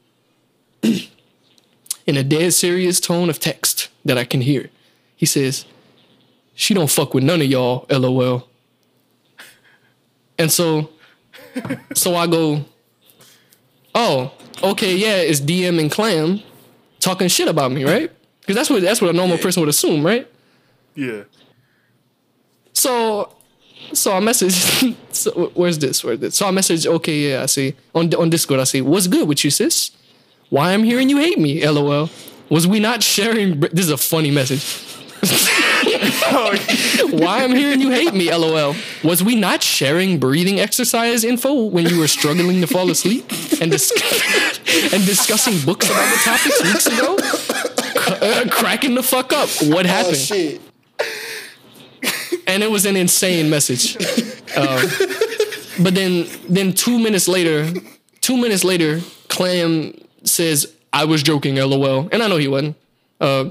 In 2.06 2.16
a 2.16 2.22
dead 2.22 2.52
serious 2.52 3.00
tone 3.00 3.30
of 3.30 3.40
text 3.40 3.88
that 4.04 4.18
I 4.18 4.24
can 4.24 4.42
hear. 4.42 4.70
He 5.16 5.26
says, 5.26 5.64
she 6.54 6.74
don't 6.74 6.90
fuck 6.90 7.14
with 7.14 7.24
none 7.24 7.40
of 7.40 7.46
y'all, 7.46 7.86
LOL. 7.90 8.48
And 10.38 10.52
so, 10.52 10.90
so 11.94 12.14
I 12.14 12.26
go, 12.26 12.64
oh, 13.94 14.32
okay, 14.62 14.96
yeah, 14.96 15.16
it's 15.16 15.40
DM 15.40 15.80
and 15.80 15.90
Clam 15.90 16.40
talking 17.00 17.28
shit 17.28 17.48
about 17.48 17.70
me, 17.72 17.84
right? 17.84 18.10
Because 18.40 18.56
that's 18.56 18.70
what 18.70 18.82
that's 18.82 19.00
what 19.00 19.10
a 19.10 19.12
normal 19.12 19.38
person 19.38 19.60
would 19.62 19.68
assume, 19.68 20.04
right? 20.04 20.26
Yeah. 20.94 21.22
So, 22.72 23.34
so 23.92 24.12
I 24.12 24.20
message. 24.20 24.94
So 25.14 25.52
where's 25.54 25.78
this? 25.78 26.02
Where's 26.02 26.18
this? 26.18 26.34
So 26.34 26.44
I 26.48 26.50
message. 26.50 26.88
Okay, 26.88 27.30
yeah, 27.30 27.42
I 27.44 27.46
see 27.46 27.76
on 27.94 28.12
on 28.14 28.30
Discord. 28.30 28.58
I 28.58 28.64
see 28.64 28.80
what's 28.82 29.06
good 29.06 29.28
with 29.28 29.44
you, 29.44 29.50
sis. 29.50 29.92
Why 30.50 30.72
I'm 30.74 30.82
hearing 30.82 31.08
you 31.08 31.18
hate 31.18 31.38
me? 31.38 31.64
LOL. 31.64 32.10
Was 32.50 32.66
we 32.66 32.80
not 32.80 33.00
sharing? 33.02 33.60
br- 33.60 33.68
This 33.68 33.84
is 33.84 33.90
a 33.92 33.96
funny 33.96 34.32
message. 34.32 34.64
Why 37.10 37.44
I'm 37.44 37.54
hearing 37.54 37.80
you 37.80 37.90
hate 37.90 38.14
me? 38.14 38.30
LOL. 38.34 38.74
Was 39.02 39.22
we 39.22 39.34
not 39.36 39.62
sharing 39.62 40.18
breathing 40.18 40.60
exercise 40.60 41.24
info 41.24 41.64
when 41.64 41.86
you 41.86 41.98
were 41.98 42.08
struggling 42.08 42.60
to 42.60 42.66
fall 42.66 42.90
asleep 42.90 43.24
and 43.60 43.70
dis- 43.70 43.90
and 44.92 45.04
discussing 45.06 45.64
books 45.64 45.88
about 45.88 46.10
the 46.10 46.20
topics 46.24 46.62
weeks 46.62 46.86
ago? 46.86 47.16
C- 47.18 48.14
uh, 48.20 48.48
cracking 48.50 48.94
the 48.94 49.02
fuck 49.02 49.32
up. 49.32 49.48
What 49.62 49.86
Oh 49.86 49.88
happened? 49.88 50.16
shit. 50.16 50.60
and 52.46 52.62
it 52.62 52.70
was 52.70 52.84
an 52.86 52.96
insane 52.96 53.48
message. 53.50 53.96
Um, 54.56 54.80
but 55.82 55.94
then, 55.94 56.26
then 56.48 56.72
two 56.72 56.98
minutes 56.98 57.26
later, 57.28 57.72
two 58.20 58.36
minutes 58.36 58.62
later, 58.64 59.00
Clam 59.28 59.94
says, 60.22 60.72
"I 60.92 61.04
was 61.06 61.22
joking, 61.22 61.56
lol," 61.56 62.08
and 62.12 62.22
I 62.22 62.28
know 62.28 62.36
he 62.36 62.48
wasn't. 62.48 62.76
Uh, 63.20 63.50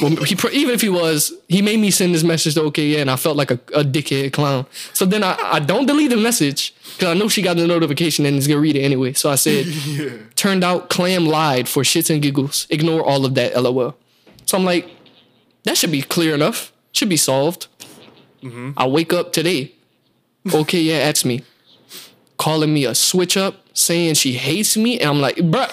well, 0.00 0.16
he 0.24 0.34
pr- 0.34 0.48
even 0.48 0.74
if 0.74 0.80
he 0.80 0.88
was, 0.88 1.32
he 1.48 1.62
made 1.62 1.78
me 1.80 1.90
send 1.90 2.14
this 2.14 2.22
message 2.22 2.54
to 2.54 2.62
OK, 2.62 2.86
yeah, 2.86 2.98
and 2.98 3.10
I 3.10 3.16
felt 3.16 3.36
like 3.36 3.50
a, 3.50 3.60
a 3.74 3.84
dickhead 3.84 4.32
clown. 4.32 4.66
So 4.92 5.04
then 5.04 5.22
I, 5.24 5.36
I 5.40 5.58
don't 5.60 5.86
delete 5.86 6.10
the 6.10 6.16
message 6.16 6.74
because 6.94 7.08
I 7.08 7.14
know 7.14 7.28
she 7.28 7.42
got 7.42 7.56
the 7.56 7.66
notification 7.66 8.24
and 8.26 8.36
is 8.36 8.46
gonna 8.46 8.60
read 8.60 8.76
it 8.76 8.82
anyway. 8.82 9.12
So 9.14 9.30
I 9.30 9.34
said, 9.34 9.66
turned 10.36 10.64
out 10.64 10.88
Clam 10.90 11.26
lied 11.26 11.68
for 11.68 11.82
shits 11.82 12.10
and 12.10 12.22
giggles. 12.22 12.66
Ignore 12.70 13.04
all 13.04 13.24
of 13.24 13.34
that, 13.34 13.60
lol. 13.60 13.96
So 14.46 14.56
I'm 14.56 14.64
like, 14.64 14.88
that 15.64 15.76
should 15.76 15.92
be 15.92 16.02
clear 16.02 16.34
enough. 16.34 16.72
Should 16.92 17.08
be 17.08 17.16
solved. 17.16 17.66
Mm-hmm. 18.42 18.72
I 18.76 18.86
wake 18.86 19.12
up 19.12 19.32
today. 19.32 19.74
Okay, 20.52 20.80
yeah, 20.80 21.00
that's 21.00 21.24
me. 21.24 21.42
Calling 22.38 22.72
me 22.72 22.84
a 22.84 22.94
switch 22.94 23.36
up, 23.36 23.56
saying 23.78 24.14
she 24.14 24.32
hates 24.32 24.76
me, 24.76 24.98
and 24.98 25.08
I'm 25.08 25.20
like, 25.20 25.38
what? 25.38 25.70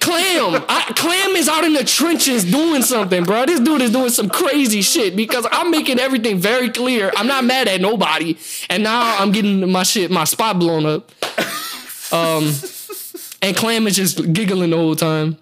Clam, 0.00 0.64
I, 0.68 0.92
Clam 0.94 1.36
is 1.36 1.48
out 1.48 1.64
in 1.64 1.72
the 1.72 1.84
trenches 1.84 2.44
doing 2.44 2.82
something, 2.82 3.24
bro. 3.24 3.46
This 3.46 3.60
dude 3.60 3.82
is 3.82 3.90
doing 3.90 4.10
some 4.10 4.28
crazy 4.28 4.82
shit 4.82 5.16
because 5.16 5.46
I'm 5.50 5.70
making 5.70 5.98
everything 5.98 6.38
very 6.38 6.70
clear. 6.70 7.12
I'm 7.16 7.26
not 7.26 7.44
mad 7.44 7.68
at 7.68 7.80
nobody, 7.80 8.38
and 8.70 8.82
now 8.82 9.18
I'm 9.18 9.32
getting 9.32 9.70
my 9.70 9.82
shit, 9.82 10.10
my 10.10 10.24
spot 10.24 10.58
blown 10.58 10.86
up. 10.86 11.10
Um, 12.12 12.52
and 13.42 13.56
Clam 13.56 13.86
is 13.86 13.96
just 13.96 14.32
giggling 14.32 14.70
the 14.70 14.76
whole 14.76 14.96
time. 14.96 15.38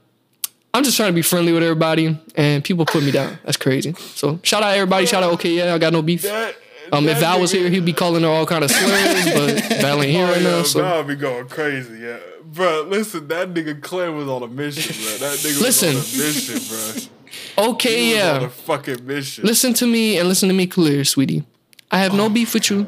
I'm 0.72 0.82
just 0.82 0.97
trying 0.97 1.11
to 1.11 1.14
be 1.14 1.22
friendly 1.22 1.53
with 1.53 1.62
everybody, 1.62 2.18
and 2.35 2.64
people 2.64 2.85
put 2.85 3.05
me 3.05 3.12
down. 3.12 3.39
That's 3.45 3.57
crazy. 3.57 3.93
So 3.93 4.41
shout 4.43 4.62
out 4.62 4.74
everybody. 4.74 5.07
Shout 5.07 5.22
out. 5.22 5.35
Okay, 5.35 5.51
yeah, 5.51 5.74
I 5.74 5.78
got 5.78 5.93
no 5.93 6.03
beef. 6.03 6.22
That, 6.22 6.57
Um, 6.93 7.09
if 7.09 7.18
Val 7.20 7.41
was 7.41 7.51
here, 7.51 7.68
he'd 7.70 7.85
be 7.85 7.93
calling 7.93 8.22
her 8.22 8.28
all 8.28 8.47
kind 8.47 8.62
of 8.64 8.70
slurs, 8.70 9.24
but 9.35 9.78
Val 9.80 10.03
ain't 10.03 10.11
here 10.12 10.26
Oh, 10.26 10.32
right 10.32 10.41
yeah, 10.43 10.51
now. 10.51 10.62
So 10.62 10.82
Val 10.82 11.05
be 11.05 11.14
going 11.16 11.49
crazy, 11.49 11.99
yeah. 11.99 12.18
Bro, 12.45 12.82
listen, 12.89 13.26
that 13.28 13.53
nigga 13.55 13.80
Clem 13.82 14.16
was 14.16 14.28
on 14.28 14.43
a 14.43 14.49
mission, 14.49 14.95
bro. 14.95 15.28
That 15.28 15.39
nigga 15.39 15.61
Listen. 15.62 15.95
was 15.95 16.14
on 16.14 16.20
a 16.20 16.24
mission, 16.28 17.09
bro. 17.57 17.70
okay, 17.72 18.07
He 18.09 18.14
was 18.14 18.22
on 18.24 18.41
yeah. 18.43 18.47
a 18.47 18.51
fucking 18.51 19.07
mission. 19.07 19.45
Listen 19.45 19.72
to 19.74 19.87
me 19.87 20.18
and 20.18 20.28
listen 20.28 20.49
to 20.49 20.55
me 20.55 20.66
clear, 20.66 21.05
sweetie. 21.05 21.45
I 21.91 21.99
have 21.99 22.12
no 22.14 22.28
beef 22.28 22.55
with 22.55 22.70
you. 22.70 22.87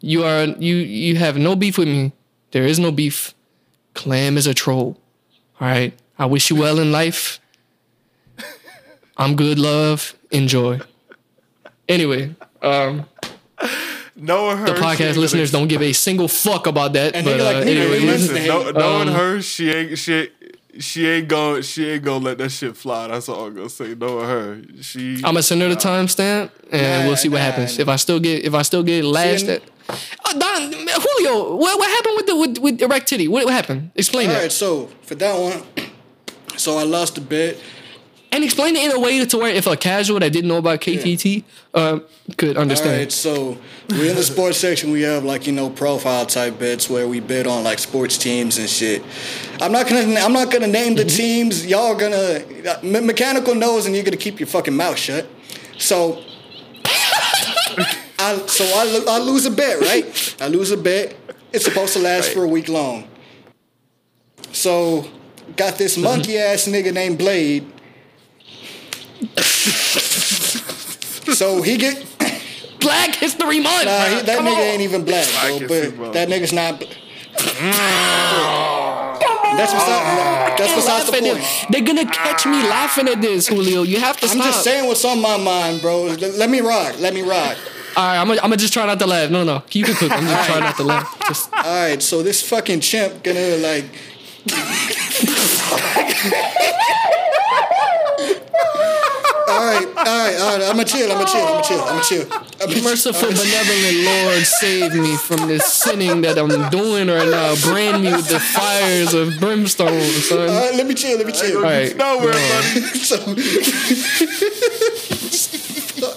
You 0.00 0.24
are 0.24 0.44
you 0.44 0.76
you 0.76 1.16
have 1.16 1.36
no 1.38 1.54
beef 1.56 1.78
with 1.78 1.88
me. 1.88 2.12
There 2.50 2.64
is 2.64 2.78
no 2.78 2.90
beef. 2.92 3.34
Clam 3.94 4.36
is 4.36 4.46
a 4.46 4.54
troll. 4.54 4.98
All 5.60 5.68
right. 5.68 5.92
I 6.18 6.26
wish 6.26 6.50
you 6.50 6.56
well 6.56 6.78
in 6.78 6.92
life. 6.92 7.40
I'm 9.16 9.36
good, 9.36 9.58
love. 9.58 10.14
Enjoy. 10.30 10.80
Anyway, 11.88 12.34
um, 12.62 13.04
Knowing 14.14 14.58
her, 14.58 14.66
the 14.66 14.72
podcast 14.74 14.98
gonna- 14.98 15.20
listeners 15.20 15.50
don't 15.50 15.68
give 15.68 15.80
a 15.82 15.92
single 15.92 16.28
fuck 16.28 16.66
about 16.66 16.92
that. 16.92 17.14
And 17.16 17.24
but 17.24 17.38
nigga 17.40 17.44
like 17.44 17.56
uh, 17.56 17.60
anyway, 17.60 18.00
Listen, 18.00 18.34
Listen, 18.34 18.46
know, 18.46 18.70
knowing 18.70 19.08
um, 19.08 19.14
her, 19.14 19.40
she 19.40 19.70
ain't 19.70 19.98
she 19.98 20.14
ain't, 20.14 20.30
she 20.78 21.06
ain't 21.08 21.28
going 21.28 21.62
she 21.62 21.88
ain't 21.88 22.04
gonna 22.04 22.24
let 22.24 22.38
that 22.38 22.50
shit 22.50 22.76
fly. 22.76 23.08
That's 23.08 23.28
all 23.28 23.46
I'm 23.46 23.54
gonna 23.54 23.68
say. 23.70 23.94
Knowing 23.94 24.26
her, 24.28 24.62
she 24.82 25.14
I'm 25.16 25.22
gonna 25.22 25.42
send 25.42 25.62
her 25.62 25.68
the 25.68 25.76
timestamp, 25.76 26.50
and 26.70 27.02
Nah, 27.02 27.08
we'll 27.08 27.16
see 27.16 27.28
what 27.30 27.38
nah, 27.38 27.44
happens. 27.44 27.78
nah. 27.78 27.82
If 27.82 27.88
I 27.88 27.96
still 27.96 28.20
get, 28.20 28.44
if 28.44 28.52
I 28.54 28.62
still 28.62 28.82
get 28.82 29.02
lashed 29.04 29.46
at, 29.46 29.62
oh, 29.88 30.38
Don 30.38 30.72
Julio, 30.72 31.56
what, 31.56 31.78
what 31.78 31.88
happened 31.90 32.14
with 32.16 32.26
the 32.26 32.36
with, 32.36 32.58
with 32.58 32.82
erect 32.82 33.08
titty? 33.08 33.28
What, 33.28 33.46
what 33.46 33.54
happened? 33.54 33.92
Explain 33.94 34.28
All 34.28 34.34
that, 34.34 34.42
right, 34.42 34.52
so 34.52 34.86
for 35.02 35.14
that 35.14 35.38
one, 35.40 35.62
so 36.58 36.76
I 36.76 36.82
lost 36.84 37.16
a 37.16 37.22
bet. 37.22 37.56
And 38.32 38.42
explain 38.42 38.74
it 38.74 38.90
in 38.90 38.96
a 38.96 38.98
way 38.98 39.24
to 39.24 39.38
where 39.38 39.54
if 39.54 39.66
a 39.66 39.76
casual 39.76 40.18
that 40.20 40.32
didn't 40.32 40.48
know 40.48 40.56
about 40.56 40.80
KTT 40.80 41.44
uh, 41.74 42.00
could 42.36 42.56
understand. 42.56 42.98
right, 42.98 43.12
so 43.12 43.58
we're 43.90 44.10
in 44.10 44.16
the 44.16 44.22
sports 44.22 44.56
section. 44.58 44.90
We 44.90 45.02
have 45.02 45.22
like 45.22 45.46
you 45.46 45.52
know 45.52 45.68
profile 45.70 46.26
type 46.26 46.58
bets 46.58 46.88
where 46.88 47.06
we 47.06 47.20
bet 47.20 47.46
on 47.46 47.62
like 47.62 47.78
sports 47.78 48.16
teams 48.16 48.58
and 48.58 48.68
shit. 48.68 49.04
I'm 49.60 49.70
not 49.70 49.86
gonna 49.86 50.18
I'm 50.18 50.32
not 50.32 50.50
gonna 50.50 50.66
name 50.66 50.94
the 50.94 51.04
teams. 51.04 51.66
Y'all 51.66 51.94
gonna 51.94 52.42
me- 52.82 53.00
mechanical 53.00 53.54
knows, 53.54 53.86
and 53.86 53.94
you're 53.94 54.04
gonna 54.04 54.16
keep 54.16 54.40
your 54.40 54.48
fucking 54.48 54.76
mouth 54.76 54.98
shut. 54.98 55.26
So. 55.78 56.24
I, 58.24 58.36
so 58.46 58.64
I, 58.64 59.16
I 59.16 59.18
lose 59.18 59.46
a 59.46 59.50
bet, 59.50 59.80
right? 59.80 60.36
I 60.40 60.46
lose 60.46 60.70
a 60.70 60.76
bet. 60.76 61.16
It's 61.52 61.64
supposed 61.64 61.94
to 61.94 61.98
last 61.98 62.32
for 62.32 62.44
a 62.44 62.46
week 62.46 62.68
long. 62.68 63.08
So, 64.52 65.10
got 65.56 65.76
this 65.76 65.98
monkey 65.98 66.38
ass 66.38 66.68
nigga 66.68 66.94
named 66.94 67.18
Blade. 67.18 67.71
So 71.34 71.62
he 71.62 71.76
get 71.76 72.04
Black 72.80 73.14
History 73.14 73.60
Month. 73.60 73.84
Nah, 73.86 74.04
he, 74.06 74.22
that 74.22 74.36
Come 74.38 74.46
nigga 74.46 74.54
on. 74.54 74.60
ain't 74.60 74.82
even 74.82 75.04
black, 75.04 75.26
I 75.36 75.48
bro. 75.48 75.58
can 75.58 75.68
But 75.68 75.82
see, 75.84 75.90
that 76.12 76.28
nigga's 76.28 76.52
not. 76.52 76.78
bl- 76.78 76.86
that's 79.56 79.72
beside, 79.74 80.58
that's 80.58 80.74
besides 80.74 81.06
the 81.10 81.12
point. 81.12 81.66
They're 81.70 81.82
gonna 81.82 82.10
catch 82.10 82.46
me 82.46 82.62
laughing 82.68 83.08
at 83.08 83.20
this, 83.20 83.48
Julio. 83.48 83.82
You 83.82 84.00
have 84.00 84.18
to 84.20 84.26
stop. 84.28 84.36
I'm 84.36 84.42
stop. 84.42 84.52
just 84.54 84.64
saying 84.64 84.86
what's 84.88 85.04
on 85.04 85.20
my 85.20 85.36
mind, 85.36 85.80
bro. 85.82 86.04
Let, 86.04 86.34
let 86.34 86.50
me 86.50 86.60
rock. 86.60 86.98
Let 86.98 87.14
me 87.14 87.22
rock. 87.22 87.56
All 87.94 88.04
right, 88.06 88.18
I'm 88.18 88.26
gonna, 88.26 88.40
I'm 88.40 88.44
gonna 88.48 88.56
just 88.56 88.72
try 88.72 88.86
not 88.86 88.98
to 89.00 89.06
laugh. 89.06 89.30
No, 89.30 89.44
no, 89.44 89.62
you 89.72 89.84
can 89.84 89.94
cook. 89.94 90.10
I'm 90.10 90.26
just 90.26 90.48
trying 90.48 90.60
not 90.64 90.76
to 90.78 90.82
laugh. 90.84 91.18
Just, 91.28 91.52
All 91.52 91.62
right, 91.62 92.02
so 92.02 92.22
this 92.22 92.40
fucking 92.48 92.80
chimp 92.80 93.22
gonna 93.22 93.56
like. 93.58 93.84
all 99.52 99.64
right, 99.66 99.86
all 99.86 99.94
right, 100.04 100.36
all 100.40 100.58
right. 100.58 100.68
I'ma 100.70 100.84
chill. 100.84 101.10
I'ma 101.12 101.24
chill. 101.24 101.46
I'ma 101.46 101.62
chill. 101.62 101.80
I'ma 101.82 102.02
chill. 102.02 102.26
I'ma 102.32 102.72
chill. 102.72 102.82
Merciful, 102.84 103.28
benevolent 103.28 104.04
Lord, 104.04 104.42
save 104.44 104.94
me 104.94 105.16
from 105.16 105.48
this 105.48 105.64
sinning 105.72 106.20
that 106.22 106.38
I'm 106.38 106.70
doing 106.70 107.08
right 107.08 107.28
now. 107.28 107.54
Brand 107.62 108.02
me 108.02 108.12
with 108.12 108.28
the 108.28 108.40
fires 108.40 109.14
of 109.14 109.38
brimstone, 109.40 109.88
All 109.88 110.00
son. 110.02 110.46
right, 110.48 110.74
let 110.74 110.86
me 110.86 110.94
chill. 110.94 111.16
Let 111.18 111.26
me 111.26 111.32
chill. 111.32 111.58
All 111.58 111.62
right, 111.64 111.94
nowhere, 111.96 112.32
buddy. 112.32 112.80
So, 113.02 113.16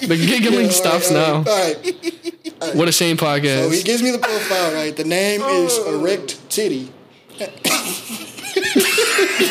the 0.08 0.16
giggling 0.18 0.66
all 0.68 0.72
stops 0.72 1.12
right, 1.12 1.18
now. 1.18 1.36
All 1.38 1.44
right. 1.44 2.76
What 2.76 2.88
a 2.88 2.92
shame 2.92 3.18
podcast. 3.18 3.64
So 3.66 3.70
he 3.72 3.84
gives 3.84 4.02
me 4.02 4.12
the 4.12 4.18
profile, 4.20 4.74
right? 4.74 4.96
The 4.96 5.04
name 5.04 5.42
is 5.42 5.74
oh. 5.78 6.00
Erect 6.00 6.38
Titty. 6.50 6.90
you 9.20 9.48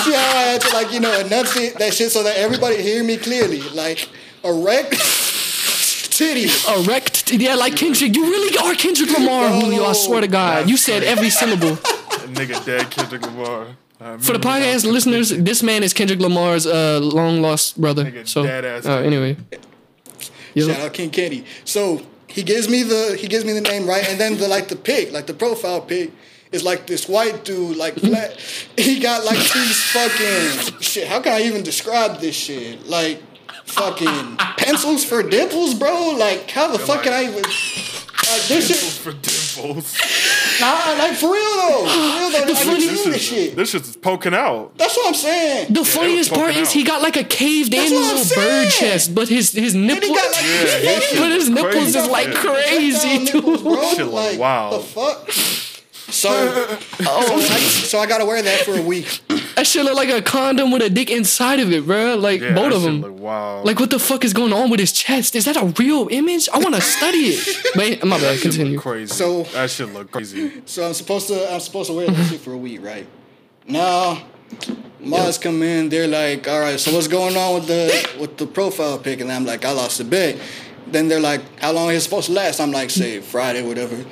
see 0.00 0.12
how 0.12 0.36
I 0.36 0.44
had 0.52 0.60
to 0.62 0.70
like, 0.74 0.92
you 0.92 1.00
know, 1.00 1.18
enunciate 1.20 1.74
that 1.78 1.94
shit 1.94 2.10
so 2.12 2.22
that 2.22 2.36
everybody 2.36 2.80
hear 2.82 3.02
me 3.04 3.16
clearly. 3.16 3.60
Like 3.70 4.08
erect 4.44 4.92
titty. 6.10 6.48
Erect, 6.80 7.30
yeah, 7.32 7.54
like 7.54 7.76
Kendrick. 7.76 8.14
You 8.14 8.24
really 8.24 8.58
are 8.58 8.74
Kendrick 8.74 9.10
Lamar, 9.16 9.48
Julio. 9.50 9.84
I 9.84 9.92
swear 9.92 10.20
to 10.20 10.28
God, 10.28 10.68
you 10.68 10.76
said 10.76 11.02
every 11.02 11.30
syllable. 11.30 11.76
nigga 12.28 12.64
dead 12.64 12.90
Kendrick 12.90 13.22
Lamar. 13.22 13.66
I 14.00 14.16
For 14.18 14.32
the 14.32 14.38
podcast 14.38 14.84
listeners, 14.90 15.30
this 15.30 15.62
man 15.62 15.82
is 15.82 15.92
Kendrick 15.92 16.20
Lamar's 16.20 16.66
uh, 16.66 17.00
long 17.02 17.42
lost 17.42 17.80
brother. 17.80 18.04
Nigga, 18.04 18.28
So, 18.28 18.44
dead 18.44 18.64
ass. 18.64 18.86
uh, 18.86 18.98
anyway, 18.98 19.36
Yo. 20.54 20.68
Shout 20.68 20.80
out 20.80 20.92
King 20.92 21.10
Kenny. 21.10 21.44
So 21.64 22.02
he 22.28 22.42
gives 22.42 22.68
me 22.68 22.82
the 22.82 23.16
he 23.18 23.26
gives 23.28 23.44
me 23.44 23.52
the 23.52 23.60
name 23.60 23.86
right, 23.88 24.08
and 24.08 24.18
then 24.20 24.36
the 24.38 24.46
like 24.48 24.68
the 24.68 24.76
pic, 24.76 25.12
like 25.12 25.26
the 25.26 25.34
profile 25.34 25.80
pic, 25.80 26.10
is 26.52 26.62
like 26.64 26.86
this 26.86 27.08
white 27.08 27.44
dude, 27.44 27.76
like 27.76 27.94
flat. 28.00 28.32
He 28.76 29.00
got 29.00 29.24
like 29.24 29.38
these 29.38 29.82
fucking 29.92 30.80
shit. 30.80 31.08
How 31.08 31.20
can 31.20 31.32
I 31.32 31.42
even 31.42 31.62
describe 31.62 32.18
this 32.20 32.34
shit? 32.36 32.86
Like 32.88 33.22
fucking 33.64 34.36
pencils 34.56 35.04
for 35.04 35.22
dimples, 35.22 35.74
bro. 35.74 36.10
Like 36.18 36.50
how 36.50 36.68
the 36.72 36.78
fuck 36.78 37.02
can 37.02 37.12
I 37.12 37.24
even? 37.24 37.42
Like 38.30 38.42
this 38.48 38.68
shit. 38.68 38.76
for 39.02 39.12
dimples. 39.12 39.96
Nah, 40.60 40.72
like 40.98 41.12
for 41.14 41.30
real 41.32 41.40
though. 41.40 41.86
For 41.86 42.00
real 42.00 42.30
though. 42.32 42.52
I 42.52 42.54
funny- 42.54 42.84
can 42.88 42.96
see 42.96 43.10
this 43.10 43.22
shit. 43.22 43.54
This 43.54 43.70
shit's 43.70 43.94
poking 43.96 44.34
out. 44.34 44.76
That's 44.76 44.96
what 44.96 45.06
I'm 45.06 45.14
saying. 45.14 45.72
The 45.72 45.84
funniest 45.84 46.30
part 46.32 46.46
poking 46.48 46.62
is 46.62 46.68
out. 46.70 46.74
he 46.74 46.82
got 46.82 47.00
like 47.00 47.16
a 47.16 47.22
caved 47.22 47.72
in 47.72 47.78
That's 47.78 47.92
what 47.92 48.02
I'm 48.10 48.16
little 48.18 48.36
bird 48.42 48.70
chest, 48.72 49.14
but 49.14 49.28
his 49.28 49.52
his 49.52 49.74
And 49.74 49.86
nipple, 49.86 50.08
he 50.08 50.14
got 50.16 50.32
like 50.32 50.42
Yeah, 50.44 50.98
these 50.98 51.20
but 51.20 51.30
his 51.30 51.48
nipples 51.48 51.72
crazy. 51.74 51.98
is 52.00 52.08
like 52.10 52.26
Yeah. 52.26 52.40
crazy, 52.40 53.18
Nipples, 53.20 53.44
dude. 53.44 53.62
bro. 53.62 53.82
Shit 53.90 53.98
look 54.06 54.12
Like, 54.14 54.38
wild. 54.40 54.74
The 54.74 54.86
fuck. 54.86 55.28
So, 56.10 56.28
oh, 57.00 57.36
I, 57.36 57.58
so 57.58 57.98
I 57.98 58.06
gotta 58.06 58.24
wear 58.24 58.40
that 58.42 58.60
for 58.60 58.74
a 58.78 58.82
week. 58.82 59.20
That 59.56 59.66
shit 59.66 59.84
look 59.84 59.94
like 59.96 60.08
a 60.08 60.22
condom 60.22 60.70
with 60.70 60.82
a 60.82 60.88
dick 60.88 61.10
inside 61.10 61.60
of 61.60 61.70
it, 61.72 61.84
bro. 61.84 62.14
Like 62.16 62.40
Yeah, 62.40 62.54
both 62.54 62.70
that 62.70 62.76
of 62.76 62.82
shit 62.82 62.90
them. 62.90 63.00
Look 63.02 63.20
wild. 63.20 63.66
Like 63.66 63.78
what 63.78 63.90
the 63.90 63.98
fuck 63.98 64.24
is 64.24 64.32
going 64.32 64.52
on 64.52 64.70
with 64.70 64.80
his 64.80 64.92
chest? 64.92 65.36
Is 65.36 65.44
that 65.44 65.56
a 65.56 65.66
real 65.78 66.08
image? 66.10 66.48
I 66.52 66.58
want 66.58 66.74
to 66.76 66.80
study 66.80 67.18
it. 67.18 67.56
But 67.74 68.06
my 68.08 68.16
bad. 68.18 68.22
That 68.22 68.36
shit 68.38 68.44
look 68.44 68.52
Continue. 68.54 68.78
crazy. 68.78 69.14
So- 69.14 69.42
that 69.42 69.70
shit 69.70 69.92
look 69.92 70.10
crazy. 70.10 70.62
So 70.64 70.86
I'm 70.86 70.94
supposed 70.94 71.28
to 71.28 71.52
I'm 71.52 71.60
supposed 71.60 71.90
to 71.90 71.96
wear 71.96 72.06
that 72.08 72.26
shit 72.30 72.40
for 72.40 72.52
a 72.52 72.56
week, 72.58 72.82
right? 72.82 73.06
Now, 73.66 74.24
mods 75.00 75.36
come 75.38 75.62
in. 75.62 75.88
They're 75.90 76.08
like, 76.08 76.48
"All 76.48 76.60
right, 76.60 76.80
so 76.80 76.92
what's 76.94 77.08
going 77.08 77.36
on 77.36 77.54
with 77.56 77.66
the 77.66 78.16
with 78.18 78.38
the 78.38 78.46
profile 78.46 78.98
pic?" 78.98 79.20
And 79.20 79.30
I'm 79.30 79.44
like, 79.44 79.64
"I 79.64 79.72
lost 79.72 80.00
a 80.00 80.04
bet." 80.04 80.38
Then 80.86 81.08
they're 81.08 81.20
like, 81.20 81.42
"How 81.60 81.72
long 81.72 81.90
is 81.90 81.96
it 81.98 82.00
supposed 82.04 82.28
to 82.28 82.32
last?" 82.32 82.60
I'm 82.60 82.70
like, 82.72 82.88
"Say 82.90 83.20
Friday, 83.20 83.62
whatever." 83.62 84.04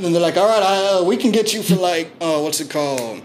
And 0.00 0.06
then 0.06 0.12
they're 0.14 0.22
like, 0.22 0.38
"All 0.38 0.48
right, 0.48 0.62
I, 0.62 0.98
uh, 1.00 1.04
we 1.04 1.18
can 1.18 1.30
get 1.30 1.52
you 1.52 1.62
for 1.62 1.74
like, 1.76 2.10
uh, 2.22 2.40
what's 2.40 2.58
it 2.58 2.70
called? 2.70 3.20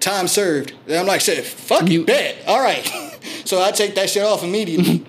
Time 0.00 0.26
served." 0.26 0.72
Then 0.86 0.98
I'm 1.00 1.06
like, 1.06 1.20
"Say 1.20 1.40
fuck 1.42 1.88
You- 1.88 2.00
you, 2.00 2.04
bet." 2.04 2.38
All 2.48 2.58
right. 2.60 2.84
so 3.44 3.62
I 3.62 3.70
take 3.70 3.94
that 3.94 4.10
shit 4.10 4.24
off 4.24 4.42
immediately. 4.42 5.04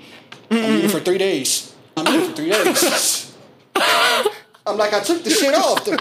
I'm 0.52 0.82
here 0.82 0.90
for 0.90 1.00
three 1.00 1.18
days. 1.18 1.74
I'm 1.98 2.06
here 2.06 2.22
for 2.30 2.36
three 2.36 2.52
days. 2.52 3.36
I'm 3.76 4.78
like, 4.78 4.94
I 4.94 5.00
took 5.00 5.24
the 5.24 5.32
shit 5.32 5.56
off. 5.56 5.84
The, 5.84 5.98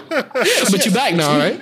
But 0.71 0.85
you 0.85 0.91
back 0.91 1.15
now, 1.15 1.39
right? 1.39 1.59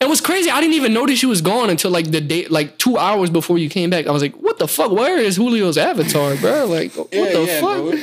It 0.00 0.08
was 0.08 0.20
crazy, 0.22 0.48
I 0.48 0.60
didn't 0.62 0.74
even 0.76 0.94
notice 0.94 1.22
you 1.22 1.28
was 1.28 1.42
gone 1.42 1.68
until 1.70 1.90
like 1.90 2.10
the 2.10 2.20
day, 2.22 2.46
like 2.48 2.78
two 2.78 2.96
hours 2.96 3.28
before 3.30 3.58
you 3.58 3.68
came 3.68 3.90
back. 3.90 4.06
I 4.06 4.12
was 4.12 4.22
like, 4.22 4.34
"What 4.36 4.58
the 4.58 4.66
fuck? 4.68 4.92
Where 4.92 5.18
is 5.18 5.36
Julio's 5.36 5.76
avatar, 5.76 6.36
bro? 6.36 6.64
Like, 6.66 6.92
what 6.94 7.12
Yeah, 7.12 7.32
the 7.32 7.42
yeah, 7.44 7.60
fuck?" 7.60 7.76
bro. 7.82 8.00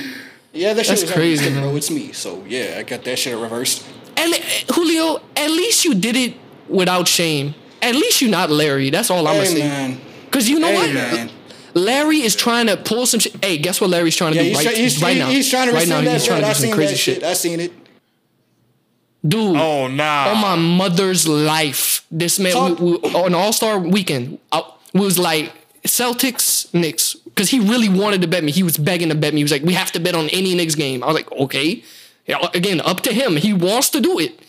Yeah, 0.55 0.73
that 0.73 0.85
shit 0.85 0.89
That's 0.91 1.01
was 1.03 1.11
crazy, 1.11 1.45
crazy, 1.45 1.59
bro. 1.59 1.75
It's 1.75 1.91
me. 1.91 2.11
So 2.13 2.43
yeah, 2.47 2.75
I 2.79 2.83
got 2.83 3.03
that 3.03 3.19
shit 3.19 3.37
reversed. 3.37 3.85
And 4.17 4.33
uh, 4.33 4.37
Julio, 4.73 5.21
at 5.35 5.51
least 5.51 5.83
you 5.85 5.93
did 5.93 6.15
it 6.15 6.35
without 6.69 7.07
shame. 7.07 7.53
At 7.81 7.93
least 7.95 8.21
you're 8.21 8.31
not 8.31 8.49
Larry. 8.49 8.89
That's 8.89 9.11
all 9.11 9.27
I'm 9.27 9.35
gonna 9.35 9.45
say. 9.47 9.59
man. 9.59 9.99
Cause 10.31 10.47
you 10.49 10.59
know 10.59 10.67
Hey 10.67 10.75
what? 10.75 10.93
man. 10.93 11.29
Larry 11.73 12.21
is 12.21 12.35
trying 12.37 12.67
to 12.67 12.77
pull 12.77 13.05
some 13.05 13.19
shit. 13.19 13.43
Hey, 13.43 13.57
guess 13.57 13.81
what 13.81 13.89
Larry's 13.89 14.15
trying 14.15 14.31
to 14.33 14.37
Yeah, 14.41 14.49
do 14.51 14.55
right, 14.55 14.63
try- 14.63 14.73
he's, 14.75 15.01
right 15.03 15.13
he- 15.13 15.19
now? 15.19 15.27
he's 15.27 15.49
trying 15.49 15.67
to 15.67 15.73
right 15.73 15.87
now, 15.87 15.99
that 16.01 16.13
he's 16.13 16.25
trying 16.25 16.41
to 16.41 16.47
I 16.47 16.53
do 16.53 16.59
some 16.59 16.71
crazy 16.71 16.95
shit. 16.95 17.15
shit. 17.15 17.23
I 17.23 17.33
seen 17.33 17.59
it. 17.59 17.73
Dude, 19.27 19.57
Oh 19.57 19.87
nah. 19.87 20.29
on 20.31 20.37
my 20.41 20.55
mother's 20.55 21.27
life, 21.27 22.05
this 22.11 22.37
man 22.39 22.53
Talk- 22.53 22.79
we, 22.79 22.91
we, 22.97 23.13
on 23.13 23.33
All 23.33 23.51
Star 23.51 23.79
Weekend 23.79 24.37
I, 24.51 24.63
was 24.93 25.17
like 25.19 25.51
Celtics 25.85 26.73
Knicks 26.73 27.15
because 27.25 27.49
he 27.49 27.59
really 27.59 27.89
wanted 27.89 28.21
to 28.21 28.27
bet 28.27 28.43
me. 28.43 28.51
He 28.51 28.63
was 28.63 28.77
begging 28.77 29.09
to 29.09 29.15
bet 29.15 29.33
me. 29.33 29.39
He 29.39 29.43
was 29.43 29.51
like, 29.51 29.63
"We 29.63 29.73
have 29.73 29.91
to 29.93 29.99
bet 29.99 30.15
on 30.15 30.29
any 30.29 30.55
Knicks 30.55 30.75
game." 30.75 31.03
I 31.03 31.07
was 31.07 31.15
like, 31.15 31.31
"Okay." 31.31 31.83
Yeah, 32.25 32.37
again, 32.53 32.81
up 32.81 33.01
to 33.01 33.13
him. 33.13 33.35
He 33.35 33.53
wants 33.53 33.89
to 33.91 34.01
do 34.01 34.17
it. 34.19 34.39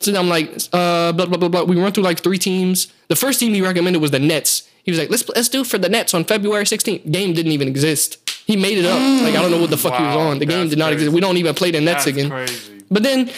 So 0.00 0.14
I'm 0.18 0.28
like, 0.28 0.50
uh, 0.72 1.12
blah 1.12 1.26
blah 1.26 1.38
blah 1.38 1.48
blah. 1.48 1.62
We 1.64 1.76
run 1.80 1.92
through 1.92 2.04
like 2.04 2.20
three 2.20 2.38
teams. 2.38 2.88
The 3.08 3.16
first 3.16 3.38
team 3.38 3.54
he 3.54 3.62
recommended 3.62 4.00
was 4.00 4.10
the 4.10 4.18
Nets. 4.18 4.68
He 4.82 4.90
was 4.90 4.98
like, 4.98 5.10
"Let's 5.10 5.28
let's 5.28 5.48
do 5.48 5.60
it 5.60 5.66
for 5.66 5.78
the 5.78 5.88
Nets 5.88 6.14
on 6.14 6.24
February 6.24 6.64
16th." 6.64 7.10
Game 7.10 7.34
didn't 7.34 7.52
even 7.52 7.68
exist. 7.68 8.18
He 8.46 8.56
made 8.56 8.78
it 8.78 8.84
up. 8.86 8.98
Like 9.22 9.36
I 9.36 9.42
don't 9.42 9.50
know 9.52 9.60
what 9.60 9.70
the 9.70 9.76
fuck 9.76 9.96
he 9.96 10.02
was 10.02 10.16
on. 10.16 10.38
The 10.38 10.46
game 10.46 10.68
did 10.68 10.78
not 10.78 10.86
crazy. 10.86 10.94
exist. 11.04 11.14
We 11.14 11.20
don't 11.20 11.36
even 11.36 11.54
play 11.54 11.70
the 11.70 11.80
Nets 11.80 12.04
That's 12.04 12.16
again. 12.16 12.30
crazy. 12.30 12.82
But 12.90 13.04
then, 13.04 13.30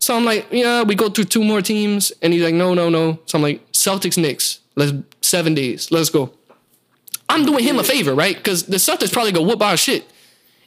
so 0.00 0.16
I'm 0.16 0.24
like, 0.24 0.48
yeah, 0.50 0.82
we 0.82 0.96
go 0.96 1.08
through 1.08 1.24
two 1.24 1.44
more 1.44 1.62
teams, 1.62 2.10
and 2.22 2.32
he's 2.32 2.42
like, 2.42 2.54
no, 2.54 2.74
no, 2.74 2.88
no. 2.88 3.20
So 3.26 3.38
I'm 3.38 3.42
like, 3.42 3.70
Celtics, 3.72 4.18
Knicks. 4.18 4.58
Let's 4.74 4.92
seven 5.20 5.54
days. 5.54 5.92
Let's 5.92 6.10
go. 6.10 6.32
I'm 7.28 7.44
doing 7.44 7.64
him 7.64 7.78
a 7.78 7.84
favor, 7.84 8.14
right? 8.14 8.36
Because 8.36 8.64
the 8.64 8.76
Celtics 8.76 9.12
probably 9.12 9.32
go 9.32 9.42
whoop 9.42 9.62
our 9.62 9.76
shit. 9.76 10.04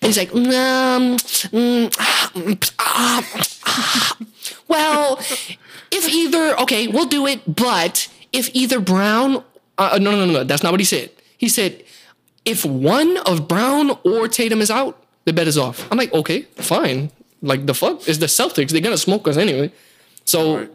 And 0.01 0.07
he's 0.13 0.17
like, 0.17 0.33
um, 0.33 1.17
mm, 1.17 1.95
ah, 1.99 2.31
mm, 2.33 2.71
ah, 2.79 3.29
ah. 3.65 4.17
well, 4.67 5.17
if 5.91 6.07
either, 6.09 6.57
okay, 6.61 6.87
we'll 6.87 7.05
do 7.07 7.27
it, 7.27 7.41
but 7.53 8.07
if 8.31 8.49
either 8.53 8.79
Brown, 8.79 9.43
uh, 9.77 9.97
no, 10.01 10.11
no, 10.11 10.25
no, 10.25 10.31
no, 10.33 10.43
that's 10.43 10.63
not 10.63 10.71
what 10.71 10.79
he 10.79 10.85
said. 10.85 11.09
He 11.37 11.49
said, 11.49 11.83
if 12.45 12.63
one 12.65 13.17
of 13.25 13.47
Brown 13.47 13.91
or 14.03 14.27
Tatum 14.27 14.61
is 14.61 14.71
out, 14.71 15.01
the 15.25 15.33
bet 15.33 15.47
is 15.47 15.57
off. 15.57 15.85
I'm 15.91 15.97
like, 15.97 16.13
okay, 16.13 16.41
fine. 16.55 17.11
Like 17.41 17.65
the 17.65 17.73
fuck 17.73 18.07
is 18.07 18.19
the 18.19 18.25
Celtics? 18.25 18.69
They're 18.71 18.81
gonna 18.81 18.97
smoke 18.97 19.27
us 19.27 19.37
anyway. 19.37 19.71
So 20.25 20.57
Right. 20.57 20.71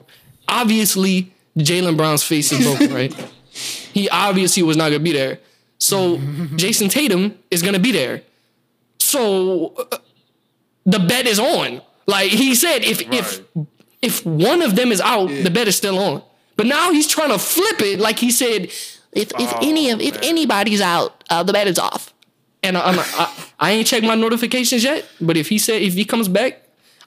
obviously 0.49 1.33
Jaylen 1.59 1.97
Brown's 1.97 2.23
face 2.23 2.53
is 2.53 2.65
broken, 2.67 2.93
right? 2.95 3.15
He 3.53 4.09
obviously 4.09 4.63
was 4.63 4.77
not 4.77 4.87
gonna 4.91 5.01
be 5.01 5.13
there. 5.13 5.39
So 5.79 6.17
Jayson 6.57 6.89
Tatum 6.91 7.39
is 7.51 7.63
gonna 7.63 7.79
be 7.79 7.93
there. 7.93 8.23
So 8.99 9.75
uh, 9.93 9.99
the 10.87 10.99
bet 10.99 11.27
is 11.27 11.39
on. 11.39 11.81
Like 12.07 12.31
he 12.31 12.55
said, 12.55 12.85
if 12.85 13.01
if 13.13 13.41
Right. 13.55 13.67
if 14.03 14.25
one 14.27 14.61
of 14.63 14.77
them 14.77 14.93
is 14.93 15.01
out, 15.01 15.29
the 15.29 15.51
bet 15.51 15.69
is 15.69 15.77
still 15.77 15.99
on. 15.99 16.23
But 16.57 16.67
now 16.67 16.93
he's 16.93 17.07
trying 17.09 17.31
to 17.31 17.39
flip 17.39 17.81
it, 17.81 17.99
like 17.99 18.19
he 18.19 18.31
said, 18.31 18.65
If 19.13 19.33
if 19.39 19.53
any 19.63 19.91
of 19.91 20.01
if 20.01 20.17
anybody's 20.23 20.81
out, 20.81 21.25
uh, 21.31 21.43
the 21.43 21.53
bet 21.53 21.67
is 21.67 21.79
off. 21.79 22.13
and 22.63 22.77
I'm, 22.79 22.99
I, 22.99 23.29
I 23.61 23.71
ain't 23.73 23.87
checked 23.87 24.05
my 24.07 24.15
notifications 24.15 24.85
yet. 24.85 25.05
But 25.21 25.37
if 25.37 25.49
he 25.49 25.59
said 25.59 25.83
if 25.83 25.95
he 25.95 26.05
comes 26.05 26.29
back, 26.29 26.63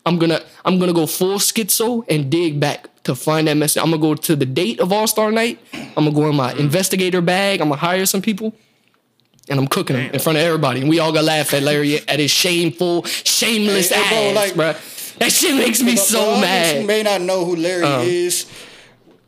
I'm 0.06 0.18
gonna 0.18 0.42
I'm 0.66 0.80
gonna 0.80 0.94
go 0.94 1.06
full 1.06 1.38
schizo 1.40 2.04
and 2.10 2.30
dig 2.32 2.60
back 2.60 2.88
to 3.08 3.16
find 3.16 3.48
that 3.48 3.58
message. 3.58 3.82
I'm 3.82 3.90
gonna 3.90 4.02
go 4.02 4.16
to 4.16 4.36
the 4.36 4.46
date 4.46 4.80
of 4.80 4.94
All 4.94 5.08
Star 5.08 5.32
Night. 5.32 5.60
I'm 5.74 6.06
gonna 6.06 6.12
go 6.12 6.30
in 6.30 6.36
my 6.36 6.54
investigator 6.54 7.22
bag. 7.22 7.60
I'm 7.62 7.70
gonna 7.70 7.82
hire 7.82 8.06
some 8.06 8.22
people, 8.22 8.54
and 9.50 9.60
I'm 9.60 9.68
cooking 9.68 9.96
them 9.96 10.12
in 10.14 10.20
front 10.20 10.38
of 10.38 10.44
everybody. 10.44 10.82
And 10.82 10.90
we 10.90 11.00
all 11.00 11.12
gonna 11.12 11.26
laugh 11.26 11.54
at 11.54 11.64
Larry 11.64 11.98
at 12.08 12.20
his 12.20 12.32
shameful, 12.32 13.04
shameless 13.06 13.90
Hey, 13.90 14.02
hey, 14.04 14.34
bro, 14.34 14.42
like- 14.42 14.54
bruh. 14.54 14.94
That 15.20 15.32
shit 15.32 15.56
makes 15.56 15.82
me 15.82 15.96
so 15.96 16.20
mad. 16.20 16.28
all 16.28 16.36
those 16.36 16.72
Who 16.74 16.78
mad. 16.82 16.86
may 16.86 17.02
not 17.04 17.22
know 17.22 17.44
who 17.44 17.56
Larry 17.56 17.84
Uh. 17.84 18.02
is. 18.02 18.46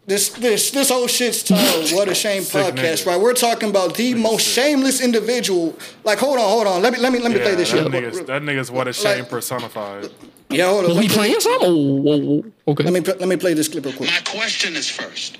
This 0.09 0.29
this 0.29 0.71
this 0.71 0.89
whole 0.89 1.05
shit's 1.07 1.43
titled 1.49 1.91
"What 1.91 2.09
a 2.09 2.15
Shame" 2.15 2.41
podcast, 2.41 2.73
nigga. 2.73 3.05
right? 3.05 3.19
We're 3.21 3.33
talking 3.35 3.69
about 3.69 3.93
the 3.93 4.15
most 4.15 4.41
shameless 4.41 5.01
individual. 5.01 5.77
Like, 6.03 6.17
hold 6.17 6.39
on, 6.39 6.49
hold 6.49 6.65
on. 6.65 6.81
Let 6.81 6.93
me 6.93 6.99
let 6.99 7.11
me 7.13 7.19
let 7.19 7.29
me 7.31 7.37
Yeah, 7.37 7.43
play 7.43 7.55
this 7.55 7.71
that, 7.71 7.77
shit. 7.83 7.91
nigga's, 7.93 8.19
that 8.25 8.41
nigga's 8.41 8.71
what 8.71 8.87
a 8.87 8.93
shame 8.93 9.19
Like- 9.19 9.29
personified. 9.29 10.09
Yeah, 10.49 10.65
hold 10.69 10.85
on. 10.85 10.95
Let 10.95 11.03
he 11.03 11.09
me, 11.09 11.13
playing 11.13 11.39
some? 11.39 11.59
Oh, 11.61 12.03
oh, 12.07 12.43
oh, 12.67 12.71
okay. 12.71 12.83
let 12.85 12.91
me 12.93 13.01
let 13.01 13.27
me 13.29 13.35
play 13.37 13.53
this 13.53 13.67
clip 13.67 13.85
real 13.85 13.93
quick. 13.93 14.09
My 14.09 14.19
question 14.39 14.75
is 14.75 14.89
first. 14.89 15.37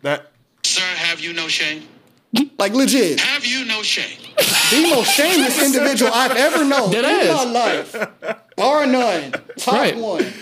That 0.00 0.32
Sir, 0.64 0.80
have 0.82 1.20
you 1.20 1.34
no 1.34 1.46
shame? 1.48 1.82
Like 2.58 2.72
legit, 2.72 3.20
Have 3.20 3.44
you 3.44 3.66
no 3.66 3.82
shame? 3.82 4.18
the 4.70 4.94
most 4.94 5.10
shameless 5.12 5.62
individual 5.62 6.10
I've 6.14 6.36
ever 6.36 6.64
known 6.64 6.90
Dead 6.90 7.04
in 7.04 7.30
ass. 7.30 7.44
my 7.44 7.50
life, 7.50 7.96
bar 8.56 8.86
none, 8.86 9.32
top 9.58 9.74
Right. 9.74 9.94
Mm-hmm. 9.94 10.00
one, 10.02 10.32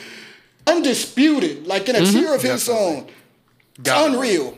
undisputed, 0.66 1.66
like 1.66 1.88
in 1.88 1.96
a 1.96 2.04
tier 2.04 2.34
of 2.34 2.42
his 2.42 2.66
Definitely. 2.66 2.96
own. 3.02 3.06
It's 3.78 3.88
got 3.88 4.08
it. 4.10 4.14
unreal. 4.14 4.56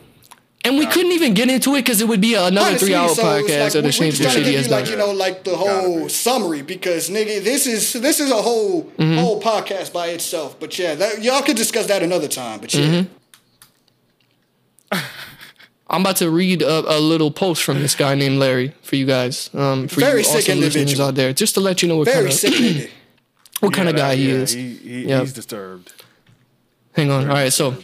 And 0.65 0.77
we 0.77 0.85
couldn't 0.87 1.13
even 1.13 1.33
get 1.33 1.49
into 1.49 1.73
it 1.75 1.83
because 1.83 2.01
it 2.01 2.07
would 2.09 2.19
be 2.19 2.33
another 2.35 2.59
Honestly, 2.71 2.87
three 2.89 2.95
hour 2.95 3.07
so 3.09 3.13
it's 3.37 3.49
podcast 3.49 3.59
like, 3.59 3.67
of 3.67 3.71
the 3.73 3.79
we- 3.81 3.85
we're 3.85 3.91
shameful 3.91 4.23
trying 4.25 4.35
to 4.35 4.39
shit 4.39 4.45
he 4.45 4.51
give 4.51 4.65
you 4.65 4.71
like 4.71 4.89
you 4.89 4.97
know 4.97 5.11
like 5.11 5.43
the 5.45 5.55
whole 5.55 6.03
be. 6.03 6.09
summary 6.09 6.61
because 6.61 7.09
nigga 7.09 7.41
this 7.41 7.65
is 7.65 7.93
this 7.93 8.19
is 8.19 8.29
a 8.29 8.41
whole 8.41 8.83
Mm-hmm. 8.97 9.17
whole 9.19 9.41
podcast 9.41 9.93
by 9.93 10.07
itself. 10.07 10.59
But 10.59 10.77
yeah, 10.77 10.95
that, 10.95 11.23
y'all 11.23 11.41
could 11.43 11.55
discuss 11.55 11.87
that 11.87 12.03
another 12.03 12.27
time. 12.27 12.59
But 12.59 12.73
yeah, 12.73 13.03
Mm-hmm. 14.91 14.99
I'm 15.91 16.01
about 16.01 16.17
to 16.17 16.29
read 16.29 16.61
a, 16.61 16.97
a 16.97 16.99
little 16.99 17.31
post 17.31 17.63
from 17.63 17.79
this 17.79 17.95
guy 17.95 18.13
named 18.15 18.37
Larry 18.37 18.73
for 18.83 18.95
you 18.95 19.05
guys. 19.07 19.49
Um, 19.55 19.87
for 19.87 20.01
Very 20.01 20.19
you 20.19 20.23
sick 20.25 20.35
awesome 20.43 20.59
listeners 20.59 20.75
individual. 20.75 21.07
out 21.07 21.15
there, 21.15 21.33
just 21.33 21.55
to 21.55 21.61
let 21.61 21.81
you 21.81 21.87
know 21.87 21.97
what 21.97 22.05
very 22.05 22.17
kind 22.17 22.27
of 22.27 22.33
sick 22.33 22.53
nigga. 22.53 22.89
what 23.61 23.73
kind 23.73 23.89
of 23.89 23.95
guy 23.95 24.09
that- 24.09 24.17
he 24.17 24.27
yeah, 24.29 24.33
is. 24.35 24.51
He, 24.53 24.73
he, 24.75 25.07
Yeah. 25.07 25.21
He's 25.21 25.33
disturbed. 25.33 25.93
Hang 26.93 27.09
on. 27.11 27.23
All 27.27 27.33
right, 27.33 27.51
so 27.51 27.75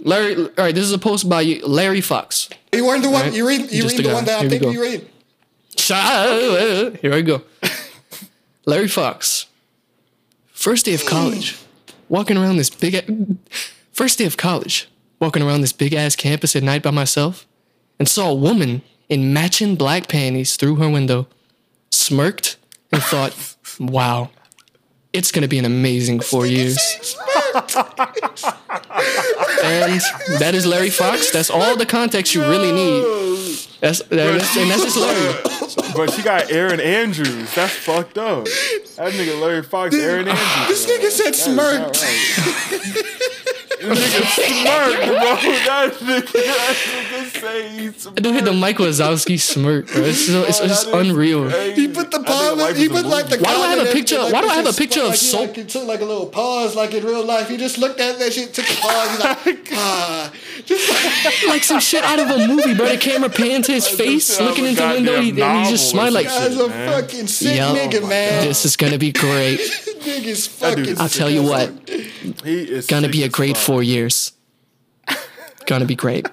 Larry. 0.00 0.36
All 0.36 0.48
right, 0.56 0.74
this 0.74 0.84
is 0.84 0.92
a 0.92 0.98
post 0.98 1.28
by 1.28 1.42
Larry 1.64 2.00
Fox. 2.00 2.48
You 2.72 2.86
weren't 2.86 3.02
the 3.02 3.10
one. 3.10 3.22
Right. 3.22 3.32
You 3.34 3.46
read. 3.46 3.60
You 3.72 3.82
Just 3.82 3.96
read 3.96 4.04
the 4.04 4.08
guy. 4.08 4.14
one 4.14 4.24
that 4.26 4.38
I 4.38 4.40
Here 4.42 4.50
we 4.50 4.58
think 4.58 4.72
you 4.72 4.82
read. 4.82 5.08
Shut- 5.76 6.96
Here 6.98 7.12
I 7.14 7.20
go. 7.22 7.42
Larry 8.66 8.88
Fox. 8.88 9.46
First 10.52 10.84
day 10.86 10.94
of 10.94 11.06
college, 11.06 11.56
walking 12.08 12.36
around 12.36 12.56
this 12.56 12.70
big. 12.70 12.94
a- 12.94 13.36
First 13.92 14.18
day 14.18 14.24
of 14.26 14.36
college, 14.36 14.88
walking 15.20 15.42
around 15.42 15.60
this 15.62 15.72
big 15.72 15.92
ass 15.94 16.14
campus 16.16 16.54
at 16.54 16.62
night 16.62 16.82
by 16.82 16.90
myself, 16.90 17.46
and 17.98 18.08
saw 18.08 18.30
a 18.30 18.34
woman 18.34 18.82
in 19.08 19.32
matching 19.32 19.74
black 19.76 20.08
panties 20.08 20.56
through 20.56 20.76
her 20.76 20.88
window, 20.88 21.26
smirked, 21.90 22.56
and 22.92 23.02
thought, 23.02 23.56
"Wow, 23.80 24.30
it's 25.12 25.32
gonna 25.32 25.48
be 25.48 25.58
an 25.58 25.64
amazing 25.64 26.20
four 26.20 26.46
years." 26.46 26.78
And 29.64 30.00
that 30.38 30.52
is 30.54 30.66
Larry 30.66 30.90
Fox. 30.90 31.30
That's 31.30 31.50
all 31.50 31.76
the 31.76 31.86
context 31.86 32.34
you 32.34 32.42
really 32.42 32.72
need. 32.72 33.02
That's, 33.80 34.02
that's 34.02 34.56
and 34.56 34.70
that's 34.70 34.82
just 34.84 34.96
Larry. 34.96 35.34
But 35.94 36.12
she 36.12 36.22
got 36.22 36.50
Aaron 36.50 36.80
Andrews. 36.80 37.54
That's 37.54 37.72
fucked 37.74 38.18
up. 38.18 38.44
That 38.44 39.12
nigga 39.12 39.40
Larry 39.40 39.62
Fox, 39.62 39.94
Aaron 39.94 40.28
Andrews. 40.28 40.68
This 40.68 40.86
nigga 40.86 41.10
said 41.10 41.34
smirked. 41.34 42.04
This 43.80 43.98
nigga 44.14 44.24
smirk, 44.34 45.06
bro. 45.06 45.18
That 45.68 45.92
nigga, 45.94 46.32
that 46.32 46.76
nigga 46.76 47.40
say 47.40 47.68
he 47.68 47.90
smirk. 47.92 48.14
Dude 48.16 48.34
hit 48.34 48.44
the 48.44 48.52
Mike 48.52 48.78
Wazowski 48.78 49.38
smirk, 49.38 49.86
bro. 49.92 50.02
It's, 50.02 50.26
so, 50.26 50.42
it's, 50.44 50.60
it's 50.60 50.84
That 50.84 50.88
is 51.04 51.08
unreal. 51.10 51.48
crazy. 51.48 51.80
He 51.82 51.88
put 51.88 52.10
the 52.10 52.18
That 52.18 52.26
nigga 52.26 52.30
pause. 52.50 52.58
life 52.58 52.76
He 52.76 52.84
is 52.84 52.90
a 52.90 52.94
put 52.94 53.06
like 53.06 53.26
the. 53.28 53.36
movie. 53.36 53.44
Why 53.44 53.54
do 53.54 53.60
I 53.62 53.68
have 53.76 53.88
a 53.88 53.92
picture- 53.92 54.18
like 54.18 54.32
why 54.32 54.40
do 54.42 54.48
I 54.48 54.54
have 54.56 54.66
a 54.66 54.72
picture 54.72 55.00
of 55.00 55.06
like 55.10 55.18
he, 55.18 55.26
soap? 55.26 55.40
Like, 55.48 55.56
he 55.56 55.64
took 55.64 55.86
like 55.86 56.00
a 56.00 56.04
little 56.04 56.26
pause, 56.26 56.74
like 56.76 56.94
in 56.94 57.04
real 57.04 57.24
life. 57.24 57.48
He 57.48 57.56
just 57.56 57.78
looked 57.78 58.00
at 58.00 58.18
that 58.18 58.32
shit, 58.32 58.52
took 58.54 58.68
a 58.68 58.74
pause. 58.80 59.10
He's 59.10 59.20
like, 59.24 59.68
ah, 59.72 60.32
just 60.64 61.24
like, 61.24 61.48
Like 61.48 61.64
some 61.64 61.80
shit 61.80 62.02
out 62.04 62.18
of 62.18 62.30
a 62.30 62.46
movie, 62.52 62.74
bro. 62.74 62.88
The 62.88 62.98
camera 62.98 63.28
panned 63.30 63.64
to 63.64 63.72
his 63.72 63.86
face, 63.88 64.40
looking 64.40 64.64
into 64.66 64.82
the 64.82 64.88
window, 64.88 65.20
he, 65.20 65.30
and 65.30 65.64
he 65.64 65.70
just 65.70 65.94
novel 65.94 66.10
smiled 66.10 66.14
like, 66.14 66.28
some 66.28 66.52
shit, 66.52 66.60
a 66.60 66.68
fucking 66.92 67.26
sick 67.26 67.56
Yo, 67.56 67.74
nigga, 67.74 68.08
man. 68.08 68.46
"This 68.46 68.64
is 68.64 68.76
gonna 68.76 68.98
be 68.98 69.12
great. 69.12 69.60
Nigga's 69.60 70.46
fucking. 70.46 70.98
I'll 70.98 71.08
tell 71.08 71.30
you 71.30 71.42
what, 71.42 71.72
He 72.44 72.62
is 72.62 72.86
gonna 72.86 73.08
be 73.08 73.22
a 73.24 73.28
great 73.28 73.56
fuck. 73.56 73.67
Four 73.68 73.82
years. 73.82 74.32
Gonna 75.66 75.84
be 75.84 75.94
great. 75.94 76.26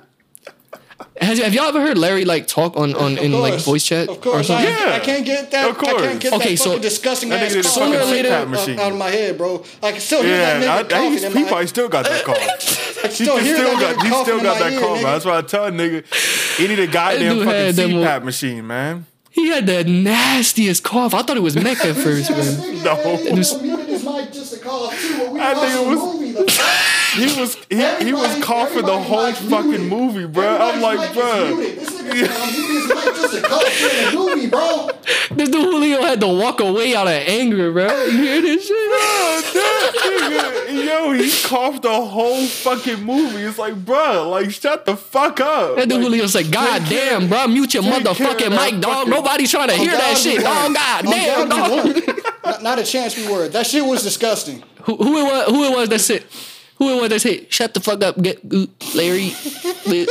Has, 1.19 1.39
have 1.39 1.53
y'all 1.53 1.65
ever 1.67 1.81
heard 1.81 1.97
Larry 1.97 2.23
like 2.25 2.47
talk 2.47 2.75
on 2.77 2.93
on 2.95 3.17
in 3.17 3.33
Of 3.33 3.39
like 3.41 3.59
voice 3.59 3.85
chat 3.85 4.07
Of 4.09 4.17
or 4.17 4.21
course, 4.21 4.49
I, 4.49 4.63
something? 4.63 4.87
Yeah. 4.87 4.95
I 4.95 4.99
can't 4.99 5.25
get 5.25 5.51
that. 5.51 5.69
Of 5.69 5.77
I 5.77 5.79
can't 5.83 5.97
course. 5.97 6.17
get 6.19 6.33
Okay, 6.33 6.55
that 6.55 6.63
so- 6.63 6.79
disgusting 6.79 7.29
That 7.29 7.43
ass 7.43 7.51
nigga 7.53 7.59
a 7.59 7.63
cough 7.63 7.73
Sooner 7.73 7.97
or 7.99 8.05
later- 8.05 8.33
out, 8.33 8.49
machine. 8.49 8.79
out 8.79 8.91
of 8.93 8.97
my 8.97 9.09
head, 9.09 9.37
bro. 9.37 9.63
I 9.83 9.91
can 9.91 9.99
still 10.01 10.23
hear 10.23 10.37
Yeah, 10.37 10.59
that 10.59 10.63
nigga 10.63 10.69
I, 10.69 10.83
coughing 10.89 11.11
he's, 11.11 11.23
in 11.23 11.31
he 11.33 11.43
my 11.43 11.47
probably 11.49 11.67
still 11.67 11.89
got 11.89 12.05
that 12.05 12.23
call. 12.23 12.35
I 12.39 12.47
can 12.47 13.09
He 13.11 13.23
still 13.25 13.37
hear 13.37 13.55
still 13.57 13.77
that 13.79 13.95
got, 13.95 14.05
he 14.05 14.23
still 14.23 14.41
got 14.41 14.59
that 14.59 14.73
ear, 14.73 14.79
call, 14.79 14.89
nigga. 14.95 15.03
man. 15.03 15.13
That's 15.13 15.25
why 15.25 15.37
I 15.37 15.41
tell 15.41 15.71
nigga, 15.71 16.57
he 16.57 16.67
need 16.67 16.79
a 16.79 16.87
goddamn 16.99 17.37
fucking 17.45 17.75
them- 17.75 17.89
CPAP 17.91 18.23
machine, 18.23 18.67
man. 18.67 19.05
He 19.31 19.49
had 19.49 19.65
the 19.67 19.83
nastiest 19.83 20.83
cough. 20.83 21.13
I 21.13 21.21
thought 21.21 21.35
it 21.35 21.43
was 21.43 21.55
meth 21.57 21.83
at 21.83 21.95
first, 21.97 22.31
man. 22.31 22.83
No. 22.83 22.95
He 23.17 23.31
was 23.33 23.61
muted 23.61 23.87
his 23.87 24.03
mic 24.05 24.31
just 24.31 24.53
to 24.53 24.59
cough 24.59 24.97
too. 25.01 25.17
When 25.23 25.33
we 25.33 25.39
That 25.39 25.57
nigga 25.57 25.87
was- 25.89 25.99
movie, 26.15 26.31
like, 26.33 26.49
He 27.15 27.39
was 27.39 27.55
he, 27.69 28.05
he 28.05 28.13
was 28.13 28.43
coughing 28.43 28.85
the 28.85 28.97
whole 29.01 29.25
mic 29.27 29.35
fucking 29.35 29.69
muted. 29.69 29.89
movie, 29.89 30.25
bro. 30.27 30.57
I'm 30.57 30.81
like, 30.81 31.13
bro. 31.13 31.59
is. 31.59 31.75
This 31.77 32.01
nigga 32.01 32.27
said, 32.27 32.41
I'm 32.41 32.51
muting 32.53 32.75
his 32.75 32.87
mic 32.87 33.15
just 33.15 33.33
a 33.33 33.41
cough 33.41 33.79
during 33.79 34.05
the 34.05 34.11
movie, 34.35 34.47
bro. 34.49 34.89
This 35.31 35.49
dude 35.49 35.63
Julio 35.65 36.01
had 36.01 36.19
to 36.21 36.27
walk 36.27 36.59
away 36.61 36.95
out 36.95 37.07
of 37.07 37.13
anger, 37.13 37.71
bro. 37.71 37.87
You 38.05 38.11
hear 38.11 38.41
this 38.41 38.67
shit? 38.67 38.75
Yo, 40.85 41.11
he 41.13 41.31
coughed 41.47 41.81
the 41.81 41.89
whole 41.93 42.45
fucking 42.45 43.03
movie. 43.03 43.43
It's 43.43 43.57
like, 43.57 43.75
bro, 43.85 44.29
like 44.29 44.51
shut 44.51 44.85
the 44.85 44.95
fuck 44.95 45.39
up. 45.39 45.75
That 45.77 45.89
dude 45.89 45.97
Like, 46.01 46.03
Julio's 46.11 46.35
like, 46.35 46.51
God 46.51 46.79
take 46.81 46.89
care- 46.99 47.19
damn, 47.19 47.27
bro, 47.29 47.47
mute 47.47 47.73
your 47.73 47.83
motherfucking 47.83 48.45
of 48.47 48.51
that 48.53 48.71
mic, 48.73 48.81
dog. 48.81 48.93
fucking- 48.93 49.09
Nobody's 49.09 49.51
trying 49.51 49.69
to 49.69 49.75
hear 49.75 49.91
that 49.91 50.17
shit, 50.17 50.37
we 50.37 50.43
dog. 50.43 50.55
weren't. 50.63 50.75
God 50.75 51.05
On 51.05 51.11
damn, 51.11 51.49
dog. 51.49 51.85
weren't. 51.85 52.43
Not, 52.45 52.63
not 52.63 52.79
a 52.79 52.83
chance 52.83 53.17
we 53.17 53.27
were. 53.31 53.47
That 53.47 53.65
shit 53.67 53.83
was 53.83 54.03
disgusting. 54.03 54.63
Who, 54.83 54.95
who 54.97 55.19
it 55.19 55.23
was? 55.23 55.45
Who 55.49 55.63
it 55.65 55.75
was 55.75 55.89
that 55.89 55.99
said? 55.99 56.23
Who 56.77 56.97
it 56.97 57.01
was 57.01 57.09
that 57.09 57.21
said? 57.21 57.51
Shut 57.51 57.73
the 57.73 57.79
fuck 57.79 58.03
up, 58.03 58.21
get 58.21 58.39
uh, 58.53 58.65
Larry. 58.95 59.29
who 59.29 60.05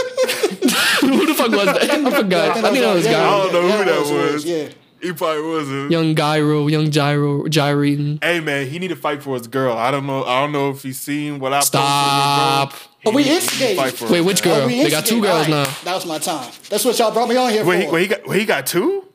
the 1.27 1.35
fuck 1.37 1.51
was 1.51 1.67
that? 1.67 1.91
I 1.91 2.11
forgot. 2.23 2.57
I 2.57 2.71
think 2.71 2.85
that 2.85 2.95
was 2.95 3.07
I 3.07 3.13
don't 3.13 3.53
know 3.53 3.63
who 3.79 3.85
that 3.85 4.01
was, 4.01 4.11
was. 4.11 4.45
yeah. 4.45 4.69
He 5.03 5.13
probably 5.13 5.43
wasn't. 5.43 5.91
Young 5.91 6.15
Gyro, 6.15 6.67
young 6.67 6.91
Gyro, 6.91 7.47
Gyrating. 7.49 8.19
Hey 8.23 8.41
man, 8.41 8.67
he 8.67 8.79
need 8.79 8.89
to 8.89 8.97
fight 8.97 9.23
for 9.23 9.37
his 9.37 9.47
girl. 9.47 9.77
I 9.77 9.91
don't 9.91 10.07
know. 10.07 10.25
I 10.25 10.41
don't 10.41 10.53
know 10.53 10.71
if 10.71 10.83
he's 10.83 10.99
seen 10.99 11.39
what 11.41 11.53
I 11.53 11.61
Stop. 11.61 12.71
posted. 12.73 12.89
Oh, 13.05 13.13
we 13.13 13.23
He 13.25 13.29
need 13.29 13.41
to 13.41 13.45
instigated. 13.45 14.11
Wait, 14.11 14.21
which 14.23 14.43
girl. 14.43 14.55
girl? 14.55 14.65
Oh, 14.65 14.67
we 14.67 14.83
They 14.83 14.89
got 14.89 15.05
two 15.05 15.21
girls 15.21 15.35
All 15.35 15.41
right. 15.41 15.49
now. 15.69 15.75
That 15.85 15.95
was 15.95 16.07
my 16.07 16.17
time. 16.19 16.51
That's 16.71 16.87
what 16.87 16.99
y'all 16.99 17.13
brought 17.13 17.29
me 17.29 17.37
on 17.37 17.51
here 17.51 17.67
Wait, 17.67 17.81
he, 17.81 17.87
for. 17.87 17.93
wait, 17.93 18.01
he 18.03 18.09
got 18.09 18.27
wait, 18.27 18.41
he 18.41 18.47
got 18.47 18.67
two? 18.67 19.07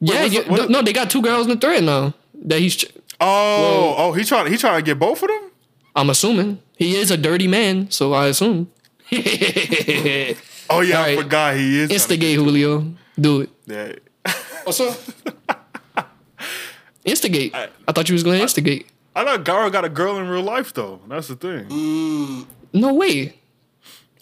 Yeah, 0.00 0.22
what's 0.22 0.34
you, 0.34 0.44
the- 0.44 0.68
no, 0.68 0.82
they 0.82 0.92
got 0.92 1.08
two 1.08 1.22
girls 1.22 1.46
in 1.46 1.54
the 1.54 1.58
thread 1.58 1.82
now. 1.82 2.12
That 2.34 2.58
he's. 2.58 2.84
Oh, 3.18 3.94
oh, 3.96 4.12
he 4.12 4.22
trying 4.24 4.52
he 4.52 4.58
trying 4.58 4.78
to 4.78 4.82
get 4.84 4.98
both 4.98 5.22
of 5.22 5.28
them? 5.28 5.49
I'm 5.96 6.10
assuming 6.10 6.60
he 6.76 6.96
is 6.96 7.10
a 7.10 7.16
dirty 7.16 7.48
man, 7.48 7.90
so 7.90 8.12
I 8.12 8.26
assume. 8.28 8.70
Oh 10.72 10.82
yeah, 10.82 10.98
All 10.98 11.04
I 11.04 11.08
right. 11.08 11.18
forgot 11.18 11.56
he 11.56 11.80
is. 11.80 11.90
Instigate, 11.90 12.36
Julio. 12.36 12.94
Do 13.18 13.40
it. 13.40 13.50
get- 13.66 14.02
Yeah. 14.24 14.32
What's 14.62 14.78
up? 14.78 14.96
Instigate. 17.04 17.52
I 17.54 17.68
thought 17.92 18.08
you 18.08 18.12
was 18.12 18.22
going 18.22 18.36
to 18.36 18.42
instigate. 18.42 18.86
I 19.16 19.24
thought 19.24 19.44
Gara 19.44 19.68
got 19.70 19.84
a 19.84 19.88
girl 19.88 20.18
in 20.18 20.28
real 20.28 20.42
life 20.42 20.72
though. 20.72 21.00
That's 21.08 21.26
the 21.28 21.34
thing. 21.34 22.46
No 22.72 22.94
way. 22.94 23.36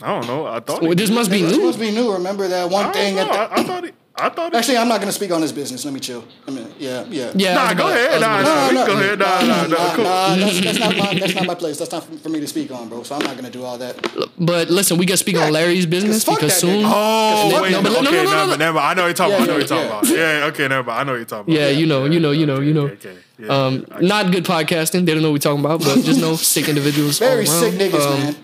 I 0.01 0.07
don't 0.09 0.27
know. 0.27 0.47
I 0.47 0.61
thought. 0.61 0.81
Well, 0.81 0.91
he 0.93 0.95
this 0.97 1.11
must 1.11 1.31
be 1.31 1.43
This 1.43 1.57
new. 1.57 1.65
must 1.67 1.79
be 1.79 1.91
new. 1.91 2.13
Remember 2.13 2.49
that 2.49 2.71
one 2.71 2.87
I 2.87 2.93
thing? 2.93 3.17
don't 3.17 3.27
know. 3.29 3.35
At 3.35 3.51
the, 3.51 3.55
I, 3.57 3.61
I 3.61 3.65
thought. 3.65 3.85
He, 3.85 3.91
I 4.21 4.29
thought. 4.31 4.53
He, 4.53 4.59
actually, 4.59 4.79
I'm 4.79 4.89
not 4.89 4.97
going 5.01 5.09
to 5.09 5.13
speak 5.13 5.31
on 5.31 5.41
his 5.43 5.53
business. 5.53 5.85
Let 5.85 5.95
me 5.95 6.01
chill. 6.01 6.25
I 6.47 6.51
mean, 6.51 6.67
yeah, 6.79 7.05
yeah. 7.09 7.33
Yeah. 7.35 7.55
Nah, 7.55 7.75
go 7.75 7.89
ahead. 7.89 8.13
was 8.13 8.21
Nah, 8.21 8.43
nah, 8.43 8.71
no, 8.71 8.87
go 8.87 8.93
ahead. 8.95 9.19
Nah, 9.19 9.41
nah, 9.43 9.67
nah. 9.67 9.95
Cool. 9.95 10.05
Nah, 10.05 10.37
that's, 10.37 10.61
that's 10.65 10.79
not 10.79 10.97
my 10.97 11.15
that's 11.15 11.35
not 11.35 11.47
my 11.47 11.55
place. 11.55 11.79
That's 11.79 11.93
not 11.93 12.05
for 12.05 12.29
me 12.29 12.41
to 12.41 12.47
speak 12.47 12.71
on, 12.73 12.89
bro. 12.89 13.03
So 13.05 13.15
I'm 13.15 13.23
not 13.23 13.37
gonna 13.37 13.51
do 13.51 13.65
all 13.65 13.79
that. 13.79 13.97
But 14.39 14.71
listen, 14.71 14.99
we 14.99 15.07
can 15.07 15.17
speak 15.17 15.37
on 15.39 15.53
Larry's 15.53 15.87
business 15.87 16.25
fuck 16.25 16.37
because 16.41 16.61
that 16.61 16.67
nigga. 16.67 16.83
soon. 16.83 16.85
Oh 16.87 17.63
wait, 17.63 17.73
no, 17.73 17.81
no, 17.81 17.83
but 17.83 18.07
okay, 18.07 18.25
no, 18.25 18.25
no, 18.25 18.25
no, 18.25 18.25
never, 18.25 18.35
no, 18.35 18.47
no. 18.47 18.57
never. 18.57 18.75
mind. 18.75 18.87
I 18.87 18.95
know 18.95 19.03
what 19.03 19.09
you're 19.09 19.15
talking 19.15 19.33
Yeah, 19.33 19.39
about. 19.39 19.43
I 19.43 19.47
know 19.47 19.53
you're 19.53 19.61
yeah, 19.61 19.67
talking 19.67 19.87
about. 19.87 20.07
Yeah, 20.41 20.47
okay, 20.47 20.69
never. 20.69 20.83
mind. 20.89 21.01
I 21.01 21.05
know 21.05 21.13
what 21.13 21.17
you're 21.19 21.25
talking 21.27 21.55
about. 21.55 21.61
Yeah, 21.63 21.69
you 21.69 21.87
know, 21.87 22.05
you 22.05 22.21
know, 22.21 22.31
you 22.33 22.47
know, 22.47 22.61
you 22.61 22.75
know. 22.75 22.87
Okay, 22.89 23.17
okay. 23.41 23.49
Um, 23.49 23.87
not 24.01 24.33
good 24.33 24.45
podcasting. 24.45 25.07
They 25.07 25.15
don't 25.15 25.23
know 25.23 25.29
what 25.31 25.35
we're 25.45 25.51
talking 25.51 25.65
about, 25.65 25.81
but 25.81 26.05
just 26.05 26.21
know 26.21 26.35
sick 26.55 26.69
individuals. 26.69 27.19
Very 27.19 27.47
sick 27.47 27.75
niggas, 27.75 28.01
Um, 28.01 28.21
man. 28.21 28.37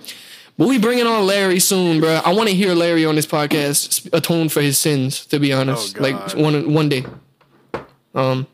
But 0.57 0.69
we 0.69 0.79
bringing 0.79 1.07
on 1.07 1.27
Larry 1.27 1.59
soon, 1.59 2.01
bro. 2.01 2.21
I 2.25 2.33
want 2.33 2.49
to 2.49 2.55
hear 2.55 2.75
Larry 2.75 3.05
on 3.05 3.17
this 3.17 3.27
podcast 3.27 3.89
s- 4.07 4.09
atone 4.13 4.49
for 4.49 4.61
his 4.63 4.79
sins. 4.79 5.27
To 5.27 5.39
be 5.41 5.53
honest, 5.53 5.97
Oh, 5.99 6.03
like 6.03 6.35
one 6.35 6.73
one 6.73 6.89
day. 6.89 7.05
Um, 8.15 8.47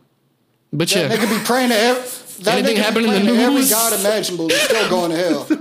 but 0.72 0.88
That 0.88 0.96
yeah, 1.10 1.16
nigga 1.16 1.38
be 1.40 1.44
praying 1.44 1.68
to 1.70 1.76
every. 1.76 2.02
That 2.44 2.54
Anything 2.58 2.76
nigga 2.76 2.82
happen 2.82 3.04
in 3.04 3.10
the 3.10 3.20
praying 3.20 3.26
to 3.36 3.42
every 3.42 3.68
god 3.68 4.00
imaginable. 4.00 4.50
is 4.50 4.60
still 4.62 4.88
going 4.88 5.10
to 5.10 5.16
hell. 5.18 5.44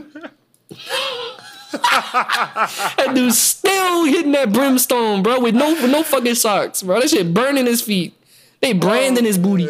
that 1.72 3.12
dude's 3.14 3.38
still 3.38 4.06
hitting 4.06 4.32
that 4.32 4.52
brimstone, 4.54 5.22
bro, 5.22 5.40
with 5.42 5.56
no 5.56 5.74
with 5.74 5.92
no 5.92 6.04
fucking 6.04 6.36
socks, 6.36 6.82
bro. 6.84 7.00
That 7.02 7.10
shit 7.10 7.34
burning 7.34 7.66
his 7.66 7.82
feet. 7.82 8.14
They 8.62 8.74
branding 8.74 9.26
his 9.26 9.38
booty. 9.38 9.68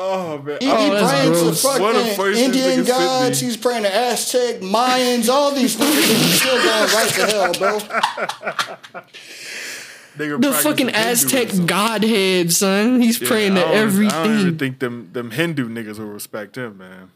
Oh 0.00 0.38
man. 0.42 0.58
He, 0.60 0.68
Oh, 0.70 0.92
that's 0.94 1.10
praying 1.12 1.32
gross. 1.32 1.60
to 1.62 1.66
What 1.80 1.96
a 1.96 1.98
fucking 1.98 2.16
first 2.16 2.40
Indian 2.40 2.64
niggas 2.70 2.74
sent 2.86 2.88
gods. 2.88 3.40
He's 3.40 3.56
praying 3.56 3.82
to 3.82 3.92
Aztec, 3.94 4.60
Mayans, 4.60 5.28
all 5.28 5.50
these 5.52 5.76
niggas. 5.76 6.10
and 6.10 6.22
He's 6.22 6.40
still 6.40 6.54
going 6.54 6.94
right 6.94 7.08
to 7.08 7.26
hell, 7.26 7.52
bro. 7.54 7.78
nigga 10.16 10.40
The 10.40 10.52
fucking 10.52 10.90
Aztec 10.90 11.38
Hinduism. 11.48 11.66
godhead, 11.66 12.52
son. 12.52 13.00
He's 13.00 13.20
Yeah, 13.20 13.28
praying 13.28 13.54
to 13.56 13.60
don't- 13.62 14.06
I 14.06 14.24
don't 14.24 14.40
even 14.40 14.58
think 14.58 14.78
them 14.78 15.10
them 15.12 15.30
Hindu 15.32 15.68
niggas 15.68 15.98
will 15.98 16.06
respect 16.06 16.56
him, 16.56 16.78
man. 16.78 17.10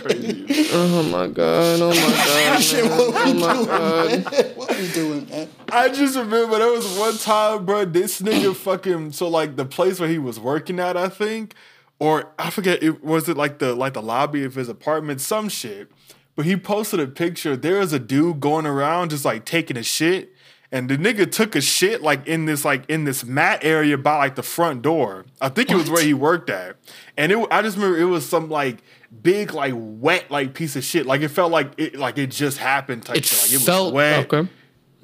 crazy. 0.00 0.68
Oh 0.72 1.02
my 1.10 1.28
god. 1.28 1.80
Oh 1.80 1.88
my 1.88 1.94
god. 1.94 2.62
Shit, 2.62 2.84
man. 2.84 2.98
what 2.98 3.24
we 3.24 3.30
Oh 3.30 3.34
my 3.34 3.52
doing, 3.54 3.66
god. 3.66 4.32
man? 4.32 4.44
What 4.56 4.78
we 4.78 4.88
doing, 4.92 5.28
man? 5.28 5.48
I 5.70 5.88
just 5.88 6.16
remember 6.16 6.58
there 6.58 6.70
was 6.72 6.98
one 6.98 7.16
time, 7.18 7.64
bro. 7.64 7.84
This 7.84 8.20
nigga 8.20 8.54
fucking 8.54 9.12
so 9.12 9.28
like 9.28 9.56
the 9.56 9.64
place 9.64 10.00
where 10.00 10.08
he 10.08 10.18
was 10.18 10.38
working 10.40 10.78
at, 10.80 10.96
I 10.96 11.08
think, 11.08 11.54
or 11.98 12.32
I 12.38 12.50
forget. 12.50 12.82
It 12.82 13.04
was 13.04 13.28
it 13.28 13.36
like 13.36 13.58
the 13.58 13.74
like 13.74 13.94
the 13.94 14.02
lobby 14.02 14.44
of 14.44 14.54
his 14.54 14.68
apartment, 14.68 15.20
some 15.20 15.48
shit. 15.48 15.90
But 16.36 16.46
he 16.46 16.56
posted 16.56 16.98
a 16.98 17.06
picture. 17.06 17.56
There 17.56 17.78
was 17.78 17.92
a 17.92 18.00
dude 18.00 18.40
going 18.40 18.66
around 18.66 19.10
just 19.10 19.24
like 19.24 19.44
taking 19.44 19.76
a 19.76 19.84
shit, 19.84 20.33
and 20.74 20.90
the 20.90 20.98
nigga 20.98 21.30
took 21.30 21.54
a 21.54 21.60
shit 21.60 22.02
like 22.02 22.26
in 22.26 22.46
this 22.46 22.64
like 22.64 22.82
in 22.90 23.04
this 23.04 23.24
mat 23.24 23.60
area 23.62 23.96
by 23.96 24.18
like 24.18 24.34
the 24.34 24.42
front 24.42 24.82
door. 24.82 25.24
I 25.40 25.48
think 25.48 25.70
it 25.70 25.76
was 25.76 25.88
where 25.88 26.02
he 26.02 26.14
worked 26.14 26.50
at, 26.50 26.76
and 27.16 27.30
it. 27.30 27.46
I 27.48 27.62
just 27.62 27.76
remember 27.76 27.96
it 27.96 28.06
was 28.06 28.28
some 28.28 28.50
like 28.50 28.78
big 29.22 29.54
like 29.54 29.72
wet 29.76 30.32
like 30.32 30.52
piece 30.52 30.74
of 30.74 30.82
shit. 30.82 31.06
Like 31.06 31.20
it 31.20 31.28
felt 31.28 31.52
like 31.52 31.70
it 31.76 31.94
like 31.94 32.18
it 32.18 32.32
just 32.32 32.58
happened 32.58 33.04
type 33.04 33.18
It 33.18 33.24
shit. 33.24 33.38
Like 33.40 33.50
it 33.52 33.56
was 33.58 33.64
felt 33.64 33.94
wet 33.94 34.32
okay. 34.32 34.50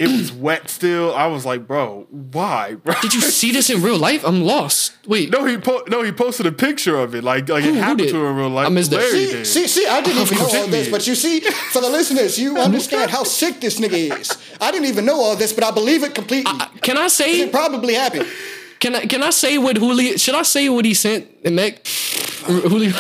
It 0.01 0.09
was 0.09 0.33
wet 0.33 0.69
still. 0.69 1.15
I 1.15 1.27
was 1.27 1.45
like, 1.47 1.67
bro, 1.67 2.07
why, 2.11 2.75
bro? 2.85 2.95
Did 3.03 3.15
you 3.15 3.21
see 3.21 3.53
this 3.53 3.71
in 3.71 3.83
real 3.83 3.99
life? 3.99 4.25
I'm 4.25 4.43
lost. 4.43 4.93
Wait. 5.07 5.31
No, 5.31 5.45
he 5.45 5.57
po- 5.59 5.85
no, 5.89 6.03
he 6.03 6.11
posted 6.13 6.47
a 6.47 6.53
picture 6.53 6.97
of 6.99 7.15
it, 7.15 7.23
like 7.23 7.49
like 7.49 7.65
Who- 7.65 7.71
it 7.71 7.77
happened 7.77 7.99
did? 7.99 8.11
to 8.11 8.17
him 8.17 8.27
in 8.33 8.37
real 8.37 8.49
life. 8.49 8.67
I 8.67 8.71
missed 8.71 8.91
that. 8.91 8.97
Larry 8.99 9.11
See, 9.27 9.33
did. 9.33 9.47
see, 9.47 9.67
see, 9.69 9.87
I 9.87 10.01
didn't 10.01 10.23
even 10.23 10.39
know 10.39 10.45
all 10.61 10.67
this, 10.67 10.89
but 10.91 11.07
you 11.07 11.15
see, 11.15 11.41
for 11.41 11.81
the 11.81 11.89
listeners, 11.91 12.39
you 12.39 12.57
understand 12.69 13.11
how 13.11 13.23
sick 13.25 13.61
this 13.61 13.79
nigga 13.79 14.19
is. 14.21 14.37
I 14.61 14.71
didn't 14.73 14.89
even 14.89 15.05
know 15.05 15.21
all 15.21 15.37
this, 15.37 15.53
but 15.53 15.65
I 15.65 15.71
believe 15.71 16.03
it 16.03 16.15
completely. 16.15 16.53
Can 16.83 16.97
I 16.99 17.09
say 17.09 17.41
it 17.43 17.53
probably 17.53 17.95
happened. 17.95 18.27
can 18.81 18.95
I 18.97 19.07
can 19.07 19.23
I 19.23 19.31
say 19.31 19.59
what 19.59 19.77
Julio 19.77 20.17
should 20.17 20.35
I 20.35 20.43
say 20.43 20.69
what 20.69 20.85
he 20.85 20.95
sent 20.95 21.27
and 21.45 21.57
Nick? 21.57 21.87
Julio 22.47 22.93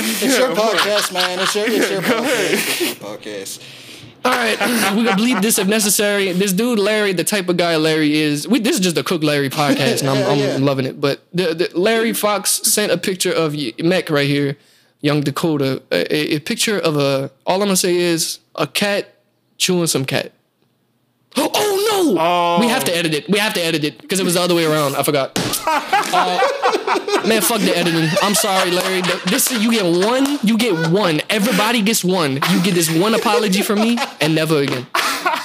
It's 0.00 0.38
your 0.38 0.54
podcast, 0.54 1.12
man. 1.12 1.38
It's 1.40 1.54
your, 1.54 1.66
it's 1.68 1.90
your 1.90 2.02
go 2.02 2.08
podcast. 2.08 2.52
It's 2.52 2.80
your 2.80 2.94
podcast. 2.96 3.77
All 4.24 4.32
right, 4.32 4.58
we 4.96 5.04
gonna 5.04 5.16
bleep 5.16 5.40
this 5.42 5.58
if 5.58 5.66
necessary. 5.68 6.32
This 6.32 6.52
dude 6.52 6.78
Larry, 6.78 7.12
the 7.12 7.24
type 7.24 7.48
of 7.48 7.56
guy 7.56 7.76
Larry 7.76 8.16
is. 8.18 8.46
We, 8.48 8.58
this 8.60 8.74
is 8.74 8.80
just 8.80 8.96
a 8.98 9.02
Cook 9.04 9.22
Larry 9.22 9.48
podcast, 9.50 10.00
and 10.00 10.10
I'm, 10.10 10.26
I'm 10.30 10.38
Yeah. 10.38 10.56
loving 10.60 10.86
it. 10.86 11.00
But 11.00 11.22
the, 11.32 11.54
the 11.54 11.70
Larry 11.78 12.12
Fox 12.12 12.50
sent 12.50 12.92
a 12.92 12.98
picture 12.98 13.32
of 13.32 13.54
Mech 13.78 14.10
right 14.10 14.26
here, 14.26 14.56
young 15.00 15.20
Dakota. 15.22 15.82
A, 15.92 16.14
a- 16.14 16.36
a 16.36 16.38
picture 16.40 16.78
of 16.78 16.96
a. 16.96 17.30
All 17.46 17.56
I'm 17.62 17.68
gonna 17.68 17.76
say 17.76 17.94
is 17.96 18.40
a 18.54 18.66
cat 18.66 19.14
chewing 19.56 19.86
some 19.86 20.04
cat. 20.04 20.32
Oh 21.36 21.77
no! 22.02 22.56
We 22.60 22.68
have 22.68 22.84
to 22.84 22.94
edit 22.96 23.14
it. 23.14 23.28
We 23.28 23.38
have 23.38 23.54
to 23.54 23.60
edit 23.62 23.84
it 23.84 24.00
because 24.00 24.20
it 24.20 24.24
was 24.24 24.34
the 24.34 24.40
other 24.40 24.54
way 24.54 24.64
around. 24.66 24.96
I 24.96 25.02
forgot. 25.02 25.32
Uh, 26.10 27.22
man, 27.28 27.42
fuck 27.42 27.60
the 27.60 27.76
editing. 27.76 28.08
I'm 28.22 28.34
sorry, 28.34 28.70
Larry. 28.70 29.02
The- 29.02 29.20
This 29.28 29.50
you 29.52 29.70
get 29.70 29.84
one. 29.84 30.38
You 30.42 30.56
get 30.56 30.90
one. 30.90 31.20
Everybody 31.28 31.82
gets 31.82 32.02
one. 32.02 32.34
You 32.50 32.62
get 32.62 32.74
this 32.74 32.90
one 32.90 33.14
apology 33.14 33.60
from 33.62 33.80
me, 33.80 33.98
and 34.20 34.34
never 34.34 34.58
again. 34.58 34.86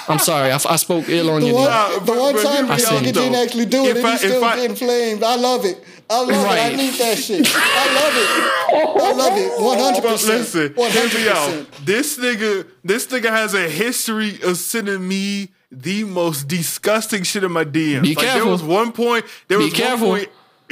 I'm 0.07 0.19
sorry. 0.19 0.51
I, 0.51 0.55
I 0.55 0.75
spoke 0.77 1.09
ill 1.09 1.29
on 1.31 1.41
The 1.41 1.47
you. 1.47 1.53
one, 1.55 1.91
dude. 1.91 2.05
the 2.07 2.11
one 2.13 2.33
but 2.35 2.43
time 2.43 2.53
hear 2.53 2.63
me 2.63 2.81
you 2.81 2.87
out, 2.87 3.03
nigga 3.03 3.13
didn't 3.13 3.35
actually 3.35 3.65
do 3.65 3.83
it, 3.85 3.89
If 3.89 3.97
and 3.97 4.05
I- 4.07 4.11
he's 4.11 4.19
still 4.21 4.43
I- 4.45 4.55
getting 4.55 4.75
flamed. 4.77 5.23
I 5.23 5.35
love 5.35 5.65
it. 5.65 5.83
I 6.09 6.19
love 6.19 6.29
it. 6.29 6.35
I 6.35 6.75
need 6.75 6.93
that 6.93 7.17
shit. 7.17 7.47
I 7.53 7.85
love 7.95 8.13
it. 8.15 9.01
I 9.03 9.13
love 9.13 9.37
it. 9.37 9.61
One 9.61 9.77
hundred 9.79 10.03
But 10.03 10.11
percent. 10.13 10.39
listen, 10.39 10.73
One 10.75 10.91
hear 10.91 11.01
hundred 11.01 11.21
me 11.21 11.29
out. 11.29 11.45
percent. 11.47 11.85
This 11.85 12.17
nigga, 12.17 12.67
this 12.83 13.07
nigga 13.07 13.29
has 13.29 13.53
a 13.53 13.67
history 13.69 14.39
of 14.43 14.57
sending 14.57 15.05
me 15.07 15.49
the 15.81 16.03
most 16.03 16.47
disgusting 16.47 17.23
shit 17.23 17.43
in 17.43 17.51
my 17.51 17.65
DMs. 17.65 18.03
Be 18.03 18.15
like, 18.15 18.25
There 18.33 18.45
was 18.45 18.61
one 18.63 18.91
point. 18.91 19.25
There 19.47 19.57
Be 19.57 19.65
was 19.65 19.73
careful. 19.73 20.09
one 20.09 20.19
point. 20.19 20.29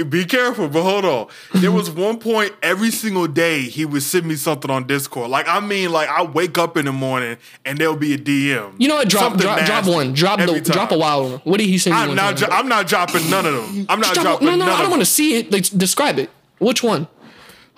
Be 0.10 0.26
careful, 0.26 0.68
but 0.70 0.82
hold 0.84 1.06
on. 1.06 1.28
There 1.54 1.72
was 1.72 1.92
one 1.92 2.18
point 2.18 2.54
every 2.64 2.90
single 2.92 3.28
day 3.28 3.64
he 3.64 3.86
would 3.86 4.02
send 4.02 4.26
me 4.26 4.36
something 4.36 4.72
on 4.72 4.88
Discord. 4.88 5.30
Like 5.30 5.48
I 5.48 5.60
mean, 5.60 5.92
like 5.92 6.08
I 6.10 6.24
wake 6.24 6.58
up 6.58 6.76
in 6.78 6.86
the 6.86 6.92
morning 6.94 7.38
and 7.66 7.78
there'll 7.78 7.98
be 7.98 8.14
a 8.14 8.18
DM. 8.18 8.74
You 8.80 8.88
know 8.88 8.96
what? 8.96 9.10
Drop, 9.10 9.24
Something 9.24 9.42
drop, 9.42 9.66
drop 9.66 9.86
one. 9.88 10.14
Drop 10.14 10.40
the, 10.40 10.46
time. 10.48 10.64
drop 10.64 10.92
a 10.92 10.98
wild 10.98 11.32
one. 11.32 11.42
What 11.42 11.58
did 11.60 11.68
he 11.68 11.78
send? 11.78 11.96
I'm 11.96 12.16
not. 12.16 12.38
dro- 12.38 12.48
I'm 12.50 12.68
not 12.70 12.88
dropping 12.88 13.30
none 13.30 13.46
of 13.46 13.54
them. 13.54 13.86
I'm 13.90 14.00
not 14.00 14.14
Drop- 14.16 14.24
dropping 14.26 14.48
no, 14.48 14.56
no, 14.56 14.66
none 14.66 14.70
I 14.70 14.82
don't 14.82 14.90
want 14.92 15.02
to 15.02 15.06
see 15.06 15.36
it. 15.36 15.52
Like, 15.52 15.66
describe 15.78 16.18
it. 16.18 16.30
Which 16.58 16.82
one? 16.82 17.08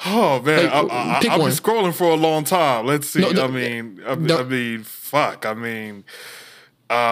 Oh 0.06 0.42
man, 0.42 0.66
Like, 0.66 0.74
I, 0.74 1.16
I, 1.18 1.20
pick 1.22 1.32
I've 1.32 1.40
one. 1.40 1.50
been 1.50 1.58
scrolling 1.58 1.94
for 1.94 2.06
a 2.06 2.16
long 2.16 2.44
time. 2.44 2.86
Let's 2.86 3.10
see. 3.10 3.22
No, 3.22 3.34
the- 3.34 3.44
I 3.44 3.48
mean, 3.48 4.02
I, 4.06 4.16
the- 4.16 4.40
I 4.40 4.44
mean, 4.44 4.84
fuck. 4.84 5.46
I 5.46 5.54
mean, 5.56 6.04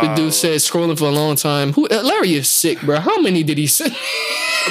The 0.02 0.14
dude 0.16 0.26
um, 0.26 0.32
said 0.32 0.58
scrolling 0.58 0.98
for 0.98 1.06
a 1.06 1.12
long 1.12 1.36
time. 1.36 1.74
Who? 1.74 1.88
Larry 1.88 2.34
is 2.34 2.50
sick, 2.50 2.82
bro. 2.82 3.00
How 3.00 3.20
many 3.20 3.44
did 3.44 3.58
he 3.58 3.68
send? 3.68 3.96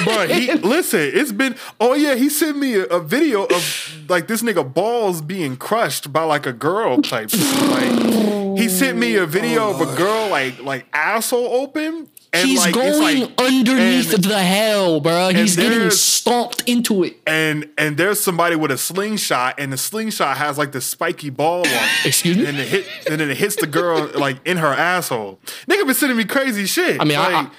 bro. 0.03 0.27
He 0.27 0.51
listen. 0.53 1.01
It's 1.13 1.31
been. 1.31 1.55
Oh 1.79 1.93
yeah, 1.93 2.15
he 2.15 2.29
sent 2.29 2.57
me 2.57 2.75
a, 2.75 2.83
a 2.85 2.99
video 2.99 3.45
of 3.45 4.03
like 4.09 4.27
this 4.27 4.41
nigga 4.41 4.73
balls 4.73 5.21
being 5.21 5.57
crushed 5.57 6.11
by 6.13 6.23
like 6.23 6.45
a 6.45 6.53
girl 6.53 7.01
type. 7.01 7.31
Like 7.33 8.57
he 8.57 8.69
sent 8.69 8.97
me 8.97 9.15
a 9.15 9.25
video 9.25 9.69
of 9.69 9.81
a 9.81 9.91
oh, 9.91 9.97
girl 9.97 10.29
like 10.29 10.61
like 10.61 10.85
asshole 10.93 11.47
open. 11.47 12.07
And 12.33 12.47
He's 12.47 12.59
like, 12.59 12.73
going 12.73 13.19
like- 13.21 13.41
underneath 13.41 14.13
and- 14.13 14.23
the 14.23 14.39
hell, 14.39 15.01
bro. 15.01 15.29
He's 15.29 15.57
getting 15.57 15.89
stomped 15.91 16.63
into 16.65 17.03
it. 17.03 17.17
and 17.27 17.67
and 17.77 17.97
there's 17.97 18.21
somebody 18.21 18.55
with 18.55 18.71
a 18.71 18.77
slingshot, 18.77 19.55
and 19.57 19.73
the 19.73 19.77
slingshot 19.77 20.37
has 20.37 20.57
like 20.57 20.71
the 20.71 20.79
spiky 20.79 21.29
ball 21.29 21.59
on 21.59 21.65
it. 21.67 22.05
Excuse 22.05 22.37
me? 22.37 22.45
And 22.45 22.57
it 22.57 22.67
hit, 22.69 22.87
and 23.09 23.19
then 23.19 23.29
it 23.29 23.35
hits 23.37 23.57
the 23.57 23.67
girl 23.67 24.09
like 24.15 24.37
in 24.45 24.57
her 24.57 24.67
asshole. 24.73 25.39
Nigga 25.69 25.85
been 25.85 25.93
sending 25.93 26.17
me 26.17 26.23
crazy 26.23 26.65
shit. 26.65 27.01
I 27.01 27.03
mean, 27.03 27.17
like, 27.19 27.33
I, 27.33 27.49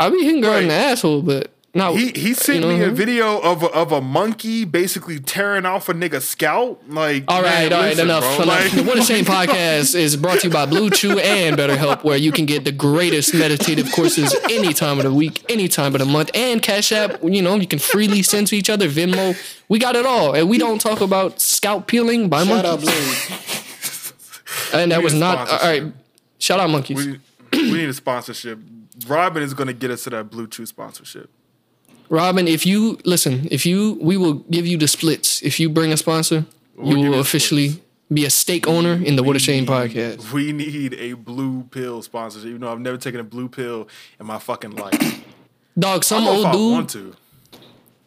I, 0.00 0.06
I 0.06 0.10
be 0.10 0.24
hitting 0.24 0.40
girl 0.40 0.54
in 0.56 0.68
the 0.68 0.74
asshole, 0.74 1.20
but 1.20 1.50
no. 1.74 1.94
he 1.94 2.08
he 2.12 2.34
sent 2.34 2.56
you 2.56 2.60
know 2.62 2.68
me 2.68 2.80
what 2.80 2.88
I 2.88 2.92
a 2.92 2.94
video 2.94 3.38
of 3.40 3.62
a, 3.62 3.66
of 3.66 3.92
a 3.92 4.00
monkey 4.00 4.64
basically 4.64 5.18
tearing 5.20 5.66
off 5.66 5.88
a 5.88 5.94
nigga 5.94 6.20
scalp. 6.22 6.82
Like, 6.88 7.24
All 7.28 7.42
right, 7.42 7.68
man, 7.68 7.72
all 7.72 7.80
right, 7.80 7.88
listen, 7.90 8.04
enough. 8.06 8.22
bro. 8.36 8.44
enough. 8.44 8.46
Like- 8.46 8.72
the 8.72 8.82
What 8.84 8.98
a 8.98 9.02
Shame 9.02 9.24
podcast 9.36 9.94
is 9.94 10.16
brought 10.16 10.40
to 10.40 10.46
you 10.48 10.52
by 10.52 10.66
BlueChew 10.66 11.20
and 11.22 11.56
BetterHelp, 11.56 12.04
where 12.04 12.16
you 12.16 12.32
can 12.32 12.46
get 12.46 12.64
the 12.64 12.72
greatest 12.72 13.34
meditative 13.34 13.90
courses 13.92 14.34
any 14.50 14.72
time 14.72 14.98
of 14.98 15.04
the 15.04 15.12
week, 15.12 15.44
any 15.50 15.68
time 15.68 15.94
of 15.94 15.98
the 16.00 16.06
month, 16.06 16.30
and 16.34 16.62
Cash 16.62 16.92
App. 16.92 17.22
You 17.22 17.42
know, 17.42 17.56
you 17.56 17.66
can 17.66 17.78
freely 17.78 18.22
send 18.22 18.46
to 18.48 18.56
each 18.56 18.70
other. 18.70 18.88
Venmo, 18.88 19.36
we 19.68 19.78
got 19.78 19.96
it 19.96 20.06
all, 20.06 20.34
and 20.34 20.48
we 20.48 20.58
don't 20.58 20.80
talk 20.80 21.00
about 21.00 21.40
scalp 21.40 21.86
peeling 21.86 22.28
by 22.28 22.44
Shout 22.44 22.64
out 22.64 22.80
monkeys. 22.82 23.26
Blue. 23.28 23.36
And 24.72 24.92
that 24.92 24.98
We 24.98 25.04
was 25.04 25.14
not 25.14 25.48
all 25.50 25.58
right. 25.58 25.92
Shout 26.38 26.60
out 26.60 26.70
monkeys. 26.70 26.96
we, 27.04 27.20
we 27.52 27.72
need 27.72 27.88
a 27.88 27.94
sponsorship. 27.94 28.58
Robin 29.08 29.42
is 29.42 29.54
going 29.54 29.66
to 29.66 29.72
get 29.72 29.90
us 29.90 30.04
to 30.04 30.10
that 30.10 30.30
BlueChew 30.30 30.66
sponsorship. 30.66 31.30
Robin, 32.08 32.46
if 32.46 32.66
you 32.66 32.98
listen, 33.04 33.48
if 33.50 33.64
you, 33.66 33.98
we 34.00 34.16
will 34.16 34.34
give 34.50 34.66
you 34.66 34.76
the 34.76 34.88
splits. 34.88 35.42
If 35.42 35.58
you 35.58 35.68
bring 35.68 35.92
a 35.92 35.96
sponsor, 35.96 36.44
We'll 36.76 36.88
you 36.98 37.04
will 37.06 37.12
the 37.12 37.18
officially 37.18 37.80
be 38.12 38.24
a 38.24 38.30
stake 38.30 38.66
owner 38.68 38.92
in 38.92 39.16
the 39.16 39.22
What 39.22 39.36
a 39.36 39.38
Shame 39.38 39.66
podcast. 39.66 40.32
We 40.32 40.52
need 40.52 40.94
a 40.94 41.14
blue 41.14 41.64
pill 41.70 42.02
sponsorship. 42.02 42.50
You 42.50 42.58
know, 42.58 42.70
I've 42.70 42.80
never 42.80 42.96
taken 42.98 43.20
a 43.20 43.24
blue 43.24 43.48
pill 43.48 43.88
in 44.20 44.26
my 44.26 44.38
fucking 44.38 44.72
life. 44.72 44.92
Dog, 45.78 46.00
I 46.00 46.04
some 46.04 46.24
don't 46.24 46.34
know 46.42 46.48
if 46.50 46.54
old 46.54 46.54
I 46.54 46.72
want 46.72 46.90
dude. 46.92 47.16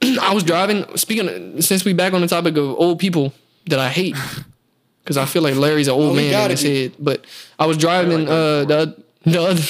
to. 0.02 0.20
I 0.22 0.34
was 0.34 0.44
driving. 0.44 0.86
Speaking, 0.98 1.58
of, 1.58 1.64
since 1.64 1.84
we 1.84 1.94
back 1.94 2.14
on 2.14 2.22
the 2.22 2.28
topic 2.28 2.56
of 2.58 2.70
old 2.78 3.00
people 3.00 3.34
that 3.66 3.80
I 3.80 3.90
hate, 3.90 4.16
because 5.04 5.18
I 5.18 5.26
feel 5.26 5.42
like 5.42 5.56
Larry's 5.56 5.88
an 5.88 5.96
old 5.96 6.12
we 6.12 6.18
man 6.18 6.26
in 6.26 6.32
gotta 6.32 6.52
his 6.54 6.64
be. 6.64 6.84
head. 6.84 6.94
But 7.00 7.26
I 7.60 7.66
was 7.66 7.78
driving 7.78 8.28
uh, 8.28 8.64
the 8.66 9.04
the 9.26 9.42
other, 9.42 9.62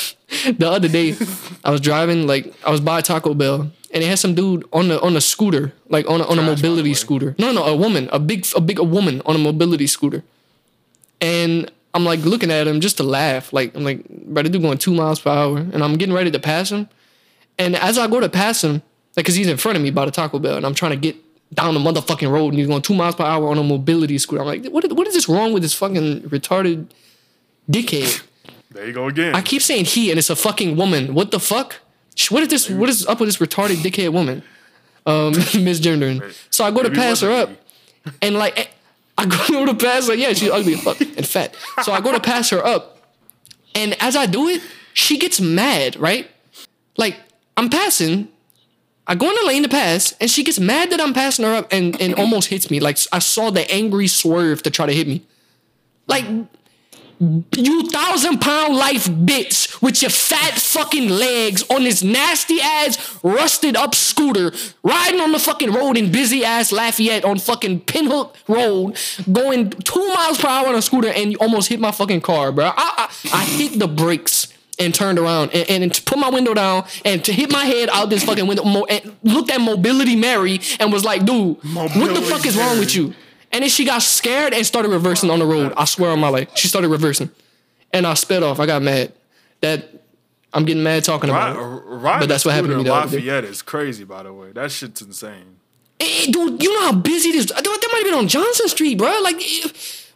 the 0.52 0.70
other 0.70 0.88
day. 0.88 1.16
I 1.64 1.72
was 1.72 1.82
driving 1.82 2.28
like 2.28 2.54
I 2.66 2.70
was 2.70 2.82
by 2.82 3.02
Taco 3.02 3.34
Bell, 3.34 3.72
and 3.92 4.04
it 4.04 4.08
had 4.08 4.20
some 4.20 4.36
dude 4.36 4.66
on 4.74 4.90
the 4.90 5.02
on 5.02 5.16
a 5.16 5.22
scooter, 5.22 5.74
like 5.90 6.10
on 6.10 6.22
a, 6.22 6.26
on 6.26 6.40
a 6.40 6.44
Trash, 6.44 6.58
mobility 6.58 6.94
scooter. 6.94 7.36
No, 7.38 7.52
no, 7.52 7.64
a 7.64 7.76
woman, 7.76 8.10
a 8.12 8.20
big 8.20 8.46
a 8.56 8.62
big 8.62 8.80
a 8.80 8.84
woman 8.84 9.22
on 9.26 9.36
a 9.36 9.40
mobility 9.40 9.88
scooter, 9.88 10.24
and. 11.22 11.72
I'm 11.94 12.06
like 12.06 12.20
looking 12.20 12.52
at 12.52 12.68
him 12.68 12.80
just 12.80 12.98
to 12.98 13.04
laugh. 13.04 13.52
Like 13.52 13.74
I'm 13.74 13.84
like, 13.84 14.08
bro, 14.08 14.44
the 14.44 14.50
dude 14.50 14.62
going 14.62 14.78
two 14.78 14.94
miles 14.94 15.20
per 15.20 15.32
hour, 15.32 15.58
and 15.58 15.84
I'm 15.84 15.96
getting 15.98 16.14
ready 16.14 16.30
to 16.30 16.38
pass 16.38 16.70
him. 16.70 16.88
And 17.58 17.76
as 17.76 17.98
I 17.98 18.06
go 18.06 18.20
to 18.20 18.30
pass 18.30 18.64
him, 18.64 18.84
like, 19.16 19.26
cause 19.26 19.34
he's 19.34 19.48
in 19.48 19.58
front 19.58 19.78
of 19.78 19.84
me 19.84 19.90
by 19.90 20.06
the 20.06 20.12
Taco 20.12 20.38
Bell, 20.38 20.58
and 20.58 20.66
I'm 20.66 20.76
trying 20.76 20.92
to 20.92 20.98
get 20.98 21.16
down 21.56 21.74
the 21.74 21.80
motherfucking 21.80 22.30
road, 22.32 22.50
and 22.50 22.60
he's 22.60 22.68
going 22.68 22.84
two 22.84 22.94
miles 22.94 23.16
per 23.16 23.24
hour 23.24 23.48
on 23.48 23.58
a 23.58 23.64
mobility 23.64 24.18
scooter. 24.20 24.42
I'm 24.42 24.48
like, 24.48 24.66
what? 24.68 24.92
What 24.94 25.08
is 25.08 25.16
this 25.16 25.28
wrong 25.28 25.54
with 25.54 25.64
this 25.64 25.74
fucking 25.74 26.22
retarded 26.24 26.88
dickhead? 27.70 28.24
There 28.70 28.86
you 28.86 28.94
go 28.94 29.08
again. 29.08 29.34
I 29.34 29.42
keep 29.42 29.64
saying 29.64 29.86
he, 29.86 30.12
and 30.12 30.20
it's 30.20 30.30
a 30.30 30.36
fucking 30.36 30.76
woman. 30.76 31.16
What 31.16 31.32
the 31.32 31.40
fuck? 31.40 31.78
What 32.30 32.44
is 32.44 32.50
this? 32.50 32.70
What 32.70 32.90
is 32.90 33.06
up 33.06 33.20
with 33.20 33.28
this 33.28 33.38
retarded 33.38 33.78
dickhead 33.78 34.12
woman? 34.12 34.44
Um, 35.06 35.34
misgendering. 35.34 36.36
So 36.50 36.66
I 36.66 36.72
go 36.72 36.84
to 36.84 36.90
pass 36.90 37.22
her 37.22 37.32
up, 37.32 37.50
and 38.22 38.36
like, 38.36 38.60
eh, 38.60 38.66
I 39.18 39.26
go 39.26 39.66
to 39.66 39.76
pass 39.76 40.08
her. 40.08 40.16
Yeah, 40.16 40.34
she's 40.34 40.50
ugly 40.50 40.76
fuck 40.76 41.00
and 41.00 41.26
fat. 41.28 41.56
So 41.84 41.92
I 41.92 42.02
go 42.02 42.12
to 42.12 42.20
pass 42.20 42.50
her 42.50 42.66
up, 42.66 42.98
and 43.76 43.96
as 44.02 44.16
I 44.16 44.26
do 44.26 44.48
it, 44.48 44.62
she 44.94 45.18
gets 45.18 45.40
mad. 45.40 45.96
Right? 45.96 46.30
Like 46.98 47.18
I'm 47.56 47.70
passing. 47.70 48.30
I 49.10 49.16
go 49.16 49.30
in 49.30 49.36
the 49.36 49.48
lane 49.48 49.64
to 49.64 49.70
pass, 49.70 50.14
and 50.20 50.30
she 50.30 50.44
gets 50.44 50.60
mad 50.60 50.90
that 50.90 51.00
I'm 51.00 51.14
passing 51.14 51.46
her 51.46 51.54
up, 51.54 51.72
and 51.72 52.00
and 52.02 52.14
almost 52.16 52.50
hits 52.50 52.70
me. 52.70 52.80
Like 52.80 52.98
I 53.14 53.20
saw 53.20 53.52
the 53.52 53.70
angry 53.72 54.08
swerve 54.08 54.64
to 54.64 54.70
try 54.70 54.86
to 54.86 54.94
hit 54.94 55.08
me. 55.08 55.24
Like 56.08 56.26
you 57.20 57.90
thousand 57.90 58.40
pound 58.40 58.76
life 58.76 59.08
bitch 59.08 59.82
with 59.82 60.02
your 60.02 60.12
fat 60.12 60.60
fucking 60.60 61.10
legs 61.10 61.64
on 61.70 61.84
this 61.84 62.04
nasty 62.04 62.60
ass 62.62 63.20
rusted 63.24 63.76
up 63.76 63.96
scooter 63.96 64.52
riding 64.84 65.20
on 65.20 65.32
the 65.32 65.40
fucking 65.40 65.72
road 65.74 65.98
in 65.98 66.12
busy 66.12 66.46
ass 66.46 66.72
Lafayette 66.72 67.26
on 67.26 67.40
fucking 67.40 67.82
Pinhook 67.82 68.36
Road 68.48 68.98
going 69.32 69.70
two 69.72 70.08
miles 70.14 70.38
per 70.38 70.48
hour 70.48 70.68
on 70.68 70.76
a 70.76 70.82
scooter 70.82 71.10
and 71.10 71.32
you 71.32 71.38
almost 71.40 71.70
hit 71.70 71.80
my 71.80 71.92
fucking 71.92 72.22
car, 72.22 72.52
bro. 72.52 72.66
I, 72.66 72.72
I, 72.78 73.10
I 73.34 73.46
hit 73.46 73.80
the 73.80 73.88
brakes 73.88 74.54
and 74.80 74.94
turned 74.94 75.18
around 75.18 75.52
and, 75.56 75.84
and 75.84 75.94
to 75.94 76.02
put 76.04 76.20
my 76.20 76.30
window 76.30 76.54
down 76.54 76.86
and 77.04 77.26
to 77.26 77.34
hit 77.34 77.52
my 77.52 77.66
head 77.66 77.90
out 77.92 78.12
this 78.12 78.24
fucking 78.24 78.46
window 78.46 78.64
mo- 78.64 78.86
and 78.86 79.16
looked 79.24 79.50
at 79.50 79.60
Mobility 79.60 80.16
Mary 80.16 80.60
and 80.80 80.94
was 80.94 81.04
like, 81.04 81.26
dude, 81.26 81.58
what 81.74 82.14
the 82.14 82.22
fuck 82.30 82.46
is 82.46 82.56
wrong 82.56 82.78
with 82.78 82.96
you? 82.96 83.14
And 83.58 83.64
then 83.64 83.70
she 83.72 83.86
got 83.86 84.04
scared 84.04 84.54
and 84.54 84.64
started 84.64 84.90
reversing 84.92 85.32
on 85.32 85.40
the 85.40 85.46
road. 85.48 85.74
I 85.76 85.86
swear 85.86 86.12
on 86.12 86.20
my 86.20 86.30
life. 86.30 86.56
She 86.56 86.68
started 86.68 86.90
reversing. 86.90 87.32
And 87.92 88.06
I 88.06 88.14
sped 88.14 88.44
off. 88.44 88.60
I 88.60 88.68
got 88.68 88.84
mad. 88.84 89.14
That 89.62 89.90
I'm 90.54 90.64
getting 90.64 90.84
mad 90.84 91.04
talking 91.04 91.32
about 91.32 91.56
Ri- 91.58 91.98
it. 92.18 92.20
But 92.20 92.30
that's 92.30 92.46
what 92.46 92.54
happened 92.54 92.74
to 92.74 92.78
me 92.78 92.84
the. 92.84 92.92
Lafayette 92.92 93.46
is 93.46 93.64
crazy, 93.64 94.04
by 94.04 94.22
the 94.22 94.32
way. 94.32 94.52
That 94.52 94.72
shit's 94.72 95.02
insane. 95.02 95.56
Hey, 96.00 96.30
dude, 96.32 96.62
you 96.62 96.72
know 96.72 96.82
how 96.82 96.94
busy 96.94 97.32
this 97.32 97.48
That 97.48 97.66
might 97.66 97.98
have 97.98 98.06
been 98.06 98.14
on 98.14 98.28
Johnson 98.28 98.68
Street, 98.68 99.00
bro. 99.00 99.08
Like 99.24 99.38
eh, 99.38 99.70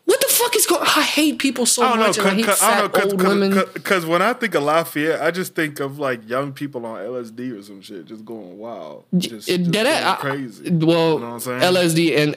what 0.05 0.21
the 0.21 0.27
fuck 0.29 0.55
is 0.55 0.67
going 0.67 0.81
I 0.83 1.01
hate 1.01 1.39
people 1.39 1.65
so 1.65 1.81
I 1.81 1.89
don't 1.89 1.99
know, 1.99 2.07
much 2.07 2.19
I 2.19 2.29
hate 2.35 2.45
cause, 2.45 2.59
fat 2.59 2.73
I 2.73 2.81
don't 2.81 2.93
know, 2.95 3.01
old 3.11 3.19
cause, 3.19 3.27
women. 3.27 3.63
cause, 3.83 4.05
when 4.05 4.21
I 4.21 4.33
think 4.33 4.53
of 4.53 4.61
Lafayette, 4.61 5.19
I 5.19 5.31
just 5.31 5.55
think 5.55 5.79
of 5.79 5.97
like 5.97 6.29
young 6.29 6.53
people 6.53 6.85
on 6.85 6.99
LSD 6.99 7.57
or 7.57 7.63
some 7.63 7.81
shit, 7.81 8.05
just 8.05 8.23
going 8.23 8.59
wild, 8.59 9.05
just, 9.17 9.49
It- 9.49 9.57
just 9.59 9.71
that- 9.71 9.83
going 10.21 10.33
I- 10.35 10.35
crazy. 10.35 10.69
well, 10.71 11.13
You 11.13 11.19
know 11.21 11.25
what 11.27 11.33
I'm 11.33 11.39
saying? 11.39 11.61
LSD 11.61 12.15
and 12.17 12.35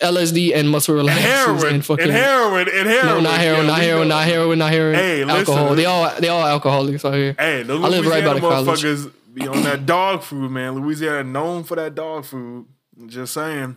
LSD 0.00 0.54
and 0.54 0.68
muscle 0.68 0.94
relaxers 0.94 1.08
and 1.08 1.18
heroin, 1.18 1.74
and 1.74 1.84
fucking 1.84 2.04
and 2.04 2.12
heroin, 2.12 2.68
and 2.68 2.88
heroin. 2.88 3.06
No, 3.06 3.20
not 3.20 3.40
heroin, 3.40 3.62
yeah, 3.62 3.68
not 3.68 3.78
we 3.78 3.84
heroin, 3.86 4.08
not 4.08 4.24
heroin, 4.26 4.58
not 4.58 4.72
heroin. 4.72 4.94
Hey, 4.94 5.24
listen. 5.24 5.76
They 5.76 5.84
all 5.86 6.20
they 6.20 6.28
all 6.28 6.46
alcoholics 6.46 7.04
out 7.04 7.14
here. 7.14 7.34
Hey, 7.38 7.62
the 7.62 7.74
I 7.74 7.88
live 7.88 8.06
right 8.06 8.24
by 8.24 8.34
the 8.34 8.40
college. 8.40 8.82
motherfuckers 8.82 9.12
be 9.32 9.48
on 9.48 9.62
that 9.62 9.86
dog 9.86 10.22
food, 10.22 10.50
man. 10.50 10.74
Louisiana 10.74 11.24
known 11.24 11.64
for 11.64 11.76
that 11.76 11.94
dog 11.94 12.24
food. 12.24 12.66
Just 13.06 13.32
saying. 13.34 13.76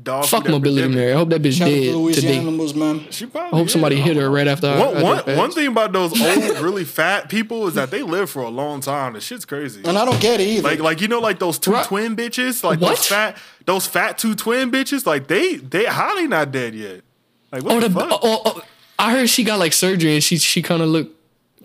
Dog. 0.00 0.26
Fuck 0.26 0.44
food 0.44 0.52
mobility 0.52 0.82
epidemic. 0.82 0.96
Mary. 0.96 1.12
I 1.12 1.16
hope 1.16 1.28
that 1.30 1.42
bitch 1.42 1.58
Shout 1.58 1.68
to 1.68 1.80
dead 1.80 1.94
Louisiana 1.94 2.28
today. 2.34 2.38
animals, 2.40 2.74
man. 2.74 3.06
She 3.10 3.26
probably. 3.26 3.52
I 3.52 3.56
hope 3.60 3.70
somebody 3.70 3.96
hit 4.00 4.16
her 4.16 4.30
right 4.30 4.46
after. 4.46 4.68
One, 4.78 4.96
I, 4.96 5.02
one, 5.02 5.36
one 5.36 5.50
thing 5.50 5.66
about 5.68 5.92
those 5.92 6.12
old, 6.20 6.58
really 6.60 6.84
fat 6.84 7.28
people 7.28 7.66
is 7.66 7.74
that 7.74 7.90
they 7.90 8.02
live 8.02 8.30
for 8.30 8.42
a 8.42 8.48
long 8.48 8.80
time. 8.80 9.12
The 9.14 9.20
shit's 9.20 9.44
crazy. 9.44 9.82
And 9.84 9.98
I 9.98 10.04
don't 10.04 10.20
get 10.20 10.40
it 10.40 10.44
either. 10.44 10.62
Like, 10.68 10.80
like 10.80 11.00
you 11.00 11.08
know, 11.08 11.20
like 11.20 11.38
those 11.38 11.58
two 11.58 11.72
Right. 11.72 11.86
twin 11.86 12.16
bitches, 12.16 12.62
like 12.64 12.80
What? 12.80 12.90
those 12.96 13.06
fat, 13.06 13.36
those 13.66 13.86
fat 13.86 14.18
two 14.18 14.34
twin 14.34 14.70
bitches. 14.70 15.04
Like 15.06 15.26
they, 15.28 15.56
they, 15.56 15.84
how 15.86 16.14
they 16.16 16.26
not 16.26 16.52
dead 16.52 16.74
yet? 16.74 17.02
Like 17.50 17.62
what 17.64 17.74
Oh, 17.76 17.80
the, 17.80 17.88
the, 17.88 18.00
fuck? 18.00 18.20
oh, 18.22 18.42
oh, 18.46 18.62
I 18.98 19.12
heard 19.12 19.28
she 19.28 19.44
got 19.44 19.58
like 19.58 19.72
surgery 19.72 20.14
and 20.14 20.22
she 20.24 20.38
she 20.38 20.62
kind 20.62 20.80
of 20.80 20.88
looked 20.88 21.14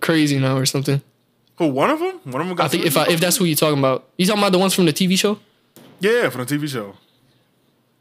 crazy 0.00 0.38
now 0.38 0.56
or 0.56 0.66
something. 0.66 1.00
Who? 1.56 1.68
One 1.68 1.90
of 1.90 1.98
them? 1.98 2.20
One 2.24 2.40
of 2.42 2.46
them 2.46 2.56
got. 2.56 2.66
I 2.66 2.68
think 2.68 2.84
if 2.84 2.96
I 2.96 3.06
if 3.08 3.20
that's 3.20 3.36
who 3.36 3.44
you're 3.44 3.56
talking 3.56 3.78
about, 3.78 4.08
you 4.16 4.26
talking 4.26 4.40
about 4.42 4.52
the 4.52 4.58
ones 4.58 4.74
from 4.74 4.84
the 4.86 4.92
TV 4.92 5.18
show? 5.18 5.38
yeah, 6.00 6.28
from 6.30 6.44
the 6.44 6.56
TV 6.58 6.68
show. 6.68 6.94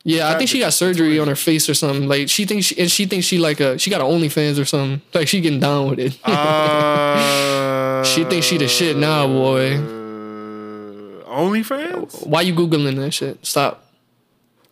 Yeah, 0.07 0.29
I 0.29 0.37
think 0.37 0.49
she 0.49 0.59
got 0.59 0.71
surgery 0.71 1.19
on 1.19 1.27
her 1.27 1.35
face 1.35 1.67
or 1.69 1.73
something. 1.73 2.07
Like 2.07 2.29
she 2.29 2.45
thinks 2.45 2.67
she, 2.67 2.79
and 2.79 2.89
she 2.89 3.05
thinks 3.07 3.25
she 3.25 3.37
like 3.39 3.59
a 3.59 3.77
she 3.77 3.89
got 3.89 3.99
an 3.99 4.07
OnlyFans 4.07 4.57
or 4.57 4.63
something. 4.63 5.01
Like 5.13 5.27
she 5.27 5.41
getting 5.41 5.59
down 5.59 5.89
with 5.89 5.99
it. 5.99 6.17
Uh, 6.27 8.03
she 8.03 8.23
thinks 8.23 8.45
she 8.45 8.57
the 8.57 8.67
shit 8.67 8.95
now, 8.95 9.27
boy. 9.27 9.75
uh, 9.75 11.25
OnlyFans? 11.27 12.25
Why 12.25 12.41
you 12.41 12.53
googling 12.53 12.95
that 12.95 13.11
shit? 13.13 13.45
Stop. 13.45 13.83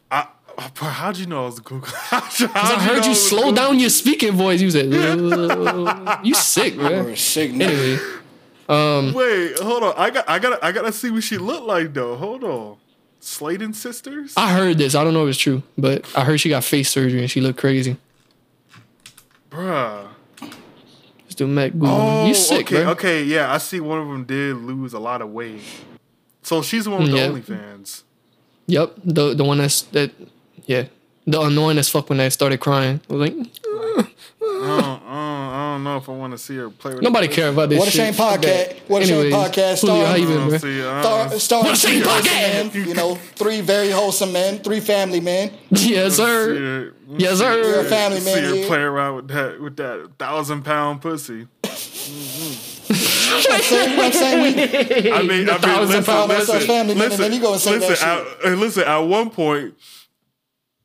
I, 0.10 0.28
how'd 0.78 1.18
you 1.18 1.26
know 1.26 1.44
I 1.44 1.46
was 1.48 1.60
Google? 1.60 1.90
How'd 1.94 2.52
I 2.56 2.80
heard 2.82 3.06
you 3.06 3.14
slow 3.14 3.52
down 3.52 3.78
your 3.78 3.90
speaking 3.90 4.32
voice. 4.34 4.62
You 4.62 4.72
said, 4.72 4.94
"Uh, 4.94 6.20
"You 6.24 6.34
sick, 6.34 6.76
We're 6.78 7.04
bro." 7.04 7.12
a 7.12 7.18
sick 7.18 7.52
nigga. 7.52 8.22
Anyway, 8.70 9.12
Wait, 9.14 9.60
hold 9.60 9.84
on. 9.84 9.94
I 9.98 10.10
got, 10.12 10.30
I 10.30 10.40
got, 10.40 10.64
I 10.64 10.72
gotta 10.72 10.94
see 10.94 11.12
what 11.12 11.24
she 11.24 11.38
looked 11.38 11.66
like 11.68 11.94
though. 11.94 12.16
Hold 12.16 12.44
on. 12.46 12.78
Slaton 13.26 13.74
sisters. 13.74 14.34
I 14.38 14.54
heard 14.54 14.78
this. 14.78 14.94
I 14.94 15.04
don't 15.04 15.14
know 15.16 15.24
if 15.26 15.30
it's 15.32 15.40
true, 15.40 15.64
but 15.78 16.06
I 16.16 16.24
heard 16.24 16.40
she 16.40 16.50
got 16.50 16.64
face 16.64 16.90
surgery 16.92 17.22
and 17.22 17.30
she 17.32 17.42
looked 17.42 17.58
crazy. 17.60 17.98
Bruh. 19.50 20.08
Just 21.26 21.38
do 21.40 21.48
Mac 21.48 21.72
Google. 21.72 21.90
Oh, 21.90 22.28
you 22.28 22.36
sick, 22.36 22.68
okay, 22.68 22.84
bro? 22.84 22.92
okay, 22.92 23.24
yeah. 23.24 23.52
I 23.52 23.58
see 23.58 23.80
one 23.80 24.00
of 24.00 24.08
them 24.08 24.26
did 24.26 24.58
lose 24.58 24.94
a 24.94 25.00
lot 25.00 25.22
of 25.24 25.30
weight. 25.32 25.62
So 26.44 26.62
she's 26.62 26.84
the 26.86 26.92
one 26.92 27.02
with 27.04 27.12
Yeah. 27.14 27.30
the 27.30 27.40
OnlyFans. 27.42 28.04
Yep, 28.68 28.94
the 29.04 29.34
the 29.34 29.44
one 29.44 29.58
that's 29.58 29.82
that, 29.94 30.12
yeah, 30.66 30.86
the 31.26 31.42
annoying 31.42 31.78
as 31.80 31.90
fuck 31.90 32.10
when 32.10 32.20
I 32.20 32.30
started 32.30 32.60
crying. 32.60 33.00
I 33.10 33.14
was 33.14 33.22
like, 33.30 33.52
don't, 33.64 34.08
I 34.42 34.44
uh, 34.44 34.82
uh, 34.82 35.00
don't, 35.76 35.84
know 35.84 35.98
if 35.98 36.10
I 36.10 36.12
want 36.14 36.32
to 36.34 36.38
see 36.38 36.56
her 36.58 36.70
play 36.70 36.94
with 36.94 37.02
nobody 37.04 37.28
care 37.28 37.50
about 37.50 37.70
this 37.70 37.80
What 37.80 37.88
a 37.88 37.92
shit. 37.92 38.02
shame 38.02 38.14
Fuck 38.14 38.42
podcast. 38.42 38.90
What 38.90 39.02
a 39.02 39.06
shame 39.06 39.16
Anyways, 39.26 39.34
podcast. 39.34 39.82
Julio, 39.82 40.06
how 40.06 40.16
you 40.16 40.26
Starring, 40.26 40.50
been, 40.50 40.86
I 40.86 41.02
bro? 41.02 41.10
don't 41.30 41.32
see, 41.32 41.40
star, 41.40 41.64
don't- 41.64 41.68
What 41.70 41.74
a 41.74 41.88
shame 41.88 42.04
podcast. 42.04 42.74
men. 42.76 42.88
You 42.88 42.94
know, 42.94 43.16
three 43.36 43.62
very 43.62 43.90
wholesome 43.92 44.32
men, 44.34 44.60
three 44.60 44.80
family 44.80 45.20
men. 45.20 45.52
Yes, 45.72 46.16
sir. 46.16 46.56
her- 46.56 46.94
Yes, 47.18 47.40
You're 47.40 47.54
a 47.60 47.84
sir. 47.84 47.90
family 47.90 48.20
see 48.20 48.34
man. 48.34 48.44
her 48.44 48.56
here. 48.56 48.66
play 48.68 48.80
around 48.80 49.16
with 49.18 49.28
that 49.28 49.62
with 49.62 49.76
that 49.78 50.10
thousand 50.18 50.64
pound 50.64 51.02
pussy. 51.02 51.48
I'm 51.64 53.62
saying, 53.62 54.00
I'm 54.00 54.12
saying 54.12 54.42
we, 54.42 55.12
I 55.12 55.22
mean, 55.22 55.50
I 55.50 55.54
mean, 55.54 55.60
thousand 55.60 55.88
listen, 55.98 56.04
pound 56.04 56.30
listen, 56.30 56.60
family 56.62 56.94
man, 56.96 57.04
and 57.04 57.12
listen, 57.12 57.22
then 57.22 57.34
you 57.34 57.40
gonna 57.42 57.60
say 57.60 57.78
that 57.78 57.90
listen. 57.90 58.08
At, 58.08 58.26
uh, 58.46 58.56
listen, 58.56 58.84
at 58.84 58.98
one 59.00 59.30
point, 59.30 59.76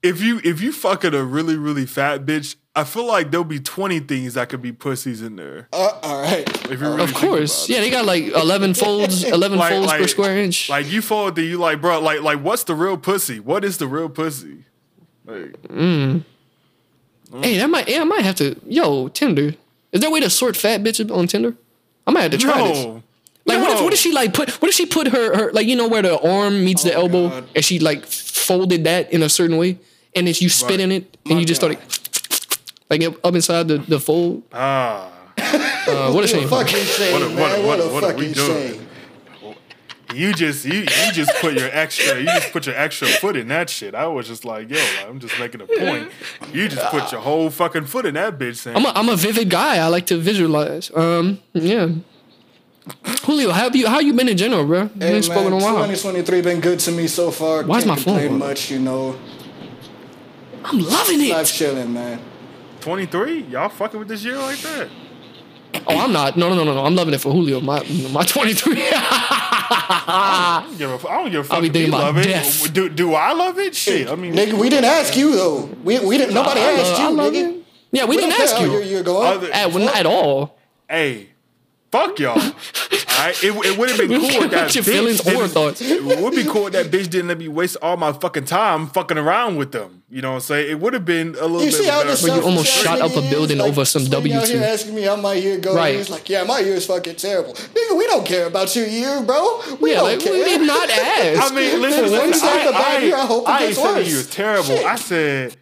if 0.03 0.21
you 0.23 0.41
if 0.45 0.61
you 0.61 0.73
fucking 0.73 1.15
a 1.15 1.23
really 1.25 1.57
really 1.57 1.87
fat 1.87 2.25
bitch, 2.27 2.57
I 2.77 2.85
feel 2.85 3.05
like 3.05 3.31
there'll 3.33 3.45
be 3.45 3.59
twenty 3.61 3.99
things 4.01 4.35
that 4.35 4.49
could 4.49 4.63
be 4.63 4.71
pussies 4.73 5.23
in 5.23 5.37
there. 5.37 5.69
uh, 5.73 5.99
all 6.03 6.23
right. 6.23 6.49
If 6.71 6.81
you 6.81 6.87
really 6.89 7.03
Of 7.03 7.15
course, 7.15 7.69
yeah, 7.69 7.81
they 7.81 7.91
got 7.91 8.05
like 8.05 8.25
eleven 8.29 8.75
folds, 8.75 9.25
eleven 9.39 9.59
Like- 9.59 9.73
folds 9.73 9.93
per 9.93 10.07
square 10.07 10.39
inch. 10.39 10.69
Like 10.69 10.87
you 10.91 11.03
fold 11.03 11.35
that 11.37 11.43
you 11.43 11.59
like, 11.59 11.81
bro. 11.81 12.01
Like 12.01 12.21
like 12.23 12.41
what's 12.43 12.65
the 12.65 12.75
real 12.77 12.97
pussy? 12.97 13.41
What 13.41 13.65
is 13.65 13.79
the 13.79 13.89
real 13.89 14.09
pussy? 14.09 14.65
Like 15.27 15.61
mm 15.63 16.25
hey, 17.43 17.59
that 17.59 17.71
might, 17.71 17.89
yeah, 17.89 18.01
I 18.01 18.05
might 18.05 18.23
have 18.23 18.35
to. 18.37 18.57
Yo, 18.67 19.07
Tinder, 19.09 19.55
is 19.93 20.01
there 20.01 20.11
a 20.11 20.13
way 20.13 20.19
to 20.21 20.29
sort 20.31 20.57
fat 20.57 20.83
bitches 20.83 21.15
on 21.17 21.27
Tinder? 21.29 21.55
I 22.07 22.11
might 22.11 22.23
have 22.23 22.31
to 22.33 22.39
try 22.39 22.67
this. 22.67 22.85
no. 22.85 23.03
Like, 23.47 23.59
what 23.61 23.71
if 23.73 23.83
what 23.83 23.93
if 23.93 23.99
she 23.99 24.13
like 24.13 24.33
put 24.35 24.51
what 24.63 24.69
if 24.69 24.75
she 24.75 24.87
put 24.87 25.09
her 25.09 25.37
her 25.37 25.53
like 25.53 25.67
you 25.67 25.75
know 25.75 25.89
where 25.89 26.03
the 26.03 26.21
arm 26.21 26.65
meets 26.65 26.83
the 26.85 26.93
elbow 26.95 27.29
God. 27.31 27.45
and 27.57 27.65
she 27.65 27.79
like 27.81 28.05
folded 28.07 28.85
that 28.85 29.13
in 29.13 29.23
a 29.23 29.29
certain 29.29 29.57
way 29.57 29.79
and 30.15 30.27
then 30.29 30.35
you 30.39 30.49
spit 30.49 30.71
Right. 30.73 30.81
in 30.81 30.93
it 30.93 31.17
and 31.29 31.41
you 31.41 31.45
just 31.47 31.61
God. 31.61 31.73
started 31.77 32.00
like 32.91 33.03
up 33.05 33.15
up 33.25 33.35
inside 33.35 33.69
the 33.69 33.79
the 33.79 33.99
fold. 34.01 34.43
Ah. 34.53 35.11
Uh, 35.91 36.13
what 36.13 36.23
a 36.23 36.29
shame. 36.29 36.47
Fucking 36.47 36.77
shame, 36.85 37.13
What 37.15 37.23
a- 37.23 37.29
man. 37.31 37.37
what 37.37 37.51
a- 37.59 37.63
What, 37.63 37.67
what 37.67 37.81
a- 37.81 37.83
a 37.83 37.93
what 37.93 38.05
are 38.05 38.15
we 38.15 38.29
fucking 38.29 38.33
doing? 38.33 38.75
shame. 38.75 38.87
You 40.15 40.33
just 40.35 40.65
you 40.65 40.81
you 40.81 41.13
just 41.13 41.33
put 41.41 41.55
your 41.55 41.71
extra 41.73 42.19
you 42.19 42.27
just 42.27 42.53
put 42.53 42.67
your 42.67 42.77
extra 42.77 43.09
foot 43.09 43.37
in 43.37 43.49
that 43.49 43.71
shit. 43.71 43.95
I 43.95 44.07
was 44.07 44.27
just 44.29 44.45
like, 44.45 44.69
yo, 44.71 44.77
like, 44.77 45.09
I'm 45.09 45.19
just 45.21 45.39
making 45.41 45.61
a 45.63 45.67
point. 45.67 46.11
You 46.53 46.69
just 46.69 46.85
put 46.91 47.11
your 47.13 47.21
whole 47.23 47.49
fucking 47.49 47.87
foot 47.87 48.07
in 48.07 48.15
that 48.15 48.39
bitch 48.39 48.57
saying 48.57 48.77
I'm 48.77 48.85
a, 48.85 48.89
I'm 48.95 49.09
a 49.09 49.17
vivid 49.17 49.49
guy. 49.51 49.79
I 49.79 49.87
like 49.87 50.07
to 50.07 50.17
visualize. 50.19 50.91
Um, 50.95 51.41
yeah. 51.55 51.89
Julio, 53.23 53.51
how 53.53 53.65
have 53.65 53.77
you 53.77 53.87
how 53.89 54.01
you 54.01 54.13
been 54.13 54.29
in 54.29 54.37
general, 54.37 54.67
bro? 54.67 54.83
You 54.83 54.91
Hey, 54.99 55.15
ain't 55.17 55.25
spoken 55.25 55.47
in 55.49 55.53
a 55.55 55.57
while. 55.57 55.87
2023 55.87 56.43
been 56.43 56.61
good 56.61 56.79
to 56.81 56.93
me 56.93 57.07
so 57.07 57.31
far. 57.31 57.63
Why's 57.65 57.85
Can't 57.85 57.97
my 57.99 58.03
phone 58.03 58.19
complain 58.19 58.39
much, 58.39 58.71
you 58.71 58.79
know. 58.81 59.17
I'm 60.65 60.79
loving 60.79 61.21
it. 61.21 61.31
Life 61.31 61.51
it. 61.51 61.55
chilling, 61.55 61.93
man. 61.95 62.21
23? 62.81 63.43
Y'all 63.45 63.69
fucking 63.69 63.99
with 63.99 64.09
this 64.09 64.25
year 64.25 64.37
like 64.39 64.59
that? 64.61 64.89
Oh, 65.87 65.99
I'm 65.99 66.13
not. 66.13 66.37
No, 66.37 66.49
no, 66.49 66.55
no, 66.57 66.65
no, 66.65 66.75
no. 66.75 66.85
I'm 66.85 66.95
loving 66.97 67.15
it 67.15 67.21
for 67.21 67.33
Julio. 67.33 67.61
My 67.61 67.81
my 68.13 68.25
23. 68.25 68.75
I 68.93 70.65
don't 70.67 70.79
give 70.79 70.91
a, 71.05 71.09
I 71.09 71.23
don't 71.23 71.31
give 71.31 71.41
a 71.41 71.45
fuck 71.45 71.55
I'll 71.57 71.61
be 71.61 71.69
if 71.69 71.73
thinking 71.73 71.93
you 71.93 71.99
about 71.99 72.15
love 72.17 72.25
death. 72.25 72.67
it. 72.67 72.73
Do, 72.73 72.89
do 72.89 73.15
I 73.15 73.33
love 73.33 73.59
it? 73.59 73.75
Shit. 73.77 74.09
I 74.09 74.15
mean, 74.17 74.35
Nigga, 74.35 74.55
we 74.59 74.69
didn't 74.69 74.87
ask 74.87 75.17
you 75.17 75.33
though. 75.35 75.65
We, 75.85 76.01
we 76.01 76.19
didn't. 76.19 76.35
Nobody 76.35 76.61
I 76.61 76.73
asked 76.73 76.99
love- 77.01 77.13
you, 77.13 77.21
I 77.21 77.25
nigga. 77.31 77.59
it. 77.61 77.65
Yeah, 77.93 78.05
we, 78.05 78.17
We 78.17 78.23
didn't 78.23 78.41
ask 78.41 78.61
you. 78.61 78.71
you're, 78.73 78.83
you're 78.83 79.03
going. 79.03 79.27
Other- 79.27 79.53
At, 79.53 79.73
well, 79.73 79.85
not 79.85 79.97
at 79.97 80.07
all. 80.07 80.59
hey, 80.89 81.29
fuck 81.93 82.19
y'all. 82.19 82.35
Alright, 83.21 83.45
it, 83.45 83.55
it 83.67 83.79
would 83.79 83.89
have 83.91 83.99
been 83.99 84.09
cool 84.21 84.29
don't 84.31 84.45
if 84.45 84.51
that 84.53 84.75
your 84.75 84.83
bitch 84.85 84.91
feelings 84.93 85.21
or 85.29 85.47
thoughts. 85.49 85.81
It 85.83 86.03
would 86.23 86.35
be 86.35 86.45
cool 86.45 86.67
if 86.69 86.73
that 86.73 86.87
bitch 86.87 87.11
didn't 87.11 87.29
let 87.29 87.39
me 87.39 87.49
waste 87.49 87.77
all 87.83 87.97
my 87.97 88.13
fucking 88.13 88.47
time 88.47 88.87
fucking 88.89 89.19
around 89.19 89.57
with 89.57 89.73
them. 89.73 90.03
You 90.09 90.23
know 90.23 90.31
what 90.31 90.35
I'm 90.37 90.41
saying? 90.41 90.71
It 90.71 90.81
would 90.81 90.95
have 90.95 91.05
been 91.05 91.29
a 91.37 91.43
little 91.47 91.61
You 91.61 91.67
bit 91.67 91.75
see 91.75 91.87
how 91.87 91.99
better. 91.99 92.11
this 92.11 92.23
But 92.27 92.37
you 92.37 92.43
almost 92.43 92.67
shot 92.73 93.01
up 93.01 93.15
a 93.15 93.21
building 93.31 93.59
is? 93.59 93.63
over 93.65 93.85
some 93.85 94.03
sitting 94.03 94.33
W2. 94.33 94.47
here 94.49 94.63
asking 94.63 94.95
me 94.95 95.03
how 95.03 95.17
my 95.17 95.35
year 95.35 95.59
goes. 95.59 95.77
Right. 95.77 95.97
He's 95.97 96.09
like, 96.11 96.29
yeah, 96.29 96.45
my 96.45 96.61
year 96.61 96.75
is 96.75 96.87
fucking 96.87 97.17
terrible. 97.17 97.53
Nigga, 97.53 97.97
we 97.99 98.07
don't 98.07 98.27
care 98.27 98.47
about 98.47 98.75
your 98.75 98.87
year, 98.87 99.21
bro. 99.23 99.63
We 99.81 99.91
Yeah, 99.91 99.97
don't 99.99 100.05
like 100.07 100.21
care. 100.21 100.33
we 100.33 100.43
did 100.45 100.67
not 100.67 100.91
ask. 100.91 101.53
I 101.53 101.55
mean, 101.55 101.81
listen, 101.83 102.03
When 102.05 102.13
you 102.13 102.19
listen 102.29 102.35
say 102.35 102.69
I, 102.69 102.71
bad 102.73 103.03
I, 103.03 103.05
year, 103.05 103.17
I 103.17 103.27
hope 103.27 103.43
it 103.45 103.49
I 103.51 103.59
ain't 103.59 103.69
gets 103.69 103.83
saying 103.83 103.97
worse. 103.97 104.09
you 104.11 104.17
was 104.17 104.31
terrible. 104.31 104.65
Shit. 104.65 104.85
I 104.87 104.97
said, 104.97 105.57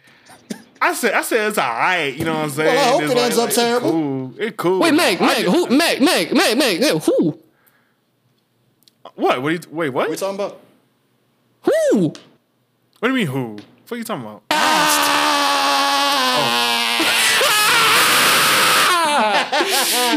I 0.81 0.93
said, 0.93 1.13
I 1.13 1.21
said 1.23 1.49
it's 1.49 1.57
alright. 1.57 2.15
You 2.15 2.23
know 2.25 2.33
what 2.35 2.43
I'm 2.45 2.49
saying? 2.51 2.73
Well, 2.75 2.87
I 2.87 2.91
hope 2.91 3.01
It's 3.03 3.11
it 3.11 3.17
ends 3.17 3.37
up 3.37 3.47
it's 3.47 3.55
terrible. 3.57 3.91
Cool. 3.91 4.33
It 4.39 4.57
cool. 4.57 4.79
Wait, 4.79 4.93
Meg, 4.93 5.21
I 5.21 5.25
Meg, 5.27 5.43
who? 5.45 5.67
Meg, 5.69 6.01
Meg, 6.01 6.33
Meg, 6.33 6.57
Meg, 6.57 6.79
Meg, 6.79 7.01
who? 7.03 7.37
What? 9.19 9.41
What? 9.41 9.49
Are 9.49 9.51
you, 9.51 9.59
wait, 9.69 9.89
what? 9.89 10.09
We 10.09 10.15
talking 10.15 10.35
about? 10.35 10.59
Who? 11.63 12.07
What 12.07 12.21
do 13.01 13.07
you 13.09 13.13
mean 13.13 13.27
who? 13.27 13.53
What 13.87 13.91
are 13.91 13.97
you 13.97 14.03
talking 14.03 14.23
about? 14.25 14.43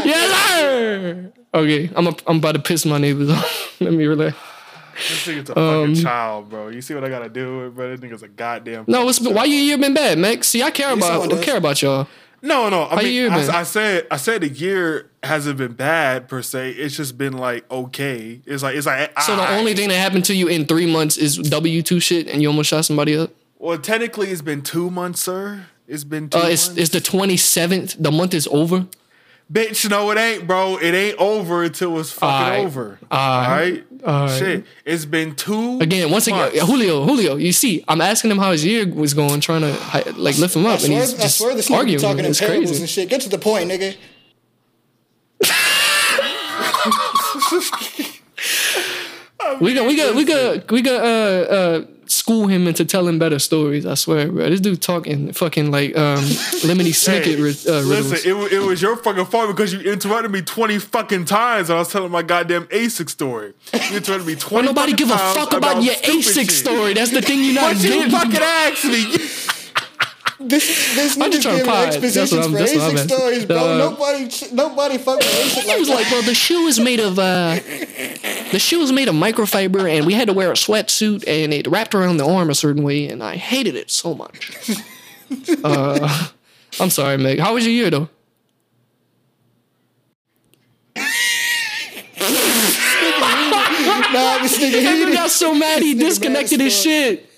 yes, 0.05 0.49
sir. 0.59 1.31
Okay, 1.53 1.89
I'm 1.95 2.07
a, 2.07 2.15
I'm 2.27 2.37
about 2.37 2.53
to 2.53 2.59
piss 2.61 2.85
my 2.85 2.97
neighbors 2.97 3.29
off. 3.29 3.77
Let 3.81 3.93
me 3.93 4.05
relax. 4.05 4.35
This 4.95 5.25
nigga's 5.27 5.49
a 5.49 5.59
Um, 5.59 5.89
fucking 5.89 6.03
child, 6.03 6.49
bro. 6.49 6.67
You 6.69 6.81
see 6.81 6.93
what 6.93 7.03
I 7.03 7.09
gotta 7.09 7.29
do 7.29 7.59
with, 7.59 7.75
bro? 7.75 7.95
This 7.95 7.99
nigga's 7.99 8.23
a 8.23 8.27
goddamn. 8.27 8.85
No, 8.87 9.05
what's 9.05 9.19
why 9.19 9.45
you 9.45 9.55
year 9.55 9.77
been 9.77 9.93
bad, 9.93 10.17
Meg? 10.17 10.43
See, 10.43 10.61
I 10.63 10.71
care 10.71 10.93
about 10.93 11.05
someone 11.07 11.31
I 11.31 11.35
does. 11.35 11.45
care 11.45 11.57
about 11.57 11.81
y'all. 11.81 12.07
No, 12.45 12.67
no. 12.69 12.83
I 12.83 12.95
How 12.95 13.01
mean, 13.01 13.31
I? 13.31 13.59
I 13.59 13.63
said, 13.63 14.05
I 14.11 14.17
said 14.17 14.41
the 14.41 14.49
year 14.49 15.09
hasn't 15.23 15.57
been 15.57 15.71
bad 15.73 16.27
per 16.27 16.41
se. 16.41 16.71
It's 16.71 16.95
just 16.97 17.17
been 17.17 17.33
like 17.37 17.69
okay. 17.71 18.41
It's 18.45 18.61
like 18.61 18.75
it's 18.75 18.85
like. 18.85 19.17
So 19.21 19.35
the 19.37 19.41
alright. 19.43 19.57
only 19.57 19.73
thing 19.73 19.87
that 19.89 19.95
happened 19.95 20.25
to 20.25 20.35
you 20.35 20.47
in 20.49 20.65
three 20.65 20.85
months 20.91 21.15
is 21.17 21.37
W 21.37 21.81
two 21.81 21.99
shit, 22.01 22.27
and 22.27 22.41
you 22.41 22.49
almost 22.49 22.69
shot 22.69 22.83
somebody 22.83 23.15
up. 23.17 23.31
Well, 23.59 23.77
technically, 23.77 24.27
it's 24.29 24.41
been 24.41 24.61
two 24.61 24.91
months, 24.91 25.21
sir. 25.21 25.67
It's 25.87 26.03
been 26.03 26.29
two 26.29 26.37
Uh, 26.37 26.43
months. 26.43 26.67
it's 26.67 26.77
it's 26.77 26.89
the 26.89 26.99
twenty 27.01 27.37
seventh. 27.37 27.95
The 27.97 28.11
month 28.11 28.33
is 28.33 28.47
over. 28.51 28.87
Bitch, 29.53 29.87
no, 29.87 30.09
it 30.09 30.17
ain't, 30.17 30.47
bro. 30.47 30.77
It 30.77 30.95
ain't 30.95 31.15
over 31.19 31.61
until 31.63 31.99
it's 31.99 32.11
fucking 32.11 32.27
Alright. 32.27 32.65
over. 32.65 32.97
Alright. 33.11 33.83
Alright? 34.01 34.03
Alright. 34.03 34.39
Shit. 34.39 34.65
It's 34.83 35.05
been 35.05 35.35
two. 35.35 35.79
Again, 35.79 36.09
once 36.09 36.25
again. 36.25 36.49
Julio, 36.57 37.05
Julio. 37.05 37.35
You 37.35 37.51
see, 37.51 37.83
I'm 37.87 38.01
asking 38.01 38.31
him 38.31 38.39
how 38.39 38.51
his 38.51 38.65
year 38.65 38.87
was 38.91 39.13
going, 39.13 39.41
trying 39.41 39.61
to 39.61 40.13
like 40.17 40.39
lift 40.39 40.55
him 40.55 40.65
I 40.65 40.69
up, 40.69 40.79
and 40.79 40.87
swear, 40.87 40.99
he's 41.01 41.13
I 41.13 41.17
just 41.21 41.37
swear 41.37 41.53
this 41.55 41.69
nigga 41.69 41.75
arguing. 41.77 41.99
talking 42.01 42.25
in 42.25 42.31
It's 42.31 42.39
parables 42.39 42.69
crazy. 42.71 42.81
and 42.81 42.89
shit. 42.89 43.09
Get 43.09 43.21
to 43.21 43.29
the 43.29 43.37
point, 43.37 43.69
nigga. 43.69 43.95
We 49.61 49.73
got, 49.75 49.85
we 49.87 49.95
got, 49.95 50.15
we 50.15 50.25
got, 50.25 50.71
we 50.71 50.81
got 50.81 51.03
uh, 51.03 51.53
uh, 51.53 51.85
school 52.23 52.47
him 52.47 52.67
into 52.67 52.85
telling 52.85 53.19
better 53.19 53.37
stories. 53.37 53.85
I 53.85 53.95
swear, 53.95 54.31
bro. 54.31 54.49
This 54.49 54.61
dude 54.61 54.81
talking 54.81 55.33
fucking 55.33 55.71
like 55.71 55.95
um 55.97 56.19
lemony 56.67 56.93
snicket 56.95 57.37
ri- 57.37 57.71
uh. 57.71 57.81
Listen, 57.81 58.17
it, 58.31 58.53
it 58.53 58.59
was 58.59 58.81
your 58.81 58.95
fucking 58.95 59.25
fault 59.25 59.49
because 59.49 59.73
you 59.73 59.81
interrupted 59.81 60.31
me 60.31 60.41
20 60.41 60.79
fucking 60.79 61.25
times 61.25 61.69
and 61.69 61.75
I 61.75 61.79
was 61.79 61.89
telling 61.91 62.11
my 62.11 62.21
goddamn 62.23 62.65
Asics 62.67 63.09
story. 63.09 63.53
You 63.73 63.97
interrupted 63.97 64.25
me 64.25 64.35
20 64.35 64.55
Well, 64.55 64.63
nobody 64.73 64.93
give 64.93 65.11
a 65.11 65.17
fuck 65.17 65.51
about, 65.53 65.83
your 65.83 65.95
stupid 65.95 66.19
Asics 66.21 66.35
shit. 66.35 66.51
story. 66.51 66.93
That's 66.93 67.11
the 67.11 67.21
thing 67.21 67.43
you're 67.43 67.55
not 67.55 67.73
But 67.75 67.83
you 67.83 68.09
fucking 68.09 68.41
asked 68.41 68.85
me. 68.85 69.01
This 70.45 70.95
this 70.95 71.17
I'm 71.19 71.31
just 71.31 71.43
trying 71.43 71.59
to 71.59 71.63
giving 71.63 71.71
pod. 71.71 71.93
That's 72.01 72.31
what 72.31 72.41
I'm- 72.41 72.51
for 72.51 72.57
that's 72.57 72.75
what 72.75 72.97
I'm 72.99 73.07
stories, 73.07 73.45
bro. 73.45 73.57
Uh, 73.57 73.77
nobody 73.77 74.29
nobody 74.51 74.97
fuck 74.97 75.17
with 75.19 75.27
Asics 75.27 75.61
He 75.61 75.67
like 75.69 75.79
was 75.79 75.87
that. 75.87 75.95
like, 75.95 76.11
well, 76.11 76.21
the 76.23 76.35
shoe 76.35 76.67
is 76.67 76.79
made 76.79 76.99
of 76.99 77.17
uh, 77.17 77.55
the 78.51 78.59
shoe 78.59 78.81
is 78.81 78.91
made 78.91 79.07
of 79.07 79.15
microfiber, 79.15 79.89
and 79.89 80.05
we 80.05 80.13
had 80.13 80.27
to 80.27 80.33
wear 80.33 80.49
a 80.51 80.55
sweatsuit, 80.55 81.23
and 81.27 81.53
it 81.53 81.67
wrapped 81.67 81.95
around 81.95 82.17
the 82.17 82.25
arm 82.27 82.49
a 82.49 82.55
certain 82.55 82.83
way, 82.83 83.07
and 83.07 83.23
I 83.23 83.37
hated 83.37 83.75
it 83.75 83.89
so 83.89 84.13
much. 84.13 84.51
uh, 85.63 86.27
I'm 86.79 86.89
sorry, 86.89 87.17
Meg. 87.17 87.39
How 87.39 87.53
was 87.53 87.65
your 87.65 87.73
year 87.73 87.89
though? 87.89 88.09
nah, 94.13 94.37
this 94.41 94.57
nigga 94.57 94.81
That 94.83 95.07
he 95.07 95.13
got 95.13 95.29
so 95.29 95.53
mad 95.53 95.81
he 95.81 95.93
disconnected 95.93 96.59
his 96.59 96.75
shit. 96.79 97.29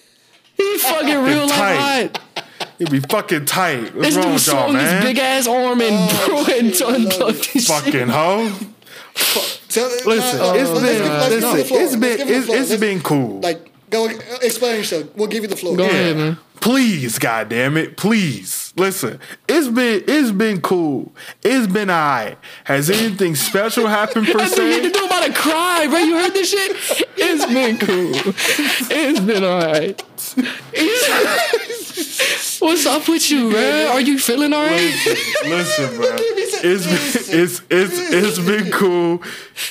He 0.57 0.77
fucking 0.77 1.23
real 1.23 1.47
life 1.47 2.11
hot. 2.13 2.21
It'd 2.79 2.91
be 2.91 2.99
fucking 2.99 3.45
tight. 3.45 3.95
What's 3.95 4.07
This 4.07 4.15
wrong 4.15 4.23
dude 4.25 4.33
with 4.33 4.47
y'all, 4.47 4.53
swung 4.67 4.73
his 4.75 4.83
man? 4.83 5.03
big 5.03 5.17
ass 5.19 5.47
arm 5.47 5.81
and 5.81 6.09
bro 6.25 6.45
and 6.45 6.81
unplugged 7.05 7.45
his 7.45 7.65
shit. 7.65 7.75
fucking 7.75 8.07
hoe. 8.09 8.51
Tell, 9.69 9.89
Listen, 10.05 10.39
nah, 10.39 10.53
it's 10.53 10.69
let's 10.69 10.81
been, 10.81 10.81
give- 10.81 10.81
let's 10.81 10.81
give 10.81 11.01
him 11.05 11.11
the 11.11 11.29
listen, 11.29 11.39
floor. 11.39 11.57
it's 11.59 11.71
Let's 11.71 11.95
been, 11.95 12.17
give 12.17 12.27
him 12.27 12.35
it's, 12.35 12.45
floor. 12.45 12.57
it's 12.57 12.69
Let's- 12.69 12.79
been 12.81 13.01
cool. 13.01 13.39
Like, 13.41 13.71
go 13.89 14.07
uh, 14.07 14.11
explain 14.41 14.75
yourself. 14.77 15.15
We'll 15.15 15.27
give 15.27 15.43
you 15.43 15.49
the 15.49 15.55
floor. 15.55 15.77
Go 15.77 15.83
ahead, 15.85 16.17
man. 16.17 16.37
Please, 16.61 17.19
goddamn 17.19 17.77
it, 17.77 17.95
please 17.97 18.73
listen. 18.75 19.19
It's 19.47 19.67
been 19.67 20.03
it's 20.07 20.31
been 20.31 20.61
cool. 20.61 21.13
It's 21.43 21.67
been 21.71 21.89
alright. 21.89 22.37
Has 22.63 22.89
anything 22.89 23.35
special 23.35 23.87
happened 23.87 24.27
for 24.27 24.37
That 24.39 24.55
dude 24.55 24.83
hit 24.83 24.93
the 24.93 24.99
se? 24.99 25.05
about 25.05 25.29
a 25.29 25.33
cry, 25.33 25.85
bro. 25.87 25.99
You 25.99 26.15
heard 26.17 26.33
this 26.33 26.49
shit? 26.49 27.07
It's 27.17 27.45
been 27.45 27.77
cool. 27.77 28.11
It's 28.89 29.19
been 29.19 29.43
alright. 29.43 30.01
What's 32.59 32.85
up 32.85 33.07
with 33.07 33.29
you, 33.31 33.51
man? 33.51 33.87
Are 33.91 34.01
you 34.01 34.17
feeling 34.19 34.53
alright? 34.53 34.93
Listen, 35.45 35.95
bro. 35.95 36.05
It's 36.17 36.85
been 36.85 37.39
it's 37.41 37.61
it's 37.69 38.13
it's 38.13 38.39
been 38.39 38.71
cool. 38.71 39.21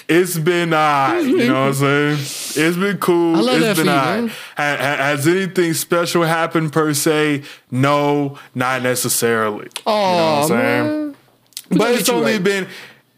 It's 0.09 0.39
been 0.39 0.73
alright. 0.73 1.25
You 1.25 1.49
know 1.49 1.69
what 1.69 1.69
I'm 1.69 1.75
saying? 1.75 2.19
It's 2.67 2.77
been 2.77 2.99
cool. 2.99 3.37
I 3.37 3.41
love 3.41 3.57
It's 3.63 3.67
that 3.67 3.77
been 3.77 3.87
for 3.87 3.93
you, 3.93 3.99
alright. 3.99 4.21
man. 4.21 4.29
Ha- 4.29 4.77
ha- 4.79 4.97
Has 5.05 5.27
anything 5.27 5.75
special 5.75 6.23
happened 6.23 6.73
per 6.73 6.95
se? 6.95 7.43
No, 7.71 8.39
not 8.55 8.83
necessarily. 8.83 9.69
Oh, 9.87 9.93
you 9.93 10.17
know 10.17 10.35
what 10.35 10.43
I'm 10.43 10.49
saying? 10.49 10.87
man. 11.71 11.79
But 11.79 11.91
it's 11.93 12.09
only 12.09 12.35
right. 12.35 12.45
been 12.45 12.69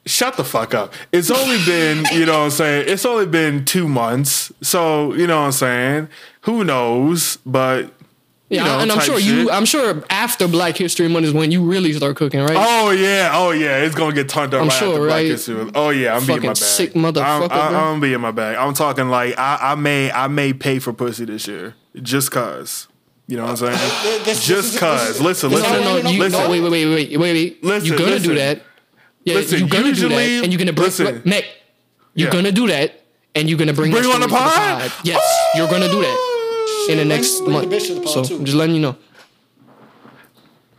shut 0.07 0.37
the 0.37 0.45
fuck 0.45 0.73
up. 0.75 0.95
It's 1.13 1.31
only 1.31 1.59
been, 1.67 2.05
you 2.13 2.25
know 2.27 2.39
what 2.39 2.45
I'm 2.45 2.51
saying? 2.51 2.85
It's 2.89 3.05
only 3.05 3.27
been 3.27 3.65
two 3.65 3.89
months. 3.89 4.53
So, 4.63 5.13
you 5.15 5.27
know 5.27 5.41
what 5.41 5.47
I'm 5.47 5.53
saying? 5.53 6.09
Who 6.43 6.65
knows? 6.65 7.39
But 7.45 7.93
Yeah, 8.49 8.61
you 8.63 8.65
know, 8.69 8.79
and 8.79 8.93
I'm 8.93 8.99
type 8.99 9.07
sure 9.07 9.19
you. 9.19 9.51
I'm 9.51 9.65
sure 9.65 10.05
after 10.09 10.47
Black 10.47 10.77
History 10.77 11.09
Month 11.09 11.27
is 11.27 11.33
when 11.33 11.51
you 11.51 11.65
really 11.69 11.93
start 11.93 12.17
cooking, 12.17 12.41
right? 12.41 12.57
Oh 12.57 12.91
yeah, 12.93 13.33
oh 13.35 13.51
yeah, 13.51 13.79
it's 13.79 13.97
gonna 13.97 14.15
get 14.15 14.29
turned 14.29 14.55
up 14.55 14.63
I'm 14.63 14.69
right 14.69 14.79
sure, 14.79 14.91
after 14.93 15.07
Black? 15.07 15.25
History 15.25 15.55
Month. 15.57 15.73
Oh 15.75 15.91
yeah, 15.91 16.17
I'm 16.17 16.25
being 16.25 16.41
my 16.41 16.47
bag. 16.49 16.57
sick 16.57 16.93
motherfucker, 16.93 17.23
I'm, 17.43 17.49
bro. 17.49 17.59
I'm, 17.59 17.75
I'm 17.75 18.01
being 18.01 18.21
my 18.21 18.31
bag. 18.31 18.57
I'm 18.57 18.73
talking 18.75 19.09
like 19.09 19.37
I, 19.37 19.59
I 19.61 19.75
may 19.75 20.13
I 20.13 20.29
may 20.29 20.53
pay 20.53 20.79
for 20.79 20.93
pussy 20.93 21.25
this 21.25 21.49
year 21.49 21.75
just 22.01 22.31
cause. 22.31 22.87
You 23.27 23.37
know 23.39 23.43
what 23.43 23.51
I'm 23.51 23.57
saying? 23.57 23.73
This- 23.73 24.25
this 24.25 24.47
just 24.47 24.75
is- 24.75 24.79
cause. 24.81 25.09
this 25.09 25.21
listen, 25.21 25.51
listen, 25.51 25.73
no, 25.73 25.81
no, 25.97 26.03
no. 26.03 26.11
You, 26.11 26.21
listen. 26.21 26.41
no, 26.41 26.49
wait, 26.49 26.61
wait, 26.61 26.71
wait, 26.71 26.87
wait, 26.87 27.17
wait, 27.19 27.19
wait. 27.19 27.65
Listen, 27.65 27.89
you're 27.89 27.99
gonna 27.99 28.21
do 28.21 28.37
that. 28.37 28.63
Yeah, 29.27 29.35
Listen, 29.35 29.59
you're 29.59 29.69
gonna 29.69 29.93
do 29.93 30.09
that, 30.09 30.45
and 30.45 30.53
you're 30.53 30.59
gonna 30.59 30.73
bring 30.73 30.87
listen. 30.87 31.23
Nick. 31.25 31.47
You're 32.15 32.29
Yeah. 32.29 32.33
gonna 32.33 32.53
do 32.53 32.69
that, 32.69 33.03
and 33.35 33.49
you're 33.51 33.59
gonna 33.59 33.73
bring 33.75 33.91
Bring 33.91 34.05
that 34.05 34.15
on 34.15 34.21
the 34.21 34.29
story 34.29 34.41
to 34.41 34.49
pod? 34.49 34.93
Yes, 35.03 35.21
you're 35.57 35.69
gonna 35.69 35.89
do 35.91 36.01
that 36.01 36.17
in 36.91 36.99
the 36.99 37.05
next 37.05 37.41
bring 37.41 37.45
the 37.47 37.51
month. 37.51 37.73
bitch 37.73 37.87
to 37.89 37.95
the 37.97 38.07
so 38.07 38.23
too. 38.25 38.37
I'm 38.37 38.45
just 38.45 38.57
letting 38.57 38.77
you 38.77 38.81
know. 38.81 38.97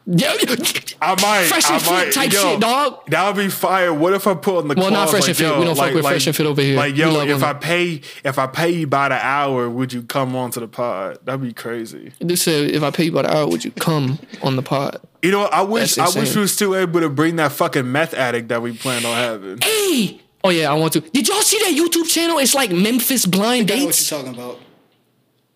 Yeah, 0.09 0.33
I 1.01 1.21
might. 1.21 1.47
Fresh 1.47 1.65
I 1.69 1.73
and 1.73 1.83
fit 1.83 2.13
type 2.13 2.31
yo, 2.31 2.41
shit, 2.41 2.61
dog. 2.61 3.05
That 3.07 3.27
would 3.27 3.35
be 3.43 3.49
fire. 3.49 3.93
What 3.93 4.13
if 4.13 4.25
I 4.25 4.35
put 4.35 4.59
on 4.59 4.67
the 4.69 4.75
Well, 4.75 4.89
not 4.89 5.09
fresh 5.09 5.23
like, 5.23 5.29
and 5.29 5.37
fit. 5.37 5.43
yo, 5.43 5.59
We 5.59 5.65
don't 5.65 5.75
fuck 5.75 5.85
like, 5.87 5.95
with 5.95 6.03
like, 6.05 6.13
fresh 6.13 6.27
and 6.27 6.35
fit 6.35 6.45
over 6.45 6.61
here. 6.61 6.77
Like 6.77 6.95
yo, 6.95 7.11
love 7.11 7.27
if 7.27 7.43
I 7.43 7.53
pay 7.53 8.01
if 8.23 8.39
I 8.39 8.47
pay 8.47 8.69
you 8.69 8.87
by 8.87 9.09
the 9.09 9.15
hour, 9.15 9.69
would 9.69 9.91
you 9.91 10.03
come 10.03 10.33
onto 10.33 10.61
the 10.61 10.67
pod? 10.69 11.19
That'd 11.25 11.41
be 11.41 11.51
crazy. 11.51 12.13
This 12.21 12.43
said, 12.43 12.71
if 12.71 12.83
I 12.83 12.91
pay 12.91 13.03
you 13.05 13.11
by 13.11 13.23
the 13.23 13.35
hour, 13.35 13.47
would 13.47 13.65
you 13.65 13.71
come 13.71 14.17
on 14.41 14.55
the 14.55 14.61
pod? 14.63 15.01
You 15.21 15.31
know, 15.31 15.43
I 15.43 15.61
wish 15.61 15.97
I 15.97 16.07
wish 16.17 16.33
we 16.35 16.41
were 16.41 16.47
still 16.47 16.73
able 16.73 17.01
to 17.01 17.09
bring 17.09 17.35
that 17.35 17.51
fucking 17.51 17.91
meth 17.91 18.13
addict 18.13 18.47
that 18.47 18.61
we 18.61 18.77
planned 18.77 19.05
on 19.05 19.15
having. 19.17 19.57
Hey. 19.61 20.21
Oh 20.43 20.49
yeah, 20.49 20.71
I 20.71 20.75
want 20.75 20.93
to. 20.93 21.01
Did 21.01 21.27
y'all 21.27 21.41
see 21.41 21.59
that 21.59 21.73
YouTube 21.77 22.07
channel? 22.09 22.37
It's 22.37 22.55
like 22.55 22.71
Memphis 22.71 23.25
blind 23.25 23.69
I 23.69 23.75
know 23.75 23.85
what 23.85 23.87
dates. 23.87 24.09
you're 24.11 24.19
talking 24.21 24.33
about. 24.35 24.59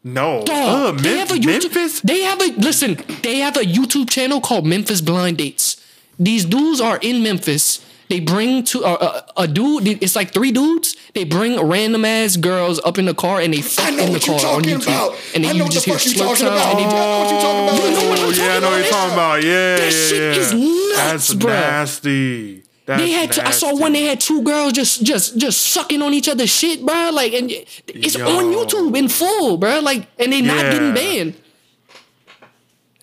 No, 0.04 0.44
Dog, 0.44 0.96
Ugh, 0.96 1.00
they 1.00 1.10
Mem- 1.16 1.28
have 1.28 1.32
a 1.32 1.40
YouTube, 1.40 1.46
Memphis. 1.76 2.02
They 2.02 2.22
have 2.22 2.42
a 2.42 2.48
listen. 2.54 2.98
They 3.22 3.38
have 3.40 3.56
a 3.56 3.62
YouTube 3.62 4.10
channel 4.10 4.42
called 4.42 4.66
Memphis 4.66 5.00
Blind 5.02 5.38
Dates. 5.38 5.78
These 6.18 6.46
dudes 6.46 6.82
are 6.82 6.98
in 7.02 7.22
Memphis. 7.22 7.86
They 8.10 8.20
bring 8.20 8.64
to 8.66 8.84
uh, 8.84 9.22
a, 9.38 9.44
a 9.44 9.48
dude. 9.48 9.88
It's 10.04 10.16
like 10.18 10.34
three 10.34 10.52
dudes. 10.52 10.98
They 11.14 11.24
bring 11.24 11.58
random 11.66 12.04
ass 12.04 12.36
girls 12.36 12.80
up 12.84 12.98
in 12.98 13.06
the 13.06 13.14
car 13.14 13.40
and 13.40 13.54
they 13.54 13.62
fuck 13.62 13.88
in 13.90 14.12
the 14.12 14.20
car 14.20 14.36
on 14.56 14.64
YouTube. 14.64 14.84
about. 14.84 15.18
And 15.34 15.46
then 15.46 15.56
you 15.56 15.70
just 15.70 15.86
hear 15.86 15.96
slurp 15.96 16.18
talking 16.18 16.36
sounds. 16.36 16.42
about. 16.42 16.76
And 16.82 16.90
I 16.90 16.92
know 16.92 17.20
what 17.20 17.32
you're 17.32 17.42
talking 17.42 17.64
about. 17.70 17.84
You 17.84 17.92
know 17.92 18.10
what 18.10 18.20
I'm 18.20 18.26
Oh 18.26 18.32
yeah, 18.32 18.56
I 18.56 18.60
know 18.60 18.70
what 18.70 18.78
you're 18.82 18.92
talking 18.92 19.14
about. 19.14 19.44
Yeah, 19.44 19.76
That 19.78 19.84
yeah, 19.84 19.90
shit 19.90 20.36
yeah. 20.36 20.42
is 20.42 20.54
nuts, 20.54 20.98
That's 20.98 21.34
bruh. 21.36 21.46
nasty. 21.48 22.61
That's 22.86 23.02
They 23.02 23.12
had. 23.12 23.40
I 23.40 23.52
saw 23.52 23.76
one. 23.76 23.94
They 23.94 24.04
had 24.04 24.20
two 24.20 24.42
girls 24.44 24.74
just, 24.74 25.04
just, 25.04 25.38
just 25.38 25.62
sucking 25.62 26.02
on 26.02 26.14
each 26.14 26.28
other's 26.28 26.50
shit, 26.50 26.84
bro. 26.86 27.12
Like, 27.14 27.34
and 27.34 27.52
it's 27.52 28.18
Yo. 28.18 28.26
on 28.28 28.46
YouTube 28.54 28.98
in 28.98 29.08
full, 29.08 29.58
bro. 29.58 29.80
Like, 29.82 30.08
and 30.20 30.34
they 30.34 30.42
not 30.42 30.58
Yeah. 30.58 30.72
getting 30.72 30.94
banned. 30.94 31.34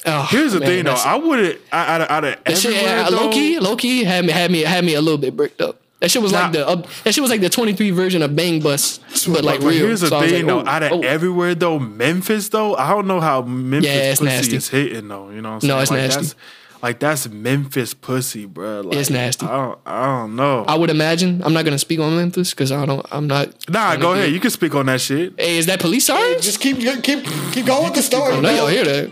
Oh, 0.06 0.22
Here's 0.30 0.52
the 0.52 0.60
man, 0.60 0.68
thing, 0.68 0.84
though. 0.84 0.94
I 0.94 1.16
wouldn't. 1.16 1.60
Out 1.72 2.00
of, 2.02 2.10
out 2.10 2.24
of 2.24 2.44
That 2.44 2.56
shit, 2.58 2.72
everywhere, 2.74 3.04
uh, 3.04 3.10
low 3.10 3.30
key, 3.32 3.58
low 3.58 3.76
key 3.76 4.04
had 4.04 4.24
me, 4.24 4.32
had 4.32 4.50
me, 4.50 4.60
had 4.62 4.84
me 4.84 4.94
a 4.94 5.00
little 5.00 5.18
bit 5.18 5.36
bricked 5.36 5.60
up. 5.60 5.80
That 6.00 6.12
shit 6.12 6.22
was 6.22 6.30
like 6.32 6.52
the, 6.52 6.66
uh, 6.66 6.76
that 7.02 7.12
shit 7.12 7.20
was 7.20 7.30
like 7.30 7.40
the 7.40 7.48
23 7.48 7.90
version 7.90 8.22
of 8.22 8.36
Bang 8.36 8.60
Bus, 8.60 8.98
but 9.26 9.42
like 9.44 9.58
But 9.60 9.66
real. 9.70 9.86
here's 9.86 10.00
the 10.00 10.06
So 10.06 10.20
thing, 10.20 10.46
like, 10.46 10.46
though. 10.46 10.60
oh, 10.60 10.66
Out 10.72 10.82
of 10.84 10.92
oh. 10.92 11.00
everywhere, 11.02 11.56
though, 11.56 11.80
Memphis, 11.80 12.48
though, 12.50 12.76
I 12.76 12.90
don't 12.90 13.08
know 13.08 13.20
how 13.20 13.42
Memphis 13.42 13.90
Yeah, 13.90 14.10
pussy 14.12 14.24
nasty. 14.24 14.56
is 14.56 14.68
hitting, 14.68 15.08
though. 15.08 15.30
You 15.30 15.42
know 15.42 15.48
what 15.48 15.54
I'm 15.56 15.60
saying? 15.62 15.68
No, 15.74 15.78
it's 15.80 15.90
like, 15.90 16.00
nasty. 16.00 16.36
That's, 16.78 16.82
like 16.82 16.98
that's 17.00 17.28
Memphis 17.28 17.94
pussy, 17.94 18.46
bro. 18.46 18.82
Like, 18.82 18.96
It's 18.98 19.10
nasty. 19.10 19.46
I 19.46 19.56
don't. 19.56 19.78
I 19.86 20.04
don't 20.06 20.36
know. 20.36 20.64
I 20.66 20.74
would 20.76 20.90
imagine. 20.90 21.42
I'm 21.44 21.52
not 21.52 21.64
gonna 21.64 21.78
speak 21.78 21.98
on 22.00 22.16
Memphis 22.16 22.50
because 22.50 22.72
I 22.72 22.86
don't. 22.86 23.04
I'm 23.10 23.26
not. 23.26 23.48
nah, 23.68 23.96
go 23.96 24.14
get- 24.14 24.20
ahead. 24.22 24.32
You 24.32 24.40
can 24.40 24.50
speak 24.50 24.74
on 24.74 24.86
that 24.86 25.00
shit. 25.00 25.34
Hey, 25.38 25.58
is 25.58 25.66
that 25.66 25.80
police 25.80 26.06
sirens? 26.06 26.44
Just 26.44 26.60
keep 26.60 26.78
keep 26.78 27.24
keep 27.52 27.66
going 27.66 27.84
with 27.84 27.94
the 27.94 28.02
story. 28.02 28.34
I 28.34 28.40
know 28.40 28.50
y'all 28.54 28.66
hear 28.68 28.84
that. 28.84 29.10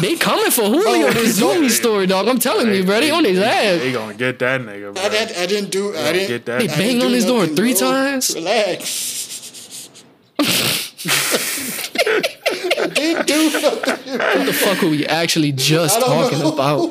They 0.00 0.16
coming 0.16 0.50
for 0.50 0.64
Julio. 0.64 1.06
Oh, 1.06 1.10
this 1.12 1.40
Zoomy 1.40 1.70
story, 1.70 2.06
dog. 2.06 2.28
I'm 2.28 2.38
telling 2.38 2.72
you, 2.74 2.84
bro. 2.84 3.00
They 3.00 3.10
on 3.10 3.24
his 3.24 3.38
ass. 3.38 3.80
They 3.80 3.92
gonna 3.92 4.12
get 4.14 4.38
that 4.40 4.60
nigga, 4.60 4.92
bro. 4.94 5.02
I, 5.02 5.08
did, 5.08 5.36
I 5.36 5.46
didn't 5.46 5.70
do. 5.70 5.96
I 5.96 6.12
didn't. 6.12 6.28
get 6.28 6.44
that. 6.44 6.58
They 6.60 6.68
I 6.68 6.74
I 6.74 6.76
banged 6.76 7.02
on 7.02 7.10
his 7.12 7.24
door 7.24 7.46
three 7.46 7.72
bro. 7.72 7.80
times. 7.80 8.34
Relax. 8.34 9.88
I 12.90 12.94
didn't 12.94 13.26
do 13.26 13.60
nothing. 13.60 14.18
What 14.18 14.46
the 14.46 14.52
fuck 14.52 14.82
are 14.82 14.88
we 14.88 15.06
actually 15.06 15.52
just 15.52 16.00
talking 16.00 16.38
know. 16.40 16.52
about? 16.52 16.90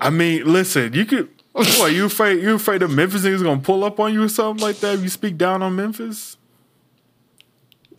I 0.00 0.10
mean, 0.10 0.44
listen, 0.52 0.92
you 0.92 1.04
could. 1.04 1.28
What 1.52 1.92
you 1.92 2.06
afraid? 2.06 2.42
You 2.42 2.54
afraid 2.56 2.80
the 2.80 2.88
Memphis 2.88 3.22
niggas 3.22 3.42
gonna 3.42 3.60
pull 3.60 3.84
up 3.84 4.00
on 4.00 4.12
you 4.12 4.24
or 4.24 4.28
something 4.28 4.62
like 4.64 4.76
that? 4.80 4.94
If 4.96 5.02
you 5.02 5.08
speak 5.08 5.38
down 5.38 5.62
on 5.62 5.76
Memphis? 5.76 6.36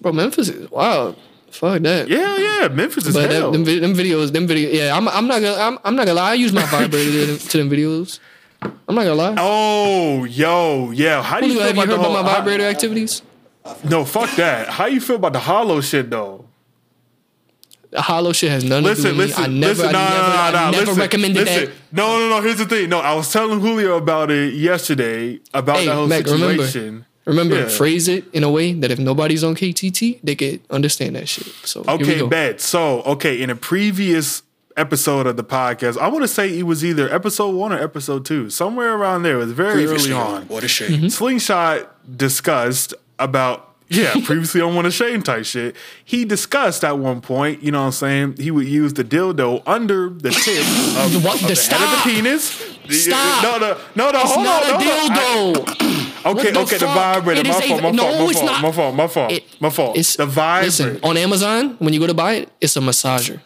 Bro, 0.02 0.12
Memphis 0.14 0.49
is 0.49 0.70
wild. 0.70 1.16
Fuck 1.52 1.82
that. 1.84 2.10
Yeah, 2.10 2.38
yeah, 2.38 2.68
Memphis 2.68 3.06
is 3.07 3.14
But 3.16 3.32
hell. 3.32 3.52
them, 3.52 3.64
them, 3.64 3.80
them 3.82 3.94
videos, 3.94 4.34
them 4.34 4.45
video, 4.45 4.70
yeah, 4.72 4.95
I'm, 4.95 5.07
I'm 5.07 5.26
not 5.28 5.41
gonna, 5.41 5.56
I'm, 5.62 5.80
I'm 5.86 5.95
not 5.95 6.06
gonna 6.06 6.20
lie. 6.20 6.32
I 6.32 6.34
use 6.34 6.52
my 6.52 6.66
vibrator 6.66 7.12
to, 7.12 7.26
them- 7.28 7.38
to 7.38 7.57
them 7.60 7.70
videos. 7.70 8.20
I'm 8.62 8.94
not 8.95 9.03
gonna 9.06 9.16
lie. 9.16 9.36
oh, 9.38 10.26
yo, 10.26 10.91
yeah. 10.91 11.24
How 11.24 11.40
do 11.40 11.48
you 11.48 11.53
Julio, 11.53 11.68
feel 11.72 11.76
have 11.82 11.88
you 11.88 11.94
about 11.94 12.03
heard 12.03 12.06
the 12.06 12.10
about 12.18 12.26
my 12.26 12.30
how- 12.30 12.38
vibrator 12.40 12.64
activities? 12.66 13.22
no, 13.86 14.03
fuck 14.03 14.30
that. 14.36 14.68
How 14.68 14.88
you 14.88 14.99
feel 14.99 15.16
about 15.16 15.32
the 15.34 15.40
hollow 15.40 15.80
shit 15.82 16.10
though? 16.10 16.45
The 17.95 18.01
hollow 18.01 18.34
shit 18.34 18.51
has 18.51 18.63
nothing 18.65 18.84
to 18.84 18.89
do 18.95 18.95
Listen, 19.01 19.17
with 19.17 19.27
listen, 19.30 19.41
me. 19.43 19.57
I 19.57 19.59
never, 19.59 19.73
listen, 19.84 19.88
I 19.88 19.91
nah, 19.93 20.09
never, 20.09 20.17
nah, 20.57 20.63
I 20.67 20.72
never 20.72 20.85
listen, 20.88 20.99
recommended 21.01 21.45
listen. 21.45 21.65
that. 21.65 21.73
No, 21.93 22.19
no, 22.19 22.30
no. 22.30 22.41
Here's 22.41 22.57
the 22.57 22.65
thing. 22.65 22.89
No, 22.89 22.99
I 22.99 23.13
was 23.13 23.31
telling 23.31 23.61
Julio 23.61 23.95
about 23.95 24.30
it 24.31 24.53
yesterday 24.53 25.39
about 25.53 25.77
Hey, 25.77 25.85
that 25.85 25.95
whole 25.95 26.07
Mac, 26.07 26.26
remember, 26.26 26.65
situation. 26.65 27.05
remember, 27.23 27.55
Yeah. 27.55 27.67
phrase 27.69 28.09
it 28.09 28.26
in 28.34 28.43
a 28.43 28.51
way 28.51 28.73
that 28.73 28.91
if 28.91 28.99
nobody's 28.99 29.45
on 29.45 29.55
KTT, 29.55 30.19
they 30.23 30.35
could 30.35 30.59
understand 30.69 31.15
that 31.15 31.30
shit. 31.30 31.47
So 31.63 31.85
Okay, 31.88 32.19
go. 32.19 32.27
bet. 32.27 32.59
So, 32.59 33.01
okay, 33.03 33.41
in 33.41 33.49
a 33.49 33.55
previous 33.55 34.43
episode 34.76 35.26
of 35.26 35.38
the 35.38 35.43
podcast, 35.45 35.97
I 35.97 36.09
want 36.09 36.23
to 36.23 36.27
say 36.27 36.49
it 36.59 36.63
was 36.63 36.84
either 36.84 37.09
episode 37.13 37.55
one 37.55 37.72
or 37.72 37.81
episode 37.81 38.26
two, 38.26 38.49
somewhere 38.49 38.93
around 38.93 39.23
there. 39.23 39.35
It 39.35 39.45
was 39.45 39.51
very 39.53 39.85
early 39.85 40.11
on. 40.11 40.49
What 40.49 40.63
a 40.63 40.67
Mm-hmm. 40.67 40.93
shame. 41.01 41.09
Slingshot 41.09 42.17
discussed 42.17 42.93
about 43.19 43.74
Yeah, 43.88 44.14
previously 44.26 44.62
on 44.62 44.74
one 44.76 44.86
of 44.86 44.94
Shane 44.94 45.22
type 45.22 45.45
shit. 45.45 45.76
He 46.03 46.26
discussed 46.26 46.84
at 46.84 46.98
one 46.98 47.22
point, 47.22 47.62
you 47.62 47.72
know 47.72 47.82
what 47.82 47.86
I'm 47.88 47.91
saying, 47.91 48.36
he 48.38 48.49
would 48.52 48.68
use 48.68 48.94
the 48.94 49.03
dildo 49.03 49.62
under 49.68 50.10
the 50.10 50.32
tip 50.32 50.62
of, 50.98 51.14
The 51.14 51.20
what- 51.20 51.36
of 51.41 51.48
the 51.48 51.53
the, 51.53 51.76
head 51.76 51.82
of 51.84 52.03
the 52.03 52.10
penis. 52.12 52.44
Stop. 52.90 53.44
No, 53.44 53.57
no, 53.57 53.78
no, 53.95 54.12
no, 54.12 54.20
It's 54.22 54.32
hold 54.32 54.45
not 54.45 54.64
on. 54.64 54.70
a 54.70 54.84
no, 54.84 54.86
no. 54.86 55.62
I- 55.62 55.64
dildo. 55.64 56.02
Okay, 56.26 56.49
the 56.49 56.60
okay, 56.62 56.78
the 56.80 56.88
vibrator. 56.88 57.41
It 57.41 57.48
My 57.48 57.62
fault, 57.62 57.84
my 57.84 57.91
no, 57.91 58.02
fault, 58.02 58.18
my 58.18 58.26
it's 58.26 58.40
fault, 58.40 58.45
not. 58.52 58.62
my 58.64 58.72
fault, 58.72 58.95
my 58.95 59.07
fault, 59.07 59.41
my 59.60 59.70
fault. 59.70 59.95
The 60.18 60.26
vibrator. 60.26 60.66
Listen, 60.66 60.99
on 61.03 61.18
Amazon, 61.18 61.76
when 61.78 61.94
you 61.94 61.99
go 61.99 62.07
to 62.07 62.16
buy 62.16 62.34
it, 62.34 62.49
it's 62.60 62.76
a 62.76 62.80
massager. 62.80 63.41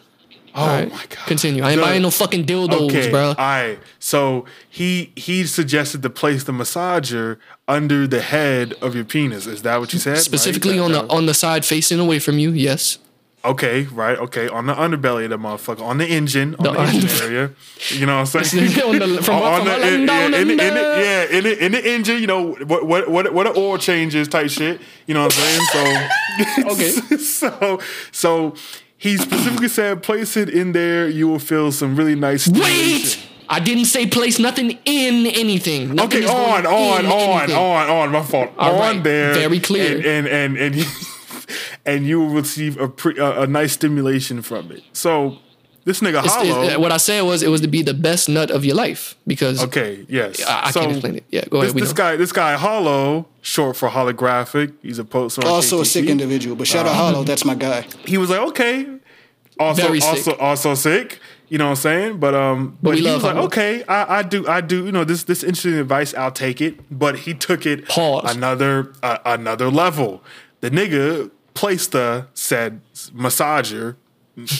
Oh 0.54 0.66
right, 0.66 0.90
my 0.90 0.96
god. 1.08 1.26
Continue. 1.26 1.62
I 1.62 1.72
ain't 1.72 1.80
buying 1.80 2.02
no 2.02 2.10
fucking 2.10 2.44
dildos, 2.44 2.88
Okay, 2.88 3.10
bro. 3.10 3.28
all 3.28 3.34
right. 3.36 3.78
So 3.98 4.44
he 4.68 5.12
he 5.16 5.44
suggested 5.46 6.02
to 6.02 6.10
place 6.10 6.44
the 6.44 6.52
massager 6.52 7.38
under 7.68 8.06
the 8.06 8.20
head 8.20 8.74
of 8.82 8.94
your 8.94 9.04
penis. 9.04 9.46
Is 9.46 9.62
that 9.62 9.78
what 9.80 9.92
you 9.92 9.98
said? 9.98 10.12
Right? 10.14 10.18
Specifically 10.22 10.78
That- 10.78 10.84
on 10.84 10.92
the 10.92 11.06
on 11.08 11.26
the 11.26 11.34
side 11.34 11.64
facing 11.64 11.98
away 12.00 12.18
from 12.18 12.38
you. 12.38 12.50
Yes. 12.50 12.98
Okay, 13.42 13.84
right. 13.84 14.18
Okay, 14.18 14.48
on 14.48 14.66
the 14.66 14.74
underbelly 14.74 15.24
of 15.24 15.30
the 15.30 15.38
motherfucker, 15.38 15.80
on 15.80 15.96
the 15.96 16.06
engine, 16.06 16.54
on 16.56 16.62
The 16.62 16.72
the, 16.72 16.78
engine 16.80 17.08
under- 17.10 17.24
area. 17.24 17.50
You 17.88 18.04
know 18.04 18.20
what 18.20 18.34
I'm 18.36 18.44
saying? 18.44 18.82
On 18.82 18.98
the- 18.98 19.06
from 19.22 19.24
from 19.24 19.42
up 19.42 19.66
and 19.66 19.94
in, 20.02 20.06
down 20.06 20.34
in, 20.34 20.50
in, 20.50 20.56
the- 20.58 20.64
yeah, 21.00 21.24
in 21.38 21.44
the, 21.44 21.64
in 21.64 21.72
the 21.72 21.90
engine. 21.90 22.20
You 22.20 22.26
know 22.26 22.52
what 22.52 22.84
what 22.86 23.08
what 23.08 23.32
what 23.32 23.46
an 23.46 23.54
oil 23.56 23.78
changes 23.78 24.28
type 24.28 24.50
shit. 24.50 24.78
You 25.06 25.14
know 25.14 25.22
what 25.24 25.34
I'm 25.38 25.40
saying? 25.40 25.66
So 25.72 26.66
Okay. 26.72 26.90
so 27.16 27.80
so 28.12 28.54
he 29.00 29.16
specifically 29.16 29.68
said 29.68 30.02
place 30.02 30.36
it 30.36 30.48
in 30.48 30.72
there. 30.72 31.08
You 31.08 31.26
will 31.26 31.38
feel 31.40 31.72
some 31.72 31.96
really 31.96 32.14
nice. 32.14 32.46
Wait. 32.48 33.18
I 33.48 33.58
didn't 33.58 33.86
say 33.86 34.06
place 34.06 34.38
nothing 34.38 34.78
in 34.84 35.26
anything. 35.26 35.96
Nothing 35.96 36.22
Okay, 36.24 36.32
on, 36.32 36.66
on, 36.66 37.06
on, 37.06 37.40
anything. 37.40 37.56
on, 37.56 37.90
on. 37.90 38.12
My 38.12 38.22
fault. 38.22 38.50
All 38.56 38.74
on 38.74 38.78
right, 38.78 39.02
there, 39.02 39.34
very 39.34 39.58
clear. 39.58 39.96
and 39.96 40.28
and 40.28 40.28
and 40.28 40.56
and, 40.58 40.74
you- 40.76 40.84
and 41.84 42.06
you 42.06 42.20
will 42.20 42.28
receive 42.34 42.78
a, 42.78 42.86
pre, 42.88 43.18
a 43.18 43.40
a 43.42 43.46
nice 43.48 43.72
stimulation 43.72 44.40
from 44.42 44.70
it. 44.70 44.82
So 44.92 45.38
this 45.84 46.00
nigga 46.00 46.18
It's- 46.24 46.36
it's- 46.42 46.54
hollow. 46.54 46.78
what 46.78 46.92
I 46.92 46.96
said 46.98 47.22
was 47.22 47.42
it 47.42 47.48
was 47.48 47.60
to 47.62 47.68
be 47.68 47.82
the 47.82 47.94
best 47.94 48.28
nut 48.28 48.50
of 48.50 48.64
your 48.64 48.74
life 48.76 49.16
because 49.26 49.62
okay, 49.64 50.04
yes. 50.08 50.42
I, 50.46 50.66
I 50.66 50.70
so 50.70 50.80
can't 50.80 50.92
explain 50.92 51.16
it. 51.16 51.24
Yeah, 51.30 51.44
go 51.48 51.58
ahead. 51.58 51.68
This, 51.68 51.74
we 51.74 51.80
this 51.80 51.90
know. 51.90 51.94
guy, 51.94 52.16
this 52.16 52.32
guy, 52.32 52.56
hollow, 52.56 53.26
short 53.42 53.76
for 53.76 53.88
holographic. 53.88 54.72
He's 54.82 54.98
a 54.98 55.04
poster. 55.04 55.42
On 55.42 55.48
Also 55.48 55.80
a 55.80 55.84
sick 55.84 56.06
individual, 56.06 56.54
but 56.56 56.66
shout 56.66 56.86
out 56.86 56.92
Uh-huh. 56.92 57.04
Hollow, 57.04 57.24
that's 57.24 57.44
my 57.44 57.54
guy. 57.54 57.86
He 58.04 58.18
was 58.18 58.28
like, 58.30 58.40
okay, 58.50 58.86
also, 59.58 59.82
Very 59.82 60.00
sick. 60.00 60.10
also, 60.10 60.36
also 60.36 60.74
sick. 60.74 61.18
You 61.48 61.58
know 61.58 61.64
what 61.66 61.70
I'm 61.70 61.76
saying? 61.76 62.18
But 62.18 62.34
um, 62.34 62.78
but, 62.80 62.90
we 62.94 63.00
he 63.00 63.06
was 63.10 63.22
like, 63.24 63.34
Hollow. 63.34 63.46
okay, 63.46 63.82
I, 63.88 64.18
I 64.18 64.22
do, 64.22 64.46
I 64.46 64.60
do. 64.60 64.86
You 64.86 64.92
know, 64.92 65.04
this 65.04 65.24
this 65.24 65.42
interesting 65.42 65.74
advice, 65.80 66.14
I'll 66.14 66.30
take 66.30 66.60
it. 66.60 66.78
But 66.90 67.20
he 67.20 67.34
took 67.34 67.66
it 67.66 67.88
Pause. 67.88 68.36
another 68.36 68.92
uh, 69.02 69.18
another 69.26 69.68
level. 69.70 70.22
The 70.60 70.70
nigga 70.70 71.30
placed 71.54 71.90
the 71.92 72.26
said 72.34 72.80
massager 73.14 73.96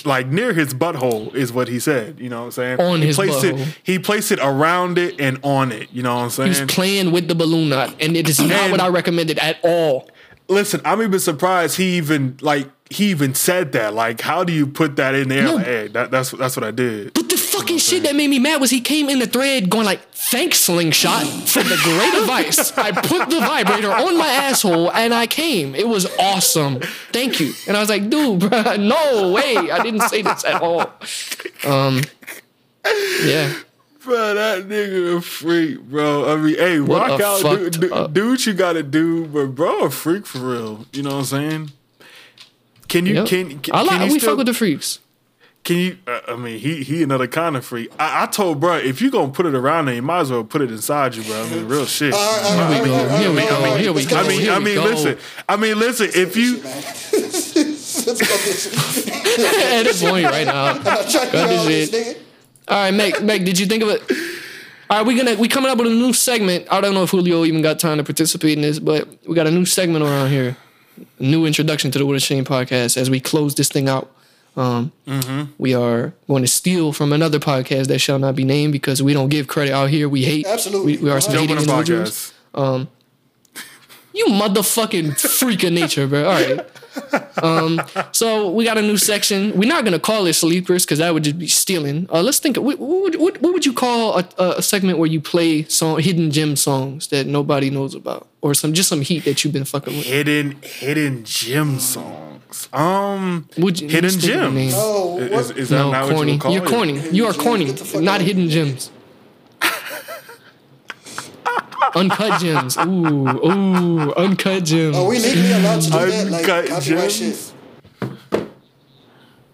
like 0.05 0.27
near 0.27 0.53
his 0.53 0.75
butthole 0.75 1.35
is 1.35 1.53
what 1.53 1.69
he 1.69 1.79
said. 1.79 2.19
You 2.21 2.29
know 2.29 2.41
what 2.41 2.45
I'm 2.47 2.51
saying? 2.53 2.81
On 2.81 3.01
he 3.01 3.09
his 3.09 3.17
placed 3.17 3.45
butthole. 3.45 3.59
it. 3.59 3.79
He 3.83 3.99
placed 3.99 4.33
it 4.33 4.39
around 4.41 4.99
it 4.99 5.21
and 5.21 5.39
on 5.43 5.73
it. 5.73 5.89
You 5.93 6.03
know 6.03 6.15
what 6.15 6.23
I'm 6.23 6.31
saying? 6.31 6.53
He 6.55 6.63
was 6.63 6.73
playing 6.73 7.13
with 7.13 7.29
the 7.29 7.35
balloon 7.35 7.69
knot, 7.69 7.95
and 8.01 8.17
it 8.17 8.29
is 8.29 8.41
not 8.41 8.71
what 8.71 8.81
I 8.81 8.89
recommended 8.89 9.39
at 9.39 9.59
all. 9.63 10.09
Listen, 10.49 10.81
I'm 10.85 11.01
even 11.01 11.21
surprised 11.21 11.77
he 11.77 11.97
even 11.97 12.37
like 12.41 12.69
he 12.91 13.11
even 13.11 13.35
said 13.35 13.73
that. 13.73 13.95
Like, 13.95 14.21
how 14.21 14.43
do 14.43 14.53
you 14.53 14.67
put 14.67 14.97
that 14.97 15.15
in 15.15 15.29
there? 15.29 15.45
No. 15.45 15.55
Like, 15.57 15.67
hey, 15.67 15.89
that, 15.89 16.11
that's 16.11 16.33
that's 16.33 16.57
what 16.57 16.65
I 16.65 16.73
did. 16.73 17.15
But 17.15 17.29
the 17.29 17.37
fucking 17.61 17.79
shit 17.79 18.03
that 18.05 18.17
made 18.17 18.29
me 18.29 18.39
mad 18.39 18.61
was 18.61 18.71
he 18.71 18.81
came 18.81 19.09
in 19.11 19.19
the 19.19 19.27
thread 19.27 19.69
going 19.69 19.85
like, 19.85 20.01
"Thanks, 20.13 20.59
slingshot, 20.61 21.27
for 21.27 21.63
the 21.63 21.77
great 21.83 22.15
advice. 22.15 22.77
I 22.79 22.93
put 22.93 23.29
the 23.31 23.41
vibrator 23.41 23.93
on 23.93 24.17
my 24.17 24.29
asshole 24.29 24.91
and 24.93 25.13
I 25.13 25.27
came. 25.27 25.75
It 25.75 25.87
was 25.89 26.07
awesome. 26.19 26.81
Thank 27.13 27.41
you." 27.41 27.53
And 27.67 27.77
I 27.77 27.81
was 27.81 27.89
like, 27.89 28.09
"Dude, 28.09 28.41
bro, 28.51 28.77
no 28.77 29.33
way. 29.33 29.57
I 29.71 29.83
didn't 29.83 30.03
say 30.09 30.23
this 30.23 30.45
at 30.45 30.63
all." 30.63 30.91
Um, 31.67 32.03
yeah. 33.25 33.53
Bro, 34.03 34.35
that 34.35 34.67
nigga 34.67 35.19
a 35.19 35.21
freak, 35.21 35.79
bro. 35.83 36.33
I 36.33 36.37
mean, 36.37 36.57
hey, 36.57 36.81
What 36.81 37.11
rock 37.11 37.21
out, 37.21 37.43
do, 37.43 37.69
do, 37.69 38.09
do 38.09 38.31
what 38.31 38.47
you 38.47 38.55
gotta 38.55 38.83
do, 38.83 39.27
but 39.27 39.49
bro, 39.55 39.85
a 39.85 39.91
freak 39.91 40.25
for 40.27 40.39
real. 40.39 40.87
You 40.93 41.03
know 41.03 41.11
what 41.11 41.17
I'm 41.19 41.25
saying? 41.25 41.73
Can 42.89 43.05
you 43.05 43.15
Yep. 43.17 43.27
can 43.27 43.59
can, 43.61 43.75
I 43.75 43.83
like 43.83 43.99
can 44.01 44.11
we 44.11 44.19
still, 44.19 44.31
fuck 44.31 44.39
with 44.39 44.47
the 44.47 44.55
freaks. 44.55 45.01
Can 45.63 45.77
you? 45.77 45.99
Uh, 46.07 46.21
I 46.29 46.37
mean, 46.37 46.59
he 46.59 46.83
he 46.83 47.03
another 47.03 47.27
kind 47.27 47.55
of 47.57 47.65
freak. 47.67 47.91
I, 47.99 48.23
I 48.25 48.27
told 48.27 48.61
bro, 48.61 48.79
if 48.79 49.03
you 49.03 49.11
gonna 49.11 49.31
put 49.31 49.45
it 49.47 49.55
around 49.55 49.87
there, 49.87 49.95
you 49.97 50.03
might 50.03 50.21
as 50.21 50.31
well 50.31 50.43
put 50.43 50.63
it 50.63 50.71
inside 50.71 51.15
you, 51.15 51.23
bro. 51.23 51.43
I 51.45 51.51
mean, 51.51 51.69
real 51.69 51.85
shit. 51.87 52.15
All 52.15 52.19
right, 52.19 52.45
all 52.45 52.59
right, 52.59 52.75
Here 52.75 52.83
we 52.83 52.89
go. 52.89 53.19
Here 53.19 53.33
we 53.33 53.43
go. 53.43 53.77
Here 53.77 53.93
we 53.93 54.05
go. 54.07 54.17
I 54.17 54.29
mean, 54.29 54.49
I 54.51 54.59
mean, 54.59 54.77
listen. 54.83 55.19
I 55.49 55.57
mean, 55.57 55.79
listen. 55.79 56.09
If 56.15 56.37
you 56.37 56.63
Let's. 58.07 58.09
At 58.09 59.83
this 59.85 60.03
point 60.03 60.25
right 60.27 60.47
now. 60.47 60.65
I'm 60.67 60.83
trying 60.83 61.07
to 61.07 61.27
Cut 61.31 61.35
all 61.35 61.65
this 61.67 61.91
this 61.91 61.91
shit. 61.91 62.17
nigga. 62.17 62.21
All 62.69 62.77
right, 62.77 62.95
Meg. 62.95 63.23
Meg, 63.23 63.45
did 63.45 63.59
you 63.59 63.67
think 63.67 63.83
of 63.83 63.91
it? 63.91 64.03
All 64.89 64.99
right, 64.99 65.07
we 65.07 65.15
gonna 65.17 65.37
we 65.37 65.49
coming 65.49 65.71
up 65.71 65.79
with 65.79 65.87
a 65.87 65.91
new 65.95 66.13
segment. 66.13 66.67
I 66.71 66.81
don't 66.81 66.95
know 66.95 67.03
if 67.03 67.11
Julio 67.11 67.45
even 67.45 67.63
got 67.63 67.79
time 67.79 67.99
to 67.99 68.05
participate 68.05 68.57
in 68.57 68.63
this, 68.63 68.79
but 68.79 69.09
we 69.27 69.35
got 69.35 69.47
a 69.47 69.51
new 69.51 69.65
segment 69.65 70.05
around 70.05 70.31
here. 70.31 70.57
A 71.19 71.23
new 71.23 71.47
introduction 71.47 71.91
to 71.93 71.99
the 71.99 72.07
What 72.07 72.17
a 72.17 72.21
Shame 72.21 72.45
podcast. 72.45 72.97
As 72.97 73.09
we 73.09 73.21
close 73.21 73.55
this 73.55 73.69
thing 73.69 73.89
out, 73.89 74.11
um, 74.57 74.93
we 75.59 75.75
are 75.75 76.13
going 76.29 76.43
to 76.43 76.49
steal 76.49 76.93
from 76.93 77.13
another 77.13 77.39
podcast 77.39 77.87
that 77.89 77.99
shall 78.01 78.19
not 78.19 78.35
be 78.37 78.45
named 78.45 78.73
because 78.73 79.03
we 79.03 79.13
don't 79.15 79.29
give 79.29 79.47
credit 79.49 79.73
out 79.73 79.91
here. 79.91 80.09
We 80.09 80.25
hate. 80.25 80.47
Absolutely. 80.47 80.97
We, 80.99 81.05
we 81.05 81.11
are 81.11 81.21
some 81.21 81.33
Jump 81.35 81.49
hating 81.49 81.65
jump 81.65 81.79
individuals. 81.89 82.33
podcast, 82.55 82.89
You 84.13 84.27
motherfucking 84.27 85.19
freak 85.39 85.63
of 85.65 85.73
nature, 85.73 86.07
bro. 86.07 86.25
All 86.25 86.33
right. 86.33 86.67
Um, 87.43 87.81
so 88.13 88.51
we 88.51 88.65
got 88.65 88.77
a 88.77 88.83
new 88.83 88.97
section. 88.97 89.57
We're 89.57 89.69
not 89.69 89.85
gonna 89.85 90.01
call 90.01 90.27
it 90.27 90.33
sleepers 90.35 90.85
because 90.85 90.99
that 90.99 91.15
would 91.15 91.23
just 91.23 91.39
be 91.39 91.47
stealing. 91.47 92.09
Uh, 92.13 92.21
let's 92.21 92.41
think. 92.41 92.57
What, 92.57 92.79
what, 92.81 93.03
would- 93.03 93.17
what, 93.21 93.41
what 93.41 93.53
would 93.53 93.65
you 93.65 93.73
call 93.73 94.19
a, 94.19 94.29
a 94.39 94.51
a 94.59 94.63
segment 94.63 94.99
where 94.99 95.07
you 95.09 95.21
play 95.21 95.63
song 95.65 96.01
hidden 96.01 96.33
gem 96.33 96.57
songs 96.57 97.07
that 97.09 97.27
nobody 97.29 97.71
knows 97.71 97.95
about, 97.95 98.27
or 98.43 98.53
some 98.55 98.73
just 98.75 98.89
some 98.89 99.03
heat 99.03 99.25
that 99.25 99.45
you've 99.45 99.53
been 99.53 99.65
fucking 99.65 99.97
with? 99.97 100.05
hidden 100.07 100.57
hidden 100.63 101.25
gem 101.25 101.79
songs. 101.79 102.30
Um, 102.73 103.47
Would 103.59 103.81
you- 103.81 103.89
hidden 103.89 104.11
let's 104.11 104.17
think 104.25 104.35
of 104.37 104.43
a 104.43 104.51
name. 104.55 104.71
gems. 104.71 104.75
Oh, 104.77 105.19
is, 105.19 105.31
what? 105.49 105.57
is 105.59 105.69
that 105.69 105.77
No, 105.77 105.91
not 105.93 106.03
what 106.03 106.09
you 106.11 106.15
corny. 106.17 106.33
would 106.33 106.41
call 106.41 106.53
You're 106.53 106.65
it? 106.65 106.69
corny. 106.69 106.93
You 107.11 107.25
are 107.27 107.33
Hidden 107.33 107.45
corny. 107.45 107.65
gems? 107.67 107.73
Get 107.73 107.79
the 107.79 107.85
fuck 107.93 108.03
Not 108.03 108.21
out 108.21 108.27
hidden 108.27 108.49
gems. 108.49 108.91
uncut 111.95 112.41
gems. 112.41 112.77
Ooh, 112.79 113.29
ooh, 113.29 114.13
uncut 114.15 114.65
gems. 114.65 114.97
Are 114.97 115.07
we 115.09 115.19
legally 115.19 115.53
allowed 115.53 115.81
to 115.83 115.91
do 115.91 115.99
that? 115.99 116.31
Like 116.31 116.49
Uncut 116.49 116.67
copyright 116.69 117.11
gems? 117.11 117.47
shit. 117.47 117.55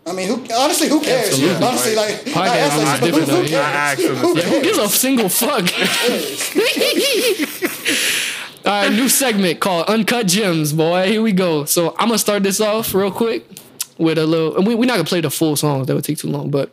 I 0.09 0.13
mean, 0.13 0.29
who, 0.29 0.35
honestly, 0.55 0.89
who 0.89 1.01
cares? 1.01 1.31
Absolutely. 1.31 1.57
Honestly, 1.67 1.97
like, 1.97 2.15
Podcast 2.27 2.37
I 2.37 2.59
asked 2.59 2.77
is 2.77 2.85
but 3.01 3.07
different 3.07 3.29
who, 3.29 3.37
out 3.37 3.43
who 3.43 3.49
here. 3.49 3.61
I 3.61 3.63
cares? 3.97 4.11
asked. 4.11 4.23
Who 4.23 4.35
the 4.35 4.41
same. 4.41 4.53
Who 4.53 4.61
gives 4.63 4.79
a 4.79 4.89
single 4.89 5.29
fuck? 5.29 5.65
All 8.67 8.73
right, 8.73 8.91
new 8.93 9.09
segment 9.09 9.61
called 9.61 9.87
Uncut 9.87 10.27
Gems, 10.27 10.73
boy. 10.73 11.07
Here 11.07 11.23
we 11.23 11.31
go. 11.33 11.65
So 11.67 11.91
I'm 11.99 12.09
gonna 12.09 12.19
start 12.19 12.43
this 12.43 12.61
off 12.61 12.93
real 12.95 13.13
quick 13.13 13.47
with 13.97 14.19
a 14.19 14.27
little. 14.27 14.57
And 14.57 14.67
we, 14.67 14.75
we're 14.75 14.87
not 14.87 14.95
gonna 14.95 15.05
play 15.05 15.21
the 15.21 15.31
full 15.31 15.55
songs; 15.55 15.87
that 15.87 15.95
would 15.95 16.03
take 16.05 16.19
too 16.19 16.29
long. 16.29 16.51
But 16.51 16.73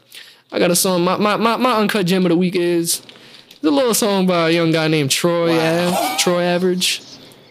I 0.52 0.57
got 0.57 0.72
a 0.72 0.76
song. 0.76 1.03
My 1.03 1.18
my 1.18 1.38
my, 1.38 1.56
my 1.57 1.74
uncut 1.78 2.07
gem 2.07 2.26
of 2.26 2.30
the 2.30 2.36
week 2.36 2.56
is 2.56 3.03
it's 3.52 3.64
a 3.64 3.70
little 3.70 3.94
song 3.94 4.26
by 4.26 4.49
a 4.49 4.52
young 4.52 4.72
guy 4.72 4.88
named 4.88 5.11
Troy 5.11 5.52
Ave, 5.56 6.18
Troy 6.18 6.41
Average, 6.41 7.03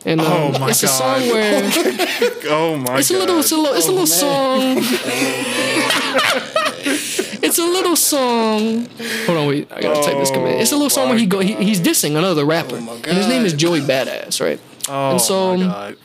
and 0.04 0.20
um, 0.20 0.26
Oh 0.26 0.58
my 0.58 0.70
it's 0.70 0.82
a 0.82 0.88
song 0.88 1.20
God. 1.20 1.32
where 1.32 1.62
Oh 2.46 2.76
my 2.76 2.98
it's 2.98 3.10
a 3.12 3.18
little, 3.18 3.38
it's 3.38 3.52
a 3.52 3.56
little, 3.56 3.76
it's 3.76 3.86
a 3.86 3.92
little 3.92 4.06
song. 4.08 4.74
it's 4.76 5.04
a 5.04 6.34
little 6.34 6.40
song. 6.40 6.61
Hold 9.26 9.38
on, 9.38 9.46
wait. 9.48 9.70
I 9.72 9.80
gotta 9.80 10.02
type 10.02 10.16
this 10.18 10.30
command. 10.30 10.60
It's 10.60 10.72
a 10.72 10.76
little 10.76 10.90
song 10.90 11.08
where 11.08 11.18
he 11.18 11.26
go. 11.26 11.40
He, 11.40 11.54
he's 11.54 11.80
dissing 11.80 12.16
another 12.16 12.44
rapper, 12.44 12.76
oh 12.76 12.80
my 12.80 12.92
and 12.94 13.04
his 13.06 13.28
name 13.28 13.44
is 13.44 13.52
Joey 13.52 13.80
Badass, 13.80 14.40
right? 14.40 14.60
oh 14.88 15.10
and 15.12 15.20
so- 15.20 15.56
my 15.56 15.64
um, 15.64 15.70
god! 15.70 15.96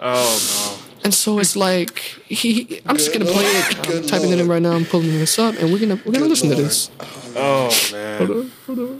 Oh 0.00 0.74
no. 0.74 0.78
And 1.04 1.12
so 1.12 1.40
it's 1.40 1.56
like 1.56 1.98
he. 1.98 2.80
I'm 2.86 2.96
just 2.96 3.12
gonna 3.12 3.24
play 3.24 3.42
Lord. 3.42 3.56
it. 3.56 3.78
I'm 3.78 3.84
Good 3.84 4.08
typing 4.08 4.30
it 4.30 4.38
in 4.38 4.46
right 4.48 4.62
now. 4.62 4.72
I'm 4.72 4.84
pulling 4.84 5.08
this 5.08 5.36
up, 5.38 5.56
and 5.58 5.72
we're 5.72 5.80
gonna 5.80 5.96
we're 5.96 6.12
gonna 6.12 6.18
Good 6.20 6.28
listen 6.30 6.50
to 6.50 6.54
this. 6.54 6.90
Oh 7.34 7.70
man! 7.92 8.26
Hold 8.66 8.78
on. 8.78 8.98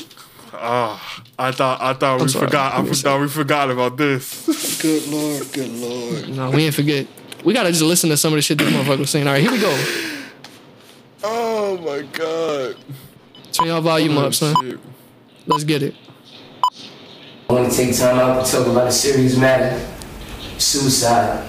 Oh, 0.55 1.23
I 1.39 1.51
thought 1.53 1.81
I 1.81 1.93
thought 1.95 2.21
we 2.21 2.29
sorry. 2.29 2.47
forgot. 2.47 2.75
I 2.75 2.77
Give 2.79 2.85
me 2.87 2.91
a 2.91 2.95
thought 2.95 3.21
we 3.21 3.29
forgot 3.29 3.71
about 3.71 3.97
this. 3.97 4.83
Good 4.83 5.07
lord, 5.09 5.53
good 5.53 5.71
lord. 5.71 6.29
No, 6.29 6.51
we 6.51 6.65
ain't 6.67 6.75
forget. 6.75 7.07
We 7.45 7.55
gotta 7.55 7.71
just 7.71 7.83
listen 7.83 8.11
to 8.11 8.17
some 8.17 8.33
of 8.33 8.37
the 8.37 8.43
shit 8.43 8.59
this 8.59 8.73
motherfucker 8.73 8.99
was 8.99 9.11
saying. 9.11 9.27
All 9.27 9.33
right, 9.35 9.43
here 9.43 9.51
we 9.53 9.61
go. 9.61 9.71
Oh 11.25 11.79
my 11.79 12.03
god! 12.13 12.77
Turn 13.53 13.67
y'all 13.69 13.81
volume 13.81 14.19
up, 14.19 14.27
oh, 14.27 14.31
son. 14.31 14.55
Shit. 14.63 14.81
Let's 15.47 15.65
get 15.65 15.83
it. 15.83 15.95
I 17.49 17.53
want 17.53 17.71
to 17.71 17.77
take 17.77 17.97
time 17.97 18.19
out 18.19 18.45
to 18.45 18.51
talk 18.51 18.67
about 18.67 18.87
a 18.89 18.93
serious 18.93 19.37
matter. 19.37 19.79
Suicide. 20.59 21.49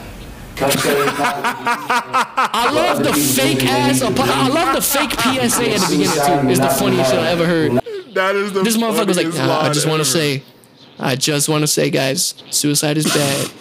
Come 0.56 0.70
tell 0.70 0.98
you 0.98 1.06
I 1.16 2.72
love 2.72 3.04
the 3.04 3.14
fake 3.14 3.64
ass. 3.66 4.02
I 4.02 4.48
love 4.48 4.76
the 4.76 4.82
fake 4.82 5.12
PSA 5.12 5.72
at 5.72 5.80
the 5.82 5.88
beginning 5.90 6.44
too. 6.44 6.50
It's 6.50 6.60
the 6.60 6.70
funniest 6.70 7.12
shit 7.12 7.20
I 7.20 7.30
ever 7.32 7.46
heard. 7.48 7.72
That 8.14 8.36
is 8.36 8.54
the 8.54 8.62
This 8.62 8.78
motherfucker 8.78 9.08
was 9.08 9.18
like, 9.18 9.34
nah, 9.34 9.62
I 9.62 9.74
just 9.74 9.88
want 9.88 10.02
to 10.02 10.06
say, 10.06 10.44
I 11.00 11.16
just 11.16 11.50
want 11.50 11.64
to 11.64 11.68
say, 11.68 11.90
guys, 11.90 12.36
suicide 12.52 12.98
is 12.98 13.06
bad. 13.06 13.52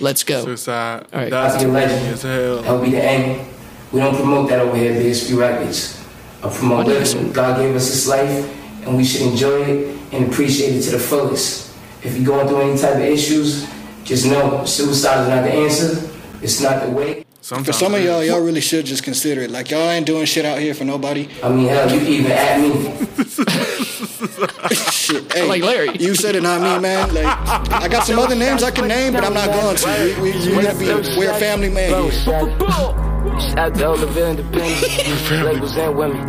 Let's 0.00 0.24
go. 0.24 0.44
Suicide. 0.44 1.06
All 1.12 1.20
right. 1.20 1.30
That's 1.30 1.54
I'll 1.54 1.60
be 1.64 1.70
a 1.70 1.72
legend. 1.72 2.06
as 2.06 2.22
hell. 2.22 2.62
That'll 2.62 2.82
be 2.82 2.90
the 2.90 3.02
aim. 3.02 3.46
We 3.92 4.00
don't 4.00 4.14
promote 4.14 4.48
that 4.50 4.60
over 4.60 4.76
here 4.76 4.92
at 4.92 5.02
BSB 5.02 5.38
Records. 5.38 5.96
I 6.42 6.48
promote 6.48 6.86
living. 6.86 7.32
God 7.32 7.58
gave 7.58 7.74
us 7.74 7.90
this 7.90 8.06
life, 8.06 8.86
and 8.86 8.96
we 8.96 9.04
should 9.04 9.22
enjoy 9.22 9.62
it 9.62 9.98
and 10.12 10.30
appreciate 10.30 10.76
it 10.76 10.82
to 10.82 10.92
the 10.92 10.98
fullest. 10.98 11.74
If 12.02 12.16
you're 12.16 12.26
going 12.26 12.48
through 12.48 12.60
any 12.60 12.78
type 12.78 12.94
of 12.94 13.00
issues, 13.02 13.68
just 14.04 14.26
know 14.26 14.64
suicide 14.64 15.22
is 15.22 15.28
not 15.28 15.44
the 15.44 15.52
answer. 15.52 16.10
It's 16.42 16.60
not 16.60 16.84
the 16.84 16.90
way. 16.90 17.26
Sometimes 17.42 17.66
For 17.66 17.72
some 17.72 17.94
of 17.94 18.02
y'all, 18.02 18.22
y'all 18.22 18.40
really 18.40 18.60
should 18.60 18.86
just 18.86 19.02
consider 19.02 19.42
it. 19.42 19.50
Like 19.50 19.70
y'all 19.70 19.90
ain't 19.90 20.06
doing 20.06 20.24
shit 20.24 20.44
out 20.44 20.58
here 20.58 20.74
for 20.74 20.84
nobody. 20.84 21.28
I 21.42 21.48
mean, 21.48 21.68
hell, 21.68 21.90
you 21.90 22.00
even 22.00 22.32
at 22.32 22.60
me. 22.60 22.96
Shit. 24.90 25.32
Hey, 25.32 25.48
Like 25.48 25.62
Larry. 25.62 25.96
You 25.98 26.14
said 26.14 26.36
it, 26.36 26.42
not 26.42 26.60
me, 26.60 26.80
man. 26.80 27.12
Like 27.12 27.26
I 27.26 27.88
got 27.88 28.06
some 28.06 28.18
other 28.18 28.36
names 28.36 28.62
I 28.62 28.70
can 28.70 28.86
name, 28.86 29.14
but 29.14 29.24
I'm 29.24 29.34
not 29.34 29.48
going 29.48 29.76
to. 29.76 30.20
We, 30.20 30.32
we, 30.32 30.56
we, 30.56 30.62
gotta 30.62 30.78
be, 30.78 30.86
we're 31.18 31.32
a 31.32 31.38
family 31.38 31.70
man 31.70 32.10
here. 32.10 33.09
Shout 33.20 33.74
to 33.74 33.86
all 33.88 33.96
the 33.96 34.06
real 34.08 34.28
independent 34.30 35.44
labels 35.44 35.76
and 35.76 35.96
women. 35.96 36.26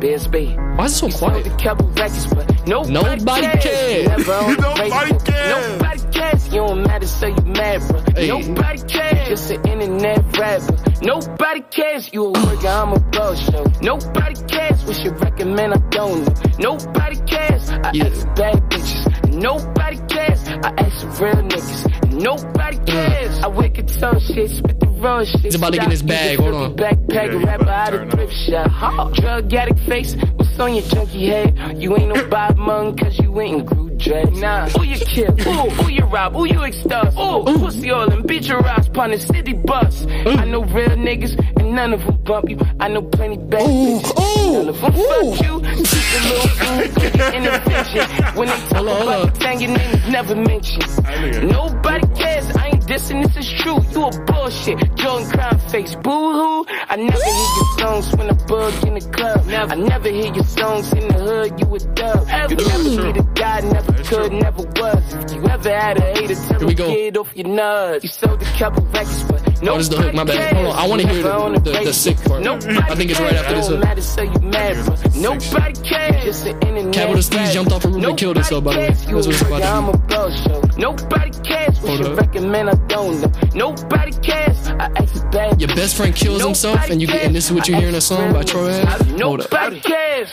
BSB. 0.00 0.76
Why 0.76 0.84
is 0.84 0.92
it 1.02 1.10
so 1.12 1.18
quiet? 1.18 1.46
A 1.46 1.50
couple 1.56 1.88
records, 1.88 2.26
but 2.28 2.68
nobody, 2.68 2.92
Nobody 2.92 3.46
cares. 3.58 4.06
Never 4.08 4.56
Nobody 4.60 5.18
cares. 5.24 5.72
Nobody 5.78 6.00
cares. 6.12 6.46
You 6.48 6.54
don't 6.60 6.82
matter, 6.84 7.06
so 7.06 7.26
you 7.26 7.42
mad, 7.42 7.80
bro. 7.88 8.02
Hey. 8.14 8.28
Nobody 8.28 8.78
cares. 8.82 9.28
Just 9.28 9.50
an 9.50 9.66
internet 9.68 10.36
rapper. 10.38 10.76
Nobody 11.02 11.60
cares. 11.62 12.12
You 12.12 12.26
a 12.26 12.30
worker, 12.30 12.68
I'm 12.68 12.92
a 12.92 13.00
boss 13.00 13.40
show. 13.50 13.64
Nobody 13.82 14.34
cares. 14.46 14.84
What 14.84 15.02
you 15.02 15.10
recommend, 15.12 15.74
I 15.74 15.78
don't 15.90 16.24
know. 16.24 16.76
Nobody 16.76 17.16
cares. 17.26 17.68
I 17.70 17.90
Yeah. 17.92 18.04
ask 18.06 18.26
bad 18.36 18.70
bitches. 18.70 19.07
Nobody 19.40 19.98
cares. 20.08 20.48
I 20.48 20.74
ask 20.78 21.20
real 21.20 21.34
niggas. 21.34 22.12
Nobody 22.12 22.78
cares. 22.78 23.38
I 23.38 23.48
wake 23.48 23.78
and 23.78 23.88
talk 23.88 24.20
shit, 24.20 24.50
spit 24.50 24.80
the 24.80 24.88
raw 24.88 25.24
shit. 25.24 25.40
He's 25.40 25.54
about 25.54 25.72
to 25.72 25.78
get 25.78 25.84
in 25.84 25.90
his 25.92 26.02
bag. 26.02 26.38
Hold 26.40 26.54
on. 26.54 26.76
Backpack 26.76 27.12
Yeah, 27.14 27.38
he 27.38 27.44
rapper 27.44 27.62
about 27.62 27.68
out 27.68 27.90
to 27.90 28.02
of 28.02 28.10
turn 28.10 28.10
thrift 28.10 28.32
shop. 28.32 28.70
Huh? 28.70 29.10
Drug 29.14 29.54
addict 29.54 29.80
face, 29.80 30.16
what's 30.36 30.58
on 30.58 30.74
your 30.74 30.84
junkie 30.84 31.26
head? 31.28 31.80
You 31.80 31.96
ain't 31.96 32.14
no 32.14 32.26
Bob 32.28 32.56
Mung 32.56 32.96
cause 32.96 33.16
you 33.18 33.40
ain't 33.40 33.64
grew 33.64 33.87
dread. 33.98 34.32
Nah, 34.34 34.68
who 34.70 34.84
you 34.84 34.96
kill? 34.98 35.32
Ooh, 35.46 35.70
who 35.70 35.90
you 35.90 36.04
rob? 36.04 36.32
Who 36.34 36.44
you 36.46 36.62
extort? 36.62 37.08
Ooh, 37.14 37.44
mm. 37.44 37.58
pussy 37.58 37.90
all 37.90 38.10
and 38.10 38.26
beat 38.26 38.46
your 38.48 38.64
ass 38.66 38.88
upon 38.88 39.10
the 39.10 39.18
city 39.18 39.52
bus. 39.52 40.04
Mm. 40.06 40.38
I 40.38 40.44
know 40.46 40.62
real 40.64 40.90
niggas 40.90 41.36
and 41.58 41.72
none 41.74 41.92
of 41.92 42.04
them 42.04 42.16
bump 42.24 42.48
you. 42.48 42.58
I 42.80 42.88
know 42.88 43.02
plenty 43.02 43.36
bad 43.36 43.62
Ooh, 43.62 44.00
bitches. 44.00 44.20
ooh, 44.20 44.52
None 44.52 44.68
of 44.68 44.80
them 44.80 44.94
ooh. 44.94 45.34
fuck 45.34 45.42
you. 45.42 45.60
Keep 45.60 46.08
a 46.14 46.20
little 46.28 46.48
food, 46.48 46.94
go 46.94 47.10
get 47.10 47.34
intervention. 47.34 48.36
When 48.36 48.48
they 48.48 48.54
talk 48.68 48.76
hold 48.76 48.88
about 48.88 49.20
on. 49.20 49.26
the 49.26 49.32
thing, 49.32 49.60
your 49.60 49.70
name 49.76 49.94
is 49.94 50.08
never 50.08 50.34
mentioned. 50.36 50.84
nigga. 50.84 51.50
Nobody 51.50 52.06
cares. 52.14 52.56
I 52.56 52.68
ain't 52.68 52.77
dissing. 52.88 53.22
This 53.22 53.36
is 53.46 53.52
true. 53.60 53.78
You 53.92 54.04
a 54.04 54.24
bullshit. 54.24 54.78
Jordan 54.96 55.30
Crown 55.30 55.58
face. 55.70 55.94
Boo 55.96 56.32
hoo. 56.32 56.64
I 56.88 56.96
never 56.96 57.24
hear 57.38 57.50
your 57.58 57.78
songs 57.78 58.16
when 58.16 58.30
I 58.30 58.32
bug 58.46 58.86
in 58.86 58.94
the 58.94 59.00
club. 59.12 59.46
Never. 59.46 59.72
I 59.72 59.76
never 59.76 60.08
hear 60.08 60.32
your 60.32 60.44
songs 60.44 60.92
in 60.92 61.06
the 61.08 61.14
hood. 61.14 61.60
You 61.60 61.74
a 61.74 61.78
dub. 61.94 62.50
You 62.50 62.56
never 62.56 62.84
be 62.84 63.12
the 63.20 63.30
guy. 63.34 63.60
Never 63.60 63.92
could. 64.04 64.32
Never 64.32 64.62
was. 64.80 65.14
If 65.14 65.34
you 65.34 65.44
ever 65.48 65.70
had 65.70 65.98
a 65.98 66.00
hater, 66.00 66.34
tell 66.34 66.58
Here 66.60 66.68
we 66.68 66.74
go. 66.74 66.88
get 66.88 67.16
off 67.16 67.36
your 67.36 67.48
nuts. 67.48 68.04
You 68.04 68.10
sold 68.10 68.42
a 68.42 68.44
couple 68.58 68.84
records, 68.86 69.22
but 69.24 69.57
no. 69.62 69.72
Oh, 69.74 69.78
this 69.78 69.88
is 69.88 69.90
the 69.90 70.02
hook, 70.02 70.14
my 70.14 70.24
bad. 70.24 70.54
Hold 70.54 70.66
on, 70.68 70.76
I 70.78 70.86
wanna 70.88 71.06
hear 71.08 71.22
the- 71.22 71.60
the- 71.62 71.84
the 71.84 71.92
sick 71.92 72.16
part. 72.24 72.46
I 72.46 72.94
think 72.94 73.10
it's 73.10 73.20
right 73.20 73.34
after 73.34 73.54
this 73.54 73.68
hook. 73.68 73.80
Matter, 73.80 74.02
so 74.02 74.22
you 74.22 74.38
mad, 74.40 74.84
bro. 74.84 74.94
Nobody 75.14 75.72
cares. 75.82 76.24
Just 76.24 76.46
an 76.46 76.52
internet 76.62 76.92
Capital 76.92 77.22
Steez 77.22 77.52
jumped 77.52 77.72
off 77.72 77.84
a 77.84 77.88
roof 77.88 78.04
and 78.04 78.16
killed 78.18 78.36
himself, 78.36 78.64
by 78.64 78.72
the 78.74 78.78
way. 78.80 78.86
That's 78.88 79.06
what 79.06 79.26
it's 79.26 79.42
about 79.42 79.58
to 79.62 79.68
I'm 79.68 79.86
be. 79.86 79.90
a 79.92 79.96
bro 79.98 80.30
show. 80.30 80.62
Nobody 80.76 81.30
cares 81.44 81.80
what 81.80 81.88
Hold 81.88 82.00
you 82.00 82.06
up. 82.06 82.18
recommend. 82.18 82.70
I 82.70 82.74
don't 82.88 83.20
know. 83.20 83.32
Nobody 83.54 84.12
cares. 84.22 84.56
I 84.68 84.90
ask 84.96 85.30
bad. 85.30 85.60
Your 85.60 85.74
best 85.74 85.96
friend 85.96 86.14
kills 86.14 86.42
himself, 86.42 86.88
and 86.90 87.00
you 87.00 87.06
get, 87.06 87.22
and 87.24 87.34
this 87.34 87.46
is 87.46 87.52
what 87.52 87.66
you 87.68 87.74
hear 87.76 87.88
in 87.88 87.94
a 87.94 88.00
song 88.00 88.32
by 88.32 88.42
Troy? 88.44 88.72
Hold 88.84 89.40
up. 89.42 89.50
Nobody 89.52 89.80
cares. 89.80 90.28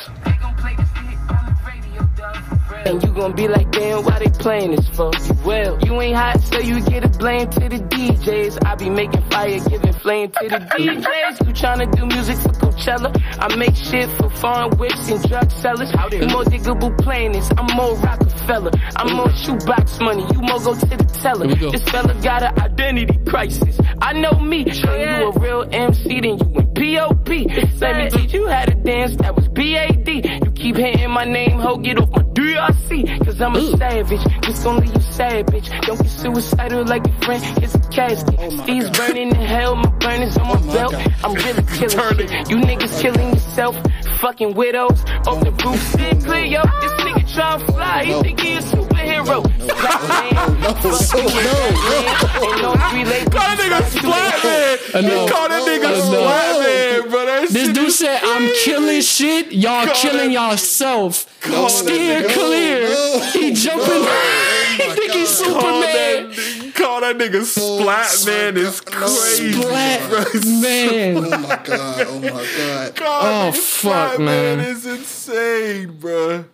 And 2.86 3.02
you 3.02 3.10
gon' 3.14 3.34
be 3.34 3.48
like, 3.48 3.72
damn, 3.72 4.04
why 4.06 4.20
they 4.20 4.30
playing 4.30 4.76
this 4.76 4.88
for? 4.90 5.12
You 5.26 5.34
will. 5.44 5.80
You 5.84 6.02
ain't 6.02 6.16
hot, 6.16 6.40
so 6.42 6.60
you 6.60 6.82
get 6.82 7.04
a 7.04 7.10
blame 7.10 7.50
to 7.50 7.60
the 7.62 7.80
DJs. 7.80 8.64
I 8.64 8.76
be 8.76 8.90
making 8.92 9.24
fire, 9.24 9.60
giving 9.60 9.94
flame 9.94 10.32
to 10.32 10.50
the 10.50 10.58
DJs. 10.58 11.48
You 11.48 11.54
tryna 11.54 11.96
do 11.96 12.06
music 12.06 12.38
for 12.38 12.50
Coachella? 12.50 13.10
I 13.40 13.56
make 13.56 13.76
shit 13.76 14.08
for 14.12 14.30
foreign 14.30 14.78
whips 14.78 15.10
and 15.10 15.28
drug 15.28 15.50
sellers. 15.52 15.92
You 16.12 16.28
more 16.28 16.44
Digable 16.44 16.96
Planets, 17.00 17.50
I'm 17.58 17.76
more 17.76 17.96
Rockefeller. 17.96 18.72
I'm 18.96 19.16
more 19.16 19.32
shoebox 19.32 20.00
money, 20.00 20.24
you 20.34 20.42
more 20.42 20.60
go 20.60 20.76
to 20.76 20.86
the 20.86 21.20
teller. 21.22 21.48
Here 21.48 21.56
we 21.56 21.62
go. 21.62 21.72
This 21.72 21.84
fella 21.90 22.14
got 22.22 22.44
an 22.44 22.60
identity 22.60 23.18
crisis. 23.26 23.80
I 24.00 24.14
know 24.14 24.40
me, 24.40 24.64
and 24.64 24.76
you 24.76 24.90
a 24.90 25.40
real 25.40 25.68
MC, 25.72 26.22
then 26.22 26.38
you 26.38 26.46
went 26.50 26.76
P.O.P. 26.76 27.48
Let 27.80 27.98
me 27.98 28.10
teach 28.12 28.34
you 28.34 28.48
how 28.48 28.66
to 28.66 28.76
dance, 28.76 29.16
that 29.18 29.36
was 29.36 29.48
B.A.D. 29.48 30.40
You 30.44 30.52
keep 30.56 30.76
hitting 30.78 31.12
my 31.12 31.26
name, 31.26 31.60
ho, 31.60 31.78
get 31.78 31.98
off 31.98 32.10
my 32.10 32.24
D.R.C. 32.34 33.04
Cause 33.20 33.42
I'm 33.42 33.56
a 33.56 33.60
Ooh. 33.60 33.78
savage, 33.78 34.22
just 34.42 34.64
gonna 34.64 34.80
leave 34.80 34.94
you 34.94 35.02
sad, 35.02 35.48
bitch. 35.48 35.70
Don't 35.82 35.98
get 36.02 36.10
suicidal 36.10 36.86
like 36.86 37.06
your 37.06 37.16
friend, 37.18 37.64
it's 37.64 37.76
a 37.76 37.80
casket. 37.90 38.40
Steez 38.40 38.96
burning 38.98 39.30
in 39.30 39.36
hell, 39.36 39.76
my 39.76 39.90
burners 40.00 40.38
on 40.38 40.48
my 40.48 40.74
belt. 40.74 40.96
I'm 41.24 41.34
really 41.34 41.64
killing 41.78 42.18
shit. 42.18 42.50
You 42.50 42.58
niggas 42.58 43.02
killing 43.02 43.30
yourself, 43.30 43.76
fucking 44.26 44.56
widows. 44.56 45.00
Off 45.28 45.40
the 45.44 45.52
roof, 45.64 45.80
sit 45.92 46.20
clear, 46.24 46.46
yo. 46.46 46.62
This 46.82 46.92
nigga 47.06 47.24
tryna 47.36 47.66
fly, 47.76 48.04
he 48.06 48.14
think 48.24 48.40
he 48.40 48.54
a 48.54 48.60
superhero. 48.60 49.38
Ain't 52.42 52.62
no 52.62 52.74
three 52.90 53.06
labels. 53.06 53.34
Call 53.34 53.46
that 53.46 53.58
nigga 53.62 53.82
Splat 53.86 54.44
Man. 54.44 54.78
I. 54.96 55.02
He 55.04 55.30
called 55.30 55.52
that 55.52 55.62
nigga 55.70 55.86
I 55.86 55.92
know. 55.92 56.02
Splat 56.02 56.60
Man, 56.60 57.10
bro. 57.12 57.26
That 57.26 57.50
This 57.50 57.66
shit 57.68 57.76
dude 57.76 57.88
is 57.90 58.00
said, 58.00 58.20
I'm 58.24 58.52
killing 58.64 59.02
shit. 59.02 59.52
Y'all 59.52 59.86
Call 59.86 59.96
killing 59.96 60.34
that- 60.34 60.52
yourself. 60.52 61.42
Call 61.42 61.70
Steer 61.70 62.24
nigga- 62.24 62.34
clear. 62.34 62.88
he 63.34 63.54
jumping. 63.54 64.06
He 65.06 65.12
think 65.12 65.28
he's 65.28 65.42
Call 65.42 65.80
that, 65.82 66.34
Superman. 66.34 66.34
nigga- 66.34 66.76
call 66.76 67.02
that 67.02 67.18
nigga 67.18 67.44
Splat 67.44 68.26
Man 68.26 68.58
is 68.58 68.82
crazy. 68.82 69.54
Splat 69.54 70.10
bro. 70.10 70.42
man. 70.62 71.16
Oh 71.26 71.38
my 71.40 71.60
god! 71.64 72.08
Oh 72.10 72.20
my 72.20 72.48
god! 72.58 72.96
Call 72.96 73.22
Oh, 73.24 73.52
fuck, 73.52 74.14
Splat 74.14 74.20
man. 74.22 74.60
is 74.60 74.86
insane, 74.86 75.92
bro. 76.00 76.46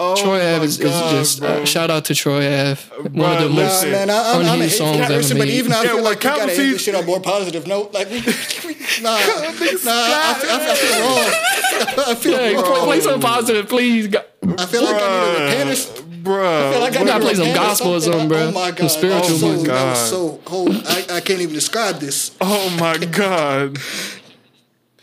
Oh 0.00 0.14
Troy 0.14 0.38
my 0.38 0.54
Ave 0.54 0.64
is, 0.64 0.78
is 0.78 0.90
just 1.10 1.42
uh, 1.42 1.64
shout 1.64 1.90
out 1.90 2.04
to 2.04 2.14
Troy 2.14 2.46
Ave. 2.46 2.76
One 3.10 3.32
of 3.32 3.42
the 3.42 3.48
Bro, 3.48 3.48
most 3.48 3.82
listen. 3.84 3.90
Nah, 3.90 3.98
man, 3.98 4.10
I, 4.10 4.30
I'm, 4.32 4.40
I'm 4.42 4.46
a 4.46 4.52
unhinged 4.52 4.76
songs 4.76 4.96
ever 5.00 5.14
person, 5.14 5.38
but 5.38 5.48
even 5.48 5.72
I 5.72 5.82
Yeah, 5.82 5.88
feel 5.88 5.94
well, 5.96 6.04
like 6.04 6.18
we 6.18 6.22
gotta 6.22 6.38
Captain 6.42 6.60
end 6.64 6.74
this 6.74 6.82
shit 6.82 6.94
on 6.94 7.04
more 7.04 7.20
positive 7.20 7.66
note. 7.66 7.92
Like 7.92 8.08
we, 8.08 8.20
we 8.20 8.76
nah, 9.02 9.10
nah, 9.10 9.18
I, 9.18 10.34
feel, 10.38 10.50
I 10.52 10.74
feel 10.76 11.00
wrong. 11.02 12.06
I 12.06 12.14
feel 12.14 12.36
Hey, 12.38 12.54
wrong. 12.54 12.64
play, 12.76 12.84
play 12.84 13.00
some 13.00 13.20
positive, 13.20 13.68
please. 13.68 14.06
God. 14.06 14.24
I 14.56 14.66
feel 14.66 14.84
like 14.84 14.94
I 15.02 15.08
need 15.08 15.36
to 15.36 15.42
repent. 15.64 15.97
Or 16.28 16.40
s- 16.40 16.46
Bruh. 16.46 16.68
I 16.68 16.72
feel 16.72 16.80
like 16.80 16.96
I 16.96 17.04
gotta 17.04 17.24
play 17.24 17.34
some 17.34 17.54
gospel 17.54 17.94
or 17.94 18.00
something, 18.00 18.28
bro. 18.28 18.38
Oh 18.38 18.52
my 18.52 18.66
Some 18.68 18.72
oh 18.72 18.72
god! 18.72 18.88
spiritual 18.88 19.20
that 19.22 19.30
was 19.32 19.40
so, 19.40 19.48
music. 19.48 19.68
That 19.68 19.90
was 19.90 20.10
so 20.10 20.40
cold. 20.44 20.82
I, 20.86 21.16
I 21.16 21.20
can't 21.20 21.40
even 21.40 21.54
describe 21.54 21.96
this. 21.96 22.36
Oh 22.40 22.76
my 22.78 22.96
god. 22.98 23.78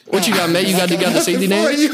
What 0.08 0.28
you 0.28 0.36
got, 0.36 0.52
man? 0.52 0.68
You 0.68 0.78
got 0.78 0.88
the, 0.88 0.98
got 0.98 1.14
the 1.14 1.20
safety 1.22 1.46
For 1.48 1.50
net? 1.50 1.80
you. 1.80 1.90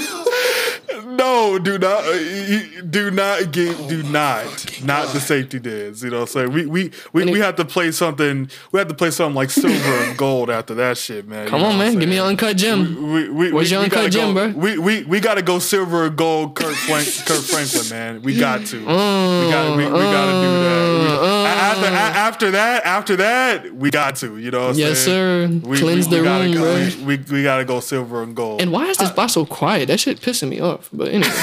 No, 1.42 1.58
do 1.58 1.80
not, 1.80 2.04
uh, 2.06 2.82
do 2.88 3.10
not 3.10 3.52
get, 3.52 3.76
do 3.90 4.04
not, 4.04 4.46
not 4.84 5.08
the 5.12 5.20
safety 5.20 5.58
dance. 5.60 6.04
You 6.04 6.12
know, 6.12 6.20
what 6.20 6.36
I'm 6.36 6.52
saying 6.52 6.54
we 6.54 6.66
we 6.68 6.92
we, 7.14 7.32
we 7.32 7.40
have 7.40 7.56
to 7.56 7.66
play 7.66 7.92
something. 7.92 8.48
We 8.72 8.78
have 8.78 8.88
to 8.90 8.94
play 8.94 9.10
something 9.10 9.36
like 9.36 9.50
silver 9.50 9.74
and 10.04 10.16
gold 10.18 10.52
after 10.52 10.76
that 10.76 11.00
shit, 11.00 11.28
man. 11.28 11.48
Come 11.48 11.62
You 11.62 11.66
know 11.66 11.72
on, 11.72 11.78
man. 11.80 11.94
Give 11.98 12.08
me 12.08 12.16
saying? 12.18 12.20
an 12.20 12.28
uncut 12.28 12.58
gem. 12.58 13.12
We, 13.12 13.30
we, 13.30 13.52
Where's 13.52 13.72
we, 13.72 13.76
your 13.78 13.88
gotta 13.90 14.02
uncut 14.02 14.12
gem, 14.12 14.34
go, 14.36 14.52
bro? 14.52 14.60
We, 14.62 14.78
we 14.78 15.04
we 15.06 15.20
gotta 15.20 15.42
go 15.42 15.58
silver 15.58 16.06
and 16.06 16.16
gold. 16.16 16.56
Kurt 16.56 16.76
Frank, 16.76 17.08
Kirk 17.26 17.42
Franklin, 17.44 17.90
man. 17.90 18.22
We 18.22 18.38
got 18.40 18.64
to. 18.68 18.78
we 18.80 18.86
got 18.86 19.76
we, 19.78 19.84
we 19.86 19.90
gotta 19.90 20.42
do 20.46 20.52
that. 20.62 20.92
We- 21.02 21.28
Uh, 21.28 21.41
after 21.62 21.86
uh, 21.86 21.90
a- 21.90 21.94
after 21.94 22.52
that, 22.52 22.86
after 22.86 23.16
that, 23.18 23.76
we 23.76 23.90
got 23.92 24.16
to. 24.18 24.38
You 24.38 24.52
know, 24.52 24.62
what 24.68 24.70
I'm 24.72 24.80
Yes, 24.80 25.00
saying? 25.00 25.62
sir. 25.62 25.68
We, 25.70 25.78
Cleanse 25.80 26.08
we, 26.08 26.16
the 26.16 26.22
we 26.22 26.28
gotta 26.28 26.44
room, 26.46 26.54
go, 26.54 26.62
bro. 26.62 27.06
We, 27.06 27.18
we, 27.18 27.24
we 27.32 27.44
gotta 27.44 27.66
go 27.66 27.80
silver 27.80 28.24
and 28.24 28.36
gold. 28.36 28.62
And 28.62 28.72
why 28.72 28.86
is 28.88 28.98
this 28.98 29.10
uh, 29.10 29.14
box 29.14 29.34
so 29.34 29.46
quiet? 29.46 29.88
That 29.88 30.00
shit 30.00 30.20
pissing 30.22 30.50
me 30.50 30.60
off. 30.60 30.90
But 30.92 31.10
anyway, 31.10 31.34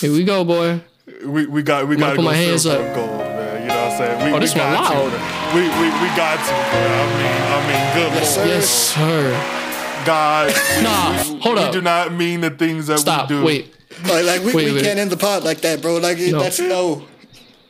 here 0.00 0.12
we 0.12 0.24
go, 0.24 0.44
boy. 0.44 0.80
We 1.24 1.46
we 1.46 1.62
got 1.62 1.86
we 1.88 1.96
gonna 1.96 2.06
got 2.06 2.10
to 2.10 2.16
put 2.16 2.22
go 2.22 2.28
my 2.28 2.34
hands 2.34 2.62
silver 2.62 2.78
up. 2.82 2.86
and 2.86 2.94
gold, 2.96 3.18
man. 3.18 3.62
You 3.62 3.68
know 3.68 3.74
what 3.74 3.92
I'm 3.92 3.98
saying? 3.98 4.24
We, 4.30 4.36
Oh, 4.36 4.40
this 4.40 4.54
we 4.54 4.60
one 4.60 4.72
got 4.72 4.94
loud. 4.94 5.10
To, 5.10 5.54
we, 5.56 5.62
we 5.62 5.86
we 6.02 6.08
got 6.16 6.36
to. 6.44 6.52
Man. 6.52 7.02
I 7.02 7.16
mean 7.18 7.42
I 7.52 7.58
mean 7.68 7.94
good 7.94 8.12
Yes, 8.20 8.36
lord, 8.36 8.48
sir. 8.48 8.54
Yes, 8.54 8.68
sir. 8.68 10.04
God. 10.04 10.52
Nah, 10.82 11.12
hold 11.40 11.56
we 11.56 11.62
up. 11.64 11.72
do 11.72 11.80
not 11.80 12.12
mean 12.12 12.40
the 12.40 12.50
things 12.50 12.86
that 12.88 12.98
Stop. 13.00 13.28
we 13.30 13.36
do. 13.36 13.44
Wait. 13.44 13.72
Like, 14.04 14.24
like 14.26 14.40
we, 14.42 14.54
Wait, 14.54 14.66
we 14.66 14.72
wait. 14.74 14.84
can't 14.84 14.98
end 14.98 15.10
the 15.10 15.16
pod 15.16 15.42
like 15.42 15.62
that, 15.62 15.80
bro. 15.80 15.96
Like 15.96 16.18
No. 16.18 16.40
that's 16.40 16.60
no, 16.60 17.02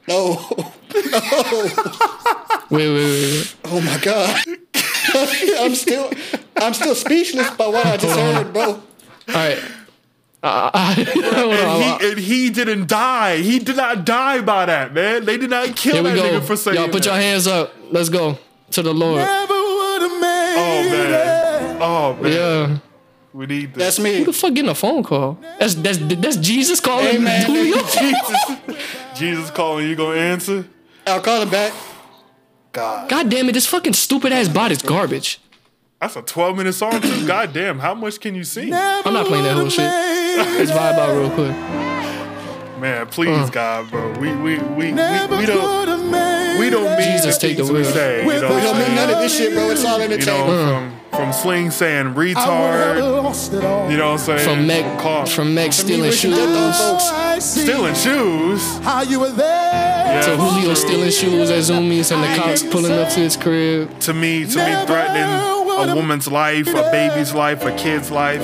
no. 0.09 0.47
Wait, 2.71 2.89
wait, 2.89 2.95
wait, 2.95 3.33
wait. 3.33 3.57
Oh 3.65 3.81
my 3.81 3.99
god. 3.99 4.41
I'm 5.61 5.75
still, 5.75 6.11
I'm 6.57 6.75
still 6.75 6.95
speechless 6.95 7.51
by 7.53 7.67
what 7.69 7.87
I 7.87 7.97
just 7.97 8.19
heard, 8.19 8.53
bro. 8.53 8.63
All 8.65 8.81
right. 9.35 9.59
Uh, 10.43 10.71
hold. 10.95 11.55
And 11.55 11.83
he, 12.03 12.09
and 12.11 12.19
he 12.19 12.51
didn't 12.51 12.89
die. 12.89 13.39
He 13.39 13.59
did 13.59 13.77
not 13.77 14.05
die 14.05 14.41
by 14.43 14.67
that, 14.67 14.93
man. 14.95 15.25
They 15.25 15.39
did 15.39 15.51
not 15.51 15.75
kill 15.75 15.95
Here 15.95 16.03
we 16.05 16.11
that 16.11 16.17
go. 16.17 16.23
nigga 16.41 16.45
for 16.45 16.57
saying 16.57 16.77
Y'all 16.77 16.87
put 16.87 17.03
that. 17.03 17.07
your 17.07 17.15
hands 17.17 17.47
up. 17.47 17.73
Let's 17.91 18.09
go. 18.09 18.39
to 18.73 18.83
the 18.83 18.93
Lord. 18.95 19.19
Never 19.23 19.55
made 20.21 20.55
Oh 20.59 20.91
man. 20.91 21.79
Oh 21.83 22.15
man. 22.23 22.33
Yeah. 22.33 22.79
We 23.33 23.47
need 23.47 23.75
this. 23.75 23.83
That's 23.85 23.99
me. 23.99 24.19
Who 24.19 24.25
the 24.27 24.33
fuck 24.33 24.55
getting 24.55 24.71
a 24.71 24.75
phone 24.75 25.03
call? 25.03 25.39
That's 25.59 25.75
that's 25.75 25.99
that's 25.99 26.37
Jesus 26.37 26.81
calling 26.81 27.07
Hey, 27.07 27.19
man. 27.19 27.47
Julio. 29.19 29.35
Jesus 29.37 29.51
calling. 29.51 29.89
You 29.89 29.97
gonna 29.97 30.19
answer? 30.19 30.67
I'll 31.07 31.21
call 31.21 31.43
him 31.43 31.51
back. 31.51 31.73
God. 32.73 33.09
God 33.09 33.31
damn 33.31 33.49
it, 33.49 33.53
this 33.53 33.67
fucking 33.67 33.95
stupid 33.95 34.33
ass 34.33 34.49
bot 34.49 34.71
is 34.73 34.83
garbage. 34.83 35.41
That's 36.01 36.15
a 36.17 36.23
12 36.23 36.57
minute 36.57 36.73
song 36.75 37.01
too. 37.01 37.27
God 37.27 37.53
damn. 37.53 37.79
How 37.79 37.95
much 37.95 38.21
can 38.21 38.35
you 38.35 38.45
sing? 38.45 38.73
I'm 38.75 39.13
not 39.15 39.27
playing 39.27 39.45
that 39.45 39.55
whole 39.57 39.71
shit. 39.71 39.85
Let's 39.89 40.71
vibe 40.71 40.99
out 40.99 41.17
real 41.17 41.31
quick. 41.31 41.57
Man, 42.81 43.07
please, 43.07 43.29
Uh. 43.31 43.49
God, 43.51 43.91
bro. 43.91 44.13
We 44.19 44.35
we 44.37 44.59
we 44.59 44.59
we, 44.75 44.93
Never 44.93 45.39
we 45.39 45.47
don't 45.47 45.61
could 45.63 45.89
have 45.89 46.05
made 46.11 46.36
we 46.59 46.71
don't 46.71 46.97
mean 46.99 47.13
Jesus, 47.13 47.39
take 47.39 47.57
the 47.57 47.65
things 47.65 47.71
we 47.77 47.85
say. 47.85 48.21
You 48.23 48.27
know, 48.41 48.49
what 48.49 48.51
We 48.51 48.57
I'm 48.57 48.63
don't 48.65 48.77
mean 48.77 48.85
saying? 48.87 48.95
none 48.97 49.11
of 49.11 49.19
this 49.19 49.37
shit, 49.37 49.53
bro. 49.55 49.71
It's 49.71 49.85
all 49.85 49.99
you 49.99 50.05
entertainment. 50.05 50.49
know, 50.49 50.67
from 50.67 50.97
from 51.17 51.33
Sling 51.33 51.71
saying 51.71 52.07
I 52.09 52.11
would 52.11 52.27
have 52.37 52.97
retard. 52.99 53.23
lost 53.23 53.53
it 53.55 53.65
all. 53.65 53.91
You 53.91 53.97
know 53.97 54.13
what 54.13 54.21
I'm 54.21 54.27
saying? 54.27 54.41
From 54.49 54.67
Meg 54.67 54.99
Call- 55.01 55.25
from 55.27 55.55
Meg 55.55 55.73
stealing 55.73 56.03
wishing 56.03 56.31
death 56.33 56.41
on 56.49 56.73
shoes 56.73 56.81
folks. 56.83 57.11
I 57.13 57.39
see 57.39 57.61
stealing 57.63 57.95
shoes. 57.95 58.79
how 58.79 59.03
you 59.03 59.21
were 59.21 59.31
there. 59.31 59.47
Yeah, 60.07 60.21
to 60.23 60.37
Julio 60.37 60.65
true. 60.67 60.75
stealing 60.77 61.11
shoes 61.11 61.51
at 61.51 61.59
Zumiez 61.61 62.13
and 62.13 62.23
the 62.23 62.37
cops 62.41 62.63
pulling 62.63 62.93
up 62.93 63.09
to 63.11 63.21
his 63.21 63.37
crib. 63.37 63.99
To 64.01 64.13
me, 64.15 64.45
to 64.45 64.59
me, 64.59 64.87
threatening 64.87 65.23
a 65.91 65.95
woman's 65.95 66.29
life, 66.29 66.69
a 66.69 66.91
baby's 66.91 67.33
life, 67.35 67.65
a 67.65 67.73
kid's 67.77 68.11
life. 68.11 68.43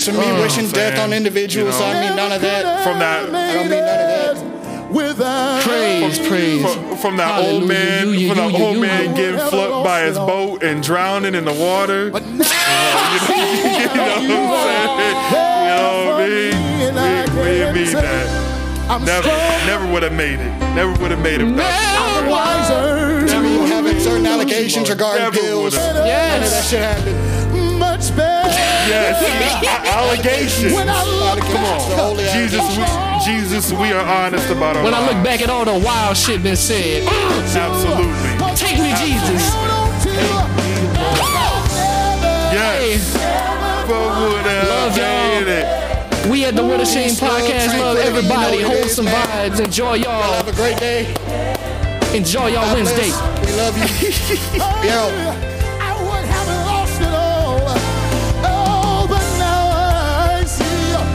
To 0.00 0.12
me, 0.12 0.32
wishing 0.40 0.68
death 0.70 0.98
on 0.98 1.12
individuals, 1.12 1.74
you 1.78 1.86
know. 1.86 1.92
I 1.92 2.00
mean 2.08 2.16
none 2.16 2.32
of 2.32 2.40
that. 2.40 2.82
From 2.84 2.98
that, 2.98 3.24
I 3.34 3.54
don't 3.54 3.68
mean 3.70 3.84
none 3.84 4.00
of 4.00 4.08
that. 4.08 4.59
Without 4.90 5.62
Praise, 5.62 6.18
praise. 6.18 6.62
from, 6.74 6.96
from 6.96 7.16
that 7.18 7.44
old 7.44 7.66
man, 7.68 8.08
You, 8.08 8.12
you, 8.14 8.28
from 8.28 8.38
that 8.38 8.52
you, 8.58 8.64
old 8.64 8.74
you, 8.76 8.80
man 8.82 9.10
you. 9.10 9.16
getting 9.16 9.38
flooded 9.48 9.84
by 9.84 10.02
his 10.02 10.16
boat 10.18 10.62
and 10.62 10.82
drowning 10.82 11.34
in 11.34 11.44
the 11.44 11.52
water. 11.54 12.10
But 12.10 12.24
now 12.26 12.34
you 14.20 14.28
know 14.28 14.42
what 14.50 14.66
I'm 14.68 14.98
saying? 14.98 15.16
You 15.62 15.74
know 15.76 16.04
what 16.06 16.20
I 16.20 16.26
mean? 16.26 16.54
We, 17.36 17.80
we 17.80 17.84
mean 17.84 17.92
that. 17.94 18.26
I'm 18.90 19.04
Never, 19.04 19.22
strong, 19.22 19.66
never 19.66 19.86
would 19.92 20.02
have 20.02 20.12
made 20.12 20.40
it. 20.40 20.58
Never 20.74 20.90
would 21.00 21.12
have 21.12 21.20
made 21.22 21.40
it. 21.40 21.46
I'm 21.46 22.26
wiser, 22.28 23.24
To 23.28 23.40
me, 23.40 23.58
having 23.68 24.00
certain 24.00 24.26
allegations 24.26 24.90
regarding 24.90 25.22
Never 25.22 25.36
pills, 25.38 25.64
would've. 25.76 25.78
none 25.78 25.96
of 25.98 26.02
that 26.04 26.40
Yes. 26.42 26.68
shit 26.70 26.80
happened. 26.80 27.78
much 27.78 28.16
better. 28.16 28.39
Yes, 28.90 29.22
allegations. 29.86 30.74
When 30.74 30.88
I 30.88 31.04
look 31.04 31.38
Come 31.46 31.64
on. 31.64 32.18
Jesus, 32.34 32.66
we, 32.76 32.84
Jesus, 33.24 33.72
we 33.72 33.92
are 33.92 34.04
honest 34.04 34.50
about 34.50 34.76
our 34.76 34.82
When 34.82 34.94
I 34.94 35.00
look 35.06 35.22
back 35.22 35.42
at 35.42 35.48
all 35.48 35.64
the 35.64 35.78
wild 35.78 36.16
shit 36.16 36.42
been 36.42 36.56
said, 36.56 37.06
Absolutely. 37.06 38.56
take 38.56 38.78
me, 38.78 38.90
Jesus. 38.98 39.54
Yes. 42.50 43.14
Love 43.88 44.96
y'all. 44.96 46.30
We 46.30 46.44
at 46.44 46.54
the 46.54 46.64
What 46.64 46.80
a 46.80 46.86
Shame 46.86 47.10
podcast 47.10 47.78
love 47.78 47.96
everybody. 47.96 48.58
You 48.58 48.62
know 48.62 48.68
what 48.68 48.76
it 48.76 48.82
Wholesome 48.82 49.06
is, 49.06 49.14
vibes. 49.14 49.64
Enjoy 49.64 49.94
y'all. 49.94 50.32
Have 50.34 50.48
a 50.48 50.52
great 50.52 50.78
day. 50.78 51.14
Enjoy 52.14 52.48
y'all 52.48 52.74
Wednesday. 52.74 53.10
We 53.46 53.52
love 53.56 53.76
you. 53.78 53.88
Yo. 54.88 55.39